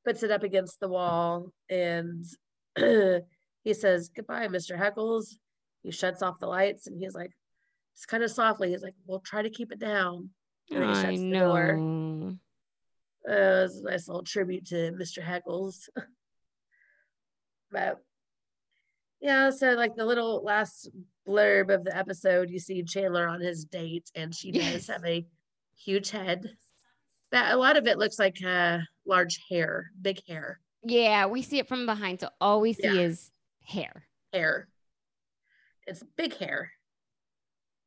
puts 0.05 0.23
it 0.23 0.31
up 0.31 0.43
against 0.43 0.79
the 0.79 0.87
wall, 0.87 1.51
and 1.69 2.25
he 2.77 3.73
says, 3.73 4.09
Goodbye, 4.15 4.47
Mr. 4.47 4.79
Heckles. 4.79 5.35
He 5.83 5.91
shuts 5.91 6.21
off 6.21 6.39
the 6.39 6.47
lights 6.47 6.87
and 6.87 6.97
he's 6.97 7.13
like, 7.13 7.31
it's 7.93 8.05
kind 8.05 8.23
of 8.23 8.31
softly. 8.31 8.69
He's 8.71 8.83
like, 8.83 8.95
We'll 9.05 9.19
try 9.19 9.41
to 9.41 9.49
keep 9.49 9.71
it 9.71 9.79
down. 9.79 10.29
And 10.71 10.83
he 10.83 10.89
I 10.89 11.01
shuts 11.01 11.19
the 11.19 11.39
door. 11.39 11.77
know. 11.77 12.37
Uh, 13.29 13.33
it 13.33 13.61
was 13.63 13.77
a 13.79 13.89
nice 13.89 14.07
little 14.07 14.23
tribute 14.23 14.67
to 14.67 14.91
Mr. 14.93 15.21
Heckles. 15.23 15.89
but 17.71 17.99
yeah, 19.19 19.49
so 19.49 19.71
like 19.71 19.95
the 19.95 20.05
little 20.05 20.43
last 20.43 20.89
blurb 21.27 21.73
of 21.73 21.83
the 21.83 21.95
episode, 21.95 22.49
you 22.49 22.59
see 22.59 22.83
Chandler 22.83 23.27
on 23.27 23.39
his 23.41 23.65
date, 23.65 24.09
and 24.15 24.33
she 24.33 24.51
Yes. 24.51 24.73
does 24.73 24.87
have 24.87 25.05
a 25.05 25.25
huge 25.75 26.09
head. 26.11 26.55
That 27.31 27.53
a 27.53 27.57
lot 27.57 27.77
of 27.77 27.87
it 27.87 27.97
looks 27.97 28.19
like 28.19 28.37
uh, 28.43 28.79
large 29.05 29.39
hair, 29.49 29.91
big 30.01 30.21
hair, 30.27 30.59
Yeah, 30.83 31.27
we 31.27 31.41
see 31.41 31.59
it 31.59 31.67
from 31.67 31.85
behind. 31.85 32.19
So 32.19 32.29
all 32.41 32.59
we 32.61 32.73
see 32.73 32.83
Yeah. 32.83 33.05
is 33.05 33.31
hair. 33.63 34.07
hair. 34.33 34.67
It's 35.87 36.03
big 36.17 36.35
hair. 36.37 36.71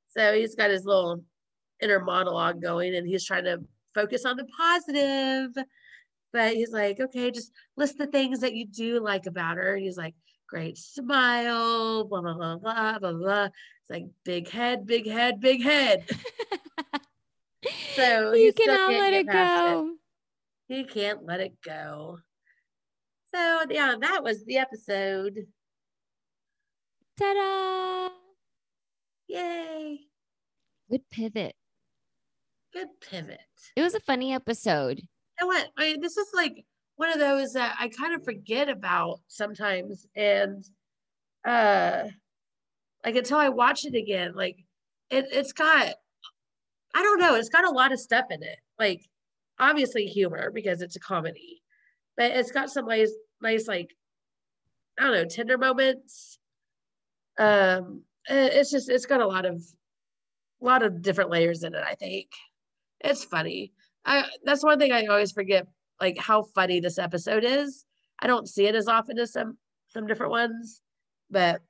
So 0.09 0.35
he's 0.35 0.55
got 0.55 0.71
his 0.71 0.85
little 0.87 1.23
inner 1.81 2.01
monologue 2.01 2.63
going, 2.63 2.95
and 2.95 3.07
he's 3.07 3.25
trying 3.25 3.45
to 3.45 3.61
focus 3.95 4.25
on 4.25 4.37
the 4.37 4.47
positive. 4.57 5.51
But 6.33 6.55
he's 6.55 6.73
like, 6.73 7.01
okay, 7.01 7.31
just 7.31 7.53
list 7.77 7.99
the 7.99 8.07
things 8.07 8.41
that 8.41 8.55
you 8.55 8.67
do 8.67 9.01
like 9.01 9.27
about 9.27 9.57
her. 9.57 9.75
And 9.75 9.83
he's 9.85 9.97
like, 9.97 10.15
great 10.49 10.79
smile, 10.79 12.05
blah, 12.05 12.21
blah, 12.21 12.35
blah, 12.35 12.57
blah, 12.57 12.99
blah, 12.99 13.13
blah. 13.13 13.45
It's 13.45 13.91
like 13.91 14.07
big 14.25 14.49
head, 14.49 14.87
big 14.87 15.09
head, 15.09 15.41
big 15.41 15.63
head. 15.63 16.05
So 17.95 18.33
he 18.35 18.45
you 18.45 18.53
still 18.53 18.67
cannot 18.67 18.93
let 18.93 19.15
it 19.15 19.27
past 19.27 19.61
it. 19.61 19.75
go. 19.75 19.91
He 20.69 20.85
can't 20.85 21.25
let 21.25 21.41
it 21.41 21.61
go. 21.65 22.19
So 23.35 23.65
yeah, 23.71 23.95
that 24.01 24.23
was 24.23 24.45
the 24.45 24.59
episode. 24.59 25.47
Ta-da! 27.19 28.11
Yay. 29.29 30.01
Good 30.91 31.09
pivot. 31.11 31.55
Good 32.73 32.89
pivot. 33.01 33.41
It 33.75 33.83
was 33.83 33.95
a 33.95 34.01
funny 34.01 34.33
episode. 34.33 35.01
know 35.41 35.47
what? 35.47 35.69
I 35.77 35.93
mean, 35.93 36.01
this 36.01 36.17
is 36.17 36.29
like 36.35 36.65
one 36.97 37.13
of 37.13 37.19
those 37.19 37.53
that 37.53 37.77
I 37.79 37.89
kind 37.89 38.15
of 38.15 38.25
forget 38.25 38.69
about 38.69 39.21
sometimes. 39.29 40.07
And 40.17 40.65
uh 41.47 42.05
like 43.05 43.17
until 43.17 43.39
I 43.39 43.49
watch 43.51 43.85
it 43.85 43.95
again, 43.95 44.35
like 44.35 44.57
it 45.11 45.27
it's 45.31 45.53
got 45.53 45.95
I 46.95 47.03
don't 47.03 47.21
know, 47.21 47.35
it's 47.35 47.51
got 47.51 47.65
a 47.65 47.71
lot 47.71 47.93
of 47.93 48.01
stuff 48.01 48.27
in 48.31 48.43
it. 48.43 48.59
Like 48.79 49.03
obviously 49.59 50.07
humor 50.07 50.51
because 50.51 50.83
it's 50.83 50.97
a 50.97 51.01
comedy. 51.01 51.63
But 52.17 52.33
it's 52.33 52.53
got 52.53 52.71
some 52.71 52.87
nice 52.87 53.13
nice 53.43 53.69
like 53.69 53.95
I 54.99 55.05
don't 55.05 55.13
know, 55.13 55.25
tender 55.27 55.59
moments. 55.59 56.39
Um 57.39 58.03
it's 58.29 58.71
just 58.73 58.89
it's 58.89 59.07
got 59.07 59.21
a 59.21 59.27
lot 59.27 59.45
of 59.45 59.63
a 60.63 60.65
lot 60.65 60.83
of 60.83 61.03
different 61.03 61.31
layers 61.31 61.63
in 61.63 61.75
it, 61.75 61.85
I 61.87 61.95
think. 61.95 62.29
It's 63.01 63.25
funny. 63.25 63.73
I 64.05 64.25
that's 64.45 64.65
one 64.65 64.79
thing 64.79 64.93
I 64.93 65.07
always 65.07 65.33
forget, 65.33 65.67
like 66.01 66.19
how 66.19 66.43
funny 66.43 66.81
this 66.81 66.99
episode 66.99 67.45
is. 67.45 67.85
I 68.19 68.27
don't 68.27 68.49
see 68.49 68.67
it 68.67 68.75
as 68.75 68.89
often 68.89 69.19
as 69.19 69.33
some 69.33 69.59
some 69.89 70.07
different 70.07 70.33
ones, 70.33 70.81
but 71.31 71.61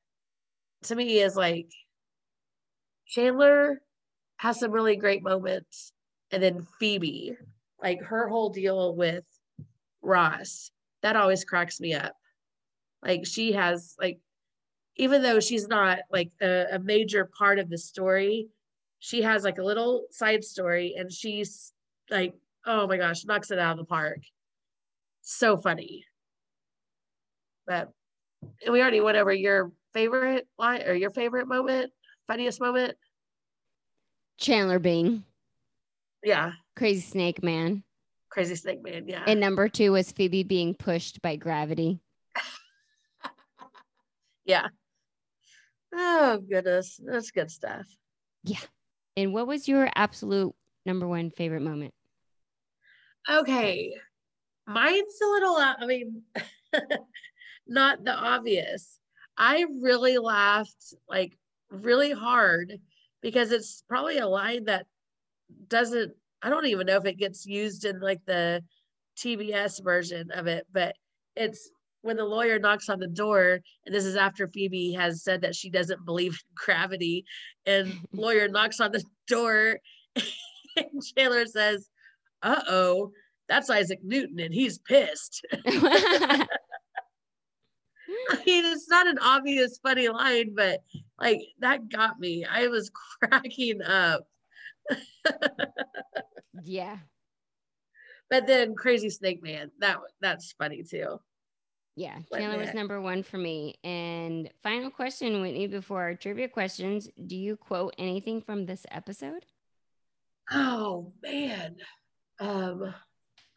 to 0.85 0.94
me 0.94 1.20
is 1.20 1.36
like 1.36 1.70
Chandler 3.07 3.81
has 4.39 4.61
some 4.61 4.70
really 4.70 4.97
great 4.97 5.23
moments, 5.23 5.93
and 6.31 6.43
then 6.43 6.66
Phoebe, 6.78 7.36
like 7.82 8.03
her 8.03 8.28
whole 8.28 8.51
deal 8.51 8.94
with 8.94 9.24
Ross, 10.03 10.70
that 11.03 11.16
always 11.16 11.44
cracks 11.44 11.81
me 11.81 11.94
up. 11.94 12.15
Like 13.03 13.27
she 13.27 13.53
has 13.53 13.94
like, 14.01 14.19
even 14.97 15.23
though 15.23 15.40
she's 15.40 15.69
not 15.69 16.01
like 16.11 16.31
a, 16.40 16.66
a 16.73 16.78
major 16.78 17.24
part 17.24 17.59
of 17.59 17.70
the 17.70 17.78
story, 17.78 18.48
she 18.98 19.23
has 19.23 19.44
like 19.44 19.59
a 19.59 19.65
little 19.65 20.07
side 20.11 20.44
story, 20.44 20.94
and 20.98 21.12
she's 21.12 21.73
like, 22.11 22.35
oh 22.67 22.87
my 22.87 22.97
gosh, 22.97 23.25
knocks 23.25 23.51
it 23.51 23.59
out 23.59 23.73
of 23.73 23.79
the 23.79 23.85
park. 23.85 24.19
So 25.23 25.57
funny. 25.57 26.05
But 27.67 27.91
we 28.71 28.81
already 28.81 29.01
went 29.01 29.17
over 29.17 29.33
your 29.33 29.73
favorite 29.93 30.47
line 30.59 30.83
or 30.83 30.95
your 30.95 31.11
favorite 31.11 31.49
moment, 31.49 31.93
funniest 32.27 32.61
moment. 32.61 32.97
Chandler 34.39 34.79
Bing, 34.79 35.25
Yeah, 36.23 36.53
Crazy 36.75 37.01
Snake 37.01 37.43
Man. 37.43 37.83
Crazy 38.29 38.55
Snake 38.55 38.83
Man. 38.83 39.09
Yeah. 39.09 39.25
And 39.27 39.41
number 39.41 39.69
two 39.69 39.93
was 39.93 40.13
Phoebe 40.13 40.43
being 40.43 40.75
pushed 40.75 41.23
by 41.23 41.37
gravity. 41.37 42.01
yeah. 44.45 44.69
Oh 45.95 46.43
goodness, 46.49 47.01
that's 47.03 47.31
good 47.31 47.51
stuff. 47.51 47.87
Yeah. 48.45 48.61
And 49.17 49.33
what 49.33 49.47
was 49.47 49.67
your 49.67 49.89
absolute 49.95 50.55
number 50.85 51.09
one 51.09 51.31
favorite 51.31 51.63
moment? 51.63 51.95
Okay. 53.28 53.94
Mine's 54.66 55.20
a 55.23 55.27
little, 55.27 55.57
uh, 55.57 55.74
I 55.78 55.86
mean, 55.86 56.23
not 57.66 58.05
the 58.05 58.15
obvious. 58.15 58.98
I 59.36 59.66
really 59.81 60.19
laughed 60.19 60.94
like 61.09 61.36
really 61.70 62.12
hard 62.12 62.78
because 63.23 63.53
it's 63.53 63.82
probably 63.89 64.19
a 64.19 64.28
line 64.28 64.65
that 64.65 64.86
doesn't, 65.69 66.12
I 66.43 66.51
don't 66.51 66.66
even 66.66 66.86
know 66.86 66.97
if 66.97 67.07
it 67.07 67.19
gets 67.19 67.47
used 67.47 67.85
in 67.85 68.01
like 68.01 68.20
the 68.27 68.62
TBS 69.19 69.82
version 69.82 70.31
of 70.31 70.47
it, 70.47 70.66
but 70.73 70.94
it's 71.35 71.70
when 72.03 72.16
the 72.16 72.24
lawyer 72.24 72.59
knocks 72.59 72.89
on 72.89 73.01
the 73.01 73.09
door, 73.09 73.61
and 73.85 73.94
this 73.94 74.05
is 74.05 74.16
after 74.16 74.47
Phoebe 74.47 74.93
has 74.93 75.24
said 75.24 75.40
that 75.40 75.57
she 75.57 75.70
doesn't 75.70 76.05
believe 76.05 76.32
in 76.32 76.55
gravity, 76.55 77.24
and 77.66 77.93
lawyer 78.12 78.48
knocks 78.48 78.81
on 78.81 78.93
the 78.93 79.03
door, 79.27 79.81
and 80.77 81.03
Chandler 81.16 81.47
says, 81.47 81.89
"Uh 82.47 82.62
oh, 82.68 83.12
that's 83.48 83.70
Isaac 83.70 84.01
Newton, 84.02 84.40
and 84.40 84.55
he's 84.55 84.78
pissed." 84.78 85.44
I 88.31 88.36
mean, 88.47 88.64
it's 88.66 88.89
not 88.89 89.06
an 89.06 89.18
obvious 89.18 89.78
funny 89.82 90.09
line, 90.09 90.55
but 90.55 90.81
like 91.20 91.40
that 91.60 91.89
got 91.89 92.18
me. 92.18 92.44
I 92.44 92.68
was 92.68 92.90
cracking 92.90 93.82
up. 93.82 94.27
yeah. 96.62 96.98
But 98.28 98.47
then 98.47 98.74
Crazy 98.74 99.10
Snake 99.10 99.43
Man, 99.43 99.70
that 99.81 99.98
that's 100.20 100.52
funny 100.52 100.82
too. 100.82 101.20
Yeah. 101.94 102.18
Chandler 102.32 102.59
was 102.59 102.74
number 102.74 103.01
one 103.01 103.23
for 103.23 103.39
me. 103.39 103.77
And 103.82 104.51
final 104.62 104.90
question, 104.90 105.40
Whitney, 105.40 105.66
before 105.66 106.02
our 106.02 106.14
trivia 106.14 106.48
questions, 106.48 107.09
do 107.27 107.36
you 107.36 107.56
quote 107.56 107.94
anything 107.98 108.43
from 108.43 108.66
this 108.66 108.85
episode? 108.90 109.47
Oh 110.51 111.12
man. 111.23 111.77
Um 112.41 112.95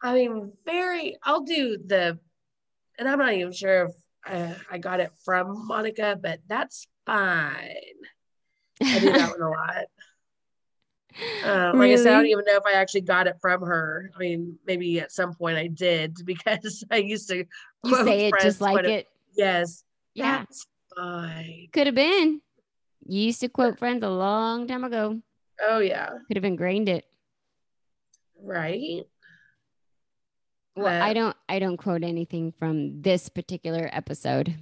I 0.01 0.13
mean 0.13 0.53
very 0.65 1.17
I'll 1.23 1.41
do 1.41 1.77
the 1.85 2.19
and 2.97 3.07
I'm 3.07 3.19
not 3.19 3.33
even 3.33 3.51
sure 3.53 3.85
if 3.85 3.91
uh, 4.29 4.53
I 4.69 4.77
got 4.77 4.99
it 4.99 5.11
from 5.23 5.65
Monica, 5.67 6.17
but 6.21 6.39
that's 6.47 6.87
fine. 7.05 7.75
I 8.81 8.99
do 8.99 9.13
that 9.13 9.29
one 9.29 9.41
a 9.41 9.49
lot. 9.49 9.85
Uh, 11.41 11.71
like 11.77 11.91
I 11.91 11.95
said, 11.95 12.07
I 12.13 12.17
don't 12.17 12.25
even 12.25 12.43
know 12.45 12.57
if 12.57 12.65
I 12.65 12.73
actually 12.73 13.01
got 13.01 13.27
it 13.27 13.37
from 13.41 13.61
her. 13.61 14.11
I 14.13 14.19
mean, 14.19 14.59
maybe 14.67 14.99
at 14.99 15.13
some 15.13 15.33
point 15.33 15.57
I 15.57 15.67
did 15.67 16.17
because 16.25 16.83
I 16.91 16.97
used 16.97 17.29
to 17.29 17.45
You 17.85 17.95
say 18.03 18.27
it 18.27 18.35
just 18.41 18.59
like 18.59 18.85
it. 18.85 19.07
Yes, 19.35 19.83
Yeah. 20.13 20.39
that's 20.39 20.65
fine. 20.95 21.67
Could 21.71 21.87
have 21.87 21.95
been. 21.95 22.41
You 23.07 23.21
used 23.21 23.39
to 23.39 23.47
quote 23.49 23.79
friends 23.79 24.03
a 24.03 24.09
long 24.09 24.67
time 24.67 24.83
ago. 24.83 25.21
Oh 25.61 25.79
yeah, 25.79 26.09
Could 26.27 26.35
have 26.37 26.43
ingrained 26.43 26.89
it. 26.89 27.05
Right. 28.43 29.03
Well, 30.75 31.01
I 31.01 31.13
don't 31.13 31.35
I 31.49 31.59
don't 31.59 31.77
quote 31.77 32.03
anything 32.03 32.53
from 32.57 33.01
this 33.01 33.27
particular 33.29 33.89
episode. 33.91 34.55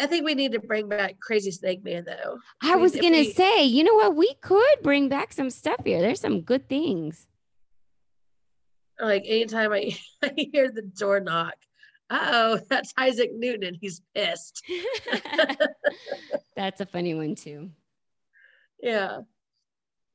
I 0.00 0.06
think 0.06 0.24
we 0.24 0.34
need 0.34 0.52
to 0.52 0.58
bring 0.60 0.88
back 0.88 1.18
Crazy 1.20 1.50
Snake 1.50 1.82
Man 1.84 2.04
though. 2.04 2.38
I 2.62 2.76
was 2.76 2.94
gonna 2.94 3.18
we- 3.18 3.32
say, 3.32 3.64
you 3.64 3.84
know 3.84 3.94
what? 3.94 4.16
We 4.16 4.34
could 4.40 4.82
bring 4.82 5.08
back 5.08 5.32
some 5.32 5.50
stuff 5.50 5.80
here. 5.84 6.00
There's 6.00 6.20
some 6.20 6.40
good 6.40 6.68
things. 6.68 7.28
Like 9.00 9.24
anytime 9.26 9.72
I, 9.72 9.96
I 10.22 10.32
hear 10.36 10.70
the 10.70 10.82
door 10.82 11.20
knock, 11.20 11.54
uh 12.10 12.18
oh, 12.32 12.60
that's 12.70 12.92
Isaac 12.98 13.30
Newton 13.34 13.64
and 13.64 13.78
he's 13.80 14.00
pissed. 14.14 14.62
That's 16.56 16.80
a 16.80 16.86
funny 16.86 17.14
one 17.14 17.34
too. 17.34 17.70
Yeah. 18.82 19.20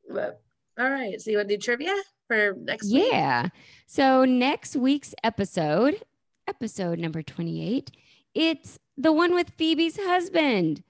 But 0.09 0.41
all 0.79 0.89
right. 0.89 1.21
So 1.21 1.29
you 1.29 1.37
want 1.37 1.49
to 1.49 1.55
do 1.57 1.61
trivia 1.61 1.95
for 2.31 2.55
next 2.61 2.91
week? 2.91 3.11
Yeah. 3.11 3.49
So 3.87 4.23
next 4.23 4.77
week's 4.77 5.13
episode, 5.21 6.01
episode 6.47 6.97
number 6.97 7.21
28, 7.21 7.91
it's 8.33 8.79
the 8.97 9.11
one 9.11 9.33
with 9.33 9.51
Phoebe's 9.57 9.97
husband. 9.97 10.81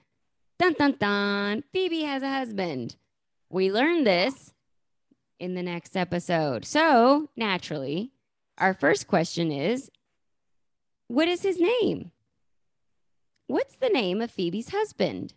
Dun 0.60 0.74
dun 0.74 0.96
dun. 1.00 1.64
Phoebe 1.72 2.02
has 2.02 2.22
a 2.22 2.30
husband. 2.30 2.94
We 3.50 3.72
learned 3.72 4.06
this 4.06 4.54
in 5.40 5.54
the 5.54 5.64
next 5.64 5.96
episode. 5.96 6.64
So 6.64 7.28
naturally, 7.36 8.12
our 8.58 8.72
first 8.72 9.08
question 9.08 9.50
is 9.50 9.90
what 11.08 11.26
is 11.26 11.42
his 11.42 11.58
name? 11.58 12.12
What's 13.48 13.74
the 13.74 13.88
name 13.88 14.20
of 14.20 14.30
Phoebe's 14.30 14.68
husband? 14.68 15.34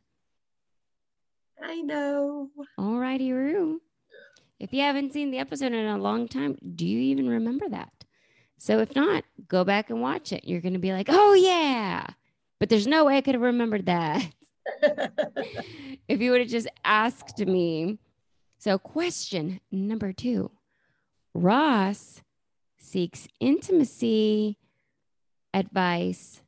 I 1.59 1.81
know. 1.81 2.51
All 2.77 2.99
righty, 2.99 3.31
Roo. 3.31 3.81
If 4.59 4.73
you 4.73 4.81
haven't 4.81 5.13
seen 5.13 5.31
the 5.31 5.39
episode 5.39 5.73
in 5.73 5.85
a 5.85 5.97
long 5.97 6.27
time, 6.27 6.57
do 6.75 6.85
you 6.85 6.99
even 6.99 7.27
remember 7.27 7.67
that? 7.69 8.05
So 8.57 8.79
if 8.79 8.95
not, 8.95 9.25
go 9.47 9.63
back 9.63 9.89
and 9.89 10.01
watch 10.01 10.31
it. 10.31 10.45
You're 10.45 10.61
going 10.61 10.73
to 10.73 10.79
be 10.79 10.93
like, 10.93 11.07
oh, 11.09 11.33
yeah. 11.33 12.07
But 12.59 12.69
there's 12.69 12.87
no 12.87 13.05
way 13.05 13.17
I 13.17 13.21
could 13.21 13.35
have 13.35 13.41
remembered 13.41 13.85
that 13.87 14.25
if 16.07 16.21
you 16.21 16.31
would 16.31 16.41
have 16.41 16.49
just 16.49 16.67
asked 16.83 17.39
me. 17.39 17.99
So, 18.57 18.77
question 18.79 19.59
number 19.71 20.13
two 20.13 20.51
Ross 21.33 22.23
seeks 22.77 23.27
intimacy 23.39 24.57
advice 25.53 26.41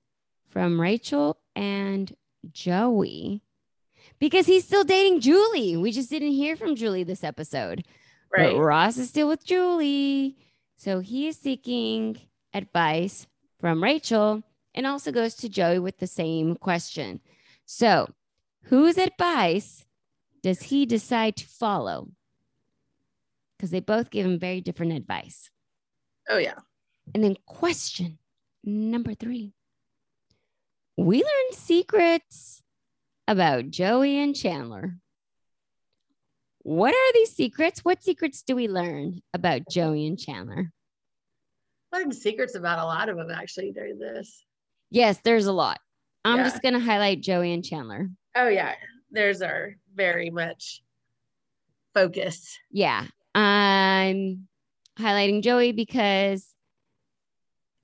from 0.49 0.79
Rachel 0.79 1.37
and 1.55 2.15
Joey 2.51 3.43
because 4.19 4.45
he's 4.45 4.65
still 4.65 4.83
dating 4.83 5.21
Julie. 5.21 5.77
We 5.77 5.91
just 5.91 6.09
didn't 6.09 6.31
hear 6.31 6.55
from 6.55 6.75
Julie 6.75 7.03
this 7.03 7.23
episode. 7.23 7.85
right. 8.35 8.53
But 8.53 8.61
Ross 8.61 8.97
is 8.97 9.09
still 9.09 9.27
with 9.27 9.45
Julie. 9.45 10.37
So 10.77 10.99
he 10.99 11.27
is 11.27 11.37
seeking 11.37 12.19
advice 12.53 13.27
from 13.59 13.83
Rachel 13.83 14.43
and 14.75 14.85
also 14.85 15.11
goes 15.11 15.35
to 15.35 15.49
Joey 15.49 15.79
with 15.79 15.97
the 15.97 16.07
same 16.07 16.55
question. 16.55 17.19
So, 17.65 18.09
whose 18.63 18.97
advice 18.97 19.85
does 20.43 20.61
he 20.61 20.85
decide 20.85 21.35
to 21.37 21.47
follow? 21.47 22.09
Because 23.57 23.71
they 23.71 23.79
both 23.79 24.11
give 24.11 24.25
him 24.25 24.39
very 24.39 24.61
different 24.61 24.93
advice. 24.93 25.49
Oh 26.29 26.37
yeah. 26.37 26.59
And 27.15 27.23
then, 27.23 27.37
question 27.45 28.19
number 28.63 29.13
three 29.13 29.53
we 30.97 31.17
learned 31.17 31.53
secrets 31.53 32.63
about 33.27 33.69
Joey 33.69 34.17
and 34.19 34.35
Chandler. 34.35 34.95
What 36.63 36.93
are 36.93 37.13
these 37.13 37.33
secrets? 37.35 37.79
What 37.85 38.03
secrets 38.03 38.41
do 38.43 38.55
we 38.55 38.67
learn 38.67 39.21
about 39.33 39.61
Joey 39.69 40.05
and 40.07 40.19
Chandler? 40.19 40.71
Learned 41.93 42.13
secrets 42.13 42.55
about 42.55 42.79
a 42.79 42.85
lot 42.85 43.09
of 43.09 43.17
them 43.17 43.31
actually 43.31 43.71
during 43.71 43.97
this. 43.99 44.43
Yes, 44.91 45.19
there's 45.23 45.45
a 45.45 45.53
lot. 45.53 45.79
I'm 46.25 46.37
Yeah. 46.39 46.43
just 46.43 46.61
going 46.61 46.73
to 46.73 46.79
highlight 46.79 47.21
Joey 47.21 47.53
and 47.53 47.63
Chandler. 47.63 48.09
Oh 48.35 48.47
yeah. 48.49 48.75
There's 49.11 49.41
our 49.41 49.75
very 49.95 50.29
much 50.29 50.83
focus. 51.93 52.57
Yeah. 52.71 53.07
I'm 53.33 54.47
highlighting 54.99 55.41
Joey 55.43 55.71
because 55.71 56.45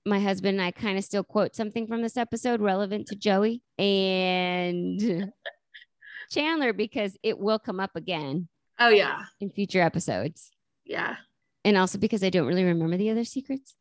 my 0.06 0.20
husband 0.20 0.60
and 0.60 0.66
I 0.66 0.72
kind 0.72 0.98
of 0.98 1.04
still 1.04 1.24
quote 1.24 1.56
something 1.56 1.88
from 1.88 2.02
this 2.02 2.18
episode 2.18 2.60
relevant 2.62 3.08
to 3.08 3.16
Joey 3.16 3.62
and 3.80 5.32
Chandler 6.32 6.74
because 6.74 7.16
it 7.24 7.40
will 7.40 7.60
come 7.60 7.80
up 7.80 7.92
again 7.96 8.48
Oh 8.80 8.90
yeah. 8.90 9.24
in 9.40 9.50
future 9.50 9.82
episodes. 9.82 10.52
Yeah. 10.86 11.16
And 11.64 11.78
also 11.78 11.98
because 11.98 12.24
I 12.24 12.30
don't 12.30 12.48
really 12.48 12.64
remember 12.66 12.98
the 12.98 13.12
other 13.12 13.24
secrets. 13.24 13.76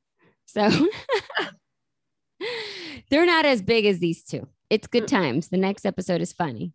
So 0.47 0.69
they're 3.11 3.27
not 3.27 3.44
as 3.47 3.62
big 3.62 3.86
as 3.86 3.99
these 3.99 4.23
two. 4.23 4.47
It's 4.70 4.86
good 4.86 5.05
Mm. 5.05 5.09
times. 5.09 5.49
The 5.49 5.57
next 5.57 5.85
episode 5.85 6.20
is 6.20 6.32
funny. 6.32 6.73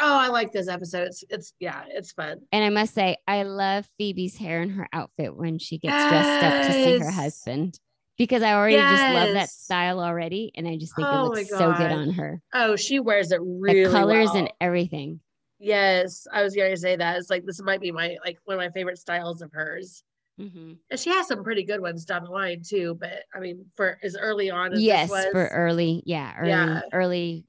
Oh, 0.00 0.16
I 0.18 0.28
like 0.28 0.52
this 0.52 0.68
episode. 0.68 1.08
It's, 1.08 1.24
it's 1.28 1.52
yeah, 1.58 1.82
it's 1.88 2.12
fun. 2.12 2.38
And 2.52 2.64
I 2.64 2.68
must 2.70 2.94
say, 2.94 3.16
I 3.26 3.42
love 3.42 3.88
Phoebe's 3.98 4.36
hair 4.36 4.60
and 4.60 4.72
her 4.72 4.88
outfit 4.92 5.36
when 5.36 5.58
she 5.58 5.78
gets 5.78 6.08
dressed 6.08 6.44
up 6.44 6.66
to 6.66 6.72
see 6.72 6.98
her 6.98 7.10
husband 7.10 7.78
because 8.18 8.42
I 8.42 8.52
already 8.52 8.76
just 8.76 9.02
love 9.14 9.32
that 9.34 9.48
style 9.48 10.00
already. 10.00 10.50
And 10.54 10.68
I 10.68 10.76
just 10.76 10.94
think 10.94 11.08
Oh 11.10 11.26
it 11.32 11.36
looks 11.38 11.48
so 11.48 11.72
good 11.72 11.90
on 11.92 12.10
her. 12.10 12.42
Oh, 12.52 12.76
she 12.76 13.00
wears 13.00 13.32
it 13.32 13.40
really 13.42 13.84
the 13.84 13.90
colors 13.90 14.28
well. 14.28 14.36
and 14.38 14.52
everything. 14.60 15.20
yes, 15.58 16.26
I 16.32 16.42
was 16.42 16.54
gonna 16.54 16.76
say 16.76 16.96
that. 16.96 17.16
It's 17.16 17.30
like 17.30 17.44
this 17.46 17.62
might 17.62 17.80
be 17.80 17.90
my 17.92 18.16
like 18.24 18.38
one 18.44 18.56
of 18.56 18.60
my 18.60 18.70
favorite 18.70 18.98
styles 18.98 19.40
of 19.40 19.50
hers. 19.52 20.02
Mhm. 20.38 20.76
And 20.90 21.00
she 21.00 21.10
has 21.10 21.26
some 21.26 21.42
pretty 21.42 21.64
good 21.64 21.80
ones 21.80 22.04
down 22.04 22.22
the 22.24 22.30
line 22.30 22.62
too. 22.64 22.96
But 23.00 23.24
I 23.34 23.40
mean, 23.40 23.64
for 23.76 23.98
as 24.02 24.16
early 24.16 24.50
on 24.50 24.72
as 24.74 24.80
Yes, 24.82 25.10
was, 25.10 25.26
for 25.32 25.46
early, 25.48 26.02
yeah, 26.06 26.34
early, 26.38 26.48
Yeah. 26.50 26.80
early 26.92 27.44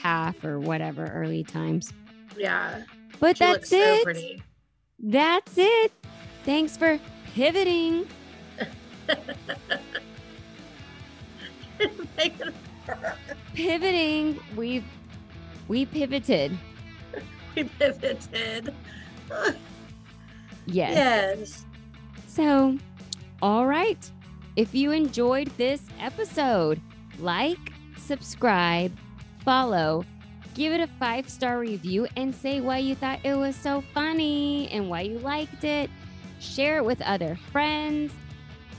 half 0.00 0.44
or 0.44 0.58
whatever, 0.60 1.06
early 1.06 1.42
times. 1.44 1.92
yeah, 2.36 2.82
But 3.18 3.36
she 3.36 3.44
that's 3.44 3.68
so 3.70 3.76
it. 3.78 4.02
pretty. 4.04 4.42
That's 5.00 5.56
it. 5.58 5.92
Thanks 6.44 6.76
for 6.76 6.98
pivoting. 7.34 8.06
Pivoting. 13.54 14.38
We 14.56 14.84
we 15.68 15.86
pivoted. 15.86 16.56
we 17.56 17.64
pivoted. 17.64 18.74
Yes. 20.66 20.94
Yes. 20.94 21.66
So, 22.26 22.78
all 23.42 23.66
right. 23.66 24.10
If 24.56 24.74
you 24.74 24.90
enjoyed 24.90 25.48
this 25.56 25.82
episode, 26.00 26.80
like, 27.18 27.58
subscribe, 27.96 28.92
follow, 29.44 30.04
give 30.54 30.72
it 30.72 30.80
a 30.80 30.86
five 30.98 31.28
star 31.28 31.58
review, 31.58 32.06
and 32.16 32.34
say 32.34 32.60
why 32.60 32.78
you 32.78 32.94
thought 32.94 33.20
it 33.24 33.36
was 33.36 33.56
so 33.56 33.82
funny 33.94 34.68
and 34.70 34.88
why 34.90 35.02
you 35.02 35.18
liked 35.20 35.64
it. 35.64 35.88
Share 36.40 36.78
it 36.78 36.84
with 36.84 37.00
other 37.02 37.38
friends 37.52 38.12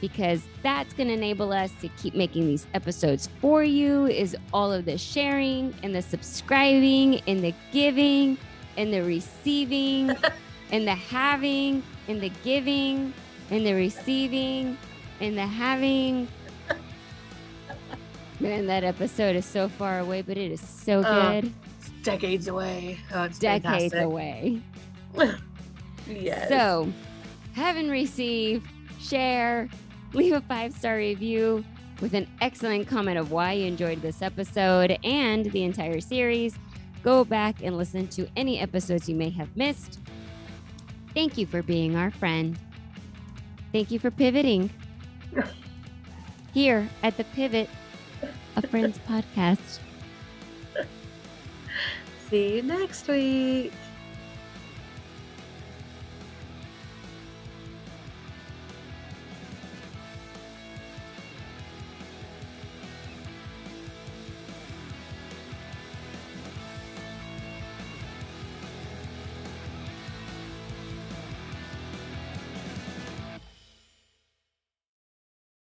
because 0.02 0.42
that's 0.64 0.94
going 0.94 1.08
to 1.08 1.14
enable 1.14 1.54
us 1.54 1.72
to 1.80 1.88
keep 1.90 2.16
making 2.16 2.48
these 2.48 2.68
episodes 2.74 3.30
for 3.40 3.64
you 3.64 4.08
is 4.08 4.36
all 4.52 4.72
of 4.74 4.86
the 4.86 4.98
sharing 4.98 5.74
and 5.84 5.96
the 5.96 6.02
subscribing 6.02 7.22
and 7.28 7.42
the 7.44 7.54
giving 7.72 8.38
and 8.78 8.92
the 8.92 9.02
receiving 9.04 10.10
and 10.72 10.88
the 10.88 10.96
having 10.96 11.84
and 12.08 12.20
the 12.22 12.30
giving 12.44 13.14
and 13.52 13.66
the 13.66 13.74
receiving 13.74 14.78
and 15.22 15.38
the 15.38 15.46
having 15.46 16.28
man 18.40 18.66
that 18.66 18.84
episode 18.84 19.36
is 19.36 19.46
so 19.46 19.70
far 19.70 20.00
away 20.00 20.22
but 20.22 20.38
it 20.38 20.52
is 20.52 20.62
so 20.62 21.00
Uh, 21.02 21.42
good 21.42 21.54
It's 21.80 21.90
decades 22.02 22.48
away. 22.48 22.98
Oh, 23.14 23.28
decades 23.28 23.94
fantastic. 23.94 24.02
away 24.02 24.62
yes. 26.08 26.48
So, 26.50 26.92
have 27.54 27.76
and 27.76 27.92
receive, 27.92 28.66
share, 29.00 29.70
leave 30.14 30.34
a 30.34 30.42
five 30.42 30.74
star 30.74 30.98
review 30.98 31.64
with 32.02 32.14
an 32.14 32.28
excellent 32.42 32.88
comment 32.88 33.18
of 33.18 33.32
why 33.32 33.54
you 33.54 33.66
enjoyed 33.68 34.02
this 34.02 34.22
episode 34.22 34.98
and 35.04 35.46
the 35.52 35.64
entire 35.64 36.02
series. 36.02 36.58
Go 37.04 37.24
back 37.24 37.62
and 37.64 37.78
listen 37.78 38.08
to 38.10 38.28
any 38.36 38.60
episodes 38.60 39.08
you 39.08 39.16
may 39.16 39.30
have 39.30 39.56
missed. 39.56 40.00
Thank 41.14 41.38
you 41.38 41.46
for 41.46 41.62
being 41.62 41.96
our 41.96 42.12
friend. 42.12 42.58
Thank 43.72 43.92
you 43.92 44.00
for 44.00 44.12
pivoting 44.12 44.70
here 46.54 46.90
at 47.04 47.18
the 47.18 47.24
Pivot, 47.26 47.70
a 48.56 48.68
Friends 48.68 49.00
podcast. 49.08 49.80
See 52.30 52.56
you 52.58 52.64
next 52.64 53.08
week. 53.08 53.74